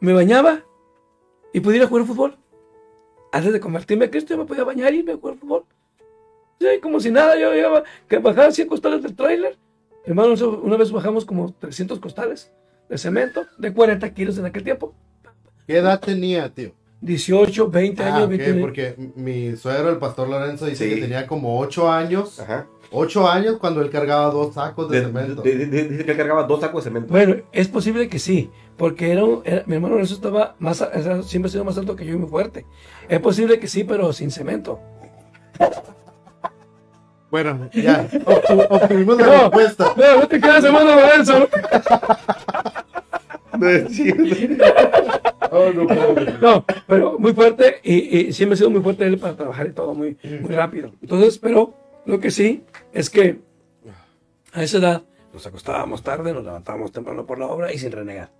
me 0.00 0.12
bañaba 0.12 0.62
y 1.52 1.60
pudiera 1.60 1.86
jugar 1.86 2.06
fútbol. 2.06 2.38
Antes 3.32 3.52
de 3.52 3.60
convertirme 3.60 4.06
a 4.06 4.10
Cristo, 4.10 4.34
yo 4.34 4.38
me 4.38 4.44
podía 4.46 4.64
bañar 4.64 4.92
y 4.94 4.98
irme 4.98 5.12
a 5.12 5.16
jugar 5.16 5.36
fútbol. 5.36 5.64
Sí, 6.60 6.66
como 6.82 6.98
si 6.98 7.10
nada, 7.10 7.38
yo 7.38 7.52
llegaba, 7.52 7.84
que 8.08 8.18
bajaba 8.18 8.50
100 8.50 8.68
costales 8.68 9.02
del 9.02 9.14
tráiler. 9.14 9.56
Hermano, 10.04 10.34
una 10.62 10.76
vez 10.76 10.90
bajamos 10.90 11.24
como 11.24 11.52
300 11.52 11.98
costales 12.00 12.50
de 12.88 12.98
cemento, 12.98 13.44
de 13.58 13.72
40 13.72 14.12
kilos 14.14 14.38
en 14.38 14.46
aquel 14.46 14.64
tiempo. 14.64 14.94
¿Qué 15.66 15.76
edad 15.76 16.00
tenía, 16.00 16.48
tío? 16.52 16.72
18, 17.00 17.68
20 17.70 18.02
Ah, 18.02 18.06
años, 18.16 18.22
ok, 18.24 18.28
20 18.30 18.54
porque 18.60 18.94
mi 19.14 19.54
suegro, 19.54 19.90
el 19.90 19.98
pastor 19.98 20.28
Lorenzo, 20.28 20.66
dice 20.66 20.88
Sí. 20.88 20.94
que 20.96 21.00
tenía 21.02 21.26
como 21.28 21.60
8 21.60 21.90
años. 21.92 22.40
Ajá. 22.40 22.66
8 22.90 23.28
años 23.28 23.58
cuando 23.58 23.82
él 23.82 23.90
cargaba 23.90 24.30
dos 24.32 24.54
sacos 24.54 24.88
de, 24.90 25.00
De- 25.00 25.06
cemento. 25.06 25.42
Dice 25.42 26.04
que 26.04 26.10
él 26.10 26.16
cargaba 26.16 26.44
dos 26.44 26.60
sacos 26.60 26.82
de 26.82 26.90
cemento. 26.90 27.12
Bueno, 27.12 27.36
es 27.52 27.68
posible 27.68 28.08
que 28.08 28.18
sí, 28.18 28.50
porque 28.78 29.12
era, 29.12 29.24
un- 29.24 29.42
era- 29.44 29.64
mi 29.66 29.74
hermano 29.74 29.94
Lorenzo 29.94 30.14
estaba 30.14 30.54
más, 30.58 30.78
siempre 31.26 31.48
ha 31.48 31.52
sido 31.52 31.64
más 31.64 31.76
alto 31.76 31.94
que 31.96 32.06
yo 32.06 32.14
y 32.14 32.16
muy 32.16 32.28
fuerte. 32.30 32.64
Es 33.08 33.20
posible 33.20 33.58
que 33.58 33.66
sí, 33.68 33.84
pero 33.84 34.12
sin 34.14 34.30
cemento. 34.30 34.80
Bueno, 37.30 37.68
ya. 37.74 38.08
obtu- 38.08 38.66
Obtuvimos 38.70 39.18
la 39.18 39.40
respuesta. 39.42 39.92
No, 39.96 40.20
no 40.20 40.28
te 40.28 40.40
quedas, 40.40 40.64
hermano 40.64 40.94
Lorenzo. 40.94 41.48
Oh, 45.50 45.70
no. 45.74 45.84
No, 46.40 46.64
pero 46.86 47.18
muy 47.18 47.32
fuerte 47.34 47.80
y, 47.82 47.94
y 48.28 48.32
siempre 48.32 48.54
ha 48.54 48.56
sido 48.58 48.70
muy 48.70 48.80
fuerte 48.82 49.04
él 49.06 49.18
para 49.18 49.34
trabajar 49.36 49.66
y 49.66 49.72
todo 49.72 49.94
muy, 49.94 50.16
muy 50.40 50.54
rápido. 50.54 50.92
Entonces, 51.02 51.38
pero 51.38 51.74
lo 52.06 52.20
que 52.20 52.30
sí 52.30 52.64
es 52.92 53.10
que 53.10 53.40
a 54.52 54.62
esa 54.62 54.78
edad 54.78 55.02
nos 55.32 55.46
acostábamos 55.46 56.02
tarde, 56.02 56.32
nos 56.32 56.44
levantábamos 56.44 56.92
temprano 56.92 57.26
por 57.26 57.38
la 57.38 57.46
obra 57.46 57.72
y 57.72 57.78
sin 57.78 57.92
renegar. 57.92 58.30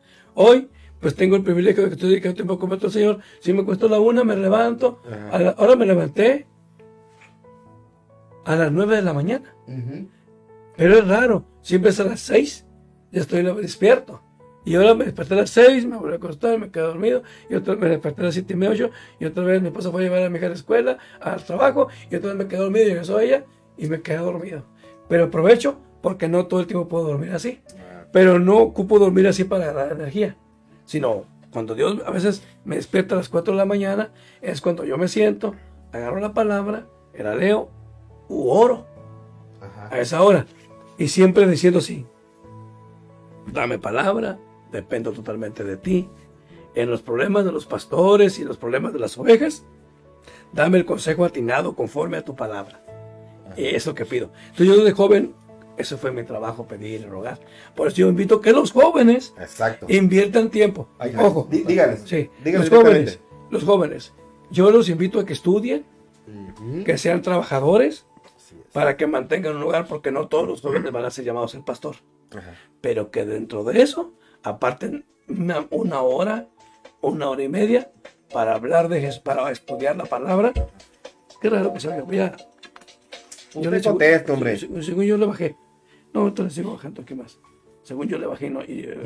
Hoy, 0.41 0.69
pues 1.01 1.17
tengo 1.17 1.35
el 1.35 1.43
privilegio 1.43 1.83
de 1.83 1.89
que 1.89 1.95
estoy 1.97 2.11
dedicando 2.11 2.37
tiempo 2.37 2.59
completo 2.61 2.87
al 2.87 2.93
Señor. 2.93 3.19
Si 3.41 3.53
me 3.53 3.65
cuesta 3.65 3.87
la 3.89 3.99
una, 3.99 4.23
me 4.23 4.37
levanto. 4.37 5.01
A 5.33 5.39
la- 5.41 5.51
ahora 5.51 5.75
me 5.75 5.85
levanté 5.85 6.47
a 8.45 8.55
las 8.55 8.71
nueve 8.71 8.95
de 8.97 9.03
la 9.03 9.13
mañana. 9.13 9.53
Pero 10.77 10.95
es 10.99 11.09
raro, 11.09 11.45
siempre 11.61 11.91
es 11.91 11.99
a 11.99 12.05
las 12.05 12.21
6, 12.21 12.65
ya 13.11 13.21
estoy 13.21 13.43
despierto. 13.43 14.23
Y 14.65 14.77
ahora 14.77 14.95
me 14.95 15.07
desperté 15.07 15.35
a 15.35 15.39
las 15.39 15.51
6, 15.51 15.85
me 15.87 15.97
volví 15.97 16.13
a 16.13 16.17
acostar, 16.17 16.57
me 16.57 16.71
quedé 16.71 16.85
dormido, 16.85 17.23
y 17.51 17.55
otra 17.57 17.75
vez 17.75 17.83
me 17.83 17.89
desperté 17.89 18.21
a 18.21 18.25
las 18.27 18.35
7 18.35 18.53
y 18.53 18.57
media, 18.57 18.73
8, 18.87 18.91
y 19.19 19.25
otra 19.25 19.43
vez 19.43 19.61
mi 19.61 19.69
esposa 19.69 19.91
fue 19.91 20.03
a 20.03 20.05
llevar 20.05 20.23
a 20.23 20.31
mi 20.31 20.37
hija 20.39 20.47
a 20.47 20.51
la 20.51 20.55
escuela, 20.55 20.99
al 21.21 21.43
trabajo, 21.45 21.89
y 22.11 22.15
otra 22.15 22.29
vez 22.29 22.39
me 22.39 22.47
quedé 22.47 22.61
dormido, 22.61 22.85
y 22.85 22.89
regresó 22.91 23.19
ella, 23.19 23.45
y 23.77 23.89
me 23.89 24.03
quedé 24.03 24.19
dormido. 24.19 24.65
Pero 25.09 25.25
aprovecho 25.25 25.79
porque 26.01 26.29
no 26.29 26.47
todo 26.47 26.61
el 26.61 26.67
tiempo 26.69 26.87
puedo 26.87 27.09
dormir 27.09 27.33
así. 27.33 27.61
Pero 28.13 28.39
no 28.39 28.59
ocupo 28.59 28.99
dormir 28.99 29.27
así 29.29 29.45
para 29.45 29.65
agarrar 29.65 29.93
energía, 29.93 30.37
sino 30.85 31.25
cuando 31.51 31.75
Dios 31.75 32.01
a 32.07 32.11
veces 32.11 32.43
me 32.65 32.77
despierta 32.77 33.15
a 33.15 33.19
las 33.19 33.29
4 33.29 33.53
de 33.53 33.59
la 33.59 33.65
mañana, 33.65 34.11
es 34.41 34.61
cuando 34.61 34.85
yo 34.85 34.99
me 34.99 35.09
siento, 35.09 35.55
agarro 35.93 36.21
la 36.21 36.35
palabra, 36.35 36.87
la 37.17 37.35
leo, 37.35 37.69
u 38.29 38.49
oro 38.51 38.87
Ajá. 39.61 39.89
a 39.95 39.99
esa 39.99 40.23
hora. 40.23 40.47
Y 40.99 41.09
siempre 41.09 41.47
diciendo 41.49 41.81
sí. 41.81 42.07
Dame 43.53 43.79
palabra, 43.79 44.39
dependo 44.73 45.13
totalmente 45.13 45.65
de 45.65 45.77
ti. 45.77 46.09
En 46.75 46.91
los 46.91 47.03
problemas 47.03 47.45
de 47.45 47.53
los 47.53 47.67
pastores 47.67 48.39
y 48.39 48.45
los 48.45 48.59
problemas 48.59 48.93
de 48.93 48.99
las 48.99 49.17
ovejas, 49.17 49.65
dame 50.53 50.79
el 50.79 50.85
consejo 50.85 51.25
atinado 51.25 51.75
conforme 51.75 52.19
a 52.19 52.25
tu 52.25 52.37
palabra. 52.37 52.83
Y 53.57 53.65
es 53.65 53.87
lo 53.87 53.95
que 53.95 54.05
pido. 54.05 54.31
Entonces 54.51 54.67
yo 54.67 54.85
de 54.85 54.93
joven, 54.93 55.35
eso 55.79 55.97
fue 55.99 56.11
mi 56.13 56.25
trabajo, 56.25 56.67
pedir 56.67 57.01
y 57.01 57.05
rogar. 57.05 57.39
Por 57.75 57.89
eso 57.89 57.97
yo 57.99 58.09
invito 58.09 58.41
que 58.41 58.53
los 58.53 58.73
jóvenes 58.73 59.33
Exacto. 59.41 59.87
inviertan 59.89 60.51
tiempo. 60.51 60.89
Ojo, 61.19 61.49
dí- 61.51 61.65
díganles. 61.65 62.03
sí, 62.05 62.31
díganles 62.45 62.71
los 62.71 62.81
jóvenes, 62.83 63.21
los 63.51 63.65
jóvenes, 63.65 64.13
yo 64.51 64.71
los 64.71 64.89
invito 64.89 65.21
a 65.21 65.25
que 65.27 65.33
estudien, 65.33 65.85
que 66.85 66.99
sean 66.99 67.23
trabajadores, 67.23 68.05
para 68.73 68.97
que 68.97 69.07
mantengan 69.07 69.57
un 69.57 69.63
lugar, 69.63 69.87
porque 69.87 70.11
no 70.13 70.29
todos 70.29 70.47
los 70.47 70.61
jóvenes 70.61 70.93
van 70.93 71.05
a 71.05 71.11
ser 71.11 71.25
llamados 71.25 71.55
el 71.55 71.63
pastor. 71.65 71.97
Ajá. 72.37 72.55
Pero 72.81 73.11
que 73.11 73.25
dentro 73.25 73.65
de 73.65 73.81
eso 73.83 74.13
aparten 74.43 75.07
una, 75.29 75.67
una 75.71 76.03
hora, 76.03 76.49
una 77.01 77.31
hora 77.31 77.43
y 77.43 77.49
media 77.49 77.91
para 78.33 78.55
hablar 78.55 78.89
de 78.89 79.01
Jesús, 79.01 79.21
para 79.21 79.51
estudiar 79.51 79.97
la 79.97 80.05
palabra. 80.05 80.53
Qué 81.41 81.49
raro 81.49 81.73
que 81.73 81.81
se 81.81 81.89
oiga. 81.89 82.03
Voy 82.03 82.19
a- 82.19 82.37
Usted 83.55 83.71
le 83.71 83.83
conteste, 83.83 84.33
hombre. 84.33 84.59
se- 84.59 84.83
Según 84.83 85.05
yo 85.05 85.17
le 85.17 85.27
bajé. 85.27 85.57
No, 86.19 86.27
entonces 86.27 86.55
sigo 86.55 86.73
bajando 86.73 87.03
aquí 87.03 87.15
más. 87.15 87.39
Según 87.83 88.09
yo 88.09 88.19
le 88.19 88.27
bajé, 88.27 88.51
no, 88.51 88.61
y, 88.63 88.81
eh, 88.81 88.99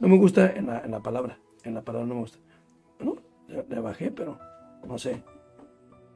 no 0.00 0.08
me 0.08 0.16
gusta 0.18 0.50
en 0.50 0.66
la, 0.66 0.80
en 0.80 0.90
la 0.90 1.00
palabra. 1.00 1.38
En 1.62 1.74
la 1.74 1.82
palabra 1.82 2.08
no 2.08 2.14
me 2.16 2.20
gusta. 2.22 2.38
No, 2.98 3.16
le, 3.46 3.64
le 3.68 3.80
bajé, 3.80 4.10
pero 4.10 4.36
no 4.86 4.98
sé. 4.98 5.22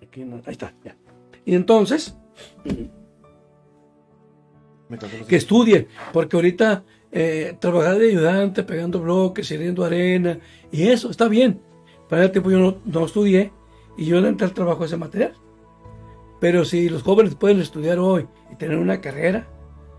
Aquí 0.03 0.25
no- 0.25 0.37
ahí 0.45 0.53
está, 0.53 0.75
ya. 0.85 0.97
Y 1.45 1.55
entonces, 1.55 2.19
que 5.29 5.37
estudien, 5.37 5.87
porque 6.13 6.35
ahorita 6.37 6.83
eh, 7.13 7.57
trabajar 7.61 7.97
de 7.99 8.09
ayudante, 8.11 8.65
pegando 8.65 9.01
bloques, 9.01 9.47
sirviendo 9.47 9.85
arena, 9.85 10.41
y 10.73 10.89
eso 10.89 11.11
está 11.11 11.29
bien. 11.29 11.61
Para 12.09 12.25
el 12.25 12.33
tiempo 12.33 12.51
yo 12.51 12.59
no, 12.59 12.77
no 12.85 13.05
estudié 13.07 13.53
y 13.97 14.07
yo 14.07 14.21
le 14.21 14.29
entré 14.29 14.47
al 14.49 14.53
trabajo 14.53 14.85
ese 14.85 14.97
material. 14.97 15.35
Pero 16.41 16.65
si 16.65 16.89
los 16.89 17.05
jóvenes 17.05 17.37
pueden 17.37 17.61
estudiar 17.61 18.01
hoy 18.01 18.27
y 18.51 18.57
tener 18.57 18.79
una 18.79 19.01
carrera 19.01 19.47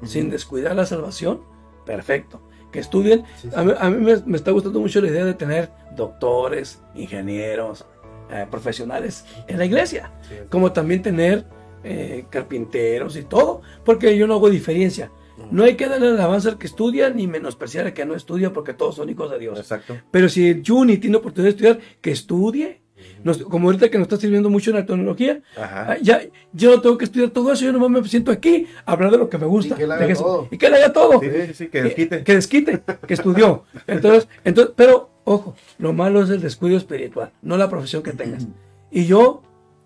sin 0.03 0.29
descuidar 0.29 0.75
la 0.75 0.85
salvación, 0.85 1.41
perfecto. 1.85 2.41
Que 2.71 2.79
estudien. 2.79 3.23
Sí, 3.37 3.49
sí. 3.49 3.55
A 3.55 3.63
mí, 3.63 3.73
a 3.77 3.89
mí 3.89 4.03
me, 4.03 4.17
me 4.25 4.37
está 4.37 4.51
gustando 4.51 4.79
mucho 4.79 4.99
la 4.99 5.07
idea 5.07 5.25
de 5.25 5.35
tener 5.35 5.71
doctores, 5.95 6.81
ingenieros, 6.95 7.85
eh, 8.31 8.47
profesionales 8.49 9.25
en 9.47 9.59
la 9.59 9.65
iglesia 9.65 10.11
Sí, 10.27 10.35
como 10.49 10.71
también 10.71 11.01
tener 11.03 11.45
eh, 11.83 12.25
carpinteros 12.29 13.15
y 13.17 13.23
todo, 13.23 13.61
porque 13.83 14.17
yo 14.17 14.25
no 14.25 14.35
hago 14.35 14.49
diferencia. 14.49 15.11
No 15.51 15.63
hay 15.63 15.75
que 15.75 15.87
darle 15.87 16.07
alabanza 16.07 16.49
al 16.49 16.57
que 16.57 16.67
estudia 16.67 17.09
ni 17.09 17.27
menospreciar 17.27 17.85
al 17.85 17.93
que 17.93 18.05
no 18.05 18.15
estudia, 18.15 18.53
porque 18.53 18.73
todos 18.73 18.95
son 18.95 19.09
hijos 19.09 19.29
de 19.29 19.39
Dios. 19.39 19.59
Exacto. 19.59 19.97
Pero 20.09 20.29
si 20.29 20.63
Juni 20.65 20.97
tiene 20.97 21.17
oportunidad 21.17 21.53
de 21.53 21.67
estudiar, 21.67 21.79
que 22.01 22.11
estudie. 22.11 22.81
Nos- 23.23 23.37
como 23.43 23.67
ahorita 23.67 23.89
que 23.89 23.97
nos 23.97 24.05
está 24.05 24.17
sirviendo 24.17 24.49
mucho 24.49 24.71
en 24.71 24.77
la 24.77 24.85
tecnología, 24.85 25.41
Ajá. 25.57 25.91
ah, 25.93 25.97
ya, 26.01 26.21
yo 26.51 26.71
no 26.75 26.81
tengo 26.81 26.97
que 26.97 27.05
estudiar 27.05 27.29
todo 27.29 27.51
eso, 27.51 27.65
yo 27.65 27.71
nomás 27.71 27.89
me 27.89 28.07
siento 28.07 28.31
aquí 28.31 28.67
a 28.85 28.91
hablar 28.93 29.11
de 29.11 29.17
lo 29.17 29.29
que 29.29 29.37
me 29.37 29.45
gusta. 29.45 29.75
Y 29.75 29.77
que 29.77 29.83
él 29.83 29.89
de 29.89 29.95
haga 29.95 30.13
todo. 30.15 30.47
Y 30.51 30.57
que 30.57 30.65
él 30.67 30.73
haga 30.73 30.93
todo. 30.93 31.19
Sí, 31.21 31.27
sí, 31.47 31.53
sí, 31.53 31.67
que 31.67 31.83
desquite. 31.83 32.23
Que 32.23 32.35
desquite, 32.35 32.83
que 33.07 33.13
estudió. 33.13 33.63
Entonces, 33.87 34.27
entonces, 34.43 34.73
pero, 34.75 35.09
ojo, 35.23 35.55
lo 35.79 35.93
malo 35.93 36.21
es 36.23 36.29
el 36.29 36.41
descuido 36.41 36.77
espiritual, 36.77 37.31
no 37.41 37.57
la 37.57 37.69
profesión 37.69 38.03
que 38.03 38.11
tengas. 38.11 38.47
Y 38.91 39.05
yo, 39.05 39.41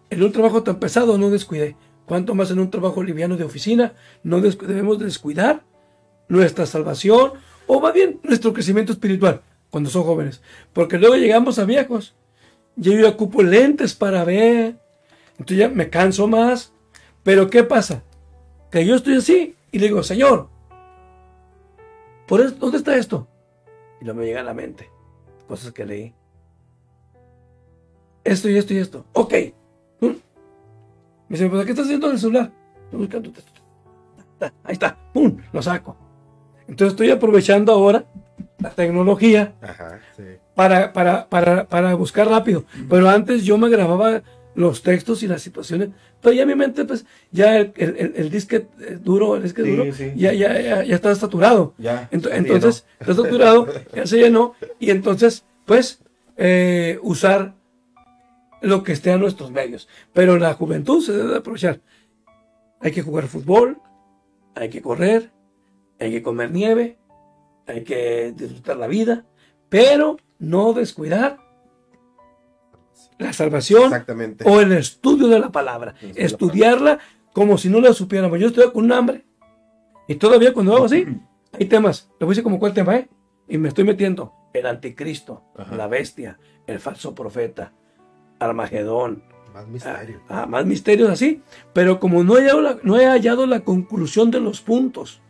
en 0.10 0.24
un 0.24 0.32
trabajo 0.32 0.64
tan 0.64 0.80
pesado, 0.80 1.18
no 1.18 1.30
descuidé. 1.30 1.76
Cuanto 2.06 2.34
más 2.36 2.52
en 2.52 2.60
un 2.60 2.70
trabajo 2.72 3.04
liviano 3.04 3.36
de 3.36 3.44
oficina, 3.44 3.94
no 4.24 4.40
descu- 4.40 4.66
debemos 4.66 4.98
descuidar 5.00 5.64
nuestra 6.30 6.66
salvación, 6.66 7.34
o 7.68 7.80
más 7.82 7.94
bien 7.94 8.20
nuestro 8.24 8.54
crecimiento 8.54 8.94
espiritual, 8.94 9.42
cuando 9.70 9.90
son 9.90 10.04
jóvenes. 10.04 10.42
Porque 10.74 10.98
luego 10.98 11.16
llegamos 11.16 11.60
a 11.60 11.66
viejos. 11.66 12.16
Yo 12.78 12.94
ya 12.94 13.10
ocupo 13.10 13.44
lentes 13.44 13.94
para 13.94 14.24
ver. 14.24 14.78
Entonces 15.32 15.58
ya 15.58 15.70
me 15.70 15.90
canso 15.90 16.28
más. 16.28 16.72
Pero 17.24 17.50
¿qué 17.50 17.64
pasa? 17.64 18.04
Que 18.72 18.86
yo 18.86 18.96
estoy 18.96 19.18
así 19.18 19.56
y 19.72 19.80
le 19.80 19.88
digo, 19.88 20.02
Señor, 20.04 20.48
¿por 22.28 22.40
eso, 22.40 22.56
¿dónde 22.56 22.78
está 22.78 22.96
esto? 22.96 23.28
Y 24.00 24.06
luego 24.06 24.22
me 24.22 24.26
llega 24.26 24.40
a 24.40 24.44
la 24.44 24.54
mente 24.54 24.90
cosas 25.48 25.72
que 25.72 25.86
leí. 25.86 26.14
Esto 28.24 28.50
y 28.50 28.58
esto 28.58 28.74
y 28.74 28.78
esto. 28.78 29.06
Ok. 29.14 29.34
Mm. 30.02 30.06
Me 30.08 30.18
dice, 31.30 31.50
¿pero 31.50 31.64
qué 31.66 31.72
estás 31.72 31.86
haciendo 31.86 32.08
en 32.08 32.14
el 32.14 32.20
celular? 32.20 32.52
Estoy 32.86 33.00
buscando 33.00 33.32
Ahí 34.64 34.74
está. 34.74 34.98
¡Pum! 35.14 35.38
Lo 35.52 35.62
saco. 35.62 35.96
Entonces 36.68 36.94
estoy 36.94 37.10
aprovechando 37.10 37.72
ahora 37.72 38.06
la 38.60 38.70
tecnología 38.72 39.56
Ajá. 39.62 40.00
Sí. 40.16 40.24
Para, 40.58 40.92
para, 40.92 41.30
para, 41.30 41.68
para 41.68 41.94
buscar 41.94 42.28
rápido. 42.28 42.66
Pero 42.90 43.08
antes 43.08 43.46
yo 43.46 43.60
me 43.60 43.70
grababa 43.70 44.24
los 44.56 44.82
textos 44.82 45.22
y 45.22 45.28
las 45.28 45.44
situaciones. 45.44 45.90
Pero 46.20 46.34
ya 46.34 46.48
mi 46.48 46.56
mente, 46.56 46.84
pues, 46.84 47.06
ya 47.32 47.58
el, 47.60 47.74
el, 47.76 48.14
el- 48.16 48.30
disque 48.32 48.68
eh, 48.80 48.98
duro, 49.00 49.36
el 49.36 49.44
disque 49.44 49.62
Sí, 49.64 49.70
duro, 49.70 49.94
sí. 49.94 50.12
Ya, 50.16 50.34
ya, 50.34 50.60
ya, 50.60 50.84
ya 50.84 50.96
está 50.96 51.14
saturado. 51.14 51.76
Ya 51.78 52.10
entonces, 52.12 52.88
está 53.00 53.14
saturado, 53.14 53.68
ya 53.96 54.08
se 54.08 54.18
llenó. 54.18 54.56
Y 54.80 54.90
entonces, 54.90 55.46
pues, 55.66 56.02
eh, 56.38 56.98
usar 57.04 57.54
lo 58.64 58.82
que 58.84 58.94
esté 58.94 59.12
a 59.12 59.18
nuestros 59.20 59.52
medios. 59.52 59.88
Pero 60.12 60.40
la 60.40 60.56
juventud 60.56 61.04
se 61.04 61.14
debe 61.14 61.38
aprovechar. 61.38 61.82
Hay 62.82 62.92
que 62.92 63.04
jugar 63.04 63.28
fútbol, 63.28 63.78
hay 64.56 64.70
que 64.70 64.82
correr, 64.82 65.30
hay 66.00 66.10
que 66.10 66.24
comer 66.24 66.50
nieve, 66.52 66.98
hay 67.68 67.84
que 67.84 68.34
disfrutar 68.36 68.78
la 68.78 68.88
vida, 68.88 69.24
pero 69.70 70.18
no 70.40 70.74
descuidar 70.74 71.40
la 73.18 73.34
salvación 73.34 73.86
Exactamente. 73.86 74.46
o 74.48 74.62
el 74.62 74.72
estudio 74.74 75.28
de 75.28 75.40
la 75.40 75.52
palabra. 75.52 75.96
La 76.02 76.10
Estudiarla 76.16 77.00
como 77.34 77.58
si 77.58 77.70
no 77.70 77.80
la 77.82 77.94
supiéramos. 77.94 78.40
Yo 78.40 78.48
estoy 78.48 78.72
con 78.72 78.86
un 78.86 78.92
hambre 78.92 79.26
y 80.08 80.16
todavía 80.16 80.54
cuando 80.54 80.76
hago 80.76 80.86
así, 80.86 81.06
hay 81.54 81.66
temas. 81.66 82.10
Le 82.20 82.26
voy 82.26 82.28
a 82.28 82.34
decir 82.34 82.44
como 82.44 82.60
cuál 82.60 82.74
tema 82.74 82.96
es. 82.98 83.08
Y 83.48 83.58
me 83.58 83.70
estoy 83.70 83.86
metiendo 83.86 84.34
el 84.54 84.66
anticristo, 84.66 85.44
Ajá. 85.58 85.76
la 85.76 85.88
bestia, 85.88 86.38
el 86.66 86.80
falso 86.80 87.16
profeta, 87.16 87.74
Armagedón, 88.40 89.24
Más 89.54 89.68
misterio. 89.68 90.22
Ah, 90.30 90.46
más 90.46 90.66
misterios 90.66 91.10
así, 91.10 91.42
pero 91.74 92.00
como 92.00 92.24
no 92.24 92.38
he, 92.38 92.42
hallado 92.42 92.62
la, 92.62 92.78
no 92.84 93.00
he 93.00 93.06
hallado 93.06 93.48
la 93.48 93.62
conclusión 93.62 94.32
de 94.32 94.40
los 94.42 94.62
puntos, 94.62 95.22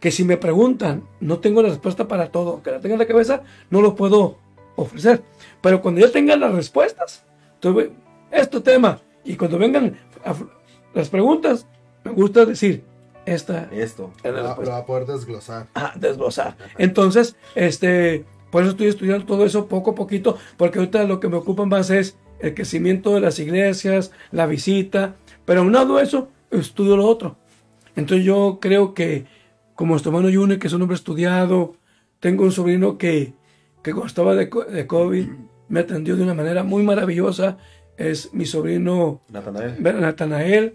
que 0.00 0.10
si 0.10 0.24
me 0.24 0.36
preguntan, 0.36 1.02
no 1.20 1.38
tengo 1.38 1.62
la 1.62 1.68
respuesta 1.68 2.08
para 2.08 2.30
todo, 2.32 2.62
que 2.62 2.70
la 2.70 2.80
tenga 2.80 2.94
en 2.94 3.00
la 3.00 3.06
cabeza, 3.06 3.42
no 3.70 3.80
lo 3.82 3.94
puedo 3.94 4.38
ofrecer. 4.76 5.22
Pero 5.60 5.82
cuando 5.82 6.00
ya 6.00 6.10
tenga 6.10 6.36
las 6.36 6.52
respuestas, 6.54 7.24
entonces, 7.54 7.90
este 8.30 8.60
tema, 8.60 9.00
y 9.24 9.36
cuando 9.36 9.58
vengan 9.58 9.96
a- 10.24 10.34
las 10.94 11.08
preguntas, 11.10 11.66
me 12.04 12.12
gusta 12.12 12.46
decir, 12.46 12.82
esta 13.26 13.68
Esto. 13.70 14.10
en 14.24 14.34
la 14.34 14.40
Lo, 14.40 14.46
respuesta. 14.48 14.72
lo 14.72 14.78
va 14.78 14.82
a 14.82 14.86
poder 14.86 15.06
desglosar. 15.06 15.66
Ah, 15.74 15.92
desglosar. 15.94 16.56
Entonces, 16.78 17.36
este, 17.54 18.24
por 18.50 18.62
eso 18.62 18.70
estoy 18.72 18.86
estudiando 18.88 19.26
todo 19.26 19.44
eso 19.44 19.66
poco 19.66 19.90
a 19.90 19.94
poquito, 19.94 20.38
porque 20.56 20.78
ahorita 20.78 21.04
lo 21.04 21.20
que 21.20 21.28
me 21.28 21.36
ocupa 21.36 21.66
más 21.66 21.90
es 21.90 22.16
el 22.40 22.54
crecimiento 22.54 23.12
de 23.14 23.20
las 23.20 23.38
iglesias, 23.38 24.10
la 24.32 24.46
visita, 24.46 25.16
pero 25.44 25.60
aunado 25.60 25.98
a 25.98 26.02
eso, 26.02 26.28
estudio 26.50 26.96
lo 26.96 27.06
otro. 27.06 27.36
Entonces 27.94 28.24
yo 28.24 28.58
creo 28.60 28.94
que, 28.94 29.26
como 29.80 29.94
nuestro 29.94 30.10
hermano 30.12 30.28
Yune, 30.28 30.58
que 30.58 30.66
es 30.66 30.74
un 30.74 30.82
hombre 30.82 30.94
estudiado, 30.94 31.74
tengo 32.20 32.44
un 32.44 32.52
sobrino 32.52 32.98
que, 32.98 33.32
que 33.82 33.92
cuando 33.92 34.08
estaba 34.08 34.34
de, 34.34 34.50
de 34.70 34.86
COVID 34.86 35.26
me 35.70 35.80
atendió 35.80 36.16
de 36.16 36.22
una 36.22 36.34
manera 36.34 36.62
muy 36.64 36.82
maravillosa, 36.82 37.56
es 37.96 38.34
mi 38.34 38.44
sobrino 38.44 39.22
Natanael. 39.30 39.82
Natanael 40.02 40.74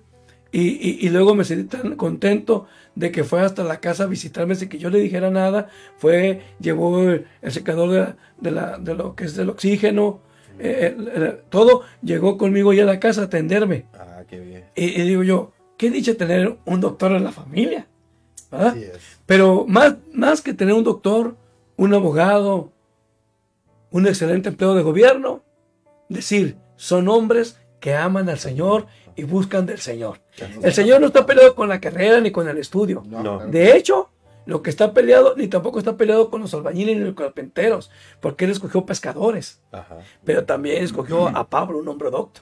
y, 0.51 0.61
y- 0.69 0.97
y 1.05 1.09
luego 1.09 1.35
me 1.35 1.43
sentí 1.43 1.77
tan 1.77 1.95
contento 1.97 2.65
de 2.95 3.11
que 3.11 3.23
fue 3.23 3.41
hasta 3.41 3.63
la 3.63 3.79
casa 3.79 4.05
a 4.05 4.07
visitarme 4.07 4.55
sin 4.55 4.69
que 4.69 4.79
yo 4.79 4.89
le 4.89 4.97
dijera 4.99 5.29
nada. 5.29 5.67
Fue, 5.97 6.41
llevó 6.59 6.99
el, 7.03 7.27
el 7.43 7.51
secador 7.51 7.91
de, 7.91 7.99
la- 7.99 8.15
de 8.41 8.51
la- 8.51 8.77
de 8.79 8.95
lo 8.95 9.15
que 9.15 9.25
es 9.25 9.35
del 9.35 9.51
oxígeno, 9.51 10.21
eh, 10.57 10.95
el- 10.97 11.07
el- 11.09 11.37
todo, 11.49 11.83
llegó 12.01 12.39
conmigo 12.39 12.73
ya 12.73 12.81
a 12.81 12.85
la 12.87 12.99
casa 12.99 13.21
a 13.21 13.25
atenderme. 13.25 13.85
Ah, 13.93 14.23
qué 14.27 14.39
bien. 14.39 14.63
Y, 14.75 14.99
y 14.99 15.03
digo 15.03 15.21
yo, 15.21 15.51
qué 15.77 15.91
dicha 15.91 16.15
tener 16.15 16.57
un 16.65 16.81
doctor 16.81 17.11
en 17.11 17.23
la 17.23 17.31
familia. 17.31 17.85
Es. 18.55 19.19
Pero 19.25 19.65
más, 19.67 19.95
más 20.13 20.41
que 20.41 20.53
tener 20.53 20.73
un 20.73 20.83
doctor, 20.83 21.35
un 21.77 21.93
abogado, 21.93 22.71
un 23.91 24.07
excelente 24.07 24.49
empleo 24.49 24.75
de 24.75 24.83
gobierno, 24.83 25.43
decir, 26.09 26.57
son 26.75 27.07
hombres 27.07 27.59
que 27.79 27.95
aman 27.95 28.29
al 28.29 28.39
Señor 28.39 28.87
y 29.15 29.23
buscan 29.23 29.65
del 29.65 29.79
Señor. 29.79 30.19
El 30.61 30.73
Señor 30.73 30.99
no 31.01 31.07
está 31.07 31.25
peleado 31.25 31.55
con 31.55 31.69
la 31.69 31.79
carrera 31.79 32.19
ni 32.19 32.31
con 32.31 32.47
el 32.47 32.57
estudio. 32.57 33.03
No. 33.07 33.45
De 33.47 33.75
hecho, 33.75 34.09
lo 34.45 34.61
que 34.61 34.69
está 34.69 34.93
peleado, 34.93 35.35
ni 35.35 35.47
tampoco 35.47 35.79
está 35.79 35.97
peleado 35.97 36.29
con 36.29 36.41
los 36.41 36.53
albañiles 36.53 36.97
ni 36.97 37.03
los 37.03 37.15
carpinteros, 37.15 37.89
porque 38.19 38.45
él 38.45 38.51
escogió 38.51 38.85
pescadores, 38.85 39.61
Ajá. 39.71 39.97
pero 40.23 40.45
también 40.45 40.83
escogió 40.83 41.27
a 41.27 41.49
Pablo, 41.49 41.79
un 41.79 41.87
hombre 41.87 42.11
docto. 42.11 42.41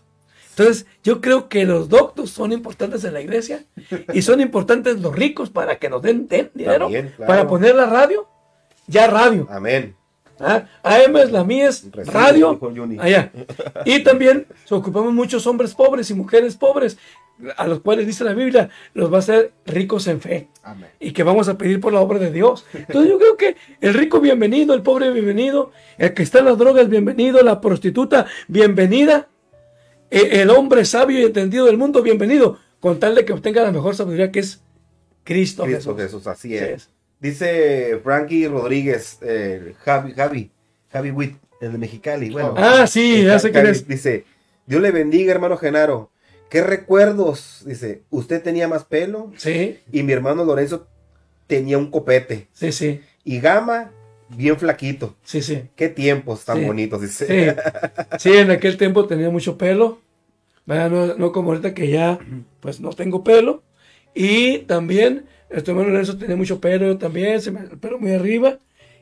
Entonces, 0.55 0.85
yo 1.03 1.19
creo 1.19 1.49
que 1.49 1.65
los 1.65 1.89
doctos 1.89 2.30
son 2.30 2.51
importantes 2.51 3.03
en 3.03 3.13
la 3.13 3.21
iglesia 3.21 3.65
y 4.13 4.21
son 4.21 4.39
importantes 4.39 4.99
los 5.01 5.15
ricos 5.15 5.49
para 5.49 5.80
que 5.80 5.89
nos 5.89 6.01
den, 6.01 6.27
den 6.27 6.51
dinero 6.53 6.85
También, 6.85 7.13
claro. 7.15 7.27
para 7.27 7.47
poner 7.47 7.75
la 7.75 7.88
radio, 7.88 8.27
ya 8.85 9.07
radio. 9.07 9.47
Amén. 9.49 9.95
¿ah? 10.39 10.65
AM 10.84 11.17
es 11.17 11.31
la 11.31 11.43
mía 11.43 11.69
es 11.69 11.91
Recibe, 11.91 12.13
radio, 12.13 12.59
allá. 12.99 13.31
Y 13.85 14.03
también 14.03 14.45
se 14.65 14.75
ocupamos 14.75 15.11
muchos 15.11 15.47
hombres 15.47 15.73
pobres 15.73 16.09
y 16.11 16.13
mujeres 16.13 16.55
pobres, 16.55 16.97
a 17.57 17.67
los 17.67 17.80
cuales 17.80 18.05
dice 18.05 18.23
la 18.23 18.34
Biblia, 18.34 18.69
los 18.93 19.11
va 19.11 19.17
a 19.17 19.19
hacer 19.19 19.53
ricos 19.65 20.07
en 20.07 20.21
fe 20.21 20.49
Amén. 20.61 20.89
y 20.99 21.11
que 21.13 21.23
vamos 21.23 21.49
a 21.49 21.57
pedir 21.57 21.80
por 21.80 21.91
la 21.91 21.99
obra 21.99 22.19
de 22.19 22.31
Dios. 22.31 22.65
Entonces 22.73 23.09
yo 23.09 23.17
creo 23.17 23.38
que 23.38 23.55
el 23.81 23.95
rico 23.95 24.19
bienvenido, 24.19 24.75
el 24.75 24.84
pobre 24.84 25.09
bienvenido, 25.09 25.71
el 25.97 26.13
que 26.13 26.21
está 26.21 26.39
en 26.39 26.45
las 26.45 26.59
drogas 26.59 26.89
bienvenido, 26.89 27.41
la 27.41 27.59
prostituta 27.59 28.27
bienvenida, 28.47 29.30
el 30.41 30.49
hombre 30.49 30.85
sabio 30.85 31.19
y 31.19 31.23
entendido 31.23 31.65
del 31.65 31.77
mundo 31.77 32.02
bienvenido, 32.02 32.60
con 32.80 32.99
tal 32.99 33.15
de 33.15 33.26
que 33.26 33.34
obtenga 33.34 33.64
la 33.64 33.72
mejor 33.72 33.95
sabiduría 33.95 34.31
que 34.31 34.40
es 34.40 34.61
Cristo, 35.23 35.64
Cristo 35.64 35.95
Jesús. 35.95 35.98
Jesús, 35.98 36.27
así 36.27 36.49
Sí 36.49 36.57
es. 36.57 36.90
Dice 37.19 37.99
Frankie 38.03 38.48
Rodríguez, 38.48 39.18
eh, 39.22 39.73
Javi, 39.85 40.11
Javi, 40.14 40.52
Javi 40.91 41.11
Witt, 41.11 41.38
el 41.61 41.72
de 41.72 41.77
Mexicali. 41.77 42.30
Bueno, 42.30 42.53
Ah, 42.57 42.85
sí, 42.85 43.23
ya 43.23 43.40
sé 43.40 43.52
quién 43.52 43.64
Javi 43.65 43.77
es. 43.77 43.88
Dice, 43.88 44.26
Dios 44.65 44.81
le 44.81 44.91
bendiga, 44.91 45.31
hermano 45.31 45.56
Genaro. 45.57 46.11
¿Qué 46.49 46.61
recuerdos? 46.61 47.64
Dice, 47.65 48.03
usted 48.10 48.44
tenía 48.44 48.68
más 48.68 48.84
pelo 48.84 49.31
Sí, 49.38 49.80
y 49.91 50.03
mi 50.03 50.11
hermano 50.14 50.44
Lorenzo 50.45 50.88
tenía 51.48 51.77
un 51.77 51.90
copete. 51.90 52.48
sí, 52.53 52.72
sí, 52.72 53.02
Y 53.23 53.40
Gama, 53.40 53.91
bien 54.29 54.57
flaquito. 54.57 55.15
sí, 55.23 55.41
sí. 55.41 55.63
Qué 55.75 55.89
tiempos 55.89 56.45
tan 56.45 56.59
Sí. 56.59 56.65
bonitos, 56.65 57.01
dice. 57.01 57.25
Sí, 58.17 58.29
sí, 58.29 58.37
en 58.37 58.51
aquel 58.51 58.77
tiempo 58.77 59.05
tenía 59.05 59.29
mucho 59.29 59.57
pelo. 59.57 59.99
No, 60.65 60.89
no 61.15 61.31
como 61.31 61.49
ahorita 61.51 61.73
que 61.73 61.89
ya 61.89 62.19
pues 62.59 62.79
no 62.79 62.91
tengo 62.91 63.23
pelo. 63.23 63.63
Y 64.15 64.59
también, 64.59 65.25
este 65.49 65.71
hermano 65.71 65.89
Lorenzo 65.89 66.17
tenía 66.17 66.35
mucho 66.35 66.59
pelo 66.61 66.85
yo 66.85 66.97
también, 66.97 67.41
se 67.41 67.51
me, 67.51 67.61
el 67.61 67.77
pelo 67.79 67.99
muy 67.99 68.13
arriba. 68.13 68.59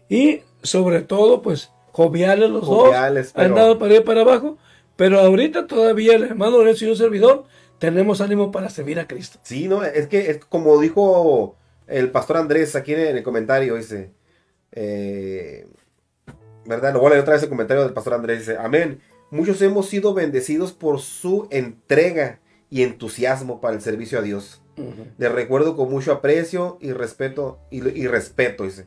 Y 0.09 0.41
sobre 0.63 1.01
todo, 1.01 1.41
pues 1.41 1.71
joviales 1.91 2.49
los 2.49 2.63
Joviales, 2.65 3.25
dos, 3.27 3.33
pero- 3.33 3.47
han 3.47 3.55
dado 3.55 3.77
para 3.79 3.95
y 3.95 3.99
para 4.01 4.21
abajo. 4.21 4.57
Pero 4.95 5.19
ahorita 5.19 5.67
todavía 5.67 6.15
el 6.15 6.23
hermano 6.23 6.57
Lorenzo 6.59 6.85
y 6.85 6.89
un 6.89 6.95
servidor 6.95 7.45
tenemos 7.79 8.21
ánimo 8.21 8.51
para 8.51 8.69
servir 8.69 8.99
a 8.99 9.07
Cristo. 9.07 9.39
Sí, 9.43 9.67
no, 9.67 9.83
es 9.83 10.07
que 10.07 10.29
es 10.29 10.37
como 10.45 10.79
dijo 10.79 11.55
el 11.87 12.09
pastor 12.11 12.37
Andrés 12.37 12.75
aquí 12.75 12.93
en 12.93 13.17
el 13.17 13.23
comentario, 13.23 13.75
dice, 13.75 14.11
eh, 14.71 15.67
¿verdad? 16.65 16.93
Lo 16.93 16.99
voy 16.99 17.07
a 17.07 17.09
leer 17.11 17.21
otra 17.21 17.33
vez 17.33 17.43
el 17.43 17.49
comentario 17.49 17.83
del 17.83 17.93
pastor 17.93 18.13
Andrés, 18.13 18.39
dice, 18.39 18.57
amén. 18.59 19.01
Muchos 19.29 19.61
hemos 19.61 19.87
sido 19.87 20.13
bendecidos 20.13 20.73
por 20.73 20.99
su 20.99 21.47
entrega 21.51 22.39
y 22.69 22.83
entusiasmo 22.83 23.61
para 23.61 23.75
el 23.75 23.81
servicio 23.81 24.19
a 24.19 24.21
Dios. 24.21 24.61
Le 25.17 25.29
recuerdo 25.29 25.75
con 25.75 25.89
mucho 25.91 26.11
aprecio 26.11 26.77
y 26.81 26.91
respeto, 26.91 27.59
y, 27.69 27.87
y 27.87 28.07
respeto, 28.07 28.63
dice. 28.63 28.85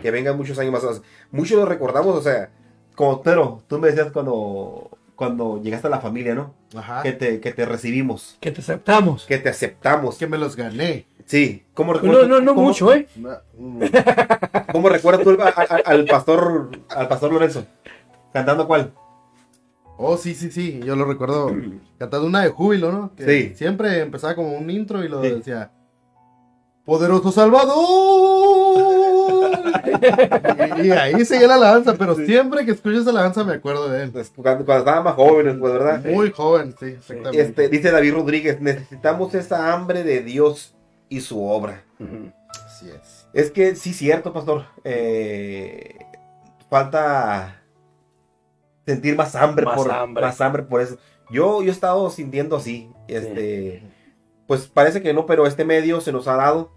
Que 0.00 0.10
vengan 0.10 0.36
muchos 0.36 0.58
años 0.58 0.72
más. 0.72 1.02
Muchos 1.30 1.58
lo 1.58 1.66
recordamos, 1.66 2.16
o 2.16 2.22
sea, 2.22 2.50
como 2.94 3.22
pero 3.22 3.62
tú 3.66 3.78
me 3.78 3.88
decías 3.88 4.12
cuando, 4.12 4.90
cuando 5.16 5.60
llegaste 5.62 5.86
a 5.88 5.90
la 5.90 6.00
familia, 6.00 6.34
¿no? 6.34 6.54
Ajá. 6.74 7.02
Que 7.02 7.12
te, 7.12 7.40
que 7.40 7.52
te 7.52 7.64
recibimos, 7.66 8.36
Que 8.40 8.50
te 8.50 8.60
aceptamos. 8.60 9.26
que 9.26 9.38
te 9.38 9.48
aceptamos. 9.48 10.16
que 10.16 10.26
me 10.26 10.38
los 10.38 10.56
gané. 10.56 11.06
Sí, 11.32 11.64
¿cómo 11.72 11.94
No, 11.94 11.98
recuerdas? 11.98 12.28
no, 12.28 12.40
no 12.42 12.54
cómo- 12.54 12.66
mucho, 12.68 12.92
¿eh? 12.92 13.08
No, 13.16 13.30
¿Cómo 14.70 14.90
recuerdas 14.90 15.22
tú 15.24 15.30
al, 15.30 15.38
al- 15.56 15.82
al 15.86 16.04
pastor 16.04 16.68
al 16.90 17.08
pastor 17.08 17.32
Lorenzo? 17.32 17.64
¿Cantando 18.34 18.66
cuál? 18.66 18.92
Oh, 19.96 20.18
sí, 20.18 20.34
sí, 20.34 20.50
sí. 20.50 20.80
Yo 20.84 20.94
lo 20.94 21.06
recuerdo 21.06 21.50
cantando 21.98 22.26
una 22.26 22.42
de 22.42 22.50
júbilo, 22.50 22.92
¿no? 22.92 23.14
Que 23.16 23.24
Sí. 23.24 23.54
Siempre 23.56 24.00
empezaba 24.00 24.34
como 24.34 24.52
un 24.58 24.68
intro 24.68 25.02
y 25.02 25.08
lo 25.08 25.22
Sí. 25.22 25.30
decía. 25.30 25.70
Poderoso 26.84 27.32
Salvador. 27.32 27.72
y, 30.82 30.86
y 30.88 30.90
ahí 30.90 31.24
seguía 31.24 31.46
la 31.46 31.54
alabanza, 31.54 31.94
pero 31.94 32.14
siempre 32.14 32.66
que 32.66 32.72
escucho 32.72 33.00
esa 33.00 33.08
alabanza 33.10 33.42
me 33.42 33.54
acuerdo 33.54 33.88
de 33.88 34.02
él. 34.02 34.10
Pues, 34.10 34.30
Cuando, 34.36 34.66
cuando 34.66 34.80
estaban 34.80 35.04
más 35.04 35.14
jóvenes, 35.14 35.56
pues, 35.58 35.72
¿verdad? 35.72 36.04
Muy 36.04 36.30
joven, 36.30 36.74
sí, 36.78 36.86
exactamente. 36.86 37.40
Este, 37.40 37.68
dice 37.70 37.90
David 37.90 38.12
Rodríguez, 38.12 38.60
necesitamos 38.60 39.34
esa 39.34 39.72
hambre 39.72 40.04
de 40.04 40.20
Dios 40.22 40.74
y 41.16 41.20
su 41.20 41.44
obra. 41.44 41.84
Así 42.66 42.88
es. 42.90 43.26
Es 43.32 43.50
que 43.50 43.76
sí, 43.76 43.92
cierto, 43.94 44.32
pastor. 44.32 44.64
Eh, 44.84 45.96
falta 46.70 47.62
sentir 48.86 49.16
más 49.16 49.34
hambre, 49.34 49.64
Más 49.64 49.76
por, 49.76 49.90
hambre. 49.92 50.24
más 50.24 50.40
hambre 50.40 50.62
por 50.62 50.80
eso. 50.80 50.96
Yo, 51.30 51.62
yo 51.62 51.68
he 51.68 51.72
estado 51.72 52.10
sintiendo 52.10 52.56
así. 52.56 52.90
Este, 53.08 53.82
Pues 54.46 54.66
parece 54.66 55.02
que 55.02 55.14
no, 55.14 55.24
pero 55.26 55.46
este 55.46 55.64
medio 55.64 56.00
se 56.00 56.12
nos 56.12 56.28
ha 56.28 56.36
dado 56.36 56.72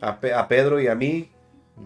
a, 0.00 0.20
Pe- 0.20 0.32
a 0.34 0.48
Pedro 0.48 0.80
y 0.80 0.86
a 0.88 0.94
mí. 0.94 1.28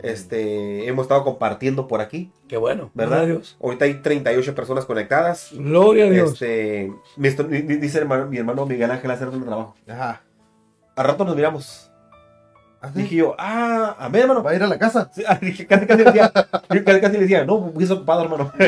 Este, 0.02 0.88
hemos 0.88 1.04
estado 1.04 1.22
compartiendo 1.22 1.86
por 1.86 2.00
aquí, 2.00 2.32
Qué 2.48 2.56
bueno, 2.56 2.90
¿verdad? 2.92 3.20
¿verdad, 3.20 3.26
Dios? 3.34 3.56
Ahorita 3.62 3.84
hay 3.84 3.94
38 4.02 4.54
personas 4.54 4.84
conectadas. 4.84 5.50
Gloria 5.52 6.06
a 6.06 6.10
Dios. 6.10 6.32
Este, 6.32 6.92
mi, 7.16 7.28
dice 7.30 7.98
hermano- 7.98 8.26
mi 8.26 8.36
hermano 8.36 8.66
Miguel 8.66 8.90
Ángel 8.90 9.10
hacer 9.12 9.28
un 9.28 9.44
trabajo. 9.44 9.76
Ajá. 9.88 10.22
Al 10.96 11.04
rato 11.06 11.24
nos 11.24 11.36
miramos. 11.36 11.90
¿Así? 12.80 13.02
Dije 13.02 13.16
yo, 13.16 13.34
ah, 13.38 13.96
a 13.98 14.08
ver, 14.08 14.22
hermano. 14.22 14.42
¿Va 14.42 14.50
a 14.50 14.54
ir 14.54 14.62
a 14.62 14.66
la 14.66 14.78
casa? 14.78 15.10
Sí, 15.12 15.22
ah, 15.26 15.38
dije, 15.40 15.66
casi, 15.66 15.86
casi, 15.86 15.98
le 15.98 16.04
decía, 16.04 16.30
yo 16.70 16.84
casi, 16.84 17.00
casi 17.00 17.12
le 17.14 17.20
decía, 17.22 17.44
no, 17.44 17.58
muy 17.58 17.84
ocupado, 17.90 18.22
hermano. 18.24 18.52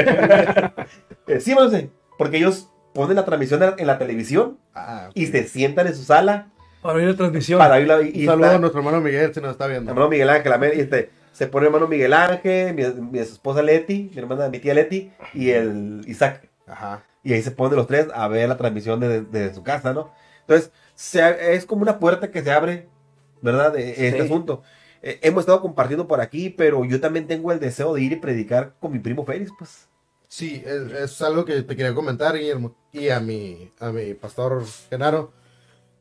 Eh, 1.27 1.41
sí, 1.41 1.51
hermano, 1.53 1.71
sí, 1.71 1.91
porque 2.17 2.39
ellos 2.39 2.71
ponen 2.95 3.17
la 3.17 3.25
transmisión 3.27 3.63
en 3.63 3.87
la- 3.87 3.93
la 3.93 3.99
televisión 3.99 4.57
Ah, 4.75 5.11
y 5.13 5.27
se 5.27 5.45
sientan 5.47 5.87
en 5.87 5.95
su 5.95 6.03
sala 6.03 6.49
Para 6.81 6.95
ver 6.95 7.09
la 7.09 7.17
transmisión. 7.17 7.59
para 7.59 7.75
oírla. 7.75 8.01
Y, 8.01 8.21
Un 8.21 8.27
saludo 8.27 8.45
está 8.47 8.57
a 8.57 8.59
nuestro 8.61 8.81
hermano 8.81 9.01
Miguel 9.03 9.35
si 9.35 9.41
nos 9.43 9.51
está 9.51 9.67
viendo. 9.67 9.91
hermano 9.91 10.09
Miguel 10.09 10.31
Ángel, 10.31 10.53
amén, 10.55 10.73
y 10.75 10.81
este, 10.81 11.11
se 11.33 11.47
pone 11.49 11.67
el 11.67 11.75
hermano 11.75 11.87
Miguel 11.87 12.15
Ángel, 12.15 12.73
mi, 12.75 12.83
mi 13.11 13.19
esposa 13.19 13.61
Leti, 13.63 14.11
mi 14.15 14.19
hermana, 14.19 14.49
mi 14.49 14.59
tía 14.59 14.73
Leti 14.73 15.13
y 15.35 15.51
el 15.51 16.01
Isaac. 16.07 16.49
Ajá. 16.67 17.03
Y 17.23 17.35
ahí 17.35 17.43
se 17.43 17.51
ponen 17.51 17.77
los 17.77 17.87
tres 17.87 18.07
a 18.15 18.27
ver 18.29 18.49
la 18.49 18.57
transmisión 18.57 19.01
desde 19.01 19.21
de 19.21 19.53
su 19.55 19.63
casa, 19.63 19.93
¿no? 19.93 20.11
Entonces, 20.41 20.73
se- 20.99 21.55
es 21.55 21.65
como 21.65 21.83
una 21.83 22.01
puerta 22.01 22.33
que 22.33 22.43
se 22.43 22.51
abre, 22.51 22.89
¿verdad? 23.41 23.73
De, 23.73 23.91
este 23.91 24.13
Sí. 24.15 24.19
asunto. 24.19 24.63
Eh, 25.01 25.21
hemos 25.23 25.43
estado 25.43 25.61
compartiendo 25.61 26.09
por 26.09 26.21
aquí, 26.21 26.51
pero 26.51 26.85
yo 26.85 27.01
también 27.01 27.29
tengo 27.29 27.53
el 27.53 27.61
deseo 27.61 27.95
de 27.95 28.03
ir 28.03 28.13
y 28.13 28.17
predicar 28.17 28.75
con 28.81 28.91
mi 28.91 28.99
primo 28.99 29.25
Félix, 29.25 29.53
pues. 29.57 29.87
Sí, 30.27 30.61
es, 30.67 30.91
es 30.93 31.23
algo 31.23 31.45
que 31.45 31.63
te 31.63 31.77
quería 31.77 31.95
comentar, 31.95 32.37
Guillermo, 32.37 32.75
y 32.93 33.11
a 33.11 33.21
mi, 33.21 33.71
a 33.79 33.91
mi 33.93 34.13
pastor 34.15 34.65
Genaro, 34.91 35.33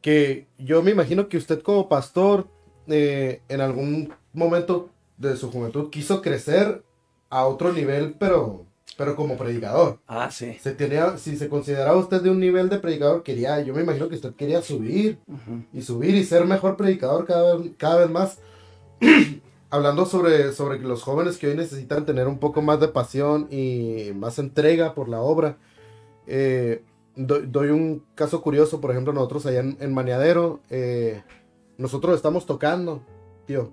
que 0.01 0.47
yo 0.57 0.81
me 0.81 0.91
imagino 0.91 1.29
que 1.29 1.37
usted 1.37 1.61
como 1.61 1.87
pastor 1.87 2.47
eh, 2.87 3.41
en 3.49 3.61
algún 3.61 4.13
momento 4.33 4.89
de 5.17 5.35
su 5.37 5.51
juventud 5.51 5.91
quiso 5.91 6.23
crecer 6.23 6.83
a 7.29 7.45
otro 7.45 7.71
nivel, 7.71 8.15
pero 8.17 8.65
pero 8.97 9.15
como 9.15 9.37
predicador. 9.37 9.99
Ah, 10.07 10.29
sí. 10.31 10.57
Se 10.61 10.71
tenía, 10.73 11.17
si 11.17 11.37
se 11.37 11.49
consideraba 11.49 11.97
usted 11.97 12.21
de 12.21 12.29
un 12.31 12.39
nivel 12.39 12.67
de 12.69 12.79
predicador, 12.79 13.23
quería, 13.23 13.61
yo 13.61 13.73
me 13.73 13.81
imagino 13.83 14.09
que 14.09 14.15
usted 14.15 14.33
quería 14.33 14.61
subir 14.61 15.19
Ujú. 15.27 15.63
y 15.71 15.81
subir 15.83 16.15
y 16.15 16.23
ser 16.25 16.45
mejor 16.45 16.75
predicador 16.77 17.25
cada 17.25 17.55
vez, 17.55 17.71
cada 17.77 17.97
vez 17.99 18.09
más. 18.09 18.39
Hablando 19.69 20.05
sobre, 20.05 20.53
sobre 20.53 20.79
los 20.79 21.03
jóvenes 21.03 21.37
que 21.37 21.47
hoy 21.47 21.55
necesitan 21.55 22.05
tener 22.05 22.27
un 22.27 22.39
poco 22.39 22.61
más 22.61 22.79
de 22.79 22.87
pasión 22.87 23.47
y 23.51 24.11
más 24.15 24.39
entrega 24.39 24.93
por 24.95 25.09
la 25.09 25.19
obra. 25.21 25.57
eh, 26.25 26.81
do- 27.15 27.41
doy 27.41 27.69
un 27.69 28.03
caso 28.15 28.41
curioso, 28.41 28.79
por 28.79 28.91
ejemplo, 28.91 29.11
nosotros 29.11 29.45
allá 29.45 29.59
en, 29.59 29.77
en 29.79 29.93
Maneadero, 29.93 30.59
eh, 30.69 31.21
nosotros 31.77 32.15
estamos 32.15 32.45
tocando, 32.45 33.01
tío. 33.45 33.71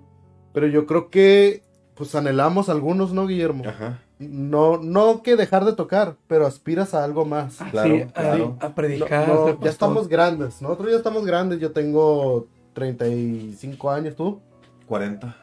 Pero 0.53 0.67
yo 0.67 0.85
creo 0.85 1.09
que, 1.09 1.63
pues 1.95 2.13
anhelamos 2.15 2.69
algunos, 2.69 3.13
¿no, 3.13 3.25
Guillermo? 3.27 3.63
Ajá. 3.67 4.01
No, 4.19 4.77
no 4.77 5.21
que 5.23 5.35
dejar 5.35 5.65
de 5.65 5.73
tocar, 5.73 6.15
pero 6.27 6.45
aspiras 6.45 6.93
a 6.93 7.03
algo 7.03 7.25
más. 7.25 7.61
Ah, 7.61 7.67
Claro, 7.71 7.95
sí, 7.95 8.01
a- 8.01 8.07
claro. 8.13 8.57
A, 8.61 8.67
No, 8.69 8.75
predicar. 8.75 9.27
no, 9.27 9.59
ya 9.59 9.69
estamos 9.69 10.07
grandes. 10.07 10.61
Nosotros 10.61 10.89
ya 10.91 10.97
estamos 10.97 11.25
grandes. 11.25 11.59
Yo 11.59 11.71
tengo 11.71 12.47
35 12.73 13.91
años, 13.91 14.15
tú. 14.15 14.39
40. 14.87 15.35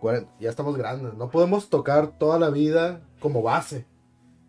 40, 0.00 0.30
ya 0.38 0.50
estamos 0.50 0.76
grandes. 0.76 1.14
No 1.14 1.30
podemos 1.30 1.68
tocar 1.70 2.18
toda 2.18 2.38
la 2.38 2.50
vida 2.50 3.00
como 3.20 3.42
base. 3.42 3.86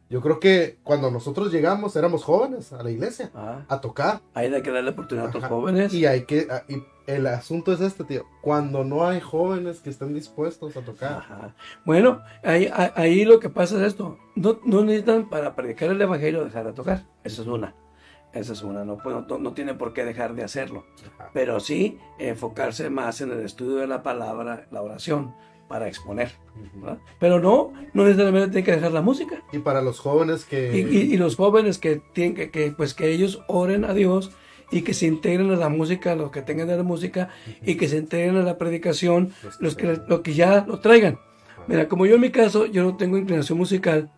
Yo 0.09 0.21
creo 0.21 0.39
que 0.39 0.79
cuando 0.83 1.09
nosotros 1.11 1.51
llegamos 1.51 1.95
éramos 1.95 2.23
jóvenes 2.23 2.73
a 2.73 2.81
la 2.83 2.89
iglesia 2.89 3.29
Ah, 3.35 3.61
a 3.67 3.79
tocar. 3.79 4.21
hay 4.33 4.49
que 4.61 4.71
darle 4.71 4.89
oportunidad 4.91 5.33
a 5.35 5.37
Ajá. 5.37 5.47
jóvenes. 5.47 5.93
Y 5.93 6.05
hay 6.05 6.25
que 6.25 6.47
a- 6.51 6.63
y 6.67 6.83
el 7.15 7.27
asunto 7.27 7.73
es 7.73 7.81
este, 7.81 8.03
tío. 8.03 8.25
Cuando 8.41 8.83
no 8.83 9.07
hay 9.07 9.19
jóvenes 9.19 9.79
que 9.79 9.89
estén 9.89 10.13
dispuestos 10.13 10.75
a 10.77 10.81
tocar. 10.81 11.11
Ajá. 11.19 11.55
Bueno, 11.85 12.21
ahí, 12.43 12.69
ahí- 12.95 13.25
lo 13.25 13.39
que 13.39 13.49
pasa 13.49 13.77
es 13.77 13.83
esto. 13.83 14.17
No, 14.35 14.59
no 14.65 14.83
necesitan 14.83 15.29
para 15.29 15.55
predicar 15.55 15.89
el 15.89 16.01
evangelio 16.01 16.43
dejar 16.45 16.65
de 16.65 16.73
tocar. 16.73 17.05
Esa 17.23 17.41
es 17.41 17.47
una. 17.47 17.75
Esa 18.33 18.53
es 18.53 18.61
una. 18.61 18.83
No, 18.85 18.97
no, 19.03 19.37
no 19.39 19.53
tiene 19.53 19.73
por 19.73 19.93
qué 19.93 20.05
dejar 20.05 20.35
de 20.35 20.43
hacerlo. 20.43 20.85
Ajá. 21.15 21.31
Pero 21.33 21.59
sí 21.59 21.97
enfocarse 22.19 22.89
más 22.89 23.21
en 23.21 23.31
el 23.31 23.39
estudio 23.41 23.77
de 23.77 23.87
la 23.87 24.03
palabra, 24.03 24.67
la 24.71 24.81
oración, 24.81 25.33
para 25.67 25.87
exponer. 25.87 26.31
¿verdad? 26.75 26.99
Pero 27.19 27.39
no, 27.39 27.73
no 27.93 28.03
necesariamente 28.03 28.49
tienen 28.49 28.65
que 28.65 28.71
dejar 28.73 28.91
la 28.91 29.01
música. 29.01 29.41
Y 29.51 29.59
para 29.59 29.81
los 29.81 29.99
jóvenes 29.99 30.45
que 30.45 30.75
Y, 30.77 30.81
y- 30.81 31.13
y 31.13 31.17
los 31.17 31.35
jóvenes 31.37 31.77
que 31.79 32.01
tienen 32.13 32.35
que, 32.35 32.51
que, 32.51 32.71
pues 32.71 32.93
que 32.93 33.09
ellos 33.09 33.43
oren 33.47 33.83
a 33.85 33.93
Dios 33.93 34.31
y 34.71 34.81
que 34.83 34.93
se 34.93 35.07
integren 35.07 35.51
a 35.51 35.55
la 35.55 35.69
música, 35.69 36.15
los 36.15 36.31
que 36.31 36.41
tengan 36.41 36.67
de 36.67 36.77
la 36.77 36.83
música, 36.83 37.29
y 37.65 37.75
que 37.75 37.87
se 37.87 37.97
integren 37.97 38.37
a 38.37 38.43
la 38.43 38.57
predicación, 38.57 39.31
los 39.59 39.75
que, 39.75 39.99
los 40.07 40.21
que 40.21 40.33
ya 40.33 40.65
lo 40.67 40.79
traigan. 40.79 41.19
Mira, 41.67 41.87
como 41.87 42.05
yo 42.05 42.15
en 42.15 42.21
mi 42.21 42.29
caso, 42.31 42.65
yo 42.65 42.83
no 42.83 42.97
tengo 42.97 43.17
inclinación 43.17 43.57
musical, 43.57 44.09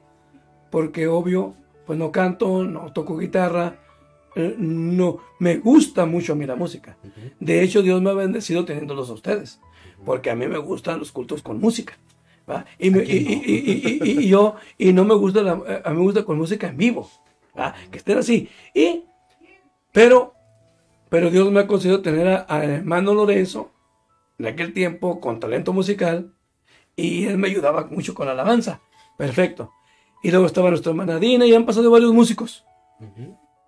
porque 0.70 1.08
obvio, 1.08 1.54
pues 1.86 1.98
no 2.00 2.12
canto, 2.12 2.64
no 2.64 2.92
toco 2.94 3.18
guitarra, 3.18 3.76
eh, 4.36 4.56
no, 4.58 5.18
me 5.40 5.58
gusta 5.58 6.06
mucho 6.06 6.34
a 6.34 6.36
mí 6.36 6.46
la 6.46 6.56
música. 6.56 6.98
De 7.40 7.62
hecho, 7.62 7.82
Dios 7.82 8.02
me 8.02 8.10
ha 8.10 8.14
bendecido 8.14 8.64
teniéndolos 8.66 9.10
a 9.10 9.14
ustedes, 9.14 9.60
porque 10.06 10.30
a 10.30 10.36
mí 10.36 10.48
me 10.48 10.58
gustan 10.58 11.00
los 11.00 11.12
cultos 11.12 11.42
con 11.42 11.60
música. 11.60 11.98
¿va? 12.50 12.66
Y, 12.80 12.90
me- 12.90 13.04
y- 13.04 13.12
y- 13.12 13.44
y- 13.46 14.00
y- 14.06 14.12
y- 14.12 14.20
y 14.26 14.28
yo, 14.28 14.56
y 14.78 14.92
no 14.94 15.06
me 15.06 15.14
gusta, 15.14 15.42
la, 15.44 15.52
a 15.86 15.90
mí 15.92 15.98
me 15.98 16.04
gusta 16.04 16.24
con 16.26 16.38
música 16.38 16.68
en 16.68 16.76
vivo, 16.78 17.10
¿va? 17.58 17.74
que 17.92 17.98
estén 18.00 18.18
así. 18.18 18.50
Y, 18.74 19.04
pero, 19.92 20.34
pero 21.12 21.30
Dios 21.30 21.52
me 21.52 21.60
ha 21.60 21.68
concedido 21.68 22.02
tener 22.02 22.26
a- 22.30 22.38
al 22.38 22.70
hermano 22.70 23.14
Lorenzo, 23.14 23.70
en 24.40 24.46
aquel 24.48 24.72
tiempo, 24.74 25.20
con 25.20 25.42
talento 25.42 25.74
musical, 25.74 26.34
y 26.96 27.26
él 27.26 27.38
me 27.38 27.50
ayudaba 27.50 27.88
mucho 27.92 28.14
con 28.14 28.28
la 28.28 28.32
alabanza. 28.32 28.80
Perfecto. 29.18 29.72
Y 30.24 30.32
luego 30.32 30.46
estaba 30.46 30.70
nuestra 30.70 30.92
hermana 30.92 31.20
Dina 31.20 31.46
y 31.46 31.54
han 31.54 31.66
pasado 31.66 31.92
varios 31.92 32.14
músicos. 32.14 32.64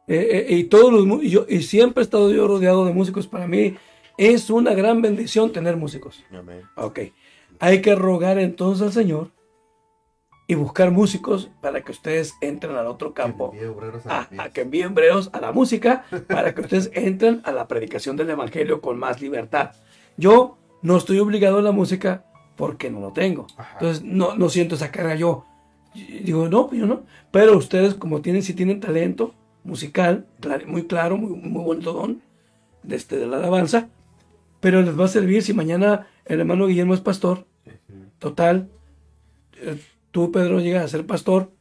Eh, 0.07 0.45
eh, 0.49 0.56
y 0.56 0.64
todos 0.65 0.91
los 0.94 1.24
y 1.24 1.30
yo 1.30 1.45
y 1.49 1.61
siempre 1.64 2.02
he 2.02 2.06
estado 2.06 2.32
yo 2.32 2.48
rodeado 2.48 2.86
de 2.86 2.94
músicos. 2.94 3.28
Para 3.28 3.45
mí 3.45 3.76
es 4.18 4.49
una 4.49 4.74
gran 4.74 5.02
bendición 5.02 5.52
tener 5.52 5.76
músicos. 5.76 6.24
Amén. 6.32 6.61
Ok. 6.78 6.99
Hay 7.60 7.82
que 7.82 7.94
rogar 7.95 8.40
entonces 8.40 8.86
al 8.88 8.94
Señor 8.94 9.32
y 10.54 10.56
buscar 10.56 10.92
músicos 10.92 11.50
para 11.62 11.82
que 11.82 11.92
ustedes 11.92 12.36
entren 12.40 12.76
al 12.76 12.88
otro 12.88 13.14
campo. 13.14 13.52
Que 13.52 13.68
obreros 13.68 14.06
a 14.06 14.10
A, 14.10 14.20
la 14.22 14.26
fiesta. 14.26 14.44
a 14.44 14.50
que 14.50 14.62
envíen 14.62 14.94
breos 14.94 15.30
a 15.34 15.42
la 15.42 15.52
música 15.52 16.06
para 16.28 16.54
que 16.54 16.62
ustedes 16.62 16.92
entren 16.94 17.42
a 17.44 17.52
la 17.52 17.68
predicación 17.68 18.16
del 18.16 18.30
Evangelio 18.30 18.80
con 18.82 18.98
más 18.98 19.22
libertad. 19.22 19.72
Yo 20.16 20.58
no 20.82 20.98
estoy 20.98 21.20
obligado 21.20 21.58
a 21.58 21.62
la 21.62 21.72
música 21.72 22.26
porque 22.56 22.90
no 22.90 23.00
lo 23.00 23.12
tengo. 23.12 23.48
Ajá. 23.58 23.74
Entonces 23.74 24.04
no, 24.04 24.36
no 24.36 24.50
siento 24.50 24.76
esa 24.76 24.92
carga 24.92 25.16
yo. 25.16 25.46
Digo, 25.94 26.48
no, 26.50 26.68
pues 26.68 26.80
yo 26.80 26.86
no. 26.88 27.04
Pero 27.32 27.58
ustedes 27.58 27.96
como 27.96 28.22
tienen, 28.22 28.44
si 28.44 28.54
tienen 28.54 28.80
talento 28.80 29.34
musical, 29.64 30.28
muy 30.68 30.86
claro, 30.86 31.18
muy, 31.18 31.32
muy 31.36 31.64
bonito 31.64 31.94
don, 31.94 32.22
de, 32.84 32.96
este, 32.96 33.18
de 33.18 33.28
la 33.28 33.38
alabanza, 33.38 33.90
pero 34.60 34.82
les 34.82 35.00
va 35.00 35.06
a 35.06 35.10
servir 35.10 35.42
si 35.42 35.54
mañana 35.54 36.08
el 36.26 36.40
hermano 36.40 36.68
Guillermo 36.68 36.94
es 36.94 37.02
pastor, 37.02 37.46
total, 38.20 38.70
eh, 39.62 39.80
tú 40.14 40.31
Pedro 40.31 40.60
llegas 40.61 40.85
a 40.85 40.88
ser 40.88 41.06
pastor, 41.06 41.52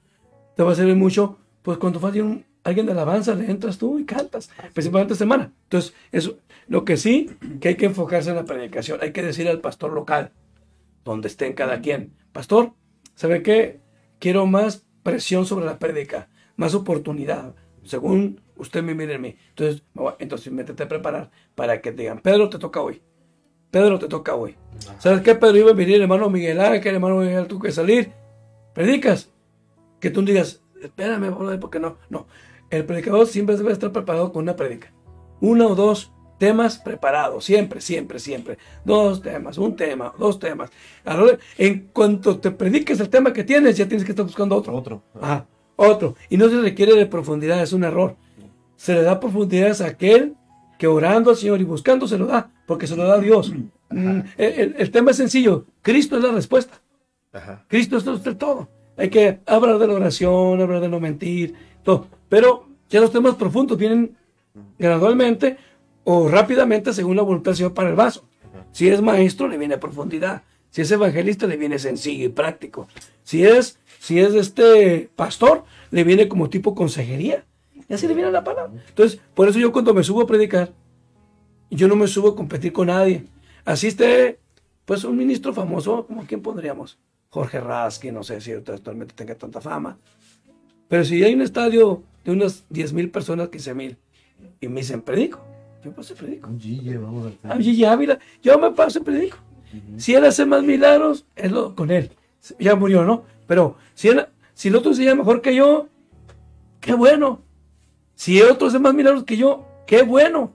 te 0.54 0.62
va 0.62 0.72
a 0.72 0.74
servir 0.76 0.94
mucho, 0.94 1.38
pues 1.62 1.78
cuando 1.78 1.98
falte 1.98 2.22
un- 2.22 2.44
alguien 2.64 2.86
de 2.86 2.92
alabanza, 2.92 3.34
le 3.34 3.50
entras 3.50 3.78
tú 3.78 3.98
y 3.98 4.04
cantas, 4.04 4.50
principalmente 4.74 5.14
semana. 5.16 5.52
Entonces, 5.64 5.94
eso, 6.12 6.36
lo 6.68 6.84
que 6.84 6.96
sí, 6.96 7.30
que 7.60 7.68
hay 7.70 7.74
que 7.76 7.86
enfocarse 7.86 8.30
en 8.30 8.36
la 8.36 8.44
predicación, 8.44 9.00
hay 9.02 9.10
que 9.12 9.22
decir 9.22 9.48
al 9.48 9.60
pastor 9.60 9.92
local, 9.92 10.32
donde 11.04 11.26
estén 11.28 11.54
cada 11.54 11.80
quien, 11.80 12.12
pastor, 12.32 12.74
¿sabe 13.16 13.42
qué? 13.42 13.80
Quiero 14.20 14.46
más 14.46 14.86
presión 15.02 15.46
sobre 15.46 15.64
la 15.64 15.78
prédica, 15.80 16.28
más 16.56 16.74
oportunidad, 16.74 17.54
según 17.84 18.40
usted 18.56 18.82
me 18.82 18.94
mire 18.94 19.14
en 19.14 19.22
mí. 19.22 19.36
Entonces, 19.48 19.82
entonces 20.20 20.52
métete 20.52 20.82
a 20.84 20.88
preparar 20.88 21.30
para 21.56 21.80
que 21.80 21.90
te 21.90 22.02
digan, 22.02 22.20
Pedro, 22.20 22.48
te 22.48 22.58
toca 22.58 22.80
hoy. 22.82 23.02
Pedro, 23.72 23.98
te 23.98 24.06
toca 24.06 24.34
hoy. 24.36 24.54
¿Sabes 24.98 25.22
qué, 25.22 25.34
Pedro? 25.34 25.56
Iba 25.56 25.70
a 25.70 25.74
venir 25.74 25.96
el 25.96 26.02
hermano 26.02 26.28
Miguel 26.28 26.60
Ángel, 26.60 26.94
hermano 26.94 27.16
Miguel, 27.16 27.46
tú 27.48 27.58
que 27.58 27.72
salir. 27.72 28.12
Predicas. 28.74 29.30
Que 30.00 30.10
tú 30.10 30.22
digas, 30.22 30.62
espérame, 30.82 31.32
porque 31.60 31.78
no. 31.78 31.96
No. 32.10 32.26
El 32.70 32.84
predicador 32.86 33.26
siempre 33.26 33.56
debe 33.56 33.72
estar 33.72 33.92
preparado 33.92 34.32
con 34.32 34.42
una 34.42 34.56
predica. 34.56 34.92
Una 35.40 35.66
o 35.66 35.74
dos 35.74 36.12
temas 36.38 36.78
preparados. 36.78 37.44
Siempre, 37.44 37.80
siempre, 37.80 38.18
siempre. 38.18 38.58
Dos 38.84 39.20
temas, 39.22 39.58
un 39.58 39.76
tema, 39.76 40.12
dos 40.18 40.38
temas. 40.38 40.70
Ahora, 41.04 41.38
En 41.58 41.88
cuanto 41.92 42.38
te 42.38 42.50
prediques 42.50 42.98
el 43.00 43.08
tema 43.10 43.32
que 43.32 43.44
tienes, 43.44 43.76
ya 43.76 43.86
tienes 43.86 44.04
que 44.04 44.12
estar 44.12 44.24
buscando 44.24 44.56
otro. 44.56 44.74
Otro. 44.74 45.02
Ajá, 45.20 45.46
otro. 45.76 46.16
Y 46.30 46.36
no 46.36 46.48
se 46.48 46.60
requiere 46.60 46.94
de 46.96 47.06
profundidad, 47.06 47.62
es 47.62 47.72
un 47.72 47.84
error. 47.84 48.16
Se 48.76 48.94
le 48.94 49.02
da 49.02 49.20
profundidad 49.20 49.80
a 49.82 49.86
aquel 49.86 50.34
que 50.78 50.86
orando 50.88 51.30
al 51.30 51.36
Señor 51.36 51.60
y 51.60 51.64
buscando 51.64 52.08
se 52.08 52.18
lo 52.18 52.26
da, 52.26 52.50
porque 52.66 52.88
se 52.88 52.96
lo 52.96 53.04
da 53.04 53.18
Dios. 53.20 53.52
Mm, 53.90 54.20
el, 54.38 54.52
el- 54.60 54.74
el 54.78 54.90
tema 54.90 55.10
es 55.12 55.18
sencillo, 55.18 55.66
Cristo 55.82 56.16
es 56.16 56.24
la 56.24 56.32
respuesta. 56.32 56.80
Ajá. 57.32 57.64
Cristo 57.68 57.96
es 57.96 58.06
usted 58.06 58.36
todo. 58.36 58.68
Hay 58.96 59.08
que 59.08 59.40
hablar 59.46 59.78
de 59.78 59.86
la 59.86 59.94
oración, 59.94 60.60
hablar 60.60 60.80
de 60.80 60.88
no 60.88 61.00
mentir, 61.00 61.54
todo. 61.82 62.06
Pero 62.28 62.68
ya 62.88 63.00
los 63.00 63.10
temas 63.10 63.34
profundos 63.36 63.78
vienen 63.78 64.16
gradualmente 64.78 65.56
o 66.04 66.28
rápidamente 66.28 66.92
según 66.92 67.16
la 67.16 67.22
voluntad 67.22 67.52
del 67.52 67.56
Señor 67.56 67.74
para 67.74 67.88
el 67.88 67.96
vaso. 67.96 68.24
Si 68.72 68.88
es 68.88 69.00
maestro, 69.00 69.48
le 69.48 69.58
viene 69.58 69.78
profundidad. 69.78 70.42
Si 70.70 70.80
es 70.80 70.90
evangelista, 70.90 71.46
le 71.46 71.56
viene 71.56 71.78
sencillo 71.78 72.26
y 72.26 72.28
práctico. 72.30 72.88
Si 73.24 73.44
es, 73.44 73.78
si 73.98 74.18
es 74.18 74.34
este 74.34 75.10
pastor, 75.14 75.64
le 75.90 76.04
viene 76.04 76.28
como 76.28 76.48
tipo 76.48 76.74
consejería. 76.74 77.44
Y 77.88 77.92
así 77.92 78.08
le 78.08 78.14
viene 78.14 78.30
la 78.30 78.42
palabra. 78.42 78.72
Entonces, 78.88 79.20
por 79.34 79.48
eso 79.48 79.58
yo 79.58 79.72
cuando 79.72 79.92
me 79.92 80.02
subo 80.02 80.22
a 80.22 80.26
predicar, 80.26 80.72
yo 81.70 81.88
no 81.88 81.96
me 81.96 82.06
subo 82.06 82.30
a 82.30 82.36
competir 82.36 82.72
con 82.72 82.86
nadie. 82.86 83.24
Así 83.64 83.88
esté, 83.88 84.38
pues 84.84 85.04
un 85.04 85.16
ministro 85.16 85.52
famoso, 85.52 86.06
como 86.06 86.24
quién 86.26 86.40
pondríamos? 86.40 86.98
Jorge 87.32 87.60
Rasky, 87.60 88.12
no 88.12 88.22
sé 88.22 88.42
si 88.42 88.52
actualmente 88.52 89.14
tenga 89.14 89.34
tanta 89.34 89.58
fama. 89.58 89.98
Pero 90.86 91.02
si 91.02 91.24
hay 91.24 91.32
un 91.34 91.40
estadio 91.40 92.02
de 92.24 92.30
unas 92.30 92.66
10 92.68 92.92
mil 92.92 93.10
personas, 93.10 93.48
15 93.48 93.74
mil, 93.74 93.96
y 94.60 94.68
me 94.68 94.80
dicen 94.80 95.00
predico, 95.00 95.40
yo 95.82 95.92
paso 95.92 96.12
y 96.12 96.16
predico. 96.16 96.50
Gille, 96.58 96.98
vamos 96.98 97.32
a 97.42 97.54
Ah, 97.54 97.56
Gigi 97.56 97.86
Ávila, 97.86 98.18
yo 98.42 98.58
me 98.58 98.70
paso 98.72 98.98
y 98.98 99.02
predico. 99.02 99.38
Si 99.96 100.14
él 100.14 100.26
hace 100.26 100.44
más 100.44 100.62
milagros, 100.62 101.24
es 101.34 101.50
lo, 101.50 101.74
con 101.74 101.90
él. 101.90 102.10
Ya 102.58 102.76
murió, 102.76 103.02
¿no? 103.04 103.24
Pero 103.46 103.76
si, 103.94 104.08
él, 104.08 104.26
si 104.52 104.68
el 104.68 104.76
otro 104.76 104.90
enseña 104.90 105.14
mejor 105.14 105.40
que 105.40 105.54
yo, 105.54 105.88
qué 106.80 106.92
bueno. 106.92 107.40
Si 108.14 108.38
el 108.38 108.50
otro 108.50 108.68
hace 108.68 108.78
más 108.78 108.92
milagros 108.92 109.24
que 109.24 109.38
yo, 109.38 109.66
qué 109.86 110.02
bueno. 110.02 110.52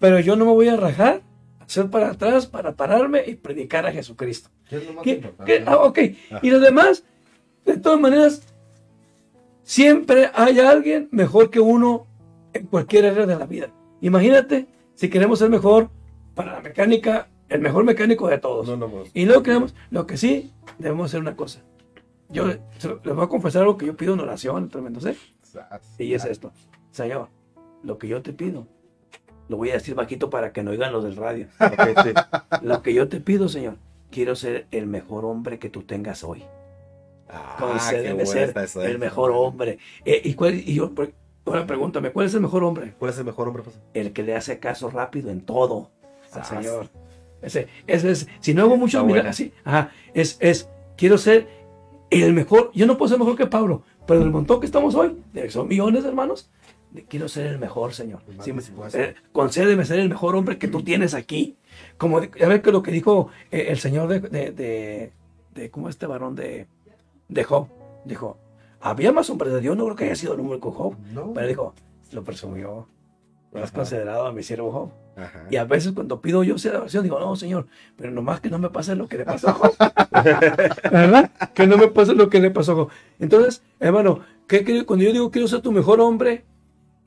Pero 0.00 0.18
yo 0.18 0.34
no 0.34 0.46
me 0.46 0.50
voy 0.50 0.66
a 0.66 0.76
rajar, 0.76 1.22
hacer 1.68 1.90
para 1.90 2.10
atrás, 2.10 2.46
para 2.46 2.74
pararme 2.74 3.22
y 3.26 3.34
predicar 3.34 3.86
a 3.86 3.92
Jesucristo. 3.92 4.50
¿Qué 4.68 4.76
es 4.78 4.86
lo 4.86 4.94
más 4.94 5.04
¿Qué- 5.04 5.10
importante? 5.12 5.52
qué? 5.58 5.64
Ah, 5.66 5.76
ok. 5.76 5.98
Y 6.42 6.50
los 6.50 6.60
demás, 6.62 7.04
de 7.64 7.76
todas 7.76 8.00
maneras, 8.00 8.42
siempre 9.62 10.30
hay 10.34 10.58
alguien 10.60 11.08
mejor 11.10 11.50
que 11.50 11.60
uno 11.60 12.06
en 12.52 12.66
cualquier 12.66 13.06
área 13.06 13.26
de 13.26 13.36
la 13.36 13.46
vida. 13.46 13.70
Imagínate 14.00 14.66
si 14.94 15.08
queremos 15.10 15.38
ser 15.38 15.50
mejor 15.50 15.90
para 16.34 16.52
la 16.54 16.60
mecánica, 16.60 17.28
el 17.48 17.60
mejor 17.60 17.84
mecánico 17.84 18.28
de 18.28 18.38
todos. 18.38 18.66
No, 18.68 18.76
no. 18.76 18.90
Y 19.12 19.26
luego 19.26 19.42
queremos, 19.42 19.74
lo 19.90 20.06
que 20.06 20.16
sí, 20.16 20.52
debemos 20.78 21.10
hacer 21.10 21.20
una 21.20 21.36
cosa. 21.36 21.62
Yo 22.30 22.46
les 22.46 22.58
voy 23.14 23.24
a 23.24 23.28
confesar 23.28 23.62
algo 23.62 23.76
que 23.78 23.86
yo 23.86 23.96
pido 23.96 24.14
en 24.14 24.20
oración, 24.20 24.68
tremendo, 24.68 25.00
¿sí? 25.00 25.10
Y 25.98 26.12
es 26.14 26.24
esto. 26.26 26.52
Señor, 26.90 27.28
lo 27.82 27.96
que 27.98 28.06
yo 28.08 28.20
te 28.22 28.32
pido, 28.32 28.66
lo 29.48 29.56
voy 29.56 29.70
a 29.70 29.74
decir 29.74 29.94
bajito 29.94 30.30
para 30.30 30.52
que 30.52 30.62
no 30.62 30.70
oigan 30.70 30.92
los 30.92 31.04
del 31.04 31.16
radio. 31.16 31.46
Sí. 31.58 32.10
Lo 32.62 32.82
que 32.82 32.92
yo 32.94 33.08
te 33.08 33.20
pido, 33.20 33.48
Señor, 33.48 33.76
quiero 34.10 34.36
ser 34.36 34.66
el 34.70 34.86
mejor 34.86 35.24
hombre 35.24 35.58
que 35.58 35.70
tú 35.70 35.82
tengas 35.82 36.22
hoy. 36.24 36.44
Ah, 37.28 37.56
Concédeme 37.58 38.24
ser 38.26 38.56
esa, 38.56 38.84
el 38.84 38.96
eh. 38.96 38.98
mejor 38.98 39.32
hombre. 39.32 39.78
Eh, 40.04 40.20
¿y, 40.24 40.34
cuál- 40.34 40.54
y 40.54 40.74
yo, 40.74 40.92
ahora 41.46 41.66
pregúntame, 41.66 42.10
¿cuál 42.10 42.26
es 42.26 42.34
el 42.34 42.40
mejor 42.40 42.64
hombre? 42.64 42.94
¿Cuál 42.98 43.10
es 43.12 43.18
el 43.18 43.24
mejor 43.24 43.48
hombre, 43.48 43.62
pastor? 43.62 43.82
El 43.94 44.12
que 44.12 44.22
le 44.22 44.34
hace 44.34 44.58
caso 44.58 44.90
rápido 44.90 45.30
en 45.30 45.42
todo 45.42 45.90
al 46.32 46.44
Sas. 46.44 46.48
Señor. 46.48 46.88
Ese, 47.42 47.68
ese 47.86 48.10
es, 48.10 48.28
si 48.40 48.52
no 48.54 48.62
hago 48.62 48.76
milagros, 48.76 49.08
buena. 49.08 49.30
así, 49.30 49.52
ajá, 49.64 49.92
es, 50.12 50.38
es, 50.40 50.68
quiero 50.96 51.18
ser 51.18 51.46
el 52.10 52.32
mejor, 52.32 52.72
yo 52.74 52.86
no 52.86 52.98
puedo 52.98 53.08
ser 53.10 53.18
mejor 53.18 53.36
que 53.36 53.46
Pablo, 53.46 53.82
pero 54.06 54.20
del 54.20 54.30
montón 54.30 54.58
que 54.58 54.66
estamos 54.66 54.94
hoy, 54.96 55.16
son 55.48 55.68
millones 55.68 56.02
de 56.02 56.08
hermanos, 56.08 56.50
quiero 57.08 57.28
ser 57.28 57.46
el 57.46 57.58
mejor, 57.58 57.92
Señor. 57.94 58.20
Sí, 58.40 58.52
eh, 58.94 59.14
concédeme 59.32 59.84
ser 59.84 59.98
el 60.00 60.08
mejor 60.08 60.34
hombre 60.36 60.58
que 60.58 60.68
tú 60.68 60.82
tienes 60.82 61.14
aquí. 61.14 61.56
Como, 61.96 62.22
ya 62.22 62.48
ves 62.48 62.62
que 62.62 62.72
lo 62.72 62.82
que 62.82 62.90
dijo 62.90 63.28
eh, 63.50 63.66
el 63.68 63.78
Señor 63.78 64.08
de, 64.08 64.20
de, 64.20 64.50
de, 64.52 65.12
de- 65.54 65.70
¿cómo 65.70 65.88
este 65.88 66.06
varón 66.06 66.34
de, 66.34 66.66
de 67.28 67.44
Job? 67.44 67.68
Dijo, 68.04 68.38
había 68.80 69.12
más 69.12 69.28
hombres 69.30 69.52
de 69.52 69.60
Dios, 69.60 69.76
no 69.76 69.84
creo 69.84 69.96
que 69.96 70.04
haya 70.04 70.16
sido 70.16 70.32
el 70.32 70.38
número 70.38 70.60
con 70.60 70.72
Job. 70.72 70.94
No. 71.12 71.32
Pero 71.34 71.46
dijo, 71.46 71.74
lo 72.12 72.24
presumió. 72.24 72.88
Lo 73.52 73.60
has 73.60 73.70
Ajá. 73.70 73.76
considerado 73.78 74.26
a 74.26 74.32
mi 74.32 74.42
siervo 74.42 74.70
Job. 74.72 74.90
Ajá. 75.16 75.46
Y 75.50 75.56
a 75.56 75.64
veces 75.64 75.92
cuando 75.92 76.20
pido 76.20 76.44
yo 76.44 76.56
esa 76.56 76.78
oración, 76.78 77.02
digo, 77.02 77.18
no, 77.18 77.34
Señor, 77.34 77.66
pero 77.96 78.10
nomás 78.12 78.40
que 78.40 78.50
no 78.50 78.58
me 78.58 78.70
pase 78.70 78.94
lo 78.94 79.08
que 79.08 79.18
le 79.18 79.24
pasó 79.24 79.48
a 79.48 79.52
Job. 79.54 79.74
¿Verdad? 80.92 81.30
Que 81.54 81.66
no 81.66 81.76
me 81.76 81.88
pase 81.88 82.14
lo 82.14 82.28
que 82.28 82.40
le 82.40 82.50
pasó 82.50 82.72
a 82.72 82.74
Job. 82.76 82.88
Entonces, 83.18 83.62
hermano, 83.80 84.20
¿qué 84.46 84.64
quiero- 84.64 84.86
cuando 84.86 85.04
yo 85.04 85.12
digo 85.12 85.30
quiero 85.30 85.48
ser 85.48 85.60
tu 85.60 85.72
mejor 85.72 86.00
hombre, 86.00 86.44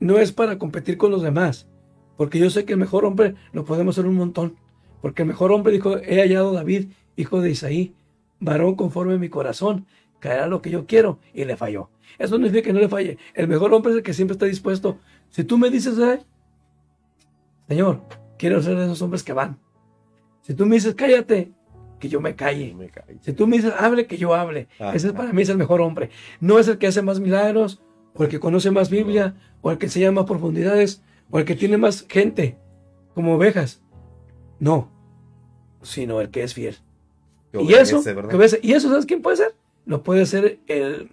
no 0.02 0.18
es 0.18 0.32
para 0.32 0.58
competir 0.58 0.98
con 0.98 1.12
los 1.12 1.22
demás. 1.22 1.68
Porque 2.16 2.38
yo 2.38 2.50
sé 2.50 2.64
que 2.64 2.72
el 2.72 2.78
mejor 2.78 3.04
hombre 3.04 3.36
lo 3.52 3.64
podemos 3.64 3.94
ser 3.94 4.06
un 4.06 4.16
montón. 4.16 4.56
Porque 5.00 5.22
el 5.22 5.28
mejor 5.28 5.52
hombre 5.52 5.72
dijo, 5.72 5.96
he 5.96 6.20
hallado 6.20 6.50
a 6.50 6.54
David, 6.54 6.88
hijo 7.16 7.40
de 7.40 7.50
Isaí, 7.50 7.94
varón 8.40 8.74
conforme 8.74 9.14
a 9.14 9.18
mi 9.18 9.28
corazón, 9.28 9.86
caerá 10.18 10.48
lo 10.48 10.60
que 10.60 10.70
yo 10.70 10.86
quiero. 10.86 11.18
Y 11.32 11.44
le 11.44 11.56
falló. 11.56 11.88
Eso 12.18 12.36
no 12.36 12.46
significa 12.46 12.66
que 12.66 12.72
no 12.72 12.80
le 12.80 12.88
falle. 12.88 13.16
El 13.34 13.46
mejor 13.46 13.72
hombre 13.72 13.92
es 13.92 13.98
el 13.98 14.02
que 14.02 14.12
siempre 14.12 14.32
está 14.32 14.46
dispuesto. 14.46 14.98
Si 15.30 15.44
tú 15.44 15.56
me 15.56 15.70
dices, 15.70 15.96
eh, 15.98 16.20
Señor, 17.68 18.02
quiero 18.38 18.60
ser 18.60 18.76
de 18.76 18.84
esos 18.84 19.00
hombres 19.02 19.22
que 19.22 19.32
van. 19.32 19.58
Si 20.42 20.54
tú 20.54 20.66
me 20.66 20.74
dices, 20.74 20.96
cállate, 20.96 21.52
que 22.00 22.08
yo 22.08 22.20
me 22.20 22.34
calle. 22.34 22.74
Me 22.74 22.88
cae. 22.88 23.18
Si 23.20 23.32
tú 23.32 23.46
me 23.46 23.56
dices, 23.56 23.72
hable, 23.78 24.06
que 24.06 24.18
yo 24.18 24.34
hable. 24.34 24.66
Ajá. 24.80 24.94
Ese 24.94 25.12
para 25.12 25.32
mí 25.32 25.42
es 25.42 25.48
el 25.48 25.58
mejor 25.58 25.80
hombre. 25.80 26.10
No 26.40 26.58
es 26.58 26.66
el 26.66 26.78
que 26.78 26.88
hace 26.88 27.02
más 27.02 27.20
milagros, 27.20 27.80
o 28.14 28.24
el 28.24 28.28
que 28.28 28.40
conoce 28.40 28.70
más 28.70 28.90
Biblia, 28.90 29.34
o 29.62 29.70
el 29.70 29.78
que 29.78 29.86
enseña 29.86 30.12
más 30.12 30.26
profundidades, 30.26 31.02
o 31.30 31.38
el 31.38 31.44
que 31.44 31.54
tiene 31.54 31.78
más 31.78 32.04
gente, 32.08 32.58
como 33.14 33.34
ovejas. 33.34 33.82
No, 34.58 34.90
sino 35.80 36.20
el 36.20 36.30
que 36.30 36.42
es 36.42 36.54
fiel. 36.54 36.76
Que 37.50 37.62
Y 37.62 37.72
eso, 37.74 38.02
y 38.62 38.72
eso, 38.72 38.88
¿sabes 38.88 39.06
quién 39.06 39.22
puede 39.22 39.36
ser? 39.36 39.54
Lo 39.86 40.02
puede 40.02 40.26
ser 40.26 40.60
el, 40.66 41.10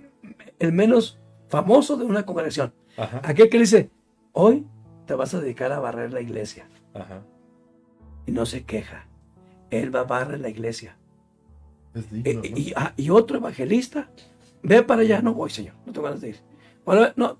el 0.59 0.73
menos 0.73 1.17
famoso 1.47 1.97
de 1.97 2.05
una 2.05 2.25
congregación. 2.25 2.73
Ajá. 2.97 3.21
Aquel 3.23 3.49
que 3.49 3.59
dice, 3.59 3.89
hoy 4.33 4.65
te 5.05 5.15
vas 5.15 5.33
a 5.33 5.39
dedicar 5.41 5.71
a 5.71 5.79
barrer 5.79 6.13
la 6.13 6.21
iglesia. 6.21 6.67
Ajá. 6.93 7.23
Y 8.25 8.31
no 8.31 8.45
se 8.45 8.63
queja. 8.63 9.07
Él 9.71 9.93
va 9.95 10.01
a 10.01 10.03
barrer 10.03 10.39
la 10.39 10.49
iglesia. 10.49 10.97
Es 11.93 12.05
Eh, 12.05 12.21
digno, 12.23 12.41
¿no? 12.41 12.57
y, 12.57 12.73
ah, 12.75 12.93
y 12.95 13.09
otro 13.09 13.37
evangelista, 13.37 14.09
ve 14.61 14.83
para 14.83 15.01
allá, 15.01 15.21
no 15.21 15.33
voy, 15.33 15.49
señor, 15.49 15.73
no 15.85 15.91
tengo 15.91 16.05
ganas 16.05 16.21
de 16.21 16.29
ir. 16.29 16.39
Ahora, 16.85 17.13
no, 17.15 17.39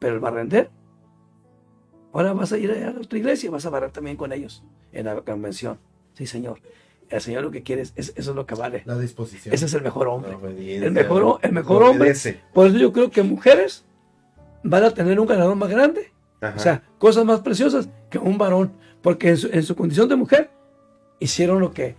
pero 0.00 0.14
el 0.14 0.20
barrender, 0.20 0.70
ahora 2.12 2.32
vas 2.32 2.52
a 2.52 2.58
ir 2.58 2.70
a 2.72 3.00
otra 3.00 3.18
iglesia, 3.18 3.50
vas 3.50 3.64
a 3.66 3.70
barrer 3.70 3.90
también 3.92 4.16
con 4.16 4.32
ellos 4.32 4.64
en 4.92 5.06
la 5.06 5.20
convención. 5.20 5.78
Sí, 6.14 6.26
señor. 6.26 6.60
El 7.08 7.20
Señor 7.20 7.42
lo 7.42 7.50
que 7.50 7.62
quiere 7.64 7.82
es, 7.82 7.92
es- 7.96 8.12
eso 8.16 8.30
es 8.30 8.36
lo 8.36 8.46
que 8.46 8.54
vale. 8.54 8.82
La 8.86 8.96
disposición. 8.96 9.52
Ese 9.52 9.64
es 9.66 9.74
el 9.74 9.82
mejor 9.82 10.06
hombre. 10.06 10.30
El 10.32 10.92
mejor, 10.92 11.40
el 11.42 11.52
mejor 11.52 11.82
hombre. 11.82 12.14
Por 12.54 12.68
eso 12.68 12.76
yo 12.76 12.92
creo 12.92 13.10
que 13.10 13.22
mujeres 13.24 13.84
van 14.62 14.84
a 14.84 14.90
tener 14.92 15.18
un 15.18 15.26
ganador 15.26 15.56
más 15.56 15.68
grande. 15.68 16.12
Ajá. 16.40 16.54
O 16.56 16.58
sea, 16.60 16.82
cosas 16.98 17.24
más 17.24 17.40
preciosas 17.40 17.88
que 18.10 18.18
un 18.18 18.38
varón. 18.38 18.72
Porque 19.02 19.30
en 19.30 19.36
su, 19.38 19.48
en 19.52 19.62
su 19.64 19.74
condición 19.74 20.08
de 20.08 20.14
mujer 20.16 20.50
hicieron 21.20 21.60
lo 21.60 21.72
que. 21.72 21.94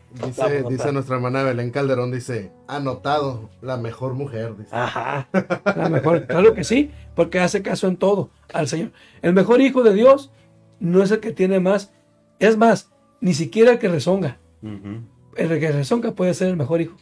Dice, 0.67 0.91
nuestra 0.91 1.15
hermana 1.15 1.43
Belén 1.43 1.71
Calderón, 1.71 2.11
dice, 2.11 2.51
anotado, 2.67 3.49
la 3.61 3.77
mejor 3.77 4.13
mujer. 4.15 4.57
Dice. 4.57 4.69
Ajá. 4.75 5.29
La 5.77 5.87
mejor, 5.89 6.27
claro 6.27 6.53
que 6.53 6.63
sí, 6.63 6.91
porque 7.15 7.39
hace 7.39 7.61
caso 7.61 7.87
en 7.87 7.95
todo 7.95 8.31
al 8.51 8.67
Señor. 8.67 8.91
El 9.21 9.33
mejor 9.33 9.61
hijo 9.61 9.83
de 9.83 9.93
Dios 9.93 10.31
no 10.79 11.01
es 11.01 11.11
el 11.11 11.19
que 11.21 11.31
tiene 11.31 11.59
más. 11.59 11.93
Es 12.39 12.57
más, 12.57 12.91
ni 13.21 13.33
siquiera 13.33 13.71
el 13.71 13.79
que 13.79 13.87
rezonga. 13.87 14.39
El 15.37 15.59
que 15.59 15.71
rezonga 15.71 16.11
puede 16.13 16.33
ser 16.33 16.49
el 16.49 16.57
mejor 16.57 16.81
hijo. 16.81 16.97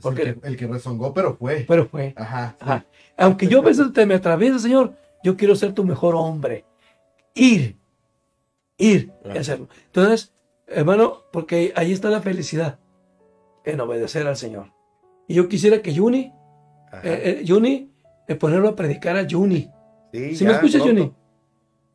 Porque- 0.00 0.22
el, 0.22 0.40
que, 0.40 0.48
el 0.48 0.56
que 0.56 0.66
rezongó, 0.68 1.12
pero 1.12 1.36
fue. 1.36 1.64
Pero 1.66 1.86
fue. 1.86 2.14
Ajá. 2.16 2.50
sí. 2.58 2.64
Ajá. 2.64 2.86
Aunque 3.16 3.48
yo 3.48 3.58
a 3.58 3.62
veces 3.62 3.92
te 3.92 4.06
me 4.06 4.14
atraviesa, 4.14 4.60
Señor, 4.60 4.94
yo 5.24 5.36
quiero 5.36 5.56
ser 5.56 5.72
tu 5.74 5.84
mejor 5.84 6.14
hombre. 6.14 6.64
Ir. 7.34 7.76
Ir 8.76 9.12
y 9.24 9.28
Ajá. 9.30 9.40
hacerlo. 9.40 9.68
Entonces, 9.86 10.32
hermano, 10.68 11.22
porque 11.32 11.72
ahí 11.76 11.92
está 11.92 12.08
la 12.10 12.20
felicidad 12.20 12.78
en 13.64 13.80
obedecer 13.80 14.26
al 14.26 14.36
Señor. 14.36 14.72
Y 15.26 15.34
yo 15.34 15.48
quisiera 15.48 15.82
que 15.82 15.94
Juni, 15.96 16.32
eh, 17.02 17.40
eh, 17.42 17.44
Juni, 17.46 17.90
eh, 18.26 18.34
ponerlo 18.34 18.68
a 18.68 18.76
predicar 18.76 19.16
a 19.16 19.26
Juni. 19.28 19.70
Sí, 20.12 20.34
¿Sí 20.36 20.44
ya, 20.44 20.50
me 20.50 20.54
escuchas, 20.54 20.82
pronto. 20.82 21.00
Juni? 21.02 21.12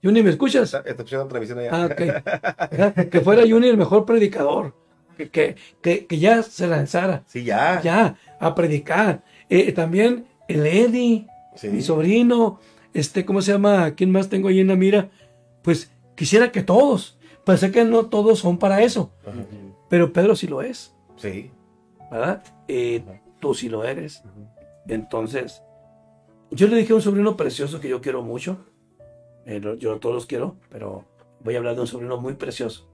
Juni, 0.04 0.24
¿me 0.24 0.30
escuchas? 0.30 0.64
Está, 0.66 0.80
está 0.80 0.92
escuchando 1.04 1.28
transmisión 1.28 1.60
allá. 1.60 1.70
Ah, 1.72 1.86
ok. 1.86 2.02
Ajá, 2.94 2.94
Que 3.10 3.22
fuera 3.22 3.44
Juni 3.48 3.68
el 3.70 3.78
mejor 3.78 4.06
predicador. 4.06 4.76
Que, 5.18 5.30
que, 5.30 5.56
que, 5.82 6.06
que 6.06 6.20
ya 6.20 6.44
se 6.44 6.68
lanzara. 6.68 7.24
Sí, 7.28 7.44
ya. 7.44 7.82
Ya, 7.82 8.18
a 8.40 8.54
predicar. 8.56 9.24
Eh, 9.50 9.72
también 9.72 10.26
el 10.48 10.66
Eddie, 10.66 11.28
Sí. 11.56 11.68
mi 11.70 11.82
sobrino, 11.84 12.60
este, 12.94 13.26
¿cómo 13.26 13.42
se 13.42 13.52
llama? 13.52 13.92
¿Quién 13.96 14.12
más 14.12 14.28
tengo 14.30 14.48
ahí 14.50 14.60
en 14.60 14.68
la 14.68 14.76
mira? 14.76 15.10
Pues 15.62 15.92
quisiera 16.16 16.52
que 16.52 16.64
todos. 16.64 17.18
Pensé 17.46 17.72
que 17.72 17.84
no 17.84 18.06
todos 18.08 18.40
son 18.40 18.58
para 18.58 18.82
eso. 18.82 19.12
Ajá. 19.26 19.46
Pero 19.90 20.14
Pedro 20.14 20.36
sí 20.36 20.48
lo 20.48 20.62
es, 20.62 20.96
Sí. 21.18 21.52
¿verdad? 22.10 22.44
Eh, 22.68 23.04
Ajá. 23.08 23.22
tú 23.40 23.54
sí 23.54 23.70
lo 23.70 23.84
eres. 23.84 24.24
Entonces, 24.88 25.62
yo 26.52 26.68
le 26.68 26.76
dije 26.78 26.94
a 26.94 26.96
un 26.96 27.02
sobrino 27.02 27.36
precioso 27.38 27.80
que 27.80 27.90
yo 27.90 28.02
quiero 28.02 28.22
mucho. 28.24 28.58
Eh, 29.46 29.62
yo 29.80 29.94
a 29.94 30.00
todos 30.00 30.16
los 30.16 30.26
quiero, 30.26 30.56
pero 30.70 31.06
voy 31.42 31.56
a 31.56 31.58
hablar 31.58 31.76
de 31.76 31.82
un 31.82 31.88
sobrino 31.88 32.18
muy 32.20 32.34
precioso. 32.36 32.90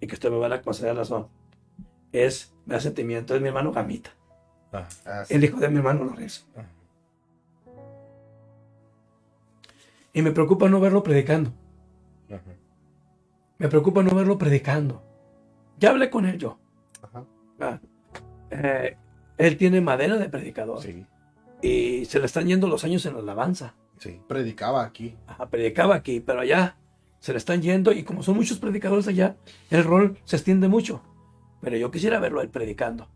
Y 0.00 0.06
que 0.06 0.14
usted 0.14 0.30
me 0.30 0.38
va 0.38 0.54
a 0.54 0.62
conceder 0.62 0.96
razón. 0.96 1.28
Es, 2.12 2.54
me 2.64 2.74
da 2.74 2.80
sentimiento, 2.80 3.34
es 3.34 3.40
mi 3.42 3.48
hermano 3.48 3.72
Gamita. 3.72 4.10
Ah, 4.72 4.86
sí. 5.24 5.34
El 5.34 5.44
hijo 5.44 5.58
de 5.58 5.68
mi 5.68 5.76
hermano 5.78 6.04
Lorenzo. 6.04 6.44
Ajá. 6.56 6.68
Y 10.12 10.22
me 10.22 10.32
preocupa 10.32 10.68
no 10.68 10.80
verlo 10.80 11.02
predicando. 11.02 11.50
Ajá. 12.28 12.40
Me 13.58 13.68
preocupa 13.68 14.02
no 14.02 14.14
verlo 14.14 14.38
predicando. 14.38 15.02
Ya 15.78 15.90
hablé 15.90 16.10
con 16.10 16.26
él 16.26 16.38
yo. 16.38 16.58
Ajá. 17.02 17.24
Ah, 17.60 17.80
eh, 18.50 18.96
él 19.38 19.56
tiene 19.56 19.80
madera 19.80 20.16
de 20.16 20.28
predicador. 20.28 20.82
Sí. 20.82 21.06
Y 21.62 22.04
se 22.04 22.18
le 22.18 22.26
están 22.26 22.46
yendo 22.46 22.68
los 22.68 22.84
años 22.84 23.04
en 23.06 23.14
la 23.14 23.20
alabanza. 23.20 23.74
Sí. 23.98 24.20
Predicaba 24.28 24.84
aquí. 24.84 25.16
Ajá, 25.26 25.48
predicaba 25.48 25.94
aquí, 25.94 26.20
pero 26.20 26.40
allá 26.40 26.76
se 27.20 27.32
le 27.32 27.38
están 27.38 27.62
yendo. 27.62 27.92
Y 27.92 28.02
como 28.02 28.22
son 28.22 28.36
muchos 28.36 28.58
predicadores 28.58 29.08
allá, 29.08 29.36
el 29.70 29.84
rol 29.84 30.18
se 30.24 30.36
extiende 30.36 30.68
mucho. 30.68 31.02
Pero 31.60 31.76
yo 31.76 31.90
quisiera 31.90 32.20
verlo 32.20 32.42
él 32.42 32.50
predicando. 32.50 33.08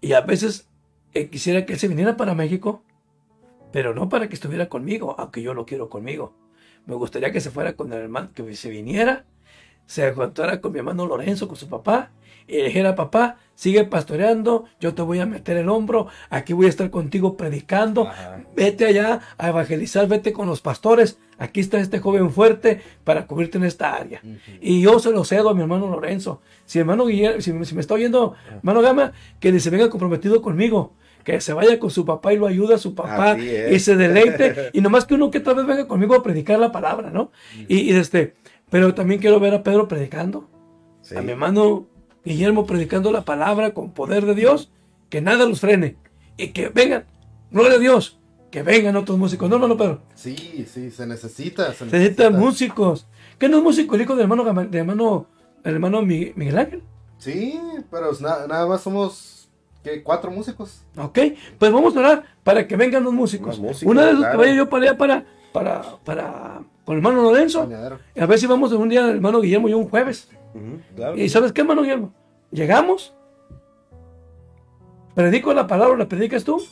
Y 0.00 0.12
a 0.12 0.22
veces 0.22 0.68
eh, 1.14 1.28
quisiera 1.28 1.66
que 1.66 1.74
él 1.74 1.78
se 1.78 1.88
viniera 1.88 2.16
para 2.16 2.34
México, 2.34 2.82
pero 3.72 3.94
no 3.94 4.08
para 4.08 4.28
que 4.28 4.34
estuviera 4.34 4.68
conmigo, 4.68 5.14
aunque 5.18 5.42
yo 5.42 5.54
lo 5.54 5.66
quiero 5.66 5.88
conmigo. 5.88 6.34
Me 6.86 6.94
gustaría 6.94 7.32
que 7.32 7.40
se 7.40 7.50
fuera 7.50 7.74
con 7.74 7.92
el 7.92 8.00
hermano, 8.00 8.30
que 8.32 8.54
se 8.54 8.70
viniera, 8.70 9.26
se 9.88 10.06
encontrara 10.06 10.60
con 10.60 10.72
mi 10.72 10.78
hermano 10.78 11.06
Lorenzo, 11.06 11.48
con 11.48 11.56
su 11.56 11.66
papá, 11.66 12.10
y 12.46 12.58
le 12.58 12.64
dijera, 12.64 12.94
papá, 12.94 13.38
sigue 13.54 13.84
pastoreando, 13.84 14.66
yo 14.80 14.94
te 14.94 15.00
voy 15.02 15.18
a 15.18 15.26
meter 15.26 15.56
el 15.56 15.68
hombro, 15.70 16.08
aquí 16.28 16.52
voy 16.52 16.66
a 16.66 16.68
estar 16.68 16.90
contigo 16.90 17.38
predicando, 17.38 18.06
Ajá. 18.06 18.42
vete 18.54 18.84
allá 18.84 19.20
a 19.38 19.48
evangelizar, 19.48 20.06
vete 20.06 20.32
con 20.32 20.46
los 20.46 20.60
pastores, 20.60 21.18
aquí 21.38 21.60
está 21.60 21.80
este 21.80 22.00
joven 22.00 22.30
fuerte 22.30 22.82
para 23.02 23.26
cubrirte 23.26 23.56
en 23.56 23.64
esta 23.64 23.94
área. 23.94 24.20
Y 24.60 24.82
yo 24.82 25.00
se 25.00 25.10
lo 25.10 25.24
cedo 25.24 25.48
a 25.48 25.54
mi 25.54 25.62
hermano 25.62 25.88
Lorenzo. 25.88 26.42
Si 26.66 26.78
hermano 26.78 27.06
Guillermo, 27.06 27.40
si, 27.40 27.64
si 27.64 27.74
me 27.74 27.80
está 27.80 27.94
oyendo, 27.94 28.34
hermano 28.48 28.82
Gama, 28.82 29.12
que 29.40 29.58
se 29.58 29.70
venga 29.70 29.88
comprometido 29.88 30.42
conmigo. 30.42 30.92
Que 31.24 31.40
se 31.40 31.52
vaya 31.52 31.78
con 31.78 31.90
su 31.90 32.06
papá 32.06 32.32
y 32.32 32.38
lo 32.38 32.46
ayude 32.46 32.74
a 32.74 32.78
su 32.78 32.94
papá 32.94 33.36
y 33.38 33.78
se 33.80 33.96
deleite. 33.96 34.70
y 34.72 34.80
nomás 34.80 35.04
que 35.04 35.14
uno 35.14 35.30
que 35.30 35.38
otra 35.38 35.52
vez 35.52 35.66
venga 35.66 35.86
conmigo 35.86 36.14
a 36.14 36.22
predicar 36.22 36.58
la 36.58 36.72
palabra, 36.72 37.10
¿no? 37.10 37.32
Y, 37.68 37.80
y 37.80 37.90
este, 37.90 38.36
pero 38.70 38.94
también 38.94 39.20
quiero 39.20 39.40
ver 39.40 39.54
a 39.54 39.62
Pedro 39.62 39.88
predicando. 39.88 40.48
Sí. 41.02 41.16
A 41.16 41.22
mi 41.22 41.32
hermano 41.32 41.86
Guillermo 42.24 42.66
predicando 42.66 43.10
la 43.12 43.24
palabra 43.24 43.72
con 43.72 43.92
poder 43.92 44.26
de 44.26 44.34
Dios. 44.34 44.70
Que 45.08 45.20
nada 45.22 45.46
los 45.46 45.60
frene. 45.60 45.96
y 46.36 46.48
que 46.48 46.68
vengan, 46.68 47.04
gloria 47.50 47.76
a 47.76 47.78
Dios, 47.80 48.18
que 48.50 48.62
vengan 48.62 48.94
otros 48.96 49.16
músicos. 49.18 49.48
No, 49.48 49.56
hermano 49.56 49.76
Pedro, 49.76 50.02
Sí, 50.14 50.66
sí, 50.70 50.90
se 50.90 51.06
necesita. 51.06 51.72
Se 51.72 51.78
se 51.78 51.84
necesitan 51.86 52.38
músicos. 52.38 53.06
¿Qué 53.38 53.48
no 53.48 53.56
es 53.58 53.62
músico 53.62 53.94
el 53.94 54.02
hijo 54.02 54.14
del 54.14 54.22
hermano, 54.30 54.44
del 54.44 54.74
hermano, 54.74 55.26
el 55.64 55.74
hermano 55.74 56.02
Mi- 56.02 56.32
Miguel 56.36 56.58
Ángel? 56.58 56.82
Sí, 57.18 57.58
pero 57.90 58.12
na- 58.20 58.46
nada 58.46 58.66
más 58.66 58.82
somos 58.82 59.48
¿qué? 59.82 60.02
cuatro 60.02 60.30
músicos. 60.30 60.82
Ok, 60.96 61.18
pues 61.58 61.72
vamos 61.72 61.96
a 61.96 62.00
orar 62.00 62.24
para 62.44 62.68
que 62.68 62.76
vengan 62.76 63.02
los 63.02 63.12
músicos. 63.14 63.58
Músicos, 63.58 63.90
Una 63.90 64.02
de 64.06 64.12
los 64.12 64.20
que 64.20 64.26
claro. 64.26 64.38
vaya 64.38 64.54
yo 64.54 64.68
para 64.68 64.84
allá 64.90 64.98
para, 64.98 65.26
para, 65.52 65.82
para, 66.04 66.60
con 66.84 66.94
el 66.94 66.98
hermano 66.98 67.22
Lorenzo. 67.22 67.60
Bañadero. 67.60 67.98
A 68.18 68.26
ver 68.26 68.38
si 68.38 68.46
vamos 68.46 68.72
un 68.72 68.88
día, 68.88 69.04
el 69.04 69.16
hermano 69.16 69.40
Guillermo 69.40 69.68
y 69.68 69.72
yo 69.72 69.78
un 69.78 69.88
jueves. 69.88 70.28
Claro. 70.96 71.16
¿Y 71.16 71.28
sabes 71.28 71.52
qué, 71.52 71.60
hermano 71.60 71.82
Guillermo? 71.82 72.12
Llegamos, 72.50 73.14
predico 75.14 75.52
la 75.52 75.66
palabra, 75.66 75.96
¿la 75.98 76.08
predicas 76.08 76.44
tú? 76.44 76.62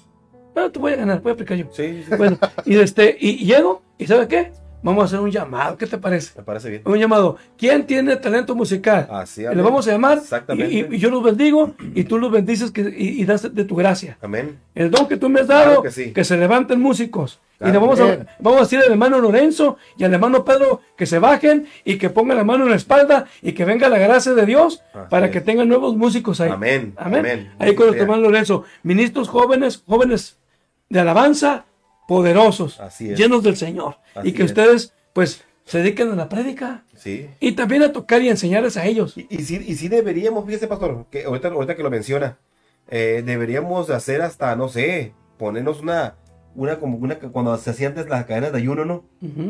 No, 0.54 0.70
te 0.70 0.78
voy 0.78 0.92
a 0.92 0.96
ganar, 0.96 1.20
voy 1.20 1.30
a 1.30 1.32
explicar 1.34 1.58
yo. 1.58 1.66
Sí, 1.72 2.02
sí, 2.02 2.04
sí. 2.08 2.16
Bueno, 2.16 2.38
y, 2.64 2.78
este, 2.78 3.16
y, 3.20 3.42
y 3.42 3.44
llego, 3.44 3.82
¿y 3.98 4.06
sabes 4.06 4.26
qué? 4.26 4.52
Vamos 4.82 5.02
a 5.02 5.06
hacer 5.06 5.20
un 5.20 5.30
llamado, 5.30 5.76
¿qué 5.76 5.86
te 5.86 5.98
parece? 5.98 6.32
Me 6.38 6.44
parece 6.44 6.70
bien. 6.70 6.82
Un 6.84 6.96
llamado. 6.98 7.36
¿Quién 7.58 7.86
tiene 7.86 8.14
talento 8.16 8.54
musical? 8.54 9.08
Así, 9.10 9.44
amén. 9.44 9.56
le 9.56 9.62
vamos 9.64 9.88
a 9.88 9.90
llamar 9.92 10.18
Exactamente. 10.18 10.88
y, 10.92 10.98
yo 10.98 11.10
los 11.10 11.22
bendigo 11.24 11.74
y 11.94 12.04
tú 12.04 12.18
los 12.18 12.30
bendices 12.30 12.70
que, 12.70 12.82
y, 12.82 13.20
y 13.20 13.24
das 13.24 13.52
de 13.54 13.64
tu 13.64 13.74
gracia. 13.74 14.16
Amén. 14.22 14.58
El 14.74 14.90
don 14.90 15.08
que 15.08 15.16
tú 15.16 15.28
me 15.28 15.40
has 15.40 15.48
dado, 15.48 15.82
Claro 15.82 16.12
que 16.14 16.24
se 16.24 16.36
levanten 16.36 16.80
músicos. 16.80 17.40
y 17.60 17.64
le 17.70 17.78
vamos 17.78 17.98
a, 18.00 18.26
vamos 18.38 18.60
a 18.60 18.62
decir 18.64 18.78
al 18.80 18.90
hermano 18.92 19.18
Lorenzo 19.18 19.76
y 19.96 20.04
al 20.04 20.12
hermano 20.14 20.44
Pedro 20.44 20.82
que 20.96 21.06
se 21.06 21.18
bajen 21.18 21.66
y 21.84 21.96
que 21.98 22.10
pongan 22.10 22.36
la 22.36 22.44
mano 22.44 22.64
en 22.64 22.70
la 22.70 22.76
espalda 22.76 23.26
y 23.42 23.52
que 23.52 23.64
venga 23.64 23.88
la 23.88 23.98
gracia 23.98 24.34
de 24.34 24.46
Dios 24.46 24.82
Así 24.94 25.06
para 25.10 25.26
es. 25.26 25.32
que 25.32 25.40
tengan 25.40 25.68
nuevos 25.68 25.96
músicos 25.96 26.40
ahí. 26.40 26.50
Amén, 26.50 26.92
Amén. 26.96 27.20
amén. 27.20 27.52
Ahí 27.58 27.74
con 27.74 27.86
nuestro 27.86 27.92
Sea. 27.94 28.02
hermano 28.02 28.22
Lorenzo. 28.22 28.64
Ministros 28.84 29.28
jóvenes, 29.28 29.82
jóvenes 29.86 30.36
de 30.90 31.00
alabanza, 31.00 31.64
poderosos, 32.06 32.80
Así 32.80 33.10
es. 33.10 33.18
llenos 33.18 33.42
del 33.42 33.56
Señor. 33.56 33.96
Así 34.14 34.28
y 34.28 34.32
que 34.32 34.42
es. 34.44 34.50
ustedes, 34.50 34.92
pues, 35.12 35.44
se 35.64 35.78
dediquen 35.78 36.10
a 36.12 36.16
la 36.16 36.28
prédica. 36.28 36.84
Sí. 36.94 37.28
Y 37.40 37.52
también 37.52 37.82
a 37.82 37.92
tocar 37.92 38.22
y 38.22 38.28
enseñarles 38.28 38.76
a 38.76 38.86
ellos. 38.86 39.16
Y, 39.16 39.26
y 39.30 39.38
sí, 39.42 39.62
y 39.66 39.74
sí 39.74 39.88
deberíamos, 39.88 40.44
fíjese, 40.46 40.68
pastor, 40.68 41.06
que 41.10 41.24
ahorita, 41.24 41.48
ahorita 41.48 41.74
que 41.76 41.82
lo 41.82 41.90
menciona, 41.90 42.38
eh, 42.88 43.22
deberíamos 43.26 43.88
de 43.88 43.94
hacer 43.94 44.22
hasta, 44.22 44.54
no 44.54 44.68
sé, 44.68 45.12
ponernos 45.38 45.80
una, 45.80 46.14
una 46.54 46.78
como 46.78 46.96
una, 46.98 47.16
cuando 47.16 47.56
se 47.58 47.70
hacían 47.70 47.92
antes 47.92 48.08
las 48.08 48.24
cadenas 48.26 48.52
de 48.52 48.58
ayuno, 48.58 48.84
¿no? 48.84 49.04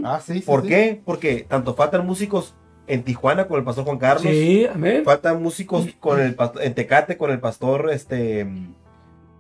Ah, 0.05 0.21
sí, 0.25 0.35
sí. 0.35 0.41
¿Por 0.41 0.63
sí. 0.63 0.69
qué? 0.69 1.01
Porque 1.05 1.45
tanto 1.49 1.75
faltan 1.75 2.07
músicos 2.07 2.55
en 2.89 3.03
Tijuana 3.03 3.47
con 3.47 3.59
el 3.59 3.65
pastor 3.65 3.85
Juan 3.85 3.99
Carlos, 3.99 4.23
Sí, 4.33 4.65
amén. 4.73 5.03
faltan 5.05 5.43
músicos 5.43 5.87
con 6.01 6.21
el 6.21 6.37
en 6.63 6.73
Tecate 6.75 7.17
con 7.17 7.31
el 7.33 7.41
pastor 7.41 7.91
este 7.93 8.47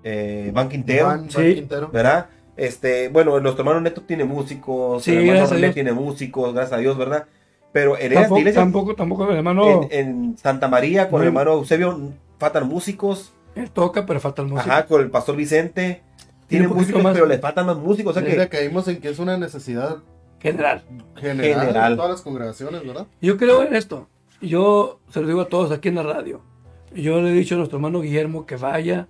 eh, 0.04 0.50
Van 0.52 0.68
Quintero, 0.68 1.06
Juan 1.06 1.30
Sí. 1.30 1.54
Quintero. 1.54 1.88
¿verdad? 1.88 2.26
Este, 2.56 3.08
bueno, 3.08 3.38
nuestro 3.40 3.62
hermano 3.62 3.80
Neto 3.80 4.02
tiene 4.02 4.24
músicos, 4.24 5.02
Sí, 5.04 5.12
el 5.14 5.28
hermano 5.28 5.46
René 5.46 5.72
tiene 5.72 5.92
músicos, 5.92 6.54
gracias 6.54 6.78
a 6.78 6.80
Dios, 6.80 6.96
¿verdad? 6.96 7.26
Pero 7.72 7.98
en 7.98 8.12
esas 8.12 8.22
Tampoco, 8.22 8.38
iglesias, 8.40 8.62
tampoco, 8.64 8.94
tampoco, 8.94 9.30
el 9.30 9.36
hermano, 9.36 9.82
en, 9.90 10.08
en 10.08 10.38
Santa 10.38 10.66
María 10.68 11.10
con 11.10 11.18
No. 11.18 11.22
el 11.24 11.28
hermano 11.28 11.52
Eusebio 11.52 12.12
faltan 12.38 12.66
músicos, 12.68 13.32
él 13.54 13.70
toca, 13.70 14.06
pero 14.06 14.20
falta 14.20 14.42
el 14.42 14.48
músico. 14.48 14.70
ajá, 14.70 14.86
con 14.86 15.00
el 15.02 15.10
pastor 15.10 15.36
Vicente 15.36 16.02
tiene 16.46 16.68
músicos, 16.68 17.02
más. 17.02 17.12
pero 17.12 17.26
le 17.26 17.38
faltan 17.38 17.66
más 17.66 17.76
músicos, 17.76 18.16
o 18.16 18.20
sea 18.20 18.26
que 18.28 18.48
caímos 18.48 18.88
en 18.88 19.00
que 19.00 19.08
es 19.10 19.18
una 19.18 19.36
necesidad 19.36 19.98
General. 20.40 20.82
general, 21.16 21.60
General. 21.66 21.90
en 21.92 21.96
todas 21.96 22.10
las 22.12 22.22
congregaciones, 22.22 22.86
¿verdad? 22.86 23.06
Yo 23.20 23.36
creo 23.36 23.62
en 23.62 23.74
esto. 23.74 24.08
Yo 24.40 25.00
se 25.10 25.20
lo 25.20 25.26
digo 25.26 25.40
a 25.42 25.48
todos 25.48 25.70
aquí 25.72 25.88
en 25.88 25.96
la 25.96 26.02
radio. 26.02 26.40
Yo 26.94 27.20
le 27.20 27.30
he 27.30 27.32
dicho 27.32 27.54
a 27.56 27.58
nuestro 27.58 27.78
hermano 27.78 28.00
Guillermo 28.00 28.46
que 28.46 28.56
vaya 28.56 29.08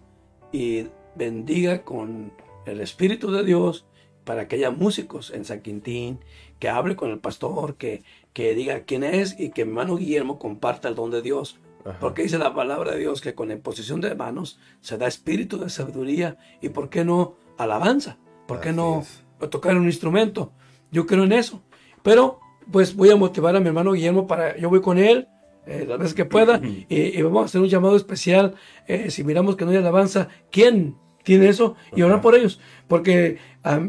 y 0.52 0.86
bendiga 1.16 1.82
con 1.82 2.32
el 2.66 2.80
Espíritu 2.80 3.30
de 3.30 3.44
Dios 3.44 3.86
para 4.24 4.48
que 4.48 4.56
haya 4.56 4.70
músicos 4.70 5.30
en 5.30 5.44
San 5.44 5.60
Quintín, 5.62 6.18
que 6.58 6.68
hable 6.68 6.96
con 6.96 7.10
el 7.10 7.20
pastor, 7.20 7.76
que, 7.76 8.02
que 8.32 8.54
diga 8.54 8.80
quién 8.80 9.04
es 9.04 9.38
y 9.38 9.50
que 9.50 9.64
mi 9.64 9.70
hermano 9.70 9.96
Guillermo 9.96 10.38
comparta 10.38 10.88
el 10.88 10.96
don 10.96 11.10
de 11.10 11.22
Dios. 11.22 11.60
Ajá. 11.84 11.98
Porque 12.00 12.22
dice 12.22 12.36
la 12.38 12.52
palabra 12.52 12.92
de 12.92 12.98
Dios 12.98 13.20
que 13.20 13.34
con 13.34 13.48
la 13.48 13.54
imposición 13.54 14.00
de 14.00 14.14
manos 14.16 14.58
se 14.80 14.98
da 14.98 15.06
espíritu 15.06 15.58
de 15.58 15.70
sabiduría 15.70 16.36
y 16.60 16.70
por 16.70 16.90
qué 16.90 17.04
no 17.04 17.36
alabanza, 17.56 18.18
por 18.48 18.60
qué 18.60 18.70
Así 18.70 18.76
no 18.76 19.00
es. 19.00 19.50
tocar 19.50 19.76
un 19.76 19.84
instrumento. 19.86 20.52
Yo 20.90 21.06
creo 21.06 21.22
en 21.22 21.32
eso. 21.32 21.62
Pero 22.02 22.40
pues 22.72 22.96
voy 22.96 23.10
a 23.10 23.16
motivar 23.16 23.54
a 23.54 23.60
mi 23.60 23.68
hermano 23.68 23.92
Guillermo 23.92 24.26
para, 24.26 24.56
yo 24.56 24.68
voy 24.68 24.80
con 24.80 24.98
él 24.98 25.28
eh, 25.66 25.84
las 25.88 25.98
veces 25.98 26.14
que 26.14 26.24
pueda 26.24 26.60
y, 26.64 26.86
y 26.88 27.22
vamos 27.22 27.42
a 27.42 27.44
hacer 27.44 27.60
un 27.60 27.68
llamado 27.68 27.94
especial. 27.94 28.54
eh, 28.88 29.10
si 29.12 29.22
miramos 29.22 29.54
que 29.54 29.64
no 29.64 29.70
hay 29.70 29.76
alabanza, 29.76 30.28
¿quién 30.50 30.96
tiene 31.26 31.48
eso? 31.48 31.74
Y 31.94 32.02
orar 32.02 32.20
por 32.20 32.36
ellos. 32.36 32.60
Porque 32.86 33.38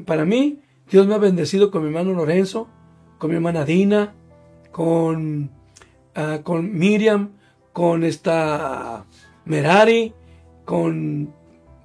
para 0.05 0.25
mí, 0.25 0.57
Dios 0.89 1.05
me 1.05 1.13
ha 1.13 1.19
bendecido 1.19 1.69
con 1.69 1.83
mi 1.83 1.89
hermano 1.89 2.13
Lorenzo, 2.13 2.67
con 3.19 3.29
mi 3.29 3.35
hermana 3.35 3.63
Dina, 3.63 4.13
con, 4.71 5.51
ah, 6.15 6.39
con 6.43 6.73
Miriam, 6.77 7.29
con 7.73 8.03
esta 8.03 9.05
Merari, 9.45 10.13
con 10.65 11.31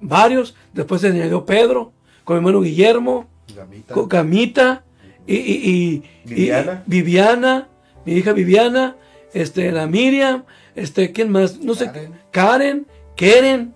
varios. 0.01 0.55
Después 0.73 1.01
se 1.01 1.07
añadió 1.09 1.45
Pedro, 1.45 1.93
con 2.23 2.35
mi 2.35 2.39
hermano 2.39 2.61
Guillermo, 2.61 3.27
Gamita. 3.55 3.93
con 3.93 4.07
Camita 4.07 4.83
y, 5.27 5.35
y- 5.35 5.39
y- 5.39 5.69
y- 5.69 6.03
Viviana. 6.29 6.83
Viviana, 6.87 7.67
mi 8.05 8.13
hija 8.13 8.33
Viviana, 8.33 8.95
este, 9.35 9.71
la 9.71 9.85
Miriam, 9.85 10.45
este, 10.75 11.11
¿quién 11.11 11.31
más? 11.31 11.59
No 11.59 11.75
sé. 11.75 11.91
Karen, 12.31 12.87
Keren. 13.15 13.75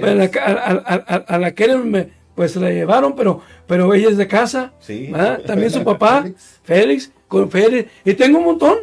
Bueno, 0.00 0.22
a, 0.24 0.50
a- 0.50 0.82
a- 0.94 1.04
a- 1.14 1.24
a 1.34 1.38
la 1.38 1.54
me, 1.84 2.08
pues 2.34 2.56
la 2.56 2.70
llevaron, 2.70 3.14
pero, 3.14 3.40
pero 3.66 3.92
ella 3.94 4.08
es 4.08 4.16
de 4.16 4.26
casa. 4.26 4.72
Sí. 4.80 5.08
¿verdad? 5.12 5.40
También 5.46 5.70
su 5.70 5.84
papá, 5.84 6.22
Félix. 6.22 6.60
Félix, 6.64 7.12
con 7.28 7.50
Félix. 7.50 7.90
Y 8.04 8.14
tengo 8.14 8.38
un 8.38 8.44
montón 8.44 8.76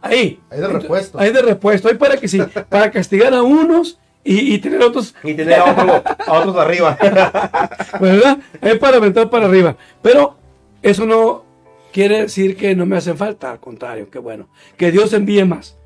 ahí. 0.00 0.40
Ahí 0.50 0.60
de 0.60 0.68
repuesto. 0.68 1.18
Ahí 1.18 1.32
de 1.32 1.42
repuesto. 1.42 1.88
Ahí 1.88 1.94
para 1.94 2.16
que 2.16 2.28
sí, 2.28 2.38
para 2.68 2.90
castigar 2.90 3.34
a 3.34 3.42
unos 3.42 3.98
y, 4.22 4.54
y 4.54 4.58
tener 4.58 4.80
otros 4.82 5.14
y 5.22 5.34
tener 5.34 5.54
a, 5.60 5.64
otro- 5.72 6.02
a 6.26 6.32
otros 6.40 6.56
arriba. 6.56 6.96
¿verdad? 8.00 8.38
Es 8.60 8.78
para 8.78 8.96
aventar 8.98 9.28
para 9.30 9.46
arriba. 9.46 9.76
Pero 10.02 10.36
eso 10.82 11.06
no 11.06 11.44
quiere 11.92 12.22
decir 12.22 12.56
que 12.56 12.74
no 12.74 12.86
me 12.86 12.96
hacen 12.96 13.16
falta, 13.16 13.50
al 13.52 13.60
contrario, 13.60 14.10
que 14.10 14.18
bueno, 14.18 14.48
que 14.76 14.90
Dios 14.90 15.12
envíe 15.12 15.44
más, 15.44 15.76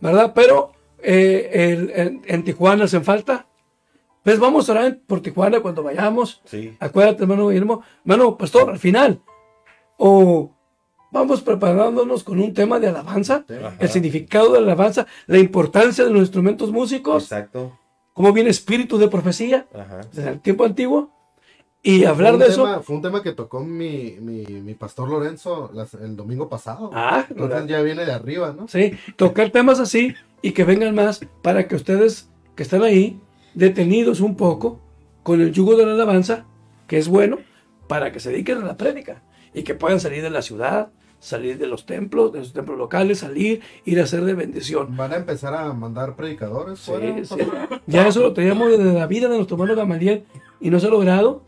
¿verdad? 0.00 0.32
Pero 0.34 0.72
eh, 1.02 1.50
el- 1.52 1.92
en, 1.94 2.22
en 2.26 2.44
Tijuana 2.44 2.84
hacen 2.84 3.04
falta. 3.04 3.46
Pues 4.24 4.38
vamos 4.38 4.68
a 4.68 4.72
orar 4.72 4.98
por 5.06 5.20
Tijuana 5.20 5.60
cuando 5.60 5.82
vayamos. 5.82 6.40
sí. 6.46 6.74
Acuérdate, 6.80 7.22
hermano 7.24 7.48
Guillermo, 7.48 7.82
hermano 8.04 8.36
pastor, 8.38 8.70
al 8.70 8.78
final. 8.78 9.20
O 9.98 10.50
vamos 11.12 11.42
preparándonos 11.42 12.24
con 12.24 12.40
un 12.40 12.52
tema 12.54 12.80
de 12.80 12.88
alabanza, 12.88 13.44
Ajá. 13.48 13.76
el 13.78 13.88
significado 13.88 14.52
de 14.54 14.60
la 14.60 14.66
alabanza, 14.72 15.06
la 15.26 15.38
importancia 15.38 16.04
de 16.04 16.10
los 16.10 16.20
instrumentos 16.22 16.72
músicos, 16.72 17.24
Exacto. 17.24 17.78
cómo 18.12 18.32
viene 18.32 18.50
espíritu 18.50 18.98
de 18.98 19.08
profecía 19.08 19.66
Ajá. 19.72 20.00
desde 20.12 20.30
el 20.30 20.40
tiempo 20.40 20.64
antiguo 20.64 21.10
y 21.82 22.04
hablar 22.04 22.30
Fue 22.32 22.38
un 22.38 22.40
de 22.40 22.46
eso. 22.48 22.64
tema- 22.64 22.80
fue 22.80 22.96
un 22.96 23.02
tema 23.02 23.22
que 23.22 23.32
tocó 23.32 23.60
mi, 23.60 24.16
mi, 24.20 24.44
mi 24.46 24.74
pastor 24.74 25.08
Lorenzo 25.08 25.70
las- 25.74 25.94
el 25.94 26.16
domingo 26.16 26.48
pasado. 26.48 26.90
Ah, 26.94 27.26
Entonces 27.30 27.66
ya 27.68 27.82
viene 27.82 28.04
de 28.06 28.12
arriba, 28.12 28.52
¿no? 28.58 28.66
sí, 28.68 28.94
tocar 29.16 29.50
temas 29.50 29.78
así 29.80 30.14
y 30.42 30.50
que 30.52 30.64
vengan 30.64 30.94
más 30.94 31.20
para 31.42 31.68
que 31.68 31.76
ustedes 31.76 32.28
que 32.56 32.62
están 32.64 32.82
ahí 32.82 33.20
detenidos 33.54 34.20
un 34.20 34.36
poco 34.36 34.80
con 35.22 35.40
el 35.40 35.52
yugo 35.52 35.76
de 35.76 35.86
la 35.86 35.92
alabanza, 35.92 36.46
que 36.86 36.98
es 36.98 37.08
bueno, 37.08 37.38
para 37.88 38.12
que 38.12 38.20
se 38.20 38.30
dediquen 38.30 38.58
a 38.58 38.64
la 38.64 38.76
prédica 38.76 39.22
y 39.54 39.62
que 39.62 39.74
puedan 39.74 40.00
salir 40.00 40.22
de 40.22 40.30
la 40.30 40.42
ciudad, 40.42 40.90
salir 41.20 41.56
de 41.56 41.66
los 41.66 41.86
templos, 41.86 42.32
de 42.32 42.40
los 42.40 42.52
templos 42.52 42.76
locales, 42.76 43.20
salir, 43.20 43.62
ir 43.84 44.00
a 44.00 44.06
ser 44.06 44.24
de 44.24 44.34
bendición. 44.34 44.96
Van 44.96 45.12
a 45.12 45.16
empezar 45.16 45.54
a 45.54 45.72
mandar 45.72 46.16
predicadores. 46.16 46.80
Sí? 46.80 46.92
Ya 47.86 48.06
eso 48.06 48.20
lo 48.20 48.34
teníamos 48.34 48.70
desde 48.70 48.92
la 48.92 49.06
vida 49.06 49.28
de 49.28 49.36
nuestro 49.36 49.56
hermano 49.56 49.74
Gamaliel 49.74 50.24
y 50.60 50.70
no 50.70 50.78
se 50.80 50.86
ha 50.86 50.90
logrado 50.90 51.42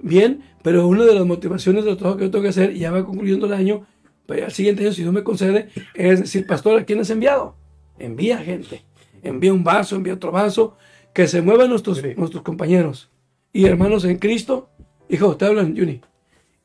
bien, 0.00 0.44
pero 0.62 0.86
una 0.86 1.04
de 1.04 1.14
las 1.14 1.26
motivaciones 1.26 1.84
del 1.84 1.96
trabajo 1.96 2.18
que 2.18 2.24
yo 2.24 2.30
tengo 2.30 2.42
que 2.42 2.50
hacer, 2.50 2.74
y 2.74 2.80
ya 2.80 2.90
va 2.90 3.04
concluyendo 3.04 3.46
el 3.46 3.52
año, 3.52 3.86
pero 4.26 4.46
al 4.46 4.52
siguiente 4.52 4.82
año, 4.82 4.92
si 4.92 5.02
Dios 5.02 5.12
me 5.12 5.24
concede, 5.24 5.68
es 5.94 6.20
decir, 6.20 6.46
pastor, 6.46 6.80
¿a 6.80 6.84
quién 6.84 7.00
has 7.00 7.10
enviado? 7.10 7.56
Envía 7.98 8.38
gente, 8.38 8.84
envía 9.22 9.52
un 9.52 9.64
vaso, 9.64 9.96
envía 9.96 10.14
otro 10.14 10.30
vaso, 10.30 10.76
que 11.12 11.26
se 11.26 11.42
muevan 11.42 11.70
nuestros, 11.70 11.98
Sí. 11.98 12.14
nuestros 12.16 12.42
compañeros 12.42 13.10
y 13.52 13.66
hermanos 13.66 14.04
en 14.04 14.18
Cristo. 14.18 14.68
Hijo, 15.08 15.36
te 15.36 15.46
hablan, 15.46 15.76
Juni. 15.76 16.00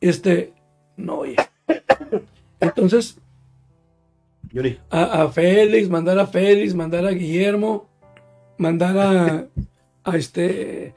Este, 0.01 0.53
no, 0.97 1.19
oye. 1.19 1.35
Entonces, 2.59 3.17
Yuri. 4.51 4.79
a, 4.89 5.23
a 5.23 5.29
Félix, 5.29 5.89
mandar 5.89 6.19
a 6.19 6.27
Félix, 6.27 6.75
mandar 6.75 7.05
a 7.05 7.11
Guillermo, 7.11 7.89
mandar 8.57 8.97
a, 8.97 9.47
a 10.03 10.17
este, 10.17 10.93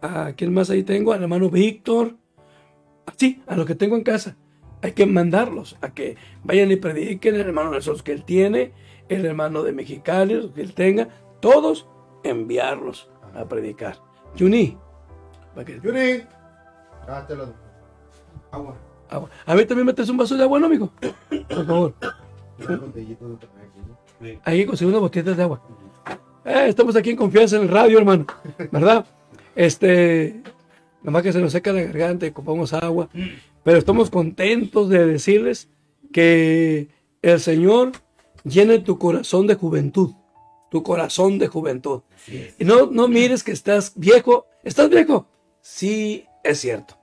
a 0.00 0.32
quién 0.36 0.52
más 0.52 0.70
ahí 0.70 0.82
tengo, 0.82 1.12
al 1.12 1.22
hermano 1.22 1.50
Víctor, 1.50 2.16
sí, 3.16 3.42
a 3.46 3.56
los 3.56 3.66
que 3.66 3.74
tengo 3.74 3.96
en 3.96 4.02
casa. 4.04 4.36
Hay 4.80 4.92
que 4.92 5.06
mandarlos 5.06 5.76
a 5.80 5.92
que 5.92 6.16
vayan 6.44 6.70
y 6.70 6.76
prediquen, 6.76 7.34
el 7.34 7.40
hermano 7.40 7.72
de 7.72 7.78
esos 7.78 8.02
que 8.02 8.12
él 8.12 8.24
tiene, 8.24 8.72
el 9.08 9.24
hermano 9.26 9.62
de 9.64 9.72
Mexicali, 9.72 10.34
los 10.34 10.52
que 10.52 10.60
él 10.60 10.72
tenga, 10.74 11.08
todos 11.40 11.88
enviarlos 12.22 13.08
a 13.34 13.44
predicar. 13.44 13.96
Juni, 14.38 14.76
lo. 17.34 17.54
Agua. 18.50 18.76
agua. 19.08 19.30
A 19.46 19.54
mí 19.54 19.64
también 19.64 19.86
me 19.86 19.92
traes 19.92 20.10
un 20.10 20.16
vaso 20.16 20.36
de 20.36 20.42
agua, 20.42 20.58
¿no, 20.58 20.66
amigo? 20.66 20.90
Por 21.48 21.66
favor. 21.66 21.94
Ahí 24.44 24.66
conseguí 24.66 24.90
unas 24.90 25.00
botellitas 25.00 25.36
de 25.36 25.42
agua. 25.42 25.62
Eh, 26.44 26.68
estamos 26.68 26.96
aquí 26.96 27.10
en 27.10 27.16
confianza 27.16 27.56
en 27.56 27.62
el 27.62 27.68
radio, 27.68 27.98
hermano. 27.98 28.26
¿Verdad? 28.72 29.06
Este. 29.54 30.42
Nomás 31.02 31.22
que 31.22 31.32
se 31.32 31.40
nos 31.40 31.52
seca 31.52 31.72
la 31.72 31.82
garganta 31.82 32.26
y 32.26 32.30
ocupamos 32.30 32.72
agua. 32.72 33.08
Pero 33.62 33.78
estamos 33.78 34.10
contentos 34.10 34.88
de 34.88 35.06
decirles 35.06 35.68
que 36.12 36.88
el 37.22 37.40
Señor 37.40 37.92
llene 38.44 38.78
tu 38.80 38.98
corazón 38.98 39.46
de 39.46 39.54
juventud. 39.54 40.12
Tu 40.70 40.82
corazón 40.82 41.38
de 41.38 41.48
juventud. 41.48 42.02
Y 42.58 42.64
no, 42.64 42.86
no 42.86 43.08
mires 43.08 43.42
que 43.42 43.52
estás 43.52 43.92
viejo. 43.96 44.46
¿Estás 44.64 44.90
viejo? 44.90 45.26
Sí, 45.60 46.26
es 46.44 46.60
cierto. 46.60 46.98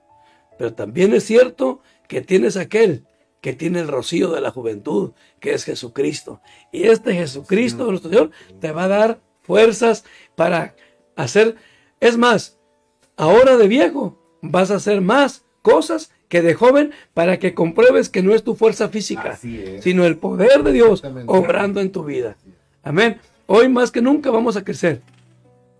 Pero 0.58 0.74
también 0.74 1.12
es 1.14 1.24
cierto 1.24 1.80
que 2.08 2.20
tienes 2.20 2.56
aquel 2.56 3.06
que 3.40 3.52
tiene 3.52 3.80
el 3.80 3.88
rocío 3.88 4.32
de 4.32 4.40
la 4.40 4.50
juventud, 4.50 5.12
que 5.38 5.54
es 5.54 5.64
Jesucristo. 5.64 6.40
Y 6.72 6.88
este 6.88 7.14
Jesucristo, 7.14 7.88
nuestro 7.88 8.10
Señor, 8.10 8.30
te 8.60 8.72
va 8.72 8.84
a 8.84 8.88
dar 8.88 9.20
fuerzas 9.42 10.04
para 10.34 10.74
hacer. 11.14 11.54
Es 12.00 12.16
más, 12.16 12.58
ahora 13.16 13.56
de 13.56 13.68
viejo 13.68 14.18
vas 14.42 14.70
a 14.70 14.76
hacer 14.76 15.00
más 15.00 15.44
cosas 15.62 16.10
que 16.28 16.42
de 16.42 16.54
joven 16.54 16.92
para 17.14 17.38
que 17.38 17.54
compruebes 17.54 18.08
que 18.08 18.22
no 18.22 18.34
es 18.34 18.42
tu 18.42 18.56
fuerza 18.56 18.88
física, 18.88 19.36
sino 19.36 20.04
el 20.04 20.18
poder 20.18 20.64
de 20.64 20.72
Dios 20.72 21.04
obrando 21.26 21.80
en 21.80 21.92
tu 21.92 22.04
vida. 22.04 22.36
Amén. 22.82 23.20
Hoy 23.46 23.68
más 23.68 23.90
que 23.90 24.02
nunca 24.02 24.30
vamos 24.30 24.56
a 24.56 24.64
crecer. 24.64 25.02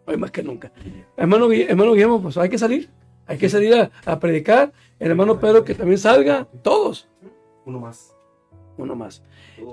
Hoy 0.06 0.16
más 0.16 0.30
que 0.30 0.42
nunca. 0.42 0.70
Hermano, 1.16 1.50
hermano 1.50 1.92
Guillermo, 1.92 2.22
pues 2.22 2.36
hay 2.36 2.48
que 2.48 2.58
salir. 2.58 2.88
Hay 3.26 3.38
que 3.38 3.48
salir 3.48 3.74
a, 3.74 3.90
a 4.04 4.20
predicar. 4.20 4.72
El 4.98 5.10
hermano 5.10 5.40
Pedro 5.40 5.64
que 5.64 5.74
también 5.74 5.98
salga. 5.98 6.46
Todos. 6.62 7.08
Uno 7.64 7.80
más. 7.80 8.14
Uno 8.78 8.94
más. 8.94 9.22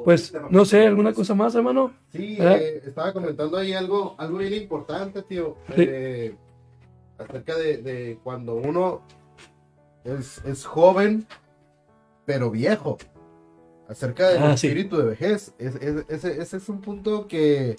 Pues 0.03 0.33
no 0.49 0.65
sé, 0.65 0.87
¿alguna 0.87 1.13
cosa 1.13 1.35
más, 1.35 1.53
hermano? 1.55 1.93
Sí, 2.11 2.37
eh, 2.39 2.81
estaba 2.85 3.13
comentando 3.13 3.57
ahí 3.57 3.73
algo, 3.73 4.15
algo 4.17 4.37
bien 4.39 4.53
importante, 4.53 5.21
tío. 5.23 5.57
Sí. 5.75 5.85
eh, 5.87 6.35
acerca 7.17 7.55
de, 7.55 7.77
de 7.77 8.19
cuando 8.23 8.55
uno 8.55 9.01
es, 10.03 10.41
es 10.45 10.65
joven, 10.65 11.27
pero 12.25 12.49
viejo. 12.49 12.97
Acerca 13.87 14.29
del 14.29 14.43
Ah, 14.43 14.57
sí. 14.57 14.67
espíritu 14.67 14.97
de 14.97 15.05
vejez. 15.05 15.53
Es- 15.57 15.75
es- 15.75 16.05
ese, 16.09 16.41
ese 16.41 16.57
es 16.57 16.69
un 16.69 16.81
punto 16.81 17.27
que 17.27 17.75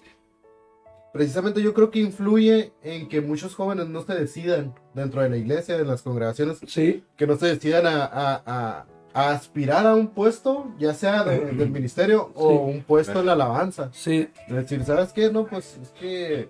precisamente 1.13 1.63
yo 1.63 1.73
creo 1.75 1.91
que 1.91 2.01
influye 2.01 2.73
en 2.83 3.09
que 3.09 3.21
muchos 3.21 3.55
jóvenes 3.55 3.89
no 3.89 4.03
se 4.03 4.15
decidan 4.15 4.75
dentro 4.95 5.23
de 5.23 5.31
la 5.31 5.37
iglesia, 5.37 5.77
de 5.79 5.85
las 5.85 6.03
congregaciones, 6.03 6.59
Sí. 6.67 7.05
que 7.17 7.27
no 7.27 7.37
se 7.37 7.47
decidan 7.47 7.87
a, 7.87 8.05
a- 8.05 8.43
a- 8.47 8.87
a 9.15 9.31
aspirar 9.31 9.87
a 9.87 9.95
un 9.95 10.09
puesto, 10.09 10.73
ya 10.77 10.93
sea 10.93 11.23
de- 11.23 11.53
del 11.53 11.71
ministerio 11.71 12.33
o 12.35 12.49
Sí. 12.51 12.77
un 12.77 12.83
puesto 12.83 13.21
en 13.21 13.27
la 13.27 13.33
alabanza. 13.35 13.91
Sí. 13.93 14.29
De 14.49 14.57
decir, 14.57 14.85
¿sabes 14.85 15.13
qué? 15.13 15.31
No, 15.31 15.47
pues 15.47 15.79
es 15.81 15.91
que, 15.91 16.49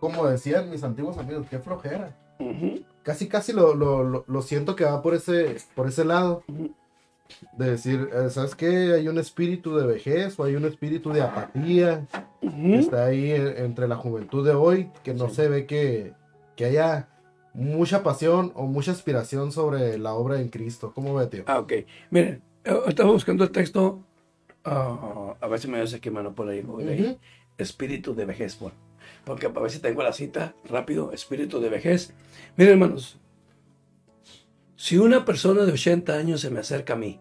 como 0.00 0.26
decían 0.26 0.70
mis 0.70 0.82
antiguos 0.84 1.18
amigos, 1.18 1.46
qué 1.50 1.58
flojera. 1.58 2.16
Ujú. 2.40 2.80
Casi, 3.02 3.28
casi 3.28 3.52
lo, 3.52 3.74
lo, 3.74 4.24
lo- 4.26 4.42
siento 4.42 4.74
que 4.74 4.84
va 4.84 5.02
por 5.02 5.14
ese, 5.14 5.56
por 5.74 5.86
ese 5.86 6.04
lado. 6.06 6.42
Ujú. 6.48 6.70
De 7.52 7.70
decir, 7.72 8.08
eh, 8.12 8.30
¿sabes 8.30 8.54
qué? 8.54 8.94
Hay 8.94 9.06
un 9.08 9.18
espíritu 9.18 9.76
de 9.76 9.86
vejez 9.86 10.38
o 10.40 10.44
hay 10.44 10.54
un 10.56 10.64
espíritu 10.64 11.12
de 11.12 11.20
apatía 11.22 12.06
que 12.40 12.46
Ujú. 12.46 12.74
está 12.74 13.04
ahí 13.06 13.32
en- 13.32 13.58
entre 13.58 13.86
la 13.86 13.96
juventud 13.96 14.46
de 14.46 14.52
hoy, 14.54 14.90
que 15.04 15.12
no 15.14 15.28
Sí. 15.28 15.34
se 15.36 15.48
ve 15.48 15.66
que, 15.66 16.14
que 16.56 16.64
haya 16.64 17.08
mucha 17.52 18.02
pasión 18.02 18.52
o 18.54 18.66
mucha 18.66 18.92
aspiración 18.92 19.52
sobre 19.52 19.98
la 19.98 20.14
obra 20.14 20.40
en 20.40 20.48
Cristo. 20.48 20.92
¿Cómo 20.94 21.14
ve, 21.14 21.26
tío? 21.26 21.44
Ah, 21.46 21.58
ok. 21.60 21.72
Miren, 22.10 22.42
eh, 22.64 22.78
estaba 22.86 23.10
buscando 23.12 23.44
el 23.44 23.50
texto. 23.50 24.02
ah, 24.64 25.34
a 25.40 25.46
ver 25.48 25.58
si 25.60 25.68
me 25.68 25.80
hace 25.80 25.96
aquí 25.96 26.10
mano 26.10 26.34
por 26.34 26.48
ahí. 26.48 26.62
por 26.62 26.80
ahí. 26.82 27.02
Ujú. 27.02 27.18
Espíritu 27.58 28.14
de 28.14 28.24
vejez. 28.24 28.58
Bueno, 28.58 28.76
porque 29.24 29.46
a 29.46 29.50
ver 29.50 29.70
si 29.70 29.80
tengo 29.80 30.02
la 30.02 30.12
cita 30.12 30.54
rápido. 30.68 31.12
Espíritu 31.12 31.60
de 31.60 31.68
vejez. 31.68 32.12
Miren, 32.56 32.74
hermanos. 32.74 33.18
Si 34.78 34.96
una 34.96 35.24
persona 35.24 35.64
de 35.64 35.72
80 35.72 36.14
años 36.14 36.40
se 36.40 36.50
me 36.50 36.60
acerca 36.60 36.92
a 36.92 36.96
mí 36.96 37.20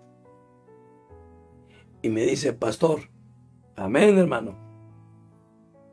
y 2.04 2.10
me 2.10 2.22
dice, 2.22 2.54
pastor, 2.54 3.10
amén, 3.76 4.16
hermano. 4.20 4.56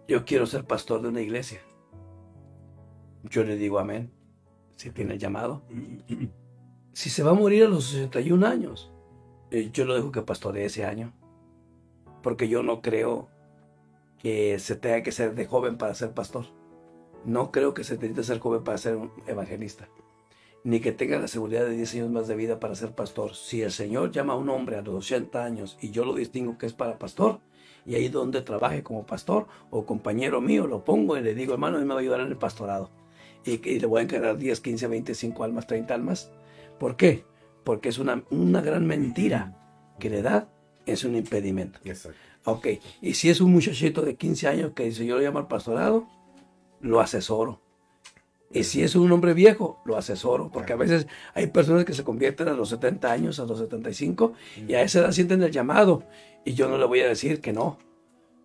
Yo 0.07 0.27
quiero 0.27 0.45
ser 0.45 0.67
pastor 0.67 1.01
de 1.01 1.09
una 1.09 1.23
iglesia. 1.23 1.63
Yo 3.23 3.45
le 3.45 3.57
digo 3.57 3.79
amén. 3.79 4.13
Si 4.77 4.91
tiene 4.91 5.15
el 5.15 5.19
llamado. 5.19 5.65
Si 6.93 7.11
se 7.11 7.25
va 7.25 7.33
a 7.33 7.35
morir 7.35 7.65
a 7.65 7.69
los 7.69 7.87
61 7.87 8.47
años, 8.47 8.93
eh, 9.51 9.71
yo 9.73 9.85
lo 9.85 9.97
dejo 9.97 10.13
que 10.13 10.23
pastoree 10.23 10.67
ese 10.67 10.85
año. 10.85 11.13
Porque 12.23 12.49
yo 12.49 12.63
no 12.63 12.83
creo 12.83 13.27
que 14.19 14.61
se 14.61 14.77
tenga 14.77 15.03
que 15.03 15.11
ser 15.11 15.35
de 15.35 15.47
joven 15.47 15.77
para 15.77 15.95
ser 15.95 16.13
pastor. 16.13 16.45
No 17.25 17.51
creo 17.51 17.75
que 17.75 17.83
se 17.83 17.95
necesite 17.95 18.23
ser 18.23 18.39
joven 18.39 18.63
para 18.63 18.79
ser 18.79 18.95
un 18.95 19.11
evangelista. 19.27 19.89
Ni 20.65 20.81
que 20.81 20.93
tenga 20.93 21.19
la 21.19 21.29
seguridad 21.29 21.67
de 21.67 21.77
10 21.77 21.95
años 21.95 22.11
más 22.11 22.27
de 22.27 22.35
vida 22.35 22.59
para 22.59 22.75
ser 22.75 22.93
pastor. 22.93 23.35
Si 23.35 23.63
el 23.63 23.71
Señor 23.71 24.11
llama 24.11 24.33
a 24.33 24.37
un 24.37 24.49
hombre 24.49 24.77
a 24.77 24.83
los 24.83 24.95
80 24.95 25.45
años 25.45 25.79
y 25.81 25.91
yo 25.91 26.05
lo 26.05 26.15
distingo 26.15 26.59
que 26.59 26.67
es 26.67 26.73
para 26.73 26.99
pastor, 26.99 27.41
y 27.87 27.95
ahí 27.95 28.09
donde 28.09 28.41
trabaje 28.41 28.83
como 28.83 29.05
pastor 29.05 29.47
o 29.71 29.85
compañero 29.85 30.41
mío, 30.41 30.67
lo 30.67 30.85
pongo 30.85 31.17
y 31.17 31.23
le 31.23 31.35
digo, 31.35 31.53
hermano, 31.53 31.79
él 31.79 31.85
me 31.85 31.93
va 31.93 32.01
a 32.01 32.03
ayudar 32.03 32.21
en 32.21 32.29
el 32.29 32.37
pastorado. 32.37 32.91
Y, 33.45 33.69
y 33.69 33.79
le 33.79 33.87
voy 33.87 34.01
a 34.01 34.03
encargar 34.05 34.39
10, 34.39 34.61
15, 34.61 34.87
25 34.87 35.45
almas, 35.45 35.67
30 35.67 35.95
almas. 35.95 36.33
¿Por 36.79 36.97
qué? 36.97 37.25
Porque 37.63 37.91
es 37.91 37.99
una, 37.99 38.25
una 38.31 38.63
gran 38.63 38.87
mentira 38.87 39.61
que 39.99 40.09
la 40.09 40.17
edad 40.17 40.49
es 40.87 41.05
un 41.05 41.15
impedimento. 41.15 41.79
Exacto. 41.85 42.19
Ok, 42.47 42.69
y 43.01 43.15
si 43.15 43.31
es 43.31 43.41
un 43.41 43.53
muchachito 43.53 44.03
de 44.03 44.17
15 44.17 44.49
años 44.49 44.73
que 44.75 44.85
dice 44.85 45.07
yo 45.07 45.17
lo 45.17 45.23
llamo 45.23 45.39
al 45.39 45.49
pastorado, 45.49 46.07
lo 46.81 47.01
asesoro. 47.01 47.64
Y 48.55 48.63
si 48.63 48.85
es 48.85 48.95
un 48.95 49.11
hombre 49.11 49.35
viejo, 49.35 49.83
lo 49.85 49.97
asesoro, 49.97 50.49
porque 50.51 50.73
a 50.73 50.77
veces 50.77 51.09
hay 51.35 51.49
personas 51.49 51.85
que 51.85 51.93
se 51.93 52.05
convierten 52.05 52.47
a 52.47 52.53
los 52.53 52.69
70 52.69 53.11
años, 53.11 53.41
a 53.41 53.47
los 53.47 53.59
75, 53.59 54.33
y 54.69 54.75
a 54.75 54.83
esa 54.83 55.01
edad 55.01 55.11
sienten 55.11 55.43
el 55.43 55.51
llamado, 55.51 56.05
y 56.45 56.55
yo 56.55 56.69
no 56.69 56.79
le 56.79 56.87
voy 56.87 57.01
a 57.01 57.09
decir 57.09 57.41
que 57.41 57.53
no. 57.53 57.79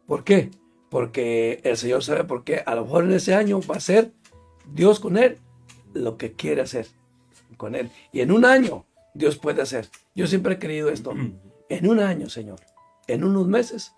¿Por 0.08 0.24
qué? 0.24 0.50
Porque 0.90 1.62
el 1.64 1.78
Señor 1.78 2.04
sabe 2.04 2.24
por 2.24 2.44
qué. 2.44 2.64
A 2.66 2.74
lo 2.74 2.86
mejor 2.86 3.04
en 3.04 3.12
ese 3.12 3.36
año 3.36 3.62
va 3.70 3.76
a 3.76 3.80
ser 3.80 4.12
Dios 4.74 5.00
con 5.00 5.16
él 5.16 5.38
lo 5.94 6.18
que 6.18 6.34
quiere 6.34 6.62
hacer 6.62 6.88
con 7.58 7.76
él. 7.76 7.92
Y 8.12 8.22
en 8.22 8.32
un 8.32 8.46
año 8.46 8.86
Dios 9.14 9.38
puede 9.38 9.62
hacer. 9.62 9.90
Yo 10.16 10.26
siempre 10.26 10.56
he 10.56 10.60
creído 10.60 10.90
esto. 10.90 11.14
En 11.70 11.88
un 11.88 12.00
año, 12.00 12.30
Señor, 12.30 12.60
en 13.06 13.24
unos 13.24 13.48
meses, 13.48 13.94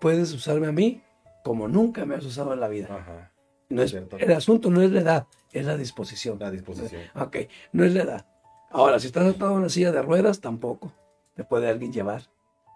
puedes 0.00 0.32
usarme 0.32 0.66
a 0.66 0.72
mí 0.72 1.02
como 1.44 1.68
nunca 1.68 2.04
me 2.04 2.16
has 2.16 2.24
usado 2.24 2.52
en 2.52 2.58
la 2.58 2.68
vida. 2.68 2.88
Ajá. 2.90 3.32
No 3.68 3.82
es, 3.82 3.94
el 3.94 4.32
asunto 4.32 4.70
no 4.70 4.82
es 4.82 4.90
la 4.90 5.00
edad, 5.00 5.26
es 5.52 5.66
la 5.66 5.76
disposición. 5.76 6.38
La 6.38 6.50
disposición. 6.50 7.02
Ok, 7.14 7.36
no 7.72 7.84
es 7.84 7.94
la 7.94 8.02
edad. 8.02 8.26
Ahora, 8.70 8.98
si 8.98 9.06
estás 9.06 9.24
sentado 9.24 9.52
en 9.52 9.58
una 9.58 9.68
silla 9.68 9.92
de 9.92 10.02
ruedas, 10.02 10.40
tampoco 10.40 10.92
te 11.34 11.44
puede 11.44 11.68
alguien 11.68 11.92
llevar. 11.92 12.22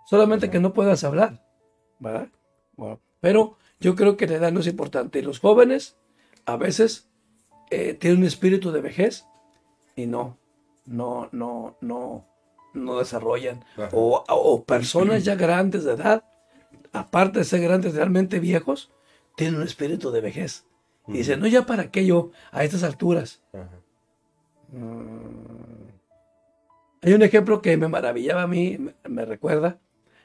Solamente 0.07 0.51
que 0.51 0.61
no 0.61 0.73
puedas 0.73 1.03
hablar, 1.05 1.44
¿verdad? 1.98 2.28
Bueno, 2.77 3.01
pero 3.20 3.57
yo 3.81 3.97
creo 3.97 4.16
que 4.16 4.27
la 4.27 4.36
edad 4.36 4.53
no 4.53 4.61
es 4.61 4.66
importante. 4.66 5.19
Y 5.19 5.23
los 5.23 5.40
jóvenes 5.40 5.97
a 6.44 6.57
veces 6.57 7.09
eh, 7.70 7.94
tienen 7.94 8.20
un 8.20 8.27
espíritu 8.27 8.70
de 8.70 8.81
vejez 8.81 9.27
y 9.97 10.07
no, 10.07 10.39
no, 10.85 11.28
no, 11.32 11.77
no, 11.81 12.27
no 12.74 12.98
desarrollan. 12.98 13.65
O, 13.93 14.23
o 14.28 14.65
personas 14.65 15.24
ya 15.24 15.35
grandes 15.35 15.85
de 15.85 15.94
edad, 15.94 16.24
aparte 16.93 17.40
de 17.40 17.44
ser 17.44 17.61
grandes 17.62 17.94
realmente 17.94 18.39
viejos, 18.39 18.93
tienen 19.35 19.57
un 19.57 19.66
espíritu 19.66 20.11
de 20.11 20.20
vejez. 20.20 20.66
Y 21.09 21.19
dicen, 21.19 21.41
no, 21.41 21.47
ya 21.47 21.66
para 21.66 21.91
qué 21.91 22.05
yo 22.05 22.31
a 22.51 22.65
estas 22.65 22.83
alturas. 22.83 23.43
Mm. 24.73 25.87
Hay 27.03 27.12
un 27.12 27.23
ejemplo 27.23 27.62
que 27.62 27.77
me 27.77 27.89
maravillaba 27.89 28.43
a 28.43 28.47
mí, 28.47 28.78
me, 28.78 28.95
me 29.09 29.24
recuerda, 29.24 29.78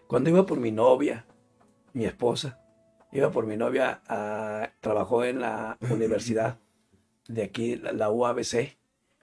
cuando 0.07 0.29
iba 0.29 0.45
por 0.45 0.59
mi 0.59 0.71
novia, 0.71 1.25
mi 1.93 2.05
esposa, 2.05 2.59
iba 3.11 3.31
por 3.31 3.45
mi 3.45 3.57
novia, 3.57 4.01
a, 4.07 4.71
trabajó 4.79 5.23
en 5.23 5.41
la 5.41 5.77
universidad 5.89 6.57
de 7.27 7.43
aquí, 7.43 7.75
la, 7.75 7.91
la 7.91 8.09
UABC, 8.09 8.77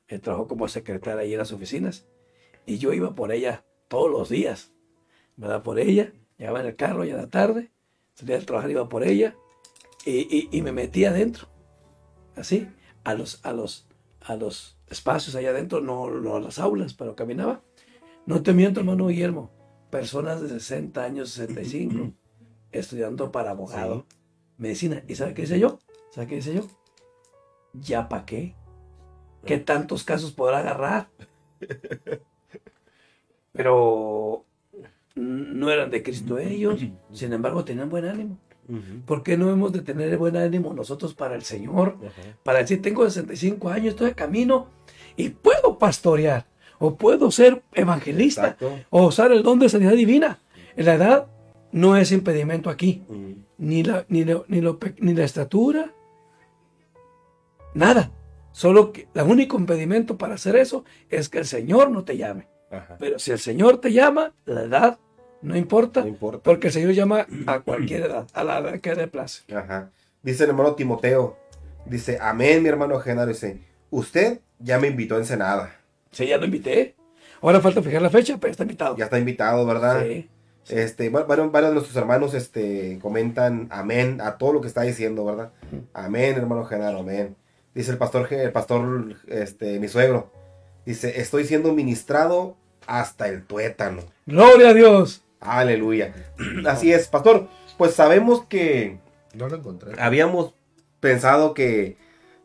eh, 0.08 0.18
trabajó 0.18 0.46
como 0.46 0.68
secretaria 0.68 1.22
ahí 1.22 1.32
en 1.32 1.38
las 1.38 1.52
oficinas, 1.52 2.06
y 2.66 2.78
yo 2.78 2.92
iba 2.92 3.14
por 3.14 3.32
ella 3.32 3.64
todos 3.88 4.10
los 4.10 4.28
días, 4.28 4.72
¿verdad? 5.36 5.62
Por 5.62 5.78
ella, 5.78 6.12
llegaba 6.36 6.60
en 6.60 6.66
el 6.66 6.76
carro 6.76 7.04
ya 7.04 7.14
a 7.14 7.22
la 7.22 7.30
tarde, 7.30 7.70
salía 8.14 8.36
del 8.36 8.46
trabajar, 8.46 8.70
iba 8.70 8.88
por 8.88 9.02
ella, 9.02 9.36
y, 10.08 10.48
y- 10.52 10.58
y 10.58 10.62
me 10.62 10.72
metía 10.72 11.10
adentro, 11.10 11.48
así, 12.36 12.68
a 13.04 13.14
los, 13.14 13.44
a 13.44 13.52
los, 13.52 13.86
a 14.20 14.36
los 14.36 14.78
espacios 14.88 15.34
allá 15.36 15.50
adentro, 15.50 15.80
no, 15.80 16.10
no 16.10 16.36
a 16.36 16.40
las 16.40 16.58
aulas, 16.58 16.94
pero 16.94 17.14
caminaba. 17.16 17.62
No 18.26 18.42
te 18.42 18.52
miento, 18.52 18.80
hermano 18.80 19.06
Guillermo, 19.08 19.50
personas 19.90 20.40
de 20.40 20.48
60 20.48 21.02
años, 21.04 21.30
65, 21.30 22.12
estudiando 22.72 23.32
para 23.32 23.50
abogado, 23.50 24.06
medicina. 24.58 25.02
¿Y 25.08 25.14
sabe 25.14 25.34
qué 25.34 25.42
hice 25.42 25.58
yo? 25.58 25.78
¿Sabe 26.10 26.26
qué 26.26 26.36
hice 26.38 26.54
yo? 26.54 26.62
¿Ya 27.74 28.08
para 28.08 28.24
qué? 28.26 28.54
¿Qué 29.44 29.58
tantos 29.58 30.04
casos 30.04 30.32
podrá 30.32 30.58
agarrar? 30.58 31.08
Pero 33.52 34.44
no 35.14 35.70
eran 35.70 35.90
de 35.90 36.02
Cristo 36.02 36.38
ellos, 36.38 36.80
sin 37.12 37.32
embargo 37.32 37.64
tenían 37.64 37.88
buen 37.88 38.04
ánimo. 38.04 38.38
¿Por 39.06 39.22
qué 39.22 39.36
no 39.38 39.50
hemos 39.50 39.72
de 39.72 39.80
tener 39.80 40.16
buen 40.18 40.36
ánimo 40.36 40.74
nosotros 40.74 41.14
para 41.14 41.34
el 41.34 41.42
Señor? 41.42 41.96
Para 42.42 42.58
decir, 42.58 42.82
tengo 42.82 43.04
65 43.04 43.68
años, 43.70 43.88
estoy 43.94 44.08
de 44.08 44.14
camino 44.14 44.68
y 45.16 45.30
puedo 45.30 45.78
pastorear, 45.78 46.46
o 46.78 46.94
puedo 46.96 47.30
ser 47.30 47.62
evangelista, 47.72 48.42
Exacto. 48.48 48.78
o 48.90 49.06
usar 49.06 49.32
el 49.32 49.42
don 49.42 49.58
de 49.58 49.68
sanidad 49.68 49.92
divina. 49.92 50.38
La 50.76 50.94
edad 50.94 51.26
no 51.72 51.96
es 51.96 52.12
impedimento 52.12 52.68
aquí, 52.70 53.02
ni 53.56 53.82
la, 53.82 54.04
ni, 54.08 54.24
lo- 54.24 54.44
ni, 54.48 54.60
lo 54.60 54.78
ni 54.98 55.14
la 55.14 55.24
estatura, 55.24 55.92
nada. 57.74 58.10
Solo 58.52 58.92
que 58.92 59.08
el 59.14 59.22
único 59.22 59.56
impedimento 59.58 60.18
para 60.18 60.34
hacer 60.34 60.56
eso 60.56 60.84
es 61.10 61.28
que 61.28 61.38
el 61.38 61.44
Señor 61.44 61.90
no 61.90 62.04
te 62.04 62.16
llame. 62.16 62.48
Ajá. 62.70 62.96
Pero 62.98 63.18
si 63.18 63.30
el 63.30 63.38
Señor 63.38 63.78
te 63.80 63.92
llama, 63.92 64.32
la 64.44 64.62
edad 64.64 64.98
no 65.42 65.56
importa, 65.56 66.00
No 66.02 66.08
importa. 66.08 66.42
porque 66.42 66.68
el 66.68 66.72
Señor 66.72 66.92
llama 66.92 67.26
a 67.46 67.60
cualquier 67.60 68.02
edad, 68.02 68.26
a 68.32 68.44
la 68.44 68.58
edad 68.58 68.80
que 68.80 68.94
le 68.94 69.06
place. 69.08 69.42
Ajá. 69.54 69.90
Dice 70.22 70.44
el 70.44 70.50
hermano 70.50 70.74
Timoteo. 70.74 71.36
Dice, 71.86 72.18
amén, 72.20 72.62
mi 72.62 72.68
hermano 72.68 72.98
Genaro. 73.00 73.28
Dice, 73.28 73.60
usted 73.90 74.40
ya 74.58 74.78
me 74.78 74.88
invitó 74.88 75.14
a 75.14 75.18
Ensenada. 75.18 75.74
Sí, 76.10 76.26
ya 76.26 76.36
lo 76.38 76.44
invité. 76.44 76.96
Ahora 77.40 77.60
falta 77.60 77.80
fijar 77.82 78.02
la 78.02 78.10
fecha, 78.10 78.36
pero 78.38 78.50
está 78.50 78.64
invitado. 78.64 78.96
Ya 78.96 79.04
está 79.04 79.18
invitado, 79.18 79.64
¿verdad? 79.64 80.02
Sí. 80.04 80.28
Este, 80.68 81.08
va- 81.08 81.22
varios, 81.24 81.50
varios 81.52 81.70
de 81.70 81.74
nuestros 81.76 81.96
hermanos 81.96 82.34
este, 82.34 82.98
comentan 83.00 83.68
amén 83.70 84.20
a 84.20 84.36
todo 84.36 84.52
lo 84.52 84.60
que 84.60 84.66
está 84.68 84.82
diciendo, 84.82 85.24
¿verdad? 85.24 85.52
Amén, 85.94 86.36
hermano 86.36 86.64
Genaro, 86.64 86.98
amén. 86.98 87.36
Dice 87.74 87.90
el 87.92 87.96
pastor, 87.98 88.30
el 88.32 88.52
pastor, 88.52 89.14
este, 89.28 89.78
mi 89.78 89.88
suegro. 89.88 90.30
Dice, 90.84 91.20
estoy 91.20 91.44
siendo 91.44 91.72
ministrado 91.72 92.56
hasta 92.86 93.28
el 93.28 93.44
tuétano. 93.44 94.02
Gloria 94.26 94.70
a 94.70 94.74
Dios. 94.74 95.22
Aleluya. 95.40 96.14
Así 96.66 96.92
es, 96.92 97.08
pastor. 97.08 97.48
Pues 97.76 97.94
sabemos 97.94 98.44
que 98.46 98.98
No 99.34 99.48
lo 99.48 99.56
encontré. 99.56 99.92
habíamos 100.00 100.54
pensado 101.00 101.54
que 101.54 101.96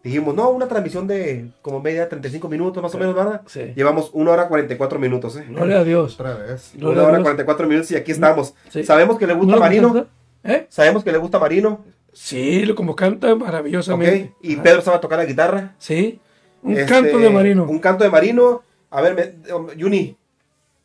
dijimos, 0.03 0.35
no, 0.35 0.49
una 0.49 0.67
transmisión 0.67 1.07
de 1.07 1.49
como 1.61 1.79
media, 1.81 2.07
35 2.09 2.47
minutos 2.49 2.83
más 2.83 2.93
o 2.93 2.97
menos, 2.99 3.15
¿verdad? 3.15 3.41
Sí. 3.47 3.73
Llevamos 3.75 4.11
una 4.13 4.31
hora 4.31 4.47
44 4.47 4.99
minutos, 4.99 5.35
¿eh? 5.37 5.45
Gloria 5.49 5.79
a 5.79 5.83
Dios. 5.83 6.19
Otra 6.19 6.35
vez. 6.35 6.71
Gloria 6.75 6.99
Una 6.99 7.03
hora 7.03 7.17
Dios. 7.17 7.23
44 7.23 7.67
minutos 7.67 7.91
y 7.91 7.95
aquí 7.95 8.11
estamos. 8.11 8.53
Sí. 8.69 8.83
Sabemos 8.83 9.17
que 9.17 9.25
le 9.27 9.33
gusta 9.33 9.51
¿No 9.51 9.55
lo 9.55 9.61
Marino. 9.61 10.07
¿Eh? 10.43 10.67
Sabemos 10.69 11.03
que 11.03 11.11
le 11.11 11.17
gusta 11.17 11.39
Marino. 11.39 11.83
Sí, 12.11 12.63
lo- 12.65 12.75
como 12.75 12.95
canta 12.95 13.33
Ok. 13.33 13.39
maravillosamente. 13.39 14.33
Y 14.41 14.53
Ajá. 14.53 14.63
Pedro 14.63 14.81
sabe 14.81 14.99
tocar 14.99 15.17
la 15.17 15.25
guitarra. 15.25 15.73
Sí. 15.79 16.19
Un 16.61 16.73
Este, 16.77 16.85
canto 16.93 17.17
de 17.17 17.29
marino. 17.29 17.63
Un 17.65 17.79
canto 17.79 18.03
de 18.03 18.09
Marino. 18.09 18.61
A 18.91 19.01
ver, 19.01 19.15
me, 19.15 19.33
Juni, 19.81 20.15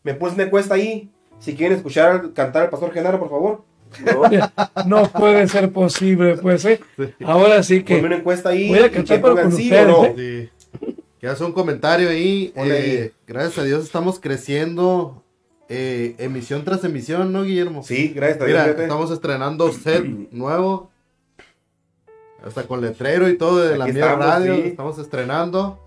¿me 0.03 0.15
pones 0.15 0.35
una 0.37 0.45
encuesta 0.45 0.75
ahí? 0.75 1.11
Si 1.39 1.55
quieren 1.55 1.77
escuchar 1.79 2.33
cantar 2.35 2.63
al 2.65 2.71
pastor 2.71 2.93
Genaro, 2.93 3.19
por 3.19 3.31
favor. 3.31 3.65
No 4.87 5.05
puede 5.11 5.49
ser 5.49 5.73
posible, 5.73 6.37
pues. 6.37 6.65
¿eh? 6.67 6.81
Ahora 7.25 7.63
sí 7.63 7.81
Ponme 7.81 8.01
que. 8.01 8.07
una 8.07 8.17
encuesta 8.17 8.51
ahí. 8.51 8.69
Voy 8.69 8.81
a 8.81 8.91
cantar, 8.91 9.17
que 9.17 9.23
pero 9.23 9.35
pongan 9.35 9.45
con 9.51 9.57
sí 9.57 9.65
ustedes, 9.65 9.85
o 9.87 9.89
no. 9.89 10.05
¿eh? 10.05 10.51
Sí. 10.81 10.97
Que 11.21 11.27
hace 11.27 11.45
un 11.45 11.53
comentario 11.53 12.11
ahí. 12.11 12.53
Eh, 12.55 12.61
ahí. 12.61 13.11
gracias 13.27 13.59
a 13.59 13.65
Dios 13.65 13.83
estamos 13.85 14.21
creciendo 14.21 15.23
eh, 15.71 16.15
emisión 16.19 16.65
tras 16.65 16.85
emisión, 16.85 17.33
¿no, 17.33 17.45
Guillermo? 17.45 17.83
Sí, 17.83 18.13
gracias 18.15 18.43
a 18.43 18.45
Dios. 18.45 18.49
Mira, 18.57 18.65
fíjate. 18.65 18.83
estamos 18.83 19.11
estrenando 19.11 19.73
set 19.73 20.05
nuevo. 20.33 20.91
Hasta 22.45 22.65
con 22.65 22.81
letrero 22.81 23.29
y 23.29 23.37
todo 23.39 23.59
de 23.59 23.77
la 23.77 23.87
mía 23.87 24.05
estamos, 24.05 24.27
radio. 24.27 24.55
sí. 24.57 24.63
Estamos 24.67 24.99
estrenando. 24.99 25.79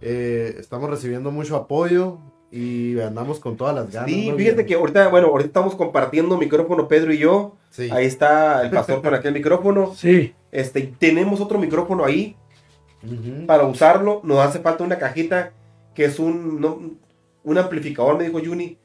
eh, 0.00 0.56
estamos 0.58 0.88
recibiendo 0.90 1.30
mucho 1.30 1.54
apoyo. 1.54 2.18
Y 2.54 3.00
andamos 3.00 3.40
con 3.40 3.56
todas 3.56 3.74
las 3.74 3.90
ganas. 3.90 4.10
Sí, 4.10 4.28
¿no, 4.30 4.36
fíjate 4.36 4.66
que 4.66 4.74
ahorita, 4.74 5.08
bueno, 5.08 5.28
ahorita 5.28 5.46
estamos 5.46 5.74
compartiendo 5.74 6.36
micrófono 6.36 6.86
Pedro 6.86 7.12
y 7.12 7.18
yo. 7.18 7.56
Sí. 7.70 7.88
Ahí 7.90 8.04
está 8.04 8.60
el 8.62 8.70
pastor 8.70 9.00
con 9.02 9.14
aquel 9.14 9.32
micrófono. 9.32 9.94
Sí. 9.96 10.34
Este, 10.50 10.82
tenemos 10.98 11.40
otro 11.40 11.58
micrófono 11.58 12.04
ahí 12.04 12.36
Ujú. 13.02 13.46
para 13.46 13.64
usarlo. 13.64 14.20
Nos 14.22 14.38
hace 14.40 14.60
falta 14.60 14.84
una 14.84 14.98
cajita 14.98 15.52
que 15.94 16.04
es 16.04 16.18
un, 16.18 16.60
no, 16.60 16.78
un 17.42 17.58
amplificador, 17.58 18.18
me 18.18 18.24
dijo 18.24 18.38
Juni, 18.44 18.76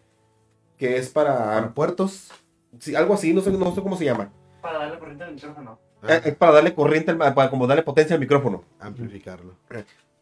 que 0.77 0.95
es 0.97 1.09
Para 1.09 1.73
puertos. 1.73 2.31
sí, 2.79 2.95
algo 2.95 3.13
así, 3.15 3.33
no 3.33 3.41
sé, 3.41 3.51
no 3.51 3.75
sé 3.75 3.81
cómo 3.81 3.97
se 3.97 4.05
llama. 4.05 4.31
Para 4.61 4.79
darle 4.79 4.97
corriente 4.97 5.23
al 5.25 5.33
micrófono. 5.33 5.77
Ah, 6.03 6.15
Eh, 6.15 6.21
Es 6.25 6.35
para 6.35 6.53
darle 6.53 6.73
corriente, 6.73 7.11
al- 7.11 7.17
para 7.17 7.49
como 7.49 7.67
darle 7.67 7.83
potencia 7.83 8.13
al 8.13 8.19
micrófono. 8.21 8.63
amplificarlo. 8.79 9.55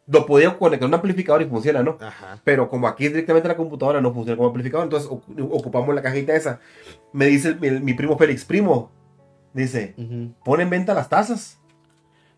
Lo 0.07 0.25
podía 0.27 0.55
conectar 0.57 0.85
a 0.85 0.87
un 0.87 0.93
amplificador 0.93 1.41
y 1.41 1.45
funciona, 1.45 1.81
¿no? 1.81 1.97
Ajá. 1.99 2.39
Pero 2.43 2.69
como 2.69 2.87
aquí 2.87 3.07
directamente 3.07 3.47
la 3.47 3.57
computadora 3.57 4.01
no 4.01 4.13
funciona 4.13 4.37
como 4.37 4.49
amplificador, 4.49 4.83
entonces 4.85 5.09
ocu- 5.09 5.49
ocupamos 5.51 5.95
la 5.95 6.01
cajita 6.03 6.35
esa. 6.35 6.59
Me 7.11 7.25
dice 7.25 7.49
el- 7.49 7.59
mi, 7.59 7.71
mi 7.71 7.93
primo 7.95 8.15
Félix, 8.17 8.45
primo, 8.45 8.91
dice, 9.53 9.95
Ujú. 9.97 10.31
pon 10.43 10.61
en 10.61 10.69
venta 10.69 10.93
las 10.93 11.09
tazas. 11.09 11.57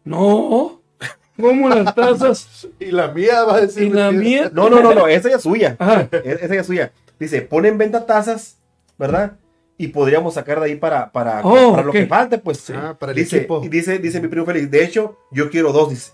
No. 0.06 0.82
¿Cómo 1.40 1.70
las 1.70 1.94
tazas? 1.94 2.68
Y 2.80 2.92
la 2.92 3.10
mía 3.10 3.44
va 3.44 3.56
a 3.58 3.62
decir. 3.62 3.84
¿Y 3.84 3.90
la 3.90 4.12
mía? 4.12 4.50
No, 4.54 4.70
no, 4.70 4.82
no, 4.82 4.94
no, 4.94 5.08
esa 5.08 5.30
ya 5.30 5.36
es 5.36 5.44
suya. 5.44 5.76
Ajá. 5.80 6.08
E- 6.12 6.38
Esa 6.42 6.56
ya 6.56 6.62
es 6.62 6.68
suya. 6.68 6.92
Dice, 7.20 7.42
pon 7.42 7.66
en 7.66 7.78
venta 7.78 8.06
tazas, 8.06 8.60
¿verdad? 8.98 9.34
Y 9.78 9.88
podríamos 9.90 10.34
sacar 10.36 10.60
de 10.60 10.68
ahí 10.68 10.76
para, 10.76 11.12
para, 11.12 11.42
Oh, 11.44 11.72
para 11.72 11.84
lo 11.84 11.90
ok. 11.90 11.96
que 11.98 12.08
falte, 12.08 12.38
pues. 12.40 12.70
Ah, 12.72 12.96
para 12.98 13.12
el 13.12 13.18
dice, 13.18 13.38
equipo. 13.38 13.60
dice, 13.60 14.00
dice 14.00 14.20
mi 14.22 14.28
primo 14.28 14.46
Félix, 14.46 14.72
de 14.72 14.84
hecho, 14.84 15.18
yo 15.32 15.50
quiero 15.50 15.72
dos, 15.72 15.90
dice. 15.90 16.14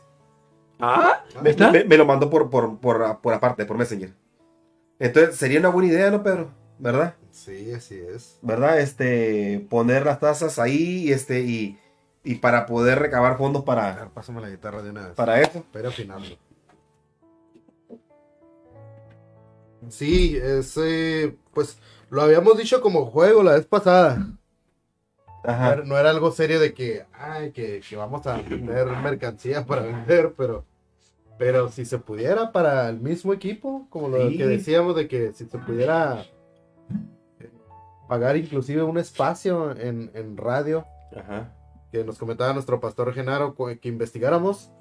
Ah, 0.79 1.23
Me, 1.41 1.51
¿está? 1.51 1.71
me- 1.71 1.83
me 1.85 1.97
lo 1.97 2.05
mandó 2.05 2.29
por, 2.29 2.49
por, 2.49 2.77
por, 2.79 3.21
por 3.21 3.33
aparte, 3.33 3.65
por 3.65 3.77
Messenger. 3.77 4.13
Entonces, 4.99 5.35
sería 5.35 5.59
una 5.59 5.69
buena 5.69 5.89
idea, 5.89 6.11
¿no, 6.11 6.23
Pedro? 6.23 6.51
¿Verdad? 6.79 7.15
Sí, 7.31 7.71
así 7.73 7.95
es. 7.99 8.37
¿Verdad? 8.41 8.79
Este, 8.79 9.65
poner 9.69 10.05
las 10.05 10.19
tazas 10.19 10.59
ahí, 10.59 11.11
este, 11.11 11.41
y, 11.41 11.77
y 12.23 12.35
para 12.35 12.65
poder 12.65 12.99
recabar 12.99 13.37
fondos 13.37 13.63
para, 13.63 13.95
ver, 13.95 14.09
pásame 14.09 14.41
la 14.41 14.49
guitarra 14.49 14.81
de 14.81 14.89
una 14.91 15.07
vez. 15.07 15.15
para 15.15 15.41
eso. 15.41 15.63
Para 15.71 15.85
ir 15.85 15.87
afinando. 15.87 16.37
Sí, 19.89 20.37
ese, 20.37 21.37
pues 21.53 21.77
lo 22.09 22.21
habíamos 22.21 22.57
dicho 22.57 22.81
como 22.81 23.05
juego 23.05 23.43
la 23.43 23.53
vez 23.53 23.65
pasada. 23.65 24.25
No 25.43 25.51
Ajá. 25.51 25.73
era, 25.73 25.83
no 25.83 25.97
era 25.97 26.09
algo 26.09 26.31
serio 26.31 26.59
de 26.59 26.73
que, 26.73 27.05
ay, 27.13 27.51
que, 27.51 27.81
que 27.87 27.95
vamos 27.95 28.25
a 28.27 28.37
meter 28.37 28.87
mercancía 29.03 29.65
para 29.65 29.81
vender, 29.81 30.33
pero, 30.37 30.65
pero 31.37 31.67
si 31.69 31.83
se 31.85 31.97
pudiera 31.99 32.51
para 32.51 32.87
el 32.89 32.99
mismo 33.01 33.33
equipo, 33.33 33.85
como 33.89 34.07
lo 34.07 34.29
Sí. 34.29 34.37
que 34.37 34.45
decíamos 34.47 34.95
de 34.95 35.07
que 35.07 35.33
si 35.33 35.45
se 35.45 35.57
pudiera 35.57 36.21
eh, 37.39 37.49
pagar 38.07 38.37
inclusive 38.37 38.83
un 38.83 38.97
espacio 38.97 39.71
en, 39.77 40.11
en 40.13 40.37
radio, 40.37 40.85
Ajá. 41.15 41.53
que 41.91 42.03
nos 42.05 42.17
comentaba 42.17 42.53
nuestro 42.53 42.79
pastor 42.79 43.13
Genaro 43.13 43.53
que 43.55 43.89
investigáramos 43.89 44.71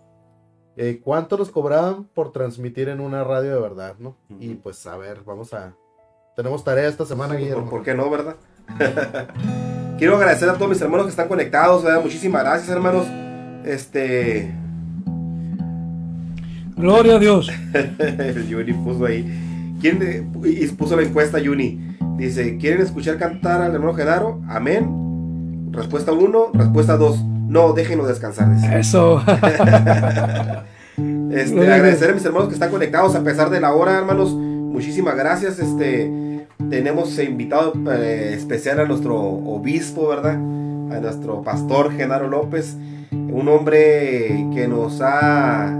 eh, 0.77 1.01
cuánto 1.03 1.37
nos 1.37 1.51
cobraban 1.51 2.05
por 2.05 2.31
transmitir 2.33 2.89
en 2.89 3.01
una 3.01 3.25
radio 3.25 3.53
de 3.55 3.61
verdad, 3.61 3.97
¿no? 3.99 4.17
Y 4.39 4.55
pues 4.55 4.87
a 4.87 4.97
ver, 4.97 5.23
vamos 5.25 5.53
a... 5.53 5.75
Tenemos 6.37 6.65
tarea 6.65 6.89
esta 6.89 7.05
semana, 7.05 7.35
¿Por, 7.35 7.41
Guillermo. 7.43 7.69
por 7.71 7.83
qué 7.83 7.95
no, 7.95 8.09
verdad? 8.09 8.37
Quiero 10.03 10.17
agradecer 10.17 10.49
a 10.49 10.55
todos 10.55 10.69
mis 10.69 10.81
hermanos 10.81 11.07
que 11.07 11.11
están 11.11 11.29
conectados, 11.29 11.85
¿verdad? 11.85 12.03
Muchísimas 12.03 12.43
gracias, 12.43 12.69
hermanos. 12.71 13.07
Este. 13.65 14.53
Gloria 16.77 17.15
a 17.15 17.19
Dios. 17.21 17.49
El 17.73 18.53
Juni 18.53 18.73
puso 18.73 19.07
ahí. 19.07 19.79
¿Quién 19.81 20.33
puso 20.77 20.97
la 20.97 21.03
encuesta 21.03 21.39
Juni? 21.39 21.95
Dice, 22.17 22.59
¿quieren 22.59 22.81
escuchar 22.81 23.17
cantar 23.17 23.63
al 23.63 23.73
hermano 23.73 23.95
Genaro? 23.95 24.43
Amén. 24.49 25.71
Respuesta 25.71 26.11
1, 26.11 26.51
respuesta 26.53 26.97
2. 26.97 27.25
No, 27.25 27.73
déjenlo 27.73 28.05
descansar. 28.05 28.53
dice. 28.53 28.81
Eso. 28.81 29.23
Este, 31.33 31.61
agradecer 31.61 32.11
a 32.11 32.15
mis 32.15 32.25
hermanos 32.25 32.49
que 32.49 32.55
están 32.55 32.71
conectados 32.71 33.15
a 33.15 33.23
pesar 33.23 33.51
de 33.51 33.61
la 33.61 33.73
hora, 33.73 33.99
hermanos. 33.99 34.33
Muchísimas 34.33 35.17
gracias. 35.17 35.61
Este, 35.61 36.32
tenemos 36.71 37.19
invitado 37.19 37.73
eh, 37.93 38.35
especial 38.35 38.81
a 38.81 38.85
nuestro 38.85 39.19
obispo, 39.19 40.09
¿verdad? 40.09 40.35
A 40.35 41.01
nuestro 41.01 41.43
pastor 41.43 41.93
Genaro 41.93 42.29
López, 42.29 42.77
un 43.11 43.49
hombre 43.49 44.47
que 44.55 44.69
nos 44.69 45.01
ha 45.01 45.77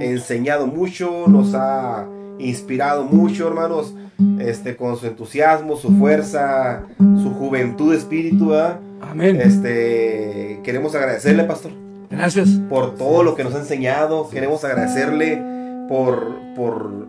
enseñado 0.00 0.66
mucho, 0.66 1.26
nos 1.28 1.54
ha 1.54 2.06
inspirado 2.38 3.04
mucho, 3.04 3.48
hermanos, 3.48 3.94
este, 4.40 4.76
con 4.76 4.96
su 4.96 5.06
entusiasmo, 5.06 5.76
su 5.76 5.90
fuerza, 5.92 6.82
su 6.98 7.30
juventud 7.34 7.92
de 7.92 7.98
espíritu, 7.98 8.48
¿verdad? 8.48 8.80
Amén. 9.00 9.40
Este, 9.40 10.60
queremos 10.64 10.94
agradecerle, 10.94 11.44
pastor 11.44 11.72
Gracias. 12.10 12.48
por 12.68 12.94
todo 12.94 13.22
lo 13.22 13.34
que 13.34 13.44
nos 13.44 13.54
ha 13.54 13.58
enseñado. 13.58 14.28
Queremos 14.30 14.64
agradecerle 14.64 15.42
por, 15.88 16.34
por 16.54 17.08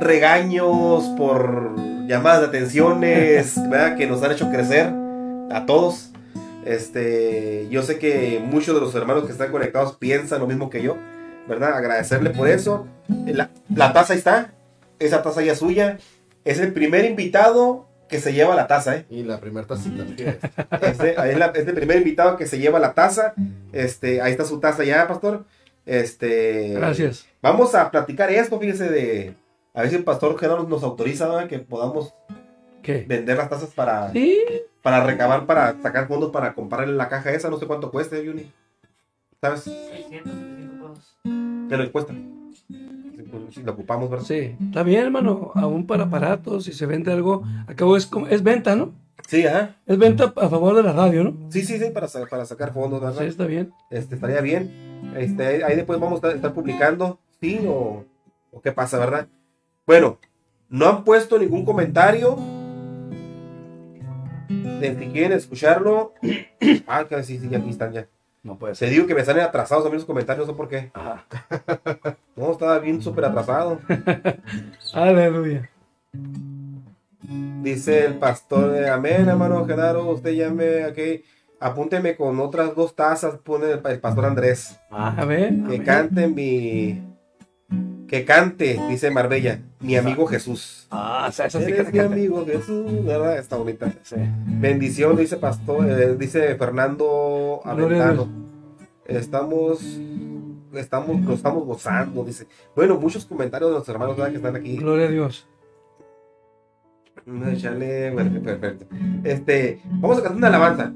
regaños, 0.00 1.04
por 1.16 1.74
llamadas 2.08 2.40
de 2.40 2.46
atenciones, 2.48 3.54
¿verdad? 3.68 3.96
Que 3.96 4.06
nos 4.06 4.22
han 4.22 4.32
hecho 4.32 4.50
crecer 4.50 4.90
a 5.52 5.64
todos. 5.66 6.10
Este, 6.64 7.66
yo 7.70 7.82
sé 7.82 7.98
que 7.98 8.40
muchos 8.44 8.74
de 8.74 8.80
los 8.80 8.94
hermanos 8.94 9.24
que 9.24 9.32
están 9.32 9.50
conectados 9.50 9.96
piensan 9.96 10.40
lo 10.40 10.46
mismo 10.46 10.68
que 10.70 10.82
yo, 10.82 10.96
¿verdad? 11.48 11.74
Agradecerle 11.74 12.30
por 12.30 12.48
eso. 12.48 12.86
La, 13.26 13.50
la 13.74 13.92
taza 13.92 14.12
ahí 14.12 14.18
está, 14.18 14.52
esa 14.98 15.22
taza 15.22 15.42
ya 15.42 15.52
es 15.52 15.58
suya. 15.58 15.98
Es 16.44 16.58
el 16.60 16.72
primer 16.72 17.04
invitado 17.04 17.86
que 18.08 18.20
se 18.20 18.32
lleva 18.32 18.54
la 18.54 18.66
taza, 18.66 18.96
¿eh? 18.96 19.04
Y 19.10 19.22
la 19.22 19.38
primera 19.38 19.66
tacita. 19.66 20.02
Este, 20.82 21.10
es, 21.30 21.38
la- 21.38 21.52
es 21.54 21.66
el 21.68 21.74
primer 21.74 21.98
invitado 21.98 22.36
que 22.36 22.46
se 22.46 22.58
lleva 22.58 22.78
la 22.78 22.94
taza. 22.94 23.34
Este, 23.72 24.22
ahí 24.22 24.32
está 24.32 24.44
su 24.44 24.60
taza 24.60 24.82
ya, 24.84 25.06
pastor. 25.06 25.44
Este, 25.84 26.70
Gracias. 26.74 27.26
Vamos 27.42 27.74
a 27.74 27.90
platicar 27.90 28.30
esto, 28.30 28.58
fíjese 28.58 28.88
de 28.90 29.34
a 29.78 29.82
ver 29.82 29.90
si 29.90 29.96
el 29.96 30.02
pastor 30.02 30.36
Genaro 30.36 30.64
nos 30.64 30.82
autoriza 30.82 31.28
¿verdad? 31.28 31.46
que 31.46 31.60
podamos 31.60 32.12
¿Qué? 32.82 33.04
vender 33.06 33.36
las 33.36 33.48
tazas 33.48 33.70
para, 33.70 34.10
Sí, 34.10 34.40
para 34.82 35.04
recabar, 35.04 35.46
para 35.46 35.80
sacar 35.80 36.08
fondos 36.08 36.32
para 36.32 36.52
comprarle 36.52 36.96
la 36.96 37.08
caja 37.08 37.30
esa, 37.30 37.48
no 37.48 37.58
sé 37.58 37.66
cuánto 37.66 37.92
cueste, 37.92 38.26
Juni. 38.26 38.50
¿Sabes? 39.40 39.62
675 39.62 40.88
pesos. 40.88 41.16
¿Qué 41.68 41.76
le 41.76 41.92
cuesta? 41.92 42.12
Si, 43.50 43.62
lo 43.62 43.72
ocupamos, 43.72 44.10
¿verdad? 44.10 44.24
sí. 44.26 44.56
Está 44.66 44.82
bien, 44.82 45.04
hermano. 45.04 45.52
Aún 45.54 45.86
para 45.86 46.04
aparatos, 46.04 46.64
si 46.64 46.72
se 46.72 46.86
vende 46.86 47.12
algo. 47.12 47.44
Acabo 47.68 47.96
es, 47.96 48.10
es 48.30 48.42
venta, 48.42 48.74
¿no? 48.74 48.92
Sí, 49.28 49.46
ajá. 49.46 49.76
Es 49.86 49.96
venta 49.96 50.32
a 50.34 50.48
favor 50.48 50.74
de 50.74 50.82
la 50.82 50.92
radio, 50.92 51.22
¿no? 51.22 51.36
Sí, 51.52 51.62
sí, 51.62 51.78
sí, 51.78 51.90
para, 51.90 52.08
para 52.28 52.44
sacar 52.46 52.72
fondos, 52.72 53.00
¿verdad? 53.00 53.20
Sí, 53.20 53.26
está 53.26 53.46
bien. 53.46 53.72
Este, 53.90 54.16
estaría 54.16 54.40
bien. 54.40 55.12
Este, 55.16 55.62
ahí 55.64 55.76
después 55.76 56.00
vamos 56.00 56.14
a 56.14 56.16
estar, 56.16 56.34
estar 56.34 56.52
publicando, 56.52 57.20
¿sí? 57.40 57.60
O, 57.64 58.04
o 58.50 58.60
qué 58.60 58.72
pasa, 58.72 58.98
¿verdad? 58.98 59.28
Bueno, 59.88 60.18
no 60.68 60.86
han 60.86 61.02
puesto 61.02 61.38
ningún 61.38 61.64
comentario. 61.64 62.36
De 64.48 64.94
si 64.98 65.06
quieren 65.06 65.32
escucharlo. 65.32 66.12
Ah, 66.86 67.06
que 67.08 67.22
sí, 67.22 67.38
sí, 67.38 67.54
aquí 67.54 67.70
están 67.70 67.92
ya. 67.92 68.06
No 68.42 68.58
puede 68.58 68.74
Se 68.74 68.90
digo 68.90 69.06
que 69.06 69.14
me 69.14 69.24
salen 69.24 69.44
atrasados 69.44 69.86
a 69.86 69.88
mí 69.88 69.94
los 69.94 70.04
comentarios, 70.04 70.46
no 70.46 70.52
sé 70.52 70.56
por 70.56 70.68
qué. 70.68 70.90
Ajá. 70.92 71.24
No, 72.36 72.52
estaba 72.52 72.78
bien 72.80 73.00
súper 73.00 73.24
atrasado. 73.24 73.80
Aleluya. 74.92 75.70
Dice 77.62 78.04
el 78.04 78.18
pastor, 78.18 78.84
amén, 78.88 79.26
hermano 79.26 79.66
Genaro, 79.66 80.10
usted 80.10 80.32
llame, 80.32 80.84
aquí, 80.84 81.22
apúnteme 81.60 82.14
con 82.14 82.38
otras 82.40 82.74
dos 82.76 82.94
tazas, 82.94 83.38
pone 83.38 83.70
el, 83.72 84.00
pastor 84.00 84.26
Andrés. 84.26 84.78
A 84.90 85.24
ver. 85.24 85.48
Que 85.48 85.76
amén. 85.76 85.84
cante 85.84 86.28
mi... 86.28 87.07
Que 88.08 88.24
cante, 88.24 88.80
dice 88.88 89.10
Marbella, 89.10 89.60
mi 89.80 89.94
amigo 89.96 90.26
Jesús. 90.26 90.86
Ah, 90.90 91.26
o 91.28 91.32
sea, 91.32 91.46
esa 91.46 91.60
sí 91.60 91.66
que 91.66 91.84
mi 91.84 91.92
canta. 91.92 92.04
amigo 92.04 92.44
Jesús, 92.46 93.04
¿verdad? 93.04 93.38
Está 93.38 93.56
bonita. 93.56 93.92
Sí. 94.02 94.16
Bendición, 94.46 95.14
dice 95.16 95.36
pastor, 95.36 95.88
eh, 95.90 96.16
dice 96.16 96.54
Fernando 96.56 97.60
Aventano. 97.64 98.28
Estamos, 99.04 99.82
estamos, 100.72 101.20
lo 101.20 101.34
estamos 101.34 101.66
gozando, 101.66 102.24
dice. 102.24 102.46
Bueno, 102.74 102.98
muchos 102.98 103.26
comentarios 103.26 103.70
de 103.70 103.78
los 103.78 103.88
hermanos 103.88 104.16
¿verdad? 104.16 104.30
que 104.30 104.36
están 104.36 104.56
aquí. 104.56 104.76
Gloria 104.78 105.06
a 105.06 105.10
Dios. 105.10 105.46
Echarle, 107.52 108.10
bueno, 108.10 108.40
perfecto. 108.40 108.86
Este, 109.22 109.82
vamos 109.84 110.18
a 110.18 110.22
cantar 110.22 110.38
una 110.38 110.48
alabanza. 110.48 110.92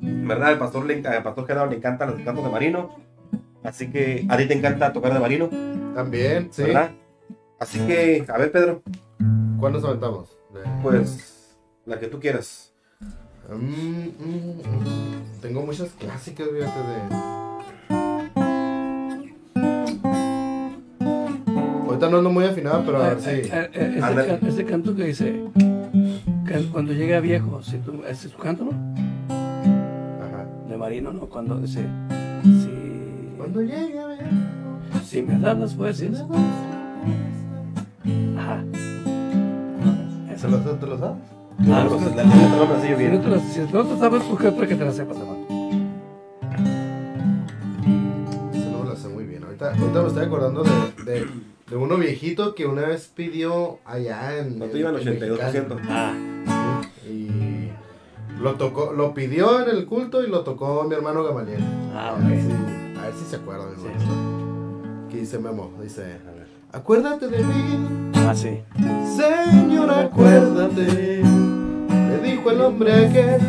¿Verdad? 0.00 0.48
Al 0.48 0.58
pastor, 0.58 0.86
le, 0.86 1.06
al 1.06 1.22
pastor 1.22 1.46
Gerardo 1.46 1.70
le 1.70 1.76
encantan 1.76 2.10
los 2.10 2.20
cantos 2.22 2.44
de 2.44 2.50
Marino. 2.50 2.96
Así 3.62 3.90
que 3.90 4.26
a 4.28 4.36
ti 4.36 4.46
te 4.46 4.54
encanta 4.54 4.92
tocar 4.92 5.12
de 5.12 5.20
Marino, 5.20 5.50
También, 5.94 6.48
sí. 6.52 6.62
¿verdad? 6.62 6.90
Así 7.58 7.78
que, 7.86 8.24
a 8.28 8.38
ver, 8.38 8.52
Pedro, 8.52 8.82
¿Cuándo 9.58 9.78
nos 9.80 9.84
aventamos? 9.88 10.30
De- 10.54 10.60
pues 10.82 11.56
la 11.84 11.98
que 12.00 12.06
tú 12.06 12.18
quieras. 12.18 12.72
Mm, 13.50 13.54
mm, 13.54 14.58
mm. 14.58 15.40
Tengo 15.42 15.62
muchas 15.62 15.90
clásicas, 15.90 16.48
fíjate, 16.48 16.78
de... 16.78 17.30
Ahorita 21.86 22.08
no 22.08 22.18
ando 22.18 22.30
muy 22.30 22.44
afinado, 22.44 22.82
pero 22.86 23.02
a 23.02 23.08
ver 23.14 23.20
si... 23.20 23.30
Ese, 23.30 24.00
Ándale. 24.02 24.38
can- 24.38 24.48
ese 24.48 24.64
canto 24.64 24.94
que 24.94 25.04
dice. 25.04 25.44
que 26.46 26.66
cuando 26.72 26.92
llega 26.92 27.20
viejo, 27.20 27.62
si 27.62 27.78
tú, 27.78 28.02
ese 28.08 28.28
es 28.28 28.32
tu 28.32 28.38
canto, 28.38 28.64
¿no? 28.64 28.70
Ajá. 29.28 30.46
De 30.68 30.76
Marino, 30.76 31.12
¿no? 31.12 31.26
Cuando 31.28 31.58
dice. 31.58 31.84
Si, 32.44 33.34
Cuando 33.36 33.60
llegue 33.62 33.98
a. 33.98 33.99
si 35.10 35.22
me 35.22 35.38
das 35.38 35.58
las 35.58 35.74
fuerzas. 35.74 36.22
Ajá. 38.38 38.62
¿Se 40.28 40.34
Eso. 40.34 40.48
lo, 40.48 40.58
te 40.58 40.86
lo 40.86 40.98
sabes? 40.98 41.16
Ah, 41.62 41.64
la 41.64 41.84
letra 41.84 42.24
no 42.24 42.66
me 42.66 42.74
la 42.74 42.80
sé 42.80 42.90
yo 42.90 42.96
si 42.96 43.02
bien. 43.02 43.14
no 43.16 43.20
te 43.20 43.28
la- 43.28 43.38
si 43.40 43.60
no 43.72 43.84
te 43.84 43.98
sabes, 43.98 44.28
busca 44.28 44.48
otra 44.48 44.66
que 44.66 44.74
te 44.76 44.84
la 44.84 44.92
sepas, 44.92 45.16
hermano. 45.18 45.46
Ese 48.54 48.70
no 48.70 48.78
me 48.78 48.84
lo 48.88 48.96
sé 48.96 49.08
muy 49.08 49.24
bien. 49.24 49.44
Ahorita, 49.44 49.74
ahorita 49.74 50.02
me 50.02 50.08
estoy 50.08 50.24
acordando 50.24 50.62
de, 50.62 50.70
de, 51.04 51.26
de 51.68 51.76
uno 51.76 51.96
viejito 51.96 52.54
que 52.54 52.66
una 52.66 52.82
vez 52.82 53.10
pidió 53.14 53.78
allá 53.84 54.38
en... 54.38 54.58
No 54.58 54.66
te 54.66 54.78
iban 54.78 54.96
en 54.96 55.02
82%. 55.02 55.08
Mexicali. 55.34 55.80
Ah, 55.90 56.12
Sí, 57.04 57.10
Y 57.10 57.70
lo 58.40 58.54
tocó, 58.54 58.92
lo 58.92 59.12
pidió 59.12 59.60
en 59.62 59.68
el 59.76 59.84
culto 59.86 60.22
y 60.24 60.28
lo 60.30 60.40
tocó 60.44 60.84
mi 60.84 60.94
hermano 60.94 61.22
Gamaliel. 61.24 61.62
ah, 61.94 62.14
A 62.16 62.18
ver 62.26 62.38
ok. 62.38 62.44
si, 62.44 62.98
a 62.98 63.02
ver 63.02 63.14
si 63.14 63.24
se 63.26 63.36
acuerda, 63.36 63.66
mi 63.66 63.76
Sí. 63.82 63.86
hermano. 63.86 64.00
Aquí 64.00 64.49
dice 65.20 65.38
Memo, 65.38 65.70
dice, 65.82 66.16
acuérdate 66.72 67.28
de 67.28 67.42
mí, 67.44 68.10
Ah, 68.26 68.34
sí. 68.34 68.60
Señor, 69.16 69.90
acuérdate. 69.90 71.22
Le 71.22 72.18
dijo 72.22 72.50
el 72.50 72.60
hombre 72.60 73.06
aquel 73.06 73.40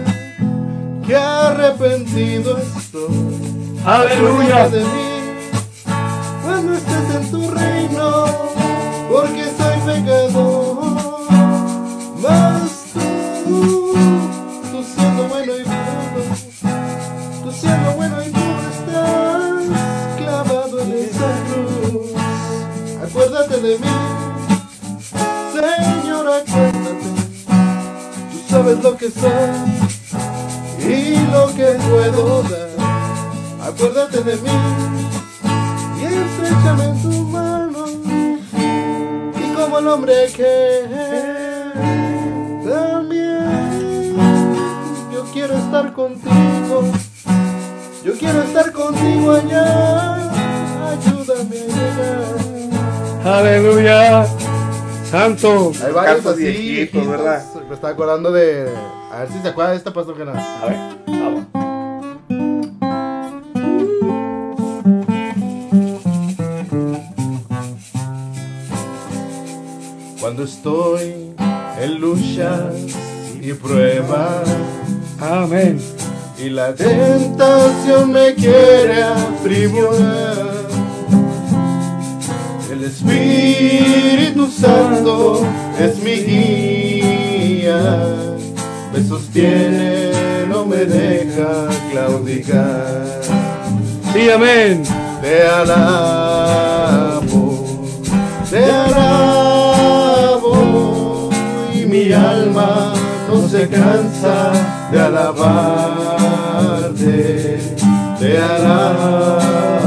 que 1.05 1.15
arrepentido 1.15 2.57
estoy. 2.57 3.79
¡Aleluya! 3.85 4.69
De 4.69 4.79
mí 4.79 5.11
cuando 6.43 6.73
estés 6.73 7.15
en 7.15 7.31
tu 7.31 7.49
reino, 7.51 8.25
porque 9.09 9.43
soy 9.57 9.79
pecador. 9.85 10.77
Mas 12.21 12.93
tú, 13.45 13.93
tú 14.71 14.83
siendo 14.83 15.23
bueno 15.27 15.53
y 15.57 15.63
puro, 15.63 16.23
tú 17.43 17.51
siendo 17.51 17.91
bueno 17.93 18.15
y 18.20 18.20
Acuérdate 23.51 23.67
de 23.67 23.79
mí, 23.79 23.91
Señor, 25.51 26.25
acuérdate. 26.25 27.09
Tú 28.31 28.39
sabes 28.47 28.81
lo 28.81 28.95
que 28.95 29.11
soy 29.11 29.29
y 30.79 31.17
lo 31.33 31.53
que 31.53 31.65
puedo 31.89 32.43
dar. 32.43 32.69
Acuérdate 33.67 34.23
de 34.23 34.35
mí 34.37 34.49
y 35.99 36.05
estrechame 36.05 36.85
en 36.85 37.01
tu 37.01 37.09
mano. 37.25 37.87
Y 39.35 39.53
como 39.53 39.79
el 39.79 39.87
hombre 39.89 40.31
que 40.33 40.85
también 42.63 44.15
yo 45.11 45.25
quiero 45.33 45.57
estar 45.57 45.91
contigo. 45.91 46.83
Yo 48.05 48.13
quiero 48.17 48.43
estar 48.43 48.71
contigo 48.71 49.33
allá. 49.33 50.31
Ayúdame 50.91 51.57
a 51.59 51.67
llegar. 51.67 52.50
¡Aleluya! 53.23 54.25
¡Santo! 55.09 55.71
Hay 55.85 55.91
varios 55.93 56.15
Cantos 56.15 56.33
así, 56.33 56.43
viejitos. 56.43 57.07
¿verdad? 57.07 57.43
Me 57.67 57.75
estaba 57.75 57.93
acordando 57.93 58.31
de. 58.31 58.69
A 59.11 59.19
ver 59.19 59.29
si 59.31 59.41
se 59.41 59.47
acuerda 59.49 59.71
de 59.71 59.77
esta 59.77 59.93
pastor 59.93 60.17
general. 60.17 60.37
A 60.39 60.65
ver, 60.65 60.77
vamos. 61.07 61.45
Cuando 70.19 70.43
estoy 70.43 71.33
en 71.81 71.99
luchas 71.99 72.75
y 73.41 73.53
pruebas 73.53 74.47
Amén. 75.19 75.79
y 76.37 76.49
la 76.49 76.73
tentación 76.73 78.11
me 78.11 78.33
quiere 78.35 79.03
aprisionar. 79.03 80.60
El 82.81 82.87
Espíritu 82.87 84.49
Santo 84.49 85.45
es 85.79 86.01
mi 86.01 86.15
guía, 86.15 87.77
me 88.91 89.03
sostiene, 89.07 90.09
no 90.49 90.65
me 90.65 90.77
deja 90.77 91.67
claudicar. 91.91 93.21
Sí, 94.11 94.31
amén. 94.31 94.81
Te 95.21 95.43
alabo, 95.43 96.01
te 98.49 98.65
alabo, 98.65 100.09
y 101.75 101.85
mi 101.85 102.11
alma 102.11 102.93
no 103.29 103.47
se 103.47 103.69
cansa 103.69 104.53
de 104.91 104.99
alabarte. 104.99 105.59
Te 108.19 108.39
alabo, 108.39 109.80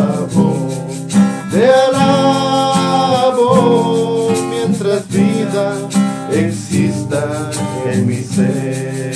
en 7.93 8.07
mi 8.07 8.17
ser. 8.17 9.15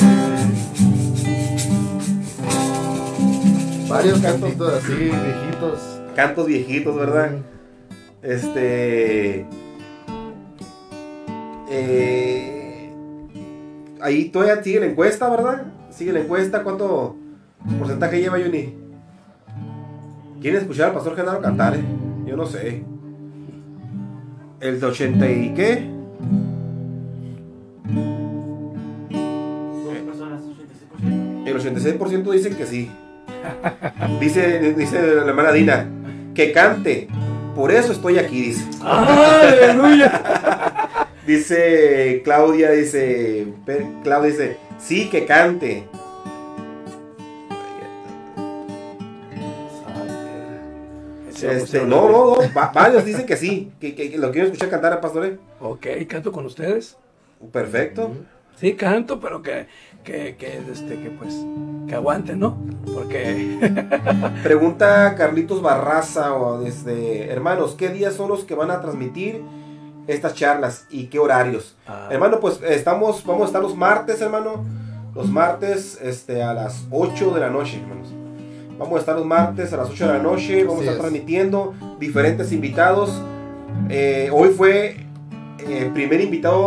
Varios 3.88 4.20
cantitos 4.20 4.74
así, 4.74 4.92
viejitos. 4.94 6.00
cantos 6.14 6.46
viejitos, 6.46 6.96
¿verdad? 6.96 7.30
Este. 8.22 9.46
eh, 11.70 12.92
ahí 14.00 14.28
todavía 14.28 14.62
sigue 14.62 14.80
la 14.80 14.86
encuesta, 14.86 15.28
¿verdad? 15.28 15.66
Sigue 15.90 16.12
la 16.12 16.20
encuesta. 16.20 16.62
¿Cuánto 16.62 17.16
porcentaje 17.78 18.20
lleva 18.20 18.38
Juni? 18.38 18.74
¿Quieren 20.40 20.60
escuchar 20.60 20.88
al 20.90 20.94
pastor 20.94 21.16
Genaro 21.16 21.40
cantar? 21.40 21.74
eh? 21.76 21.80
Yo 22.26 22.36
no 22.36 22.46
sé. 22.46 22.84
¿El 24.60 24.80
de 24.80 24.86
80 24.86 25.30
y 25.30 25.54
qué? 25.54 25.97
86%. 31.74 31.86
El 31.86 31.98
86% 31.98 32.30
dicen 32.32 32.54
que 32.56 32.66
sí. 32.66 32.90
Dice, 34.20 34.72
dice 34.74 35.00
la 35.02 35.22
hermana 35.26 35.52
Dina, 35.52 35.86
que 36.34 36.52
cante. 36.52 37.08
Por 37.54 37.70
eso 37.72 37.92
estoy 37.92 38.18
aquí, 38.18 38.42
dice. 38.42 38.64
¡Aleluya! 38.82 40.22
Dice 41.26 42.22
Claudia, 42.24 42.70
dice. 42.70 43.46
Claudia 44.02 44.30
dice, 44.30 44.56
sí, 44.78 45.08
que 45.10 45.26
cante. 45.26 45.84
Este, 51.40 51.78
no, 51.84 52.08
no, 52.08 52.36
no, 52.36 52.36
va- 52.56 52.72
varios 52.74 53.04
dicen 53.04 53.24
que 53.24 53.36
sí, 53.36 53.70
que, 53.80 53.94
que- 53.94 54.10
que 54.10 54.18
lo 54.18 54.32
quieren 54.32 54.46
escuchar 54.50 54.70
cantar 54.70 54.92
a 54.94 55.00
Pastore. 55.00 55.38
Ok, 55.60 55.86
canto 56.08 56.32
con 56.32 56.44
ustedes. 56.46 56.96
Perfecto. 57.52 58.10
Sí, 58.60 58.74
canto, 58.74 59.20
pero 59.20 59.40
que, 59.40 59.68
que, 60.02 60.36
que, 60.36 60.60
este, 60.72 60.98
que 61.00 61.10
pues, 61.10 61.34
que 61.86 61.94
aguanten, 61.94 62.40
¿no? 62.40 62.56
Porque, 62.92 63.58
Pregunta 64.42 65.14
Carlitos 65.16 65.62
Barraza, 65.62 66.34
o 66.34 66.58
desde, 66.58 67.30
hermanos, 67.30 67.74
¿qué 67.78 67.88
días 67.90 68.14
son 68.14 68.28
los 68.28 68.44
que 68.44 68.54
van 68.54 68.70
a 68.70 68.80
transmitir 68.80 69.42
estas 70.08 70.34
charlas 70.34 70.86
y 70.90 71.06
qué 71.06 71.18
horarios? 71.20 71.76
Ah. 71.86 72.08
Hermano, 72.10 72.40
pues 72.40 72.60
estamos, 72.66 73.24
vamos 73.24 73.42
a 73.42 73.46
estar 73.46 73.62
los 73.62 73.76
martes, 73.76 74.20
hermano. 74.20 74.64
Los 75.14 75.28
martes 75.28 75.98
este, 76.02 76.42
a 76.42 76.52
las 76.54 76.86
8 76.90 77.32
de 77.34 77.40
la 77.40 77.50
noche, 77.50 77.80
hermanos. 77.80 78.08
Vamos 78.78 78.96
a 78.96 79.00
estar 79.00 79.16
los 79.16 79.26
martes 79.26 79.72
a 79.72 79.76
las 79.76 79.90
8 79.90 80.06
de 80.06 80.12
la 80.12 80.22
noche. 80.22 80.64
Vamos 80.64 80.80
Así 80.80 80.88
a 80.88 80.92
estar 80.92 81.06
es. 81.06 81.10
transmitiendo 81.12 81.74
diferentes 81.98 82.52
invitados. 82.52 83.20
Eh, 83.88 84.30
hoy 84.32 84.50
fue 84.50 85.07
el 85.72 85.90
primer 85.92 86.20
invitado 86.20 86.58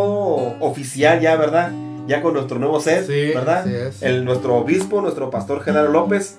oficial 0.59 1.19
ya, 1.19 1.35
¿verdad? 1.35 1.71
Ya 2.07 2.21
con 2.21 2.33
nuestro 2.33 2.59
nuevo 2.59 2.79
set, 2.79 3.05
Sí, 3.05 3.31
¿verdad? 3.33 3.59
así 3.59 3.73
es. 3.73 4.01
El, 4.03 4.25
nuestro 4.25 4.55
obispo, 4.55 5.01
nuestro 5.01 5.29
pastor 5.29 5.61
Genaro 5.63 5.89
López, 5.89 6.35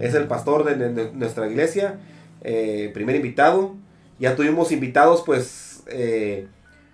es 0.00 0.14
el 0.14 0.24
pastor 0.26 0.64
de, 0.64 1.10
nuestra 1.14 1.46
iglesia. 1.48 1.96
eh, 2.42 2.90
primer 2.92 3.16
invitado. 3.16 3.74
Ya 4.18 4.36
tuvimos 4.36 4.70
invitados, 4.70 5.22
pues, 5.24 5.82
eh, 5.86 6.46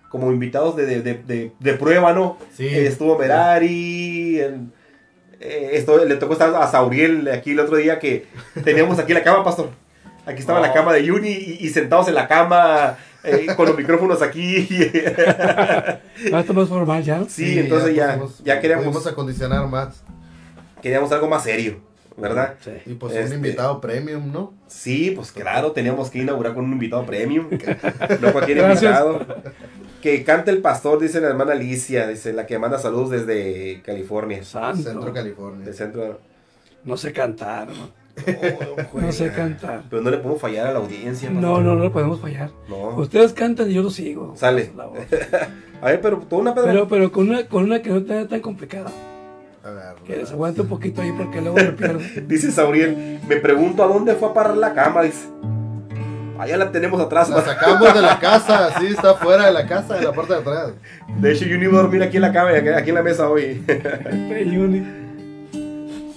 como 0.08 0.30
invitados 0.32 0.76
de, 0.76 1.00
de- 1.02 1.52
de- 1.58 1.74
prueba, 1.74 2.12
¿no? 2.12 2.36
Sí. 2.56 2.66
Eh, 2.66 2.86
estuvo 2.86 3.18
Merari. 3.18 4.38
el- 4.38 4.66
eh, 5.40 5.70
esto, 5.72 6.04
le 6.04 6.16
tocó 6.16 6.34
estar 6.34 6.54
a 6.54 6.66
Sauriel 6.70 7.28
aquí 7.32 7.52
el 7.52 7.60
otro 7.60 7.76
día 7.78 7.98
que 7.98 8.26
teníamos 8.64 8.98
aquí 8.98 9.12
la 9.12 9.22
cama, 9.22 9.42
pastor. 9.42 9.70
Aquí 10.26 10.40
estaba 10.40 10.60
la 10.60 10.72
cama 10.72 10.92
de 10.92 11.04
Yuni 11.04 11.30
y, 11.30 11.58
y 11.60 11.68
sentados 11.70 12.06
en 12.08 12.14
la 12.14 12.28
cama 12.28 12.96
eh, 13.24 13.46
con 13.56 13.66
los 13.66 13.76
micrófonos 13.76 14.22
aquí. 14.22 14.66
¿Va 16.32 16.40
esto 16.40 16.54
más 16.54 16.68
formal 16.68 17.02
ya? 17.02 17.24
sí, 17.28 17.58
entonces 17.58 17.94
ya, 17.94 18.16
pusimos- 18.18 18.42
ya 18.44 18.60
queríamos, 18.60 19.06
acondicionar 19.06 19.66
más. 19.68 20.02
queríamos 20.82 21.10
algo 21.12 21.28
más 21.28 21.42
serio, 21.44 21.80
¿verdad? 22.16 22.54
Sí. 22.64 22.70
Y 22.86 22.94
pues 22.94 23.14
Este- 23.14 23.28
un 23.30 23.34
invitado 23.36 23.80
premium, 23.80 24.32
¿no? 24.32 24.54
Sí, 24.66 25.12
pues 25.14 25.32
claro, 25.32 25.72
teníamos 25.72 26.10
que 26.10 26.18
inaugurar 26.20 26.54
con 26.54 26.64
un 26.64 26.72
invitado 26.72 27.04
premium. 27.04 27.48
No 28.20 28.32
cualquier 28.32 28.58
Gracias. 28.58 28.82
invitado. 29.00 29.26
Que 30.02 30.24
cante 30.24 30.50
el 30.50 30.62
pastor, 30.62 30.98
dice 30.98 31.20
la 31.20 31.28
hermana 31.28 31.52
Alicia, 31.52 32.06
dice 32.06 32.32
la 32.32 32.46
que 32.46 32.58
manda 32.58 32.78
saludos 32.78 33.10
desde 33.10 33.82
California. 33.84 34.42
Santo. 34.44 34.82
Centro 34.90 35.12
California. 35.12 35.70
Centro. 35.74 36.18
No 36.84 36.96
sé 36.96 37.12
cantar, 37.12 37.68
¿no? 37.68 37.99
Oh, 38.92 39.00
No 39.00 39.12
sé 39.12 39.30
cantar. 39.32 39.82
Pero 39.88 40.02
no 40.02 40.10
le 40.10 40.18
podemos 40.18 40.40
fallar 40.40 40.66
a 40.66 40.72
la 40.72 40.78
audiencia. 40.78 41.30
No, 41.30 41.60
no, 41.60 41.74
no 41.74 41.84
lo 41.84 41.92
podemos 41.92 42.20
fallar. 42.20 42.50
No. 42.68 42.96
Ustedes 42.96 43.32
cantan 43.32 43.70
y 43.70 43.74
yo 43.74 43.82
lo 43.82 43.90
sigo. 43.90 44.34
Sale. 44.36 44.72
La 44.76 44.86
voz. 44.86 44.98
A 45.82 45.86
ver, 45.86 46.00
pero 46.00 46.18
tú 46.18 46.36
una 46.38 46.54
Pedro. 46.54 46.66
Pero, 46.68 46.88
pero 46.88 47.12
con 47.12 47.30
una, 47.30 47.46
con 47.46 47.64
una 47.64 47.80
que 47.80 47.88
no 47.90 47.96
esté 47.98 48.26
tan 48.26 48.40
complicada. 48.40 48.90
A 49.64 49.70
ver. 49.70 49.94
Que 50.06 50.16
les 50.16 50.30
aguante 50.30 50.60
un 50.60 50.68
poquito 50.68 51.00
ahí 51.00 51.12
porque 51.16 51.40
luego 51.40 51.56
me 51.56 51.72
pierdo. 51.72 52.00
Dice 52.26 52.50
Sauriel, 52.50 53.20
me 53.26 53.36
pregunto 53.36 53.82
a 53.82 53.86
dónde 53.86 54.14
fue 54.14 54.28
a 54.28 54.34
parar 54.34 54.56
la 54.56 54.74
cama, 54.74 55.02
dice. 55.02 55.26
Allá 56.38 56.56
la 56.56 56.72
tenemos 56.72 56.98
atrás. 57.00 57.28
La 57.28 57.42
sacamos 57.42 57.92
de 57.94 58.00
la 58.00 58.18
casa, 58.20 58.78
sí, 58.78 58.86
está 58.86 59.14
fuera 59.14 59.46
de 59.46 59.52
la 59.52 59.66
casa, 59.66 59.96
de 59.96 60.02
la 60.04 60.12
puerta 60.12 60.34
de 60.34 60.40
atrás. 60.40 60.72
De 61.18 61.32
hecho, 61.32 61.44
yo 61.44 61.58
ni 61.58 61.64
iba 61.64 61.78
a 61.78 61.82
dormir 61.82 62.02
aquí 62.02 62.16
en 62.16 62.22
la 62.22 62.32
cama, 62.32 62.50
aquí 62.50 62.88
en 62.88 62.94
la 62.94 63.02
mesa 63.02 63.28
hoy. 63.28 63.62
Juni. 64.46 64.82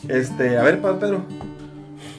Este, 0.08 0.58
a 0.58 0.64
ver, 0.64 0.82
Pedro. 0.82 1.26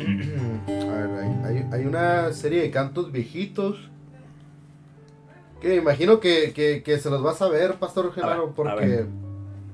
A 0.00 0.70
ver, 0.70 1.10
hay, 1.44 1.56
hay- 1.56 1.68
hay 1.72 1.86
una 1.86 2.32
serie 2.32 2.62
de 2.62 2.70
cantos 2.70 3.12
viejitos. 3.12 3.90
Que 5.60 5.68
me 5.68 5.74
imagino 5.76 6.20
que, 6.20 6.52
que- 6.52 6.82
que 6.82 6.98
se 6.98 7.08
los 7.10 7.22
vas 7.22 7.40
a 7.42 7.48
ver, 7.48 7.74
Pastor 7.76 8.12
Genaro, 8.12 8.46
ver, 8.46 8.54
porque 8.54 9.06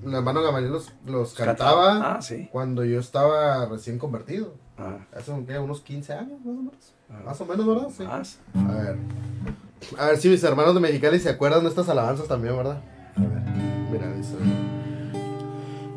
el 0.06 0.14
hermano 0.14 0.42
Gamaliel 0.42 0.72
los, 0.72 0.92
los 1.06 1.34
cantaba 1.34 2.16
Ah, 2.16 2.22
sí. 2.22 2.48
cuando 2.52 2.84
yo 2.84 3.00
estaba 3.00 3.66
recién 3.66 3.98
convertido. 3.98 4.54
Ah, 4.78 4.98
Hace 5.14 5.32
unos 5.32 5.80
15 5.80 6.12
años, 6.14 6.38
más 6.44 6.46
o 6.54 6.62
menos. 6.62 6.94
ah. 7.10 7.22
Más 7.26 7.40
o 7.40 7.44
menos, 7.44 7.66
¿verdad? 7.66 7.88
Sí. 7.96 8.02
Más. 8.04 8.38
A 8.54 8.72
ver. 8.72 8.96
A 9.98 10.06
ver 10.06 10.16
si 10.18 10.28
mis 10.28 10.42
hermanos 10.44 10.74
de 10.74 10.80
Mexicali 10.80 11.18
se 11.18 11.28
acuerdan 11.30 11.62
de 11.64 11.68
estas 11.70 11.88
alabanzas 11.88 12.28
también, 12.28 12.56
¿verdad? 12.56 12.80
A 13.16 13.20
ver. 13.20 13.42
Mira, 13.90 14.12
dice. 14.14 14.36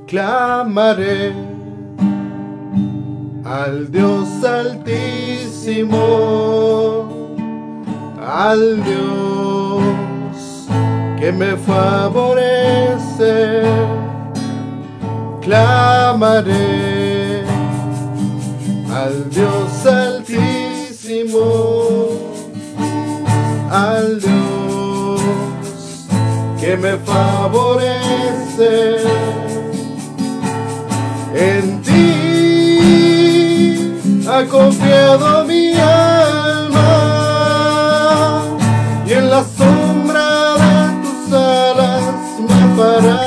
Clamaré 0.08 1.34
al 3.46 3.90
Dios 3.92 4.44
altísimo, 4.44 5.98
al 8.26 8.84
Dios 8.84 9.84
que 11.20 11.32
me 11.32 11.56
favorece. 11.58 13.62
Clamaré 15.42 17.44
al 18.90 19.30
Dios 19.30 19.86
altísimo, 19.86 21.44
al 23.70 24.20
Dios 24.22 25.22
que 26.62 26.78
me 26.78 26.98
favorece. 26.98 27.94
Ha 34.28 34.46
confiado 34.46 35.46
mi 35.46 35.74
alma 35.74 36.80
y 39.06 39.14
en 39.14 39.30
la 39.30 39.44
sombra 39.44 40.54
de 40.54 41.02
tus 41.04 41.34
alas 41.34 42.04
me 42.40 42.78
pararé. 42.78 43.23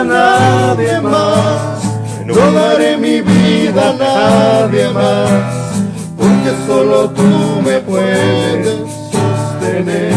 A 0.00 0.04
nadie 0.04 1.00
más. 1.00 1.84
No 2.26 2.52
daré 2.52 2.96
mi 2.96 3.20
vida 3.20 3.90
a 3.90 3.92
nadie 3.92 4.88
más, 4.90 5.30
porque 6.16 6.52
solo 6.66 7.10
tú 7.10 7.28
me 7.64 7.80
puedes 7.80 8.78
sostener. 9.12 10.14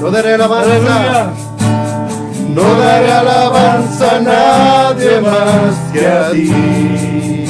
No 0.00 0.10
daré 0.10 0.34
alabanza, 0.34 1.30
no 2.54 2.74
daré 2.80 3.12
alabanza 3.12 4.16
a 4.16 4.20
nadie 4.20 5.20
más 5.20 5.74
que 5.92 6.06
a 6.06 6.30
ti. 6.30 7.44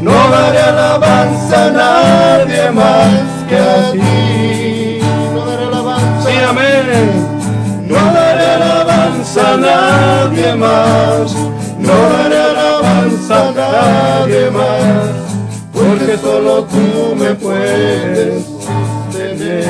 No 0.00 0.12
daré 0.30 0.60
alabanza 0.60 1.66
a 1.66 1.70
nadie 1.70 2.70
más 2.70 3.20
que 3.48 3.56
a 3.56 3.92
ti. 3.92 4.45
Alabanza 9.36 9.54
a 9.54 9.56
nadie 9.56 10.54
más, 10.54 11.34
no 11.78 11.92
daré 11.92 12.36
alabanza 12.36 13.48
a 13.48 13.52
nadie 13.52 14.50
más, 14.50 15.10
porque 15.72 16.16
solo 16.16 16.64
tú 16.64 17.14
me 17.16 17.34
puedes 17.34 18.44
sostener. 18.46 19.64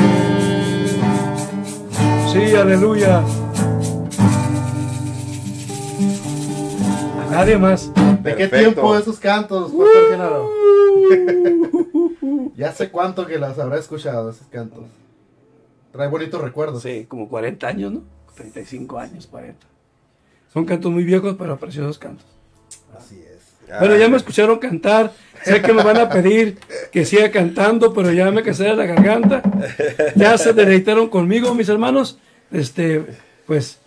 Sí, 2.33 2.55
aleluya. 2.55 3.23
A 7.21 7.31
nadie 7.31 7.59
más. 7.59 7.93
¿De 7.95 8.35
qué 8.35 8.49
Perfecto. 8.49 8.59
tiempo 8.59 8.97
esos 8.97 9.19
cantos, 9.19 9.71
Pastor 9.71 10.11
Genaro? 10.11 10.51
ya 12.57 12.73
sé 12.73 12.91
cuánto 12.91 13.27
que 13.27 13.39
las 13.39 13.59
habrá 13.59 13.79
escuchado, 13.79 14.31
esos 14.31 14.47
cantos. 14.49 14.85
Trae 15.93 16.09
bonitos 16.09 16.41
recuerdos. 16.41 16.83
Sí, 16.83 17.07
como 17.09 17.29
40 17.29 17.67
años, 17.67 17.93
¿no? 17.93 18.16
35 18.37 18.99
años, 18.99 19.27
40. 19.27 19.67
Son 20.53 20.65
cantos 20.65 20.93
muy 20.93 21.05
viejos, 21.05 21.37
pero 21.39 21.59
preciosos 21.59 21.99
cantos. 21.99 22.27
Así 22.97 23.21
es. 23.21 23.37
Bueno, 23.81 23.97
ya 23.97 24.09
me 24.09 24.17
escucharon 24.17 24.59
cantar. 24.59 25.13
Sé 25.45 25.61
que 25.61 25.73
me 25.73 25.83
van 25.83 25.97
a 25.99 26.09
pedir 26.09 26.59
que 26.93 27.05
siga 27.05 27.31
cantando, 27.31 27.93
pero 27.93 28.13
ya 28.13 28.31
me 28.31 28.43
casé 28.43 28.65
de 28.65 28.77
la 28.77 28.87
garganta. 28.87 29.43
Ya 30.15 30.39
se 30.39 30.53
deleitaron 30.53 31.09
conmigo, 31.09 31.55
mis 31.55 31.69
hermanos. 31.69 32.19
Este, 32.53 33.05
pues, 33.47 33.79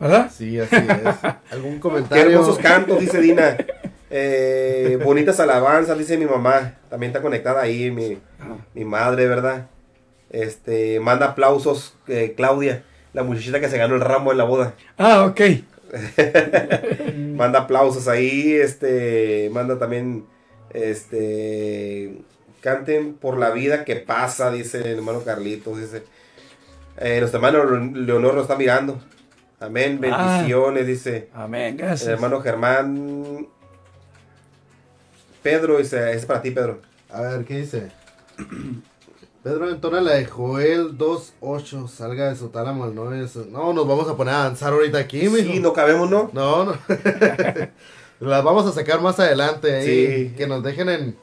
¿verdad? 0.00 0.30
Sí, 0.36 0.58
así 0.58 0.76
es. 0.76 1.34
¿Algún 1.52 1.74
Qué 1.74 1.80
comentario? 1.80 2.32
hermosos 2.32 2.58
cantos, 2.58 2.98
dice 3.00 3.20
Dina. 3.20 3.56
Eh, 4.10 4.98
bonitas 5.02 5.40
alabanzas, 5.40 5.96
dice 5.96 6.18
mi 6.18 6.26
mamá. 6.26 6.74
También 6.90 7.10
está 7.10 7.22
conectada 7.22 7.62
ahí, 7.62 7.90
mi, 7.90 8.18
mi 8.74 8.84
madre, 8.84 9.26
¿verdad? 9.26 9.68
Este, 10.30 10.98
manda 11.00 11.26
aplausos, 11.28 11.94
eh, 12.08 12.34
Claudia, 12.36 12.82
la 13.12 13.22
muchachita 13.22 13.60
que 13.60 13.68
se 13.68 13.78
ganó 13.78 13.94
el 13.94 14.00
ramo 14.00 14.32
en 14.32 14.38
la 14.38 14.44
boda. 14.44 14.74
Ah, 14.98 15.24
ok. 15.24 15.40
Manda 17.36 17.60
aplausos 17.60 18.08
ahí, 18.08 18.52
este, 18.54 19.50
manda 19.52 19.78
también, 19.78 20.24
este, 20.72 22.16
canten 22.60 23.14
por 23.14 23.36
la 23.38 23.50
vida 23.50 23.84
que 23.84 23.96
pasa, 23.96 24.50
dice 24.50 24.78
el 24.80 24.98
hermano 24.98 25.22
Carlitos, 25.22 25.78
dice. 25.78 26.02
Eh, 26.98 27.18
nuestro 27.20 27.38
hermano 27.44 27.64
Leonor 27.94 28.34
nos 28.34 28.42
está 28.44 28.56
mirando. 28.56 29.00
Amén, 29.60 30.00
Ah. 30.10 30.38
bendiciones, 30.38 30.86
dice. 30.86 31.28
Amén, 31.34 31.74
El 31.74 31.76
gracias. 31.78 32.08
hermano 32.08 32.40
Germán. 32.40 33.46
Pedro, 35.42 35.78
dice, 35.78 36.12
es 36.12 36.24
para 36.24 36.40
ti, 36.42 36.50
Pedro. 36.52 36.80
A 37.10 37.20
ver, 37.22 37.44
¿qué 37.44 37.58
dice? 37.58 37.90
Pedro 39.42 39.68
entona 39.70 40.00
la 40.00 40.12
de 40.12 40.24
Joel 40.26 40.96
2.8, 40.96 41.88
salga 41.88 42.28
de 42.28 42.36
su 42.36 42.50
tálamo 42.50 42.84
al 42.84 42.94
9. 42.94 43.26
No, 43.50 43.72
nos 43.72 43.88
vamos 43.88 44.08
a 44.08 44.16
poner 44.16 44.34
a 44.34 44.38
danzar 44.44 44.72
ahorita 44.72 44.98
aquí, 44.98 45.22
mijo. 45.28 45.52
Sí, 45.52 45.58
no 45.58 45.72
cabemos, 45.72 46.08
¿no? 46.08 46.30
No, 46.32 46.64
no. 46.64 46.72
las 48.20 48.44
vamos 48.44 48.66
a 48.66 48.72
sacar 48.72 49.00
más 49.00 49.18
adelante 49.18 49.74
ahí. 49.74 50.28
Sí. 50.28 50.34
Que 50.36 50.46
nos 50.46 50.62
dejen 50.62 50.88
en, 50.88 51.16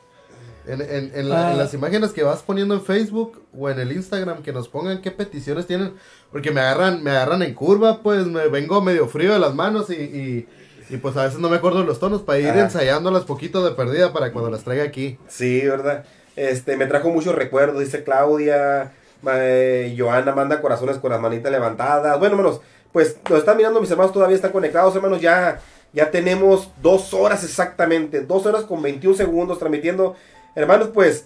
en, 0.67 0.81
en- 0.81 1.11
en 1.15 1.29
la- 1.29 1.47
Ah. 1.47 1.51
en 1.53 1.57
las 1.57 1.73
imágenes 1.73 2.11
que 2.11 2.23
vas 2.23 2.43
poniendo 2.43 2.73
en 2.75 2.81
Facebook 2.81 3.41
o 3.57 3.69
en 3.69 3.79
el 3.79 3.93
Instagram, 3.93 4.43
que 4.43 4.51
nos 4.51 4.67
pongan 4.67 5.01
qué 5.01 5.11
peticiones 5.11 5.65
tienen. 5.65 5.93
Porque 6.29 6.51
me 6.51 6.59
agarran, 6.59 7.01
me 7.01 7.11
agarran 7.11 7.41
en 7.41 7.53
curva, 7.53 8.01
pues 8.01 8.25
me 8.27 8.49
vengo 8.49 8.81
medio 8.81 9.07
frío 9.07 9.31
de 9.31 9.39
las 9.39 9.55
manos 9.55 9.89
y, 9.89 9.93
y, 9.93 10.47
y, 10.89 10.97
pues 10.97 11.15
a 11.15 11.23
veces 11.23 11.39
no 11.39 11.47
me 11.49 11.55
acuerdo 11.55 11.83
los 11.85 11.99
tonos 12.01 12.21
para 12.23 12.39
ir 12.39 12.47
Ah. 12.49 12.59
ensayándolas 12.59 13.23
poquito 13.23 13.63
de 13.63 13.71
perdida 13.71 14.11
para 14.11 14.33
cuando 14.33 14.51
las 14.51 14.65
traiga 14.65 14.83
aquí. 14.83 15.17
Sí, 15.29 15.61
¿verdad? 15.65 16.03
Este, 16.39 16.77
me 16.77 16.85
trajo 16.85 17.09
muchos 17.09 17.35
recuerdos, 17.35 17.81
dice 17.81 18.03
Claudia. 18.05 18.93
eh, 19.29 19.93
Joana 19.97 20.33
manda 20.33 20.61
corazones 20.61 20.97
con 20.97 21.11
las 21.11 21.19
manitas 21.19 21.51
levantadas. 21.51 22.17
Bueno, 22.17 22.35
hermanos, 22.37 22.61
pues 22.93 23.17
nos 23.29 23.39
están 23.39 23.57
mirando 23.57 23.81
mis 23.81 23.91
hermanos, 23.91 24.13
todavía 24.13 24.37
están 24.37 24.53
conectados, 24.53 24.95
hermanos. 24.95 25.19
Ya, 25.19 25.59
ya 25.91 26.09
tenemos 26.11 26.69
dos 26.81 27.13
horas 27.13 27.43
exactamente, 27.43 28.21
dos 28.21 28.45
horas 28.45 28.63
con 28.63 28.81
21 28.81 29.17
segundos 29.17 29.59
transmitiendo. 29.59 30.15
Hermanos, 30.55 30.91
pues 30.93 31.25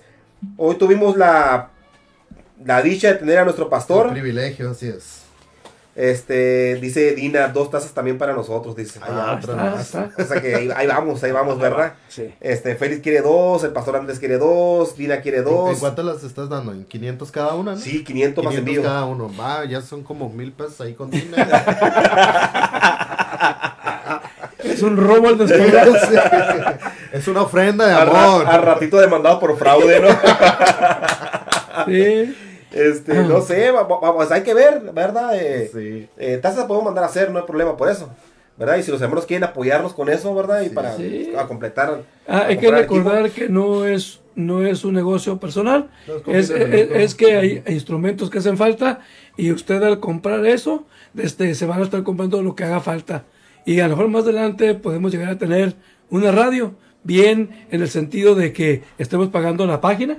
hoy 0.58 0.76
tuvimos 0.76 1.16
la, 1.16 1.70
la 2.66 2.82
dicha 2.82 3.10
de 3.10 3.16
tener 3.20 3.38
a 3.38 3.44
nuestro 3.44 3.66
Un 3.66 3.70
pastor. 3.70 4.12
privilegio, 4.12 4.72
así 4.72 4.88
es. 4.88 5.23
Este, 5.96 6.76
dice 6.82 7.14
Dina, 7.14 7.50
dos 7.50 7.70
tazas 7.70 7.92
también 7.94 8.18
para 8.18 8.34
nosotros, 8.34 8.76
dice. 8.76 9.00
Ah, 9.04 9.38
Ah, 9.38 9.40
está, 9.40 9.80
está. 9.80 10.10
O 10.24 10.26
sea 10.26 10.42
que 10.42 10.56
ahí, 10.56 10.70
ahí 10.76 10.88
vamos, 10.88 11.24
ahí 11.24 11.32
vamos, 11.32 11.60
¿verdad? 11.60 11.94
Sí. 12.10 12.34
Este, 12.42 12.74
Félix 12.76 13.02
quiere 13.04 13.22
dos, 13.22 13.64
el 13.64 13.72
pastor 13.74 13.98
Andrés 13.98 14.18
quiere 14.18 14.40
dos, 14.40 14.98
Dina 14.98 15.22
quiere 15.22 15.38
¿En, 15.40 15.44
dos. 15.46 15.74
en 15.74 15.80
cuánto 15.80 16.02
las 16.02 16.24
estás 16.24 16.50
dando? 16.50 16.72
¿En 16.72 16.86
500 16.86 17.32
cada 17.32 17.54
una? 17.54 17.74
¿no? 17.74 17.78
Sí, 17.78 18.04
500 18.04 18.44
más 18.44 18.54
500 18.56 18.76
envío. 18.76 18.90
cada 18.90 19.06
uno. 19.06 19.32
Va, 19.40 19.66
ya 19.66 19.82
son 19.82 20.02
como 20.04 20.30
mil 20.30 20.52
pesos 20.52 20.82
ahí 20.82 20.94
con 20.96 21.12
dinero. 21.12 21.46
Es 24.64 24.82
un 24.82 24.98
robo 24.98 25.28
al 25.28 25.38
descubrir. 25.38 25.76
es 27.12 27.28
una 27.28 27.42
ofrenda 27.42 27.86
de 27.86 27.94
Al, 27.94 28.08
ra- 28.10 28.24
amor. 28.24 28.48
al 28.48 28.62
ratito 28.64 28.98
demandado 29.00 29.40
por 29.40 29.58
fraude, 29.58 30.00
¿no? 30.00 30.08
Sí. 31.88 32.38
Este, 32.74 33.14
no 33.24 33.42
sé, 33.42 33.72
va- 33.72 33.84
va- 33.84 34.00
vamos, 34.00 34.32
hay 34.32 34.42
que 34.44 34.54
ver, 34.54 34.82
¿verdad? 34.94 35.36
Eh, 35.36 35.70
Sí. 35.72 36.08
eh, 36.18 36.38
tazas 36.42 36.66
podemos 36.66 36.86
mandar 36.86 37.04
a 37.04 37.08
hacer, 37.08 37.30
no 37.32 37.40
hay 37.40 37.46
problema 37.46 37.78
por 37.78 37.90
eso, 37.90 38.10
¿verdad? 38.58 38.78
Y 38.78 38.84
si 38.84 38.92
los 38.92 39.02
hermanos 39.02 39.26
quieren 39.26 39.44
apoyarnos 39.44 39.94
con 39.94 40.10
eso, 40.10 40.34
¿verdad? 40.34 40.62
Y 40.62 40.70
Sí. 40.70 40.76
para 40.76 40.96
Sí. 40.98 41.32
a 41.38 41.46
completar. 41.48 42.02
Ah, 42.28 42.40
a 42.40 42.46
hay 42.48 42.58
que 42.58 42.72
recordar 42.72 43.30
que 43.32 43.48
no 43.50 43.86
es, 43.86 44.22
no 44.36 44.66
es 44.66 44.84
un 44.84 44.96
negocio 44.96 45.40
personal, 45.40 45.90
No, 46.08 46.34
es 46.34 46.50
es, 46.50 46.90
es 46.92 47.16
que 47.16 47.36
hay 47.38 47.64
instrumentos 47.68 48.30
que 48.32 48.40
hacen 48.40 48.58
falta 48.58 49.02
y 49.38 49.52
usted 49.52 49.82
al 49.84 50.00
comprar 50.00 50.44
eso, 50.46 50.86
este, 51.16 51.54
se 51.54 51.66
van 51.68 51.80
a 51.80 51.84
estar 51.84 52.02
comprando 52.04 52.42
lo 52.42 52.56
que 52.56 52.64
haga 52.64 52.80
falta. 52.80 53.24
Y 53.66 53.80
a 53.80 53.84
lo 53.88 53.96
mejor 53.96 54.10
más 54.10 54.24
adelante 54.24 54.74
podemos 54.74 55.12
llegar 55.12 55.30
a 55.30 55.38
tener 55.38 55.76
una 56.10 56.32
radio, 56.32 56.74
bien 57.04 57.66
en 57.72 57.82
el 57.82 57.90
sentido 57.90 58.36
de 58.36 58.54
que 58.54 58.84
estemos 58.98 59.30
pagando 59.30 59.66
la 59.66 59.82
página, 59.82 60.18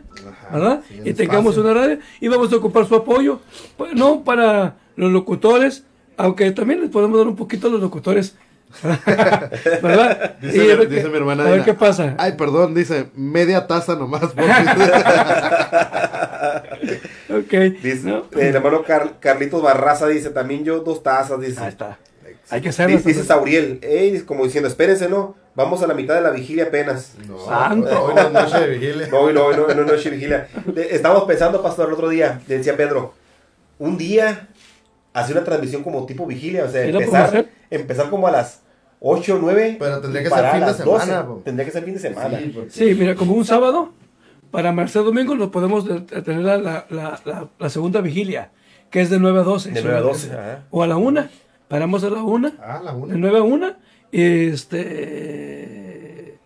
¿verdad? 0.52 0.80
sí, 0.88 1.00
y 1.04 1.12
tengamos 1.14 1.54
espacio. 1.56 1.70
una 1.72 1.80
radio 1.80 1.98
y 2.20 2.28
vamos 2.28 2.52
a 2.52 2.56
ocupar 2.56 2.86
su 2.86 2.94
apoyo, 2.94 3.40
pues, 3.76 3.94
no 3.94 4.22
para 4.24 4.76
los 4.96 5.10
locutores, 5.10 5.84
aunque 6.16 6.50
también 6.52 6.80
les 6.80 6.90
podemos 6.90 7.18
dar 7.18 7.26
un 7.28 7.36
poquito 7.36 7.68
a 7.68 7.70
los 7.70 7.80
locutores. 7.80 8.36
¿Verdad? 8.82 10.34
Dice, 10.42 10.56
Y 10.56 10.60
mi- 10.66 10.70
a 10.72 10.76
ver 10.76 10.88
dice 10.88 11.02
qué- 11.04 11.08
mi 11.08 11.16
hermana. 11.16 11.42
A 11.44 11.46
ver 11.46 11.54
Dina, 11.54 11.64
qué 11.64 11.74
pasa. 11.74 12.14
Ay, 12.18 12.32
perdón, 12.32 12.74
dice 12.74 13.06
media 13.14 13.66
taza 13.68 13.94
nomás. 13.94 14.22
porque- 14.22 14.42
Ok. 17.30 17.82
Dice, 17.82 18.08
¿no? 18.08 18.24
El 18.32 18.54
hermano 18.54 18.82
Car- 18.82 19.14
Carlitos 19.20 19.62
Barraza 19.62 20.06
dice, 20.08 20.30
también 20.30 20.64
yo 20.64 20.80
dos 20.80 21.02
tazas, 21.02 21.40
dice. 21.40 21.60
Ahí 21.60 21.68
está. 21.68 21.98
Hay 22.50 22.60
que 22.60 22.68
hacerlo. 22.70 22.96
Dice, 23.04 23.24
Sauriel, 23.24 23.78
"Ey", 23.82 24.20
como 24.20 24.44
diciendo, 24.44 24.68
espérense, 24.68 25.08
¿no? 25.08 25.34
Vamos 25.54 25.82
a 25.82 25.86
la 25.86 25.94
mitad 25.94 26.14
de 26.14 26.20
la 26.20 26.30
vigilia 26.30 26.64
apenas. 26.64 27.14
No, 27.28 27.38
Santo. 27.44 28.04
Hoy 28.04 28.14
no 28.14 28.20
es 28.22 28.32
noche 28.32 28.58
de 28.60 28.66
vigilia. 28.78 29.08
No, 29.08 29.32
no, 29.32 29.52
no, 29.52 29.66
no, 29.74 29.84
no, 29.84 29.92
es 29.92 30.10
vigilia. 30.10 30.48
De- 30.66 30.94
Estábamos 30.94 31.24
pensando, 31.24 31.62
pastor, 31.62 31.88
el 31.88 31.94
otro 31.94 32.08
día, 32.08 32.40
le 32.48 32.58
decía 32.58 32.76
Pedro, 32.76 33.14
un 33.78 33.96
día 33.96 34.48
hacer 35.12 35.36
una 35.36 35.44
transmisión 35.44 35.82
como 35.84 36.04
tipo 36.06 36.26
vigilia, 36.26 36.64
o 36.64 36.68
sea, 36.68 36.84
¿Sí 36.84 36.92
la 36.92 36.98
empezar, 36.98 37.46
empezar 37.70 38.10
como 38.10 38.26
a 38.26 38.32
las 38.32 38.62
8 39.00 39.36
o 39.36 39.38
9. 39.38 39.76
Pero 39.78 40.00
tendría 40.00 40.22
que 40.24 40.28
ser 40.30 40.38
fin 40.50 40.60
de 40.60 40.66
semana. 40.74 41.26
Tendría 41.44 41.66
que 41.66 41.72
ser 41.72 41.84
fin 41.84 41.94
de 41.94 42.00
semana. 42.00 42.38
Sí, 42.38 42.52
porque- 42.54 42.70
Sí, 42.70 42.94
mira, 42.98 43.14
como 43.14 43.34
un 43.34 43.44
sábado, 43.44 43.92
para 44.50 44.72
martes 44.72 44.96
a 44.96 45.00
domingo 45.00 45.34
lo 45.36 45.50
podemos 45.52 45.84
de- 45.86 46.00
de 46.00 46.22
tener 46.22 46.42
la, 46.42 46.56
la, 46.58 46.86
la, 46.90 47.48
la- 47.58 47.68
segunda 47.70 48.00
vigilia, 48.00 48.50
que 48.90 49.00
es 49.02 49.10
de 49.10 49.20
9 49.20 49.40
a 49.40 49.42
12. 49.44 49.70
De 49.70 49.82
9 49.82 49.98
a 49.98 50.00
12, 50.00 50.32
ajá. 50.32 50.64
O 50.70 50.82
a 50.82 50.86
la 50.88 50.96
1. 50.96 51.28
Paramos 51.68 52.04
a 52.04 52.10
la 52.10 52.22
1. 52.22 52.52
Ah, 52.60 52.80
la 52.84 52.92
De 52.92 52.98
una. 52.98 53.14
9 53.16 53.38
a 53.38 53.42
1. 53.42 53.72
Este. 55.24 56.38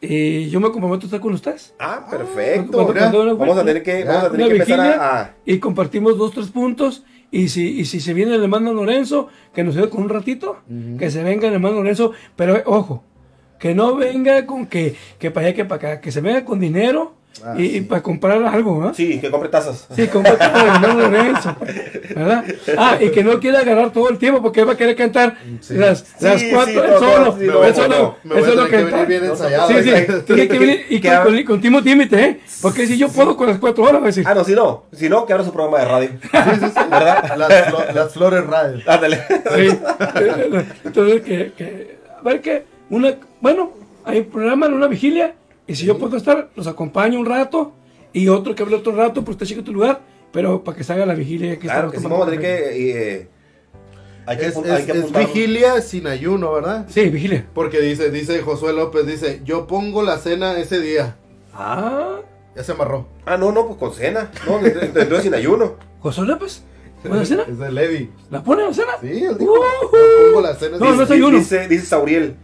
Y 0.00 0.48
yo 0.50 0.58
me 0.58 0.70
comprometo 0.72 1.02
a 1.02 1.06
estar 1.06 1.20
con 1.20 1.32
ustedes. 1.32 1.74
Ah, 1.78 2.06
perfecto. 2.10 2.72
Cuando- 2.72 2.92
cuando 2.94 3.22
una- 3.22 3.34
vamos 3.34 3.56
a 3.58 3.64
tener 3.64 3.82
que, 3.84 4.04
vamos 4.04 4.24
a 4.24 4.30
tener 4.32 4.46
una 4.46 4.54
que 4.54 4.60
empezar 4.62 4.78
vigilia 4.80 5.00
a, 5.00 5.20
a- 5.22 5.34
y 5.46 5.58
compartimos 5.58 6.18
dos, 6.18 6.32
tres 6.32 6.48
puntos. 6.48 7.04
Y 7.30 7.48
si, 7.48 7.78
y 7.80 7.84
si 7.86 8.00
se 8.00 8.12
viene 8.12 8.34
el 8.34 8.42
hermano 8.42 8.74
Lorenzo, 8.74 9.28
que 9.54 9.62
nos 9.64 9.74
ayude 9.76 9.88
con 9.90 10.02
un 10.02 10.08
ratito, 10.10 10.58
que 10.98 11.10
se 11.10 11.22
venga 11.22 11.48
el 11.48 11.54
hermano 11.54 11.76
Lorenzo, 11.76 12.12
pero 12.36 12.56
eh, 12.56 12.62
ojo, 12.66 13.04
que 13.58 13.74
no 13.74 13.94
venga 13.96 14.44
con 14.44 14.66
que, 14.66 14.96
que 15.18 15.30
para 15.30 15.46
allá, 15.46 15.56
que 15.56 15.64
para 15.64 15.76
acá, 15.92 16.00
que 16.02 16.12
se 16.12 16.20
venga 16.20 16.44
con 16.44 16.60
dinero, 16.60 17.14
Ah, 17.44 17.54
y, 17.58 17.62
y 17.64 17.70
sí. 17.72 17.80
para 17.82 18.02
comprar 18.02 18.42
algo, 18.44 18.84
¿ah? 18.84 18.92
Sí, 18.94 19.18
que 19.20 19.30
compre 19.30 19.48
tazas. 19.48 19.86
Sí, 19.96 20.06
para 20.06 20.28
el 20.30 20.66
hermano 20.68 20.94
Lorenzo, 21.00 21.56
¿verdad? 22.14 22.44
Ah, 22.78 22.98
y 23.00 23.10
que 23.10 23.24
no 23.24 23.40
quiera 23.40 23.60
agarrar 23.60 23.90
todo 23.92 24.08
el 24.10 24.18
tiempo 24.18 24.40
porque 24.42 24.60
él 24.60 24.68
va 24.68 24.74
a 24.74 24.76
querer 24.76 24.94
cantar 24.94 25.36
Sí. 25.60 25.74
las, 25.74 26.00
Sí, 26.00 26.24
las 26.24 26.40
sí, 26.40 26.50
cuatro, 26.52 26.84
él 26.84 26.90
solo, 26.98 27.36
sí, 27.36 27.40
él 27.44 27.46
lo 27.48 27.52
voy 27.54 27.62
voy 27.62 27.66
él 27.66 27.72
a 27.72 27.74
solo 27.74 28.66
tener 28.66 28.70
que 28.70 28.84
venir 28.84 29.06
bien 29.06 29.24
ensayado. 29.24 29.68
Sí, 29.68 29.74
sí, 29.82 29.90
Exacto. 29.90 30.24
tiene 30.26 30.48
que 30.48 30.58
venir 30.58 30.86
y 30.90 31.00
Que 31.00 31.08
con, 31.08 31.24
con, 31.34 31.42
con 31.44 31.60
Timo 31.60 31.82
Tímite, 31.82 32.24
¿eh? 32.24 32.40
Porque 32.60 32.86
si 32.86 32.96
yo 32.98 33.08
puedo 33.08 33.36
con 33.36 33.48
las 33.48 33.58
cuatro 33.58 33.84
horas, 33.84 34.00
va 34.00 34.04
a 34.04 34.06
decir, 34.06 34.24
Ah, 34.26 34.34
no, 34.34 34.44
si 34.44 34.54
no, 34.54 34.84
si 34.92 35.08
no, 35.08 35.26
que 35.26 35.32
abra 35.32 35.44
su 35.44 35.52
programa 35.52 35.78
de 35.80 35.84
radio. 35.86 36.10
Sí, 36.22 36.60
sí, 36.60 36.66
sí. 36.66 36.80
¿Verdad? 36.90 37.36
Las, 37.36 37.50
flo- 37.72 37.92
las 37.92 38.12
flores 38.12 38.46
radio. 38.46 38.78
Ándale. 38.86 39.16
Sí. 39.56 39.78
Entonces, 40.84 41.22
que, 41.22 41.52
que, 41.56 41.98
a 42.18 42.22
ver 42.22 42.40
que, 42.40 42.64
una, 42.90 43.14
bueno, 43.40 43.72
hay 44.04 44.18
un 44.20 44.24
programa 44.26 44.66
en 44.66 44.74
una 44.74 44.86
vigilia, 44.86 45.34
y 45.66 45.74
si 45.74 45.84
yo 45.86 45.98
puedo 45.98 46.16
estar, 46.16 46.50
los 46.56 46.66
acompaño 46.66 47.18
un 47.20 47.26
rato, 47.26 47.72
y 48.12 48.28
otro 48.28 48.54
que 48.54 48.62
hable 48.62 48.76
otro 48.76 48.94
rato, 48.94 49.24
pues 49.24 49.36
usted 49.36 49.46
cheque 49.46 49.62
tu 49.62 49.72
lugar, 49.72 50.00
pero 50.32 50.62
para 50.64 50.76
que 50.76 50.84
se 50.84 50.92
haga 50.92 51.06
la 51.06 51.14
vigilia. 51.14 51.52
Que 51.58 51.66
Claro 51.66 51.90
que 51.90 51.98
sí, 51.98 52.04
vamos 52.04 52.22
a 52.26 52.30
tener 52.30 52.40
que. 52.40 52.90
eh, 53.20 53.28
hay 54.26 54.36
que, 54.38 54.46
Es, 54.46 54.56
hay 54.56 54.80
es- 54.82 54.86
que 54.86 54.98
es 54.98 55.12
vigilia 55.12 55.80
sin 55.80 56.06
ayuno, 56.06 56.52
¿verdad? 56.52 56.86
Sí, 56.88 57.08
vigilia. 57.10 57.46
Porque 57.54 57.80
dice, 57.80 58.10
dice 58.10 58.40
Josué 58.42 58.72
López, 58.72 59.06
dice, 59.06 59.40
yo 59.44 59.66
pongo 59.66 60.02
la 60.02 60.18
cena 60.18 60.58
ese 60.58 60.80
día. 60.80 61.16
Ah, 61.54 62.20
Ya 62.54 62.62
se 62.62 62.72
amarró. 62.72 63.08
Ah, 63.26 63.36
no, 63.36 63.50
no, 63.50 63.66
pues 63.66 63.78
con 63.78 63.92
cena. 63.94 64.30
No, 64.46 64.58
entonces 64.64 65.22
sin 65.22 65.34
ayuno. 65.34 65.74
José 66.00 66.22
López, 66.22 66.62
¿puede 67.06 67.24
cena? 67.26 67.44
Es 67.48 67.58
de 67.58 67.72
Levi. 67.72 68.10
¿La 68.30 68.42
pone 68.44 68.64
a 68.64 68.72
cena? 68.74 68.92
Sí, 69.00 69.08
él 69.24 69.38
dijo, 69.38 69.54
yo 69.56 69.90
pongo 70.26 70.40
la 70.42 70.54
cena 70.54 70.76
ese 70.76 70.84
No, 70.84 70.86
día. 70.90 70.96
no 70.96 71.02
es 71.02 71.10
ayuno. 71.10 71.38
Dice, 71.38 71.66
dice 71.68 71.86
Sauriel. 71.86 72.36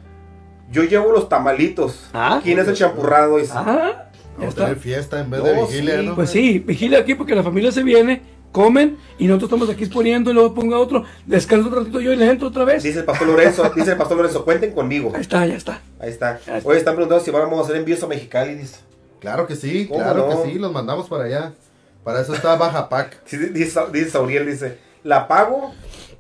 Yo 0.71 0.85
llevo 0.85 1.13
los 1.13 1.29
tamalitos. 1.29 2.09
Ah. 2.13 2.41
¿Quién 2.43 2.59
es 2.59 2.69
el 2.69 2.75
champurrado? 2.75 3.39
Dice. 3.39 3.53
Ah, 3.55 4.11
ya 4.15 4.37
Vamos 4.39 4.55
a 4.55 4.57
tener 4.57 4.77
fiesta 4.77 5.21
en 5.21 5.31
vez 5.31 5.41
No, 5.41 5.47
de 5.47 5.55
vigilia, 5.55 6.01
sí, 6.01 6.07
¿no? 6.07 6.15
Pues 6.15 6.31
sí, 6.31 6.59
vigilia 6.61 6.99
aquí 7.01 7.15
porque 7.15 7.35
la 7.35 7.43
familia 7.43 7.73
se 7.73 7.83
viene, 7.83 8.23
comen 8.53 8.97
y 9.19 9.27
nosotros 9.27 9.49
estamos 9.51 9.75
aquí 9.75 9.85
exponiendo 9.85 10.31
y 10.31 10.35
luego 10.35 10.55
ponga 10.55 10.79
otro, 10.79 11.05
descanso 11.27 11.69
un 11.69 11.75
ratito 11.75 12.01
yo 12.01 12.13
y 12.13 12.17
le 12.17 12.31
entro 12.31 12.49
otra 12.49 12.65
vez. 12.65 12.83
Dice 12.83 13.01
el 13.01 13.05
pastor 13.05 13.27
Lorenzo, 13.27 13.69
dice 13.75 13.93
el 13.93 13.97
pastor 13.97 14.19
Lorenzo, 14.19 14.45
cuenten 14.45 14.73
conmigo. 14.73 15.11
Ahí 15.15 15.23
está, 15.23 15.45
ya 15.45 15.55
está. 15.57 15.81
Ahí 15.99 16.11
está. 16.11 16.39
Ya 16.47 16.59
está. 16.59 16.69
Hoy 16.69 16.77
están 16.77 16.95
preguntando 16.95 17.25
si 17.25 17.31
vamos 17.33 17.59
a 17.59 17.63
hacer 17.63 17.77
envíos 17.77 18.03
a 18.03 18.07
Mexicali. 18.07 18.55
Dice, 18.55 18.77
Claro 19.21 19.47
que 19.47 19.57
sí, 19.57 19.87
¿Cómo 19.89 20.01
claro 20.01 20.29
no? 20.29 20.43
que 20.43 20.51
sí, 20.51 20.59
los 20.59 20.73
mandamos 20.73 21.09
para 21.09 21.25
allá. 21.25 21.53
Para 22.05 22.21
eso 22.21 22.35
está 22.35 22.57
Baja 22.57 22.89
Pac. 22.89 23.17
Sí, 23.27 23.37
dice, 23.37 23.81
dice 23.93 24.11
Sauriel, 24.11 24.47
dice, 24.47 24.79
la 25.03 25.27
pago, 25.27 25.75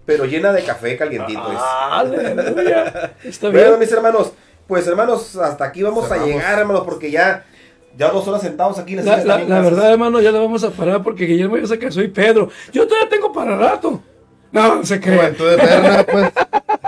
pero 0.09 0.24
llena 0.24 0.52
de 0.55 0.64
café 0.64 0.97
calientito. 0.97 1.51
dice. 1.51 1.62
Aleluya. 1.90 3.12
Está 3.24 3.51
Bueno, 3.51 3.68
bien. 3.68 3.78
mis 3.80 3.93
hermanos, 3.93 4.32
pues 4.66 4.86
hermanos, 4.86 5.36
hasta 5.36 5.66
aquí 5.66 5.82
vamos 5.82 6.10
a 6.10 6.16
llegar, 6.24 6.59
hermanos, 6.59 6.85
porque 6.86 7.10
ya, 7.10 7.44
ya 7.94 8.09
dos 8.10 8.26
horas 8.26 8.40
sentados 8.40 8.78
aquí. 8.78 8.94
las 8.97 9.05
La, 9.05 9.18
la- 9.18 9.44
la 9.44 9.60
verdad, 9.60 9.93
hermano, 9.93 10.20
ya 10.22 10.32
la 10.32 10.39
vamos 10.40 10.64
a 10.64 10.70
parar 10.70 11.02
porque 11.02 11.26
Guillermo 11.26 11.59
ya 11.59 11.66
se 11.66 11.78
casó 11.78 12.01
y 12.01 12.09
Pedro. 12.09 12.48
Yo 12.72 12.86
todavía 12.89 13.10
tengo 13.10 13.30
para 13.32 13.55
rato. 13.56 14.02
No, 14.51 14.76
no 14.76 14.85
se 14.86 14.98
crea. 14.98 15.18
Juventud 15.18 15.52
eterna, 15.52 16.06
pues. 16.10 16.32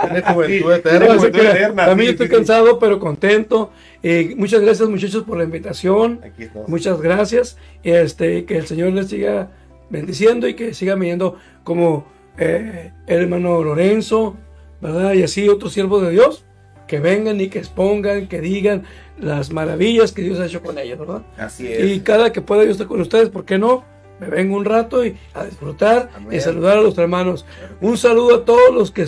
Tiene 0.01 0.21
juventud 0.33 0.71
eterna. 0.73 1.07
No 1.13 1.19
juventud 1.19 1.39
eterna, 1.41 1.85
También 1.85 2.07
sí, 2.07 2.11
estoy 2.13 2.25
sí, 2.27 2.31
sí. 2.31 2.37
cansado, 2.37 2.79
pero 2.79 2.99
contento. 2.99 3.69
Eh, 4.01 4.33
muchas 4.35 4.61
gracias, 4.61 4.89
muchachos, 4.89 5.23
por 5.25 5.37
la 5.37 5.43
invitación. 5.43 6.21
Aquí 6.25 6.43
estamos. 6.45 6.67
Muchas 6.67 6.99
gracias. 6.99 7.57
Este, 7.83 8.45
que 8.45 8.57
el 8.57 8.65
Señor 8.65 8.93
les 8.93 9.09
siga 9.09 9.49
bendiciendo 9.91 10.47
y 10.47 10.55
que 10.55 10.73
siga 10.73 10.95
viniendo 10.95 11.37
como 11.63 12.07
eh, 12.41 12.91
el 13.07 13.21
hermano 13.21 13.63
Lorenzo, 13.63 14.35
¿verdad? 14.81 15.13
Y 15.13 15.23
así 15.23 15.47
otros 15.49 15.73
siervos 15.73 16.01
de 16.03 16.11
Dios, 16.11 16.43
que 16.87 16.99
vengan 16.99 17.39
y 17.39 17.47
que 17.49 17.59
expongan, 17.59 18.27
que 18.27 18.41
digan 18.41 18.83
las 19.19 19.51
maravillas 19.51 20.11
que 20.11 20.23
Dios 20.23 20.39
ha 20.39 20.45
hecho 20.47 20.61
con 20.61 20.77
ellos, 20.77 20.99
¿verdad? 20.99 21.21
Así 21.37 21.71
es. 21.71 21.85
Y 21.91 21.99
cada 22.01 22.31
que 22.33 22.41
pueda 22.41 22.63
yo 22.65 22.71
estar 22.71 22.87
con 22.87 22.99
ustedes, 23.01 23.29
¿por 23.29 23.45
qué 23.45 23.57
no? 23.57 23.83
Me 24.19 24.27
vengo 24.27 24.55
un 24.55 24.65
rato 24.65 25.05
y 25.05 25.15
a 25.33 25.45
disfrutar 25.45 26.09
y 26.13 26.17
Amén. 26.17 26.41
saludar 26.41 26.77
a 26.77 26.81
los 26.81 26.97
hermanos. 26.97 27.45
Un 27.79 27.97
saludo 27.97 28.35
a 28.35 28.45
todos 28.45 28.73
los 28.73 28.91
que 28.91 29.05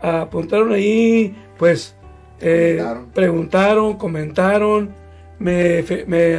apuntaron 0.00 0.72
ahí, 0.72 1.34
pues 1.58 1.96
eh, 2.40 2.82
preguntaron, 3.14 3.96
comentaron, 3.98 4.90
me, 5.38 5.82
fe- 5.82 6.04
me, 6.06 6.36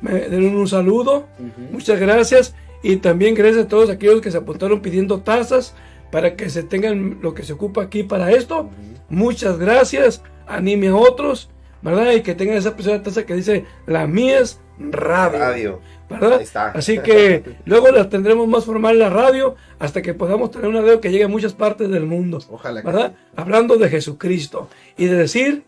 me 0.00 0.20
dieron 0.28 0.56
un 0.56 0.68
saludo. 0.68 1.26
Muchas 1.72 1.98
gracias. 1.98 2.54
Y 2.82 2.96
también 2.96 3.34
gracias 3.34 3.64
a 3.64 3.68
todos 3.68 3.90
aquellos 3.90 4.20
que 4.20 4.30
se 4.30 4.38
apuntaron 4.38 4.80
pidiendo 4.80 5.20
tazas 5.20 5.74
para 6.10 6.36
que 6.36 6.50
se 6.50 6.62
tengan 6.62 7.18
lo 7.22 7.34
que 7.34 7.42
se 7.42 7.52
ocupa 7.52 7.82
aquí 7.82 8.02
para 8.02 8.30
esto. 8.32 8.70
Muchas 9.08 9.58
gracias. 9.58 10.22
Anime 10.46 10.88
a 10.88 10.96
otros, 10.96 11.48
¿verdad? 11.80 12.12
Y 12.12 12.22
que 12.22 12.34
tengan 12.34 12.56
esa 12.56 12.74
preciosa 12.74 13.02
taza 13.02 13.24
que 13.24 13.34
dice 13.34 13.64
la 13.86 14.06
mía 14.06 14.40
es 14.40 14.60
radio. 14.78 15.38
Radio. 15.38 15.80
¿verdad? 16.08 16.38
Ahí 16.38 16.42
está. 16.42 16.70
Así 16.70 16.98
que 16.98 17.44
luego 17.64 17.88
la 17.90 18.08
tendremos 18.08 18.46
más 18.48 18.64
formal 18.64 18.94
en 18.94 19.00
la 19.00 19.10
radio 19.10 19.56
hasta 19.78 20.02
que 20.02 20.14
podamos 20.14 20.50
tener 20.50 20.68
una 20.68 20.80
radio 20.80 21.00
que 21.00 21.10
llegue 21.10 21.24
a 21.24 21.28
muchas 21.28 21.54
partes 21.54 21.88
del 21.88 22.04
mundo. 22.04 22.40
Ojalá 22.50 22.82
que 22.82 22.86
¿Verdad? 22.86 23.14
Hablando 23.36 23.76
de 23.76 23.88
Jesucristo 23.88 24.68
y 24.96 25.06
de 25.06 25.16
decir, 25.16 25.64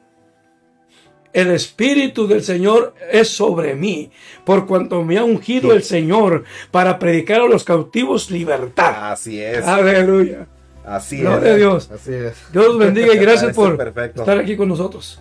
el 1.34 1.50
Espíritu 1.50 2.26
del 2.26 2.42
Señor 2.42 2.94
es 3.10 3.28
sobre 3.28 3.74
mí, 3.74 4.10
por 4.44 4.66
cuanto 4.66 5.02
me 5.02 5.18
ha 5.18 5.24
ungido 5.24 5.72
el 5.72 5.82
Señor 5.82 6.44
para 6.70 6.98
predicar 6.98 7.40
a 7.42 7.46
los 7.48 7.64
cautivos 7.64 8.30
libertad. 8.30 9.12
Así 9.12 9.42
es. 9.42 9.66
Aleluya. 9.66 10.46
Así 10.84 11.18
Gloria 11.20 11.50
a 11.50 11.52
es. 11.52 11.56
Dios. 11.58 11.90
Así 11.90 12.14
es. 12.14 12.36
Dios 12.52 12.66
los 12.66 12.78
bendiga 12.78 13.12
y 13.14 13.18
gracias 13.18 13.52
por 13.56 13.76
perfecto. 13.76 14.22
estar 14.22 14.38
aquí 14.38 14.56
con 14.56 14.68
nosotros. 14.68 15.18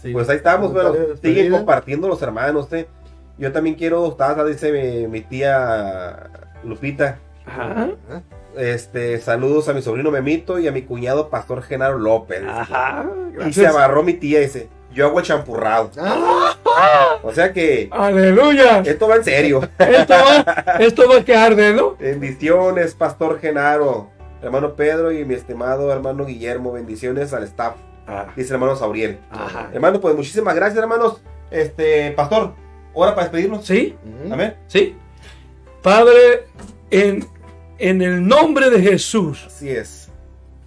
Sí. 0.00 0.12
Pues 0.12 0.28
ahí 0.28 0.36
estamos, 0.36 0.72
bueno, 0.72 0.90
Comentario 0.90 1.20
de 1.20 1.28
siguen 1.28 1.52
compartiendo 1.52 2.06
los 2.08 2.22
hermanos, 2.22 2.72
¿eh? 2.72 2.86
Yo 3.38 3.50
también 3.50 3.74
quiero 3.74 4.12
taza, 4.12 4.44
dice 4.44 4.70
mi, 4.72 5.08
mi 5.08 5.20
tía 5.22 6.30
Lupita. 6.64 7.18
Ajá. 7.44 7.90
Este, 8.56 9.20
saludos 9.20 9.68
a 9.68 9.74
mi 9.74 9.82
sobrino 9.82 10.10
Memito 10.10 10.58
y 10.58 10.68
a 10.68 10.72
mi 10.72 10.82
cuñado 10.82 11.28
Pastor 11.28 11.62
Genaro 11.62 11.98
López. 11.98 12.42
Ajá. 12.46 13.10
y 13.46 13.52
se 13.52 13.66
amarró 13.66 14.02
mi 14.02 14.14
tía, 14.14 14.40
dice, 14.40 14.68
yo 14.96 15.06
hago 15.06 15.18
el 15.20 15.24
champurrado. 15.24 15.90
Ah, 15.98 17.18
O 17.22 17.32
sea 17.32 17.52
que 17.52 17.88
Aleluya. 17.92 18.80
esto 18.84 19.06
va 19.06 19.16
en 19.16 19.24
serio. 19.24 19.60
Esto 19.78 20.14
va, 20.14 20.64
esto 20.80 21.08
va 21.08 21.16
a 21.18 21.24
quedar 21.24 21.54
de, 21.54 21.72
¿no? 21.74 21.96
Bendiciones, 21.96 22.94
Pastor 22.94 23.38
Genaro, 23.40 24.10
hermano 24.42 24.74
Pedro 24.74 25.12
y 25.12 25.24
mi 25.24 25.34
estimado 25.34 25.92
hermano 25.92 26.24
Guillermo. 26.24 26.72
Bendiciones 26.72 27.32
al 27.32 27.44
staff, 27.44 27.74
dice 28.36 28.48
el 28.48 28.54
hermano 28.54 28.74
Sauriel. 28.76 29.18
Ajá. 29.30 29.70
Hermano, 29.72 30.00
pues 30.00 30.14
muchísimas 30.16 30.54
gracias, 30.54 30.78
hermanos. 30.82 31.22
Este, 31.50 32.10
Pastor, 32.12 32.54
hora 32.94 33.14
para 33.14 33.24
despedirnos. 33.28 33.64
¿Sí? 33.66 33.94
ujú. 34.24 34.32
Amén. 34.32 34.56
¿Sí? 34.66 34.96
Padre, 35.82 36.46
en, 36.90 37.24
en 37.78 38.02
el 38.02 38.26
nombre 38.26 38.70
de 38.70 38.80
Jesús, 38.80 39.44
Así 39.46 39.70
es. 39.70 40.08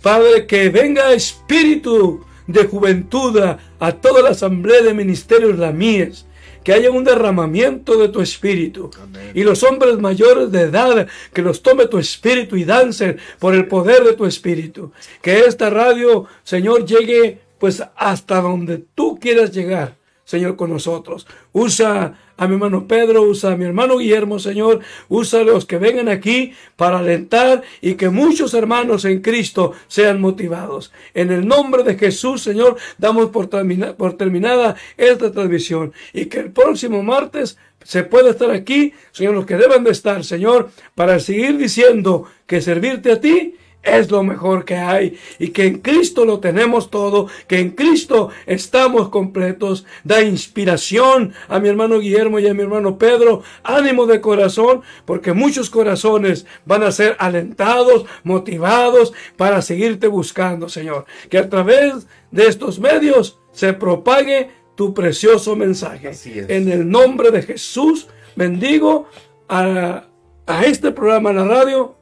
Padre, 0.01 0.47
que 0.47 0.69
venga 0.69 1.11
espíritu 1.11 2.23
de 2.49 2.65
juventud 2.65 3.37
a, 3.79 3.91
toda 3.91 4.23
la 4.23 4.31
asamblea 4.31 4.81
de 4.81 4.95
ministerios 4.95 5.59
la 5.59 5.71
mies, 5.71 6.25
que 6.63 6.73
haya 6.73 6.89
un 6.89 7.03
derramamiento 7.03 7.97
de 7.97 8.09
tu 8.09 8.21
espíritu. 8.21 8.89
Y 9.35 9.43
los 9.43 9.63
hombres 9.63 9.99
mayores 9.99 10.51
de 10.51 10.61
edad, 10.61 11.07
que 11.31 11.43
los 11.43 11.61
tome 11.61 11.85
tu 11.85 11.99
espíritu 11.99 12.55
y 12.57 12.63
dancen 12.65 13.17
por 13.37 13.53
el 13.53 13.67
poder 13.67 14.03
de 14.03 14.13
tu 14.13 14.25
espíritu. 14.25 14.91
Que 15.21 15.41
esta 15.41 15.69
radio, 15.69 16.25
Señor, 16.43 16.85
llegue 16.85 17.39
pues 17.59 17.83
hasta 17.95 18.41
donde 18.41 18.83
tú 18.95 19.19
quieras 19.19 19.51
llegar. 19.51 19.98
Señor, 20.29 20.55
con 20.55 20.69
nosotros. 20.69 21.25
Usa 21.53 22.13
a 22.37 22.47
mi 22.47 22.53
hermano 22.53 22.87
Pedro, 22.87 23.23
usa 23.23 23.53
a 23.53 23.57
mi 23.57 23.65
hermano 23.65 23.97
Guillermo, 23.97 24.37
Señor. 24.37 24.79
Usa 25.07 25.39
a 25.39 25.43
los 25.43 25.65
que 25.65 25.79
vengan 25.79 26.07
aquí 26.07 26.53
para 26.75 26.99
alentar 26.99 27.63
y 27.81 27.95
que 27.95 28.09
muchos 28.09 28.53
hermanos 28.53 29.05
en 29.05 29.21
Cristo 29.21 29.73
sean 29.87 30.21
motivados. 30.21 30.93
En 31.15 31.31
el 31.31 31.47
nombre 31.47 31.81
de 31.81 31.97
Jesús, 31.97 32.43
Señor, 32.43 32.77
damos 32.99 33.31
por, 33.31 33.49
por 33.97 34.13
terminada 34.17 34.75
esta 34.97 35.31
transmisión 35.31 35.93
y 36.13 36.25
que 36.27 36.41
el 36.41 36.51
próximo 36.51 37.01
martes 37.01 37.57
se 37.83 38.03
pueda 38.03 38.29
estar 38.29 38.51
aquí, 38.51 38.93
Señor, 39.11 39.33
los 39.33 39.47
que 39.47 39.57
deben 39.57 39.83
de 39.83 39.89
estar, 39.89 40.23
Señor, 40.23 40.69
para 40.93 41.19
seguir 41.19 41.57
diciendo 41.57 42.25
que 42.45 42.61
servirte 42.61 43.13
a 43.13 43.19
ti 43.19 43.55
es 43.81 44.11
lo 44.11 44.23
mejor 44.23 44.65
que 44.65 44.75
hay 44.75 45.17
y 45.39 45.49
que 45.49 45.65
en 45.65 45.79
Cristo 45.79 46.25
lo 46.25 46.39
tenemos 46.39 46.89
todo, 46.89 47.27
que 47.47 47.59
en 47.59 47.71
Cristo 47.71 48.29
estamos 48.45 49.09
completos. 49.09 49.85
Da 50.03 50.21
inspiración 50.21 51.33
a 51.47 51.59
mi 51.59 51.69
hermano 51.69 51.99
Guillermo 51.99 52.39
y 52.39 52.47
a 52.47 52.53
mi 52.53 52.63
hermano 52.63 52.97
Pedro, 52.97 53.41
ánimo 53.63 54.05
de 54.05 54.21
corazón, 54.21 54.81
porque 55.05 55.33
muchos 55.33 55.69
corazones 55.69 56.45
van 56.65 56.83
a 56.83 56.91
ser 56.91 57.15
alentados, 57.19 58.05
motivados 58.23 59.13
para 59.37 59.61
seguirte 59.61 60.07
buscando, 60.07 60.67
Señor. 60.67 61.05
Que 61.29 61.37
a 61.37 61.49
través 61.49 62.07
de 62.31 62.47
estos 62.47 62.79
medios 62.79 63.39
se 63.51 63.73
propague 63.73 64.51
tu 64.75 64.93
precioso 64.93 65.55
mensaje. 65.55 66.09
Así 66.09 66.37
es. 66.37 66.49
En 66.49 66.69
el 66.69 66.89
nombre 66.89 67.31
de 67.31 67.43
Jesús, 67.43 68.07
bendigo 68.35 69.07
a, 69.47 70.05
a 70.45 70.65
este 70.65 70.91
programa 70.91 71.31
en 71.31 71.37
la 71.37 71.45
radio 71.45 71.98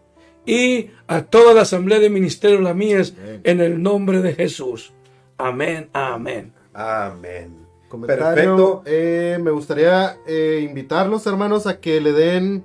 y 0.47 0.89
a 1.07 1.21
toda 1.23 1.53
la 1.53 1.61
asamblea 1.61 1.99
de 1.99 2.09
ministerio 2.09 2.59
la 2.61 2.73
mies 2.73 3.13
en 3.43 3.61
el 3.61 3.83
nombre 3.83 4.21
de 4.21 4.33
Jesús. 4.33 4.93
Amén, 5.37 5.89
amén. 5.93 6.53
Amén. 6.73 7.55
comentario. 7.89 8.25
Perfecto. 8.25 8.83
Eh, 8.85 9.37
me 9.41 9.51
gustaría 9.51 10.17
eh, 10.27 10.65
invitarlos, 10.67 11.25
hermanos, 11.27 11.67
a 11.67 11.79
que 11.79 12.01
le 12.01 12.11
den 12.13 12.63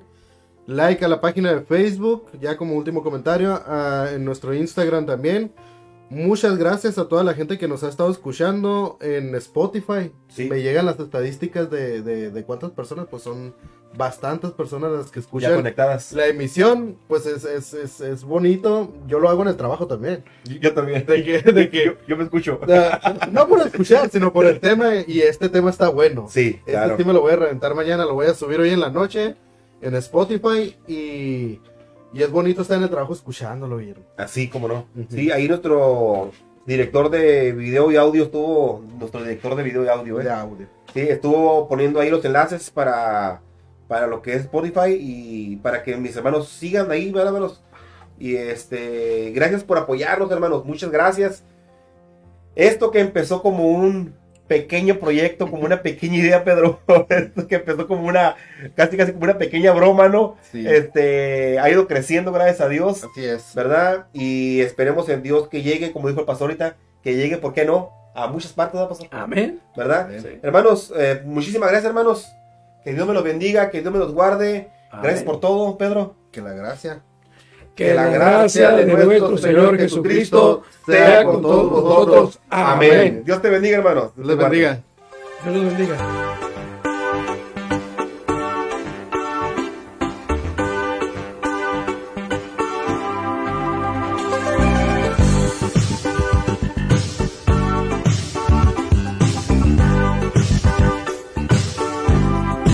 like 0.67 1.05
a 1.05 1.09
la 1.09 1.21
página 1.21 1.53
de 1.53 1.61
Facebook, 1.61 2.27
ya 2.41 2.57
como 2.57 2.75
último 2.77 3.03
comentario, 3.03 3.53
a- 3.67 4.09
en 4.15 4.25
nuestro 4.25 4.55
Instagram 4.55 5.05
también. 5.07 5.53
Muchas 6.13 6.59
gracias 6.59 6.99
a 6.99 7.09
toda 7.09 7.25
la 7.25 7.33
gente 7.33 7.57
que 7.57 7.67
nos 7.67 7.83
ha 7.85 7.89
estado 7.89 8.11
escuchando 8.11 8.99
en 9.01 9.35
Spotify. 9.37 10.13
Sí. 10.29 10.45
Me 10.51 10.61
llegan 10.61 10.85
las 10.85 11.01
estadísticas 11.01 11.71
de, 11.71 12.03
de- 12.03 12.31
de 12.31 12.45
cuántas 12.45 12.71
personas, 12.73 13.07
pues 13.11 13.23
son 13.23 13.55
bastantes 13.97 14.51
personas 14.51 14.93
las 14.93 15.11
que 15.11 15.21
Ya 15.21 15.25
escuchan 15.25 15.55
conectadas. 15.55 16.13
la 16.13 16.27
emisión. 16.27 16.99
Pues 17.09 17.25
es, 17.25 17.45
es, 17.47 17.73
es, 17.73 18.01
es 18.03 18.25
bonito. 18.25 18.93
Yo 19.07 19.21
lo 19.21 19.31
hago 19.31 19.41
en 19.41 19.49
el 19.49 19.57
trabajo 19.57 19.87
también. 19.87 20.23
Yo 20.61 20.75
también. 20.75 21.07
De 21.07 21.25
que, 21.25 21.41
de 21.51 21.71
que 21.71 21.87
Yo, 21.87 21.93
yo 22.07 22.17
me 22.19 22.25
escucho. 22.25 22.61
Ah, 22.69 23.29
no 23.33 23.49
por 23.49 23.61
escuchar, 23.67 24.11
sino 24.11 24.35
por 24.35 24.45
el 24.45 24.61
tema 24.61 24.91
y 25.07 25.21
este 25.21 25.49
tema 25.49 25.71
está 25.71 25.89
bueno. 25.89 26.27
Sí, 26.29 26.57
Este 26.59 26.73
claro. 26.73 26.97
sí 26.99 27.05
me 27.07 27.15
lo 27.15 27.23
voy 27.23 27.33
a 27.33 27.37
reventar 27.37 27.75
mañana, 27.75 28.05
lo 28.05 28.13
voy 28.15 28.27
a 28.27 28.35
subir 28.35 28.61
hoy 28.61 28.69
en 28.71 28.81
la 28.81 28.91
noche 28.91 29.37
en 29.81 29.95
Spotify 29.97 30.77
y, 30.87 31.59
y 32.13 32.23
es 32.23 32.31
bonito 32.31 32.63
estar 32.63 32.77
en 32.77 32.85
el 32.85 32.91
trabajo 32.91 33.13
escuchándolo, 33.13 33.79
Guillermo. 33.79 34.05
Así 34.17 34.49
como 34.49 34.69
no. 34.69 34.87
Sí, 35.09 35.31
ahí 35.31 35.49
nuestro 35.49 36.31
director 36.67 37.11
de 37.11 37.53
video 37.53 37.91
y 37.91 37.97
audio 37.97 38.25
estuvo, 38.25 38.83
nuestro 38.99 39.23
director 39.23 39.55
de 39.57 39.63
video 39.63 39.85
y 39.85 39.89
audio, 39.89 40.21
¿eh? 40.21 40.25
De 40.25 40.31
audio. 40.31 40.67
Sí, 40.93 41.01
estuvo 41.01 41.69
poniendo 41.69 42.01
ahí 42.01 42.11
los 42.11 42.25
enlaces 42.25 42.71
para, 42.71 43.41
para 43.89 44.07
lo 44.07 44.21
que 44.23 44.35
es 44.35 44.43
Spotify 44.43 44.97
y 44.99 45.57
para 45.57 45.83
que 45.83 45.97
mis 45.97 46.15
hermanos 46.17 46.49
sigan 46.49 46.91
ahí, 46.91 47.11
¿verdad, 47.11 47.29
hermanos? 47.29 47.63
Y 48.19 48.37
este, 48.37 49.33
gracias 49.35 49.65
por 49.65 49.79
apoyarnos, 49.79 50.31
hermanos, 50.31 50.65
muchas 50.65 50.91
gracias. 50.91 51.45
Esto 52.55 52.91
que 52.91 53.01
empezó 53.01 53.43
como 53.43 53.69
un 53.69 54.15
pequeño 54.49 54.99
proyecto, 54.99 55.51
como 55.51 55.65
una 55.65 55.83
pequeña 55.83 56.17
idea, 56.17 56.45
Pedro, 56.45 56.81
que 57.49 57.55
empezó 57.57 57.87
como 57.87 58.07
una, 58.07 58.37
casi 58.75 58.97
casi 58.97 59.13
como 59.13 59.25
una 59.25 59.39
pequeña 59.39 59.73
broma, 59.73 60.09
¿no? 60.09 60.37
Sí. 60.51 60.67
Este, 60.67 61.59
ha 61.59 61.71
ido 61.71 61.87
creciendo, 61.87 62.33
gracias 62.33 62.61
a 62.61 62.69
Dios. 62.69 63.05
Así 63.05 63.25
es. 63.25 63.55
¿verdad? 63.55 64.07
Y 64.13 64.61
esperemos 64.61 65.09
en 65.09 65.23
Dios 65.23 65.49
que 65.49 65.63
llegue, 65.63 65.93
como 65.93 66.09
dijo 66.09 66.21
el 66.21 66.27
pastor 66.27 66.51
ahorita, 66.51 66.77
que 67.03 67.15
llegue, 67.15 67.39
¿por 67.39 67.55
qué 67.55 67.65
no? 67.65 67.91
A 68.15 68.27
muchas 68.27 68.53
partes, 68.53 68.75
¿verdad, 68.75 68.89
pastor? 68.89 69.09
Amén. 69.11 69.61
¿Verdad? 69.77 70.07
Amén. 70.07 70.21
Sí. 70.23 70.39
Hermanos, 70.43 70.93
eh, 70.97 71.23
muchísimas 71.25 71.71
gracias, 71.71 71.89
hermanos. 71.89 72.31
Que 72.85 72.93
Dios 72.93 73.07
me 73.07 73.15
los 73.15 73.25
bendiga, 73.25 73.71
que 73.71 73.81
Dios 73.81 73.93
me 73.93 73.99
los 73.99 74.13
guarde. 74.13 74.71
Gracias 75.03 75.23
por 75.23 75.41
todo, 75.41 75.79
Pedro. 75.79 76.17
Que 76.31 76.43
la 76.43 76.53
gracia 76.53 77.03
Que 77.75 77.95
la 77.95 78.07
gracia 78.09 78.73
de 78.73 78.85
nuestro 78.85 79.39
Señor 79.39 79.79
Jesucristo 79.79 80.63
sea 80.85 81.25
con 81.25 81.41
todos 81.41 81.71
vosotros. 81.71 82.39
Amén. 82.51 83.23
Dios 83.25 83.41
te 83.41 83.49
bendiga, 83.49 83.79
hermanos. 83.79 84.11
les 84.17 84.37
bendiga. 84.37 84.81
Dios 85.45 85.57
los 85.57 85.65
bendiga. 85.65 86.52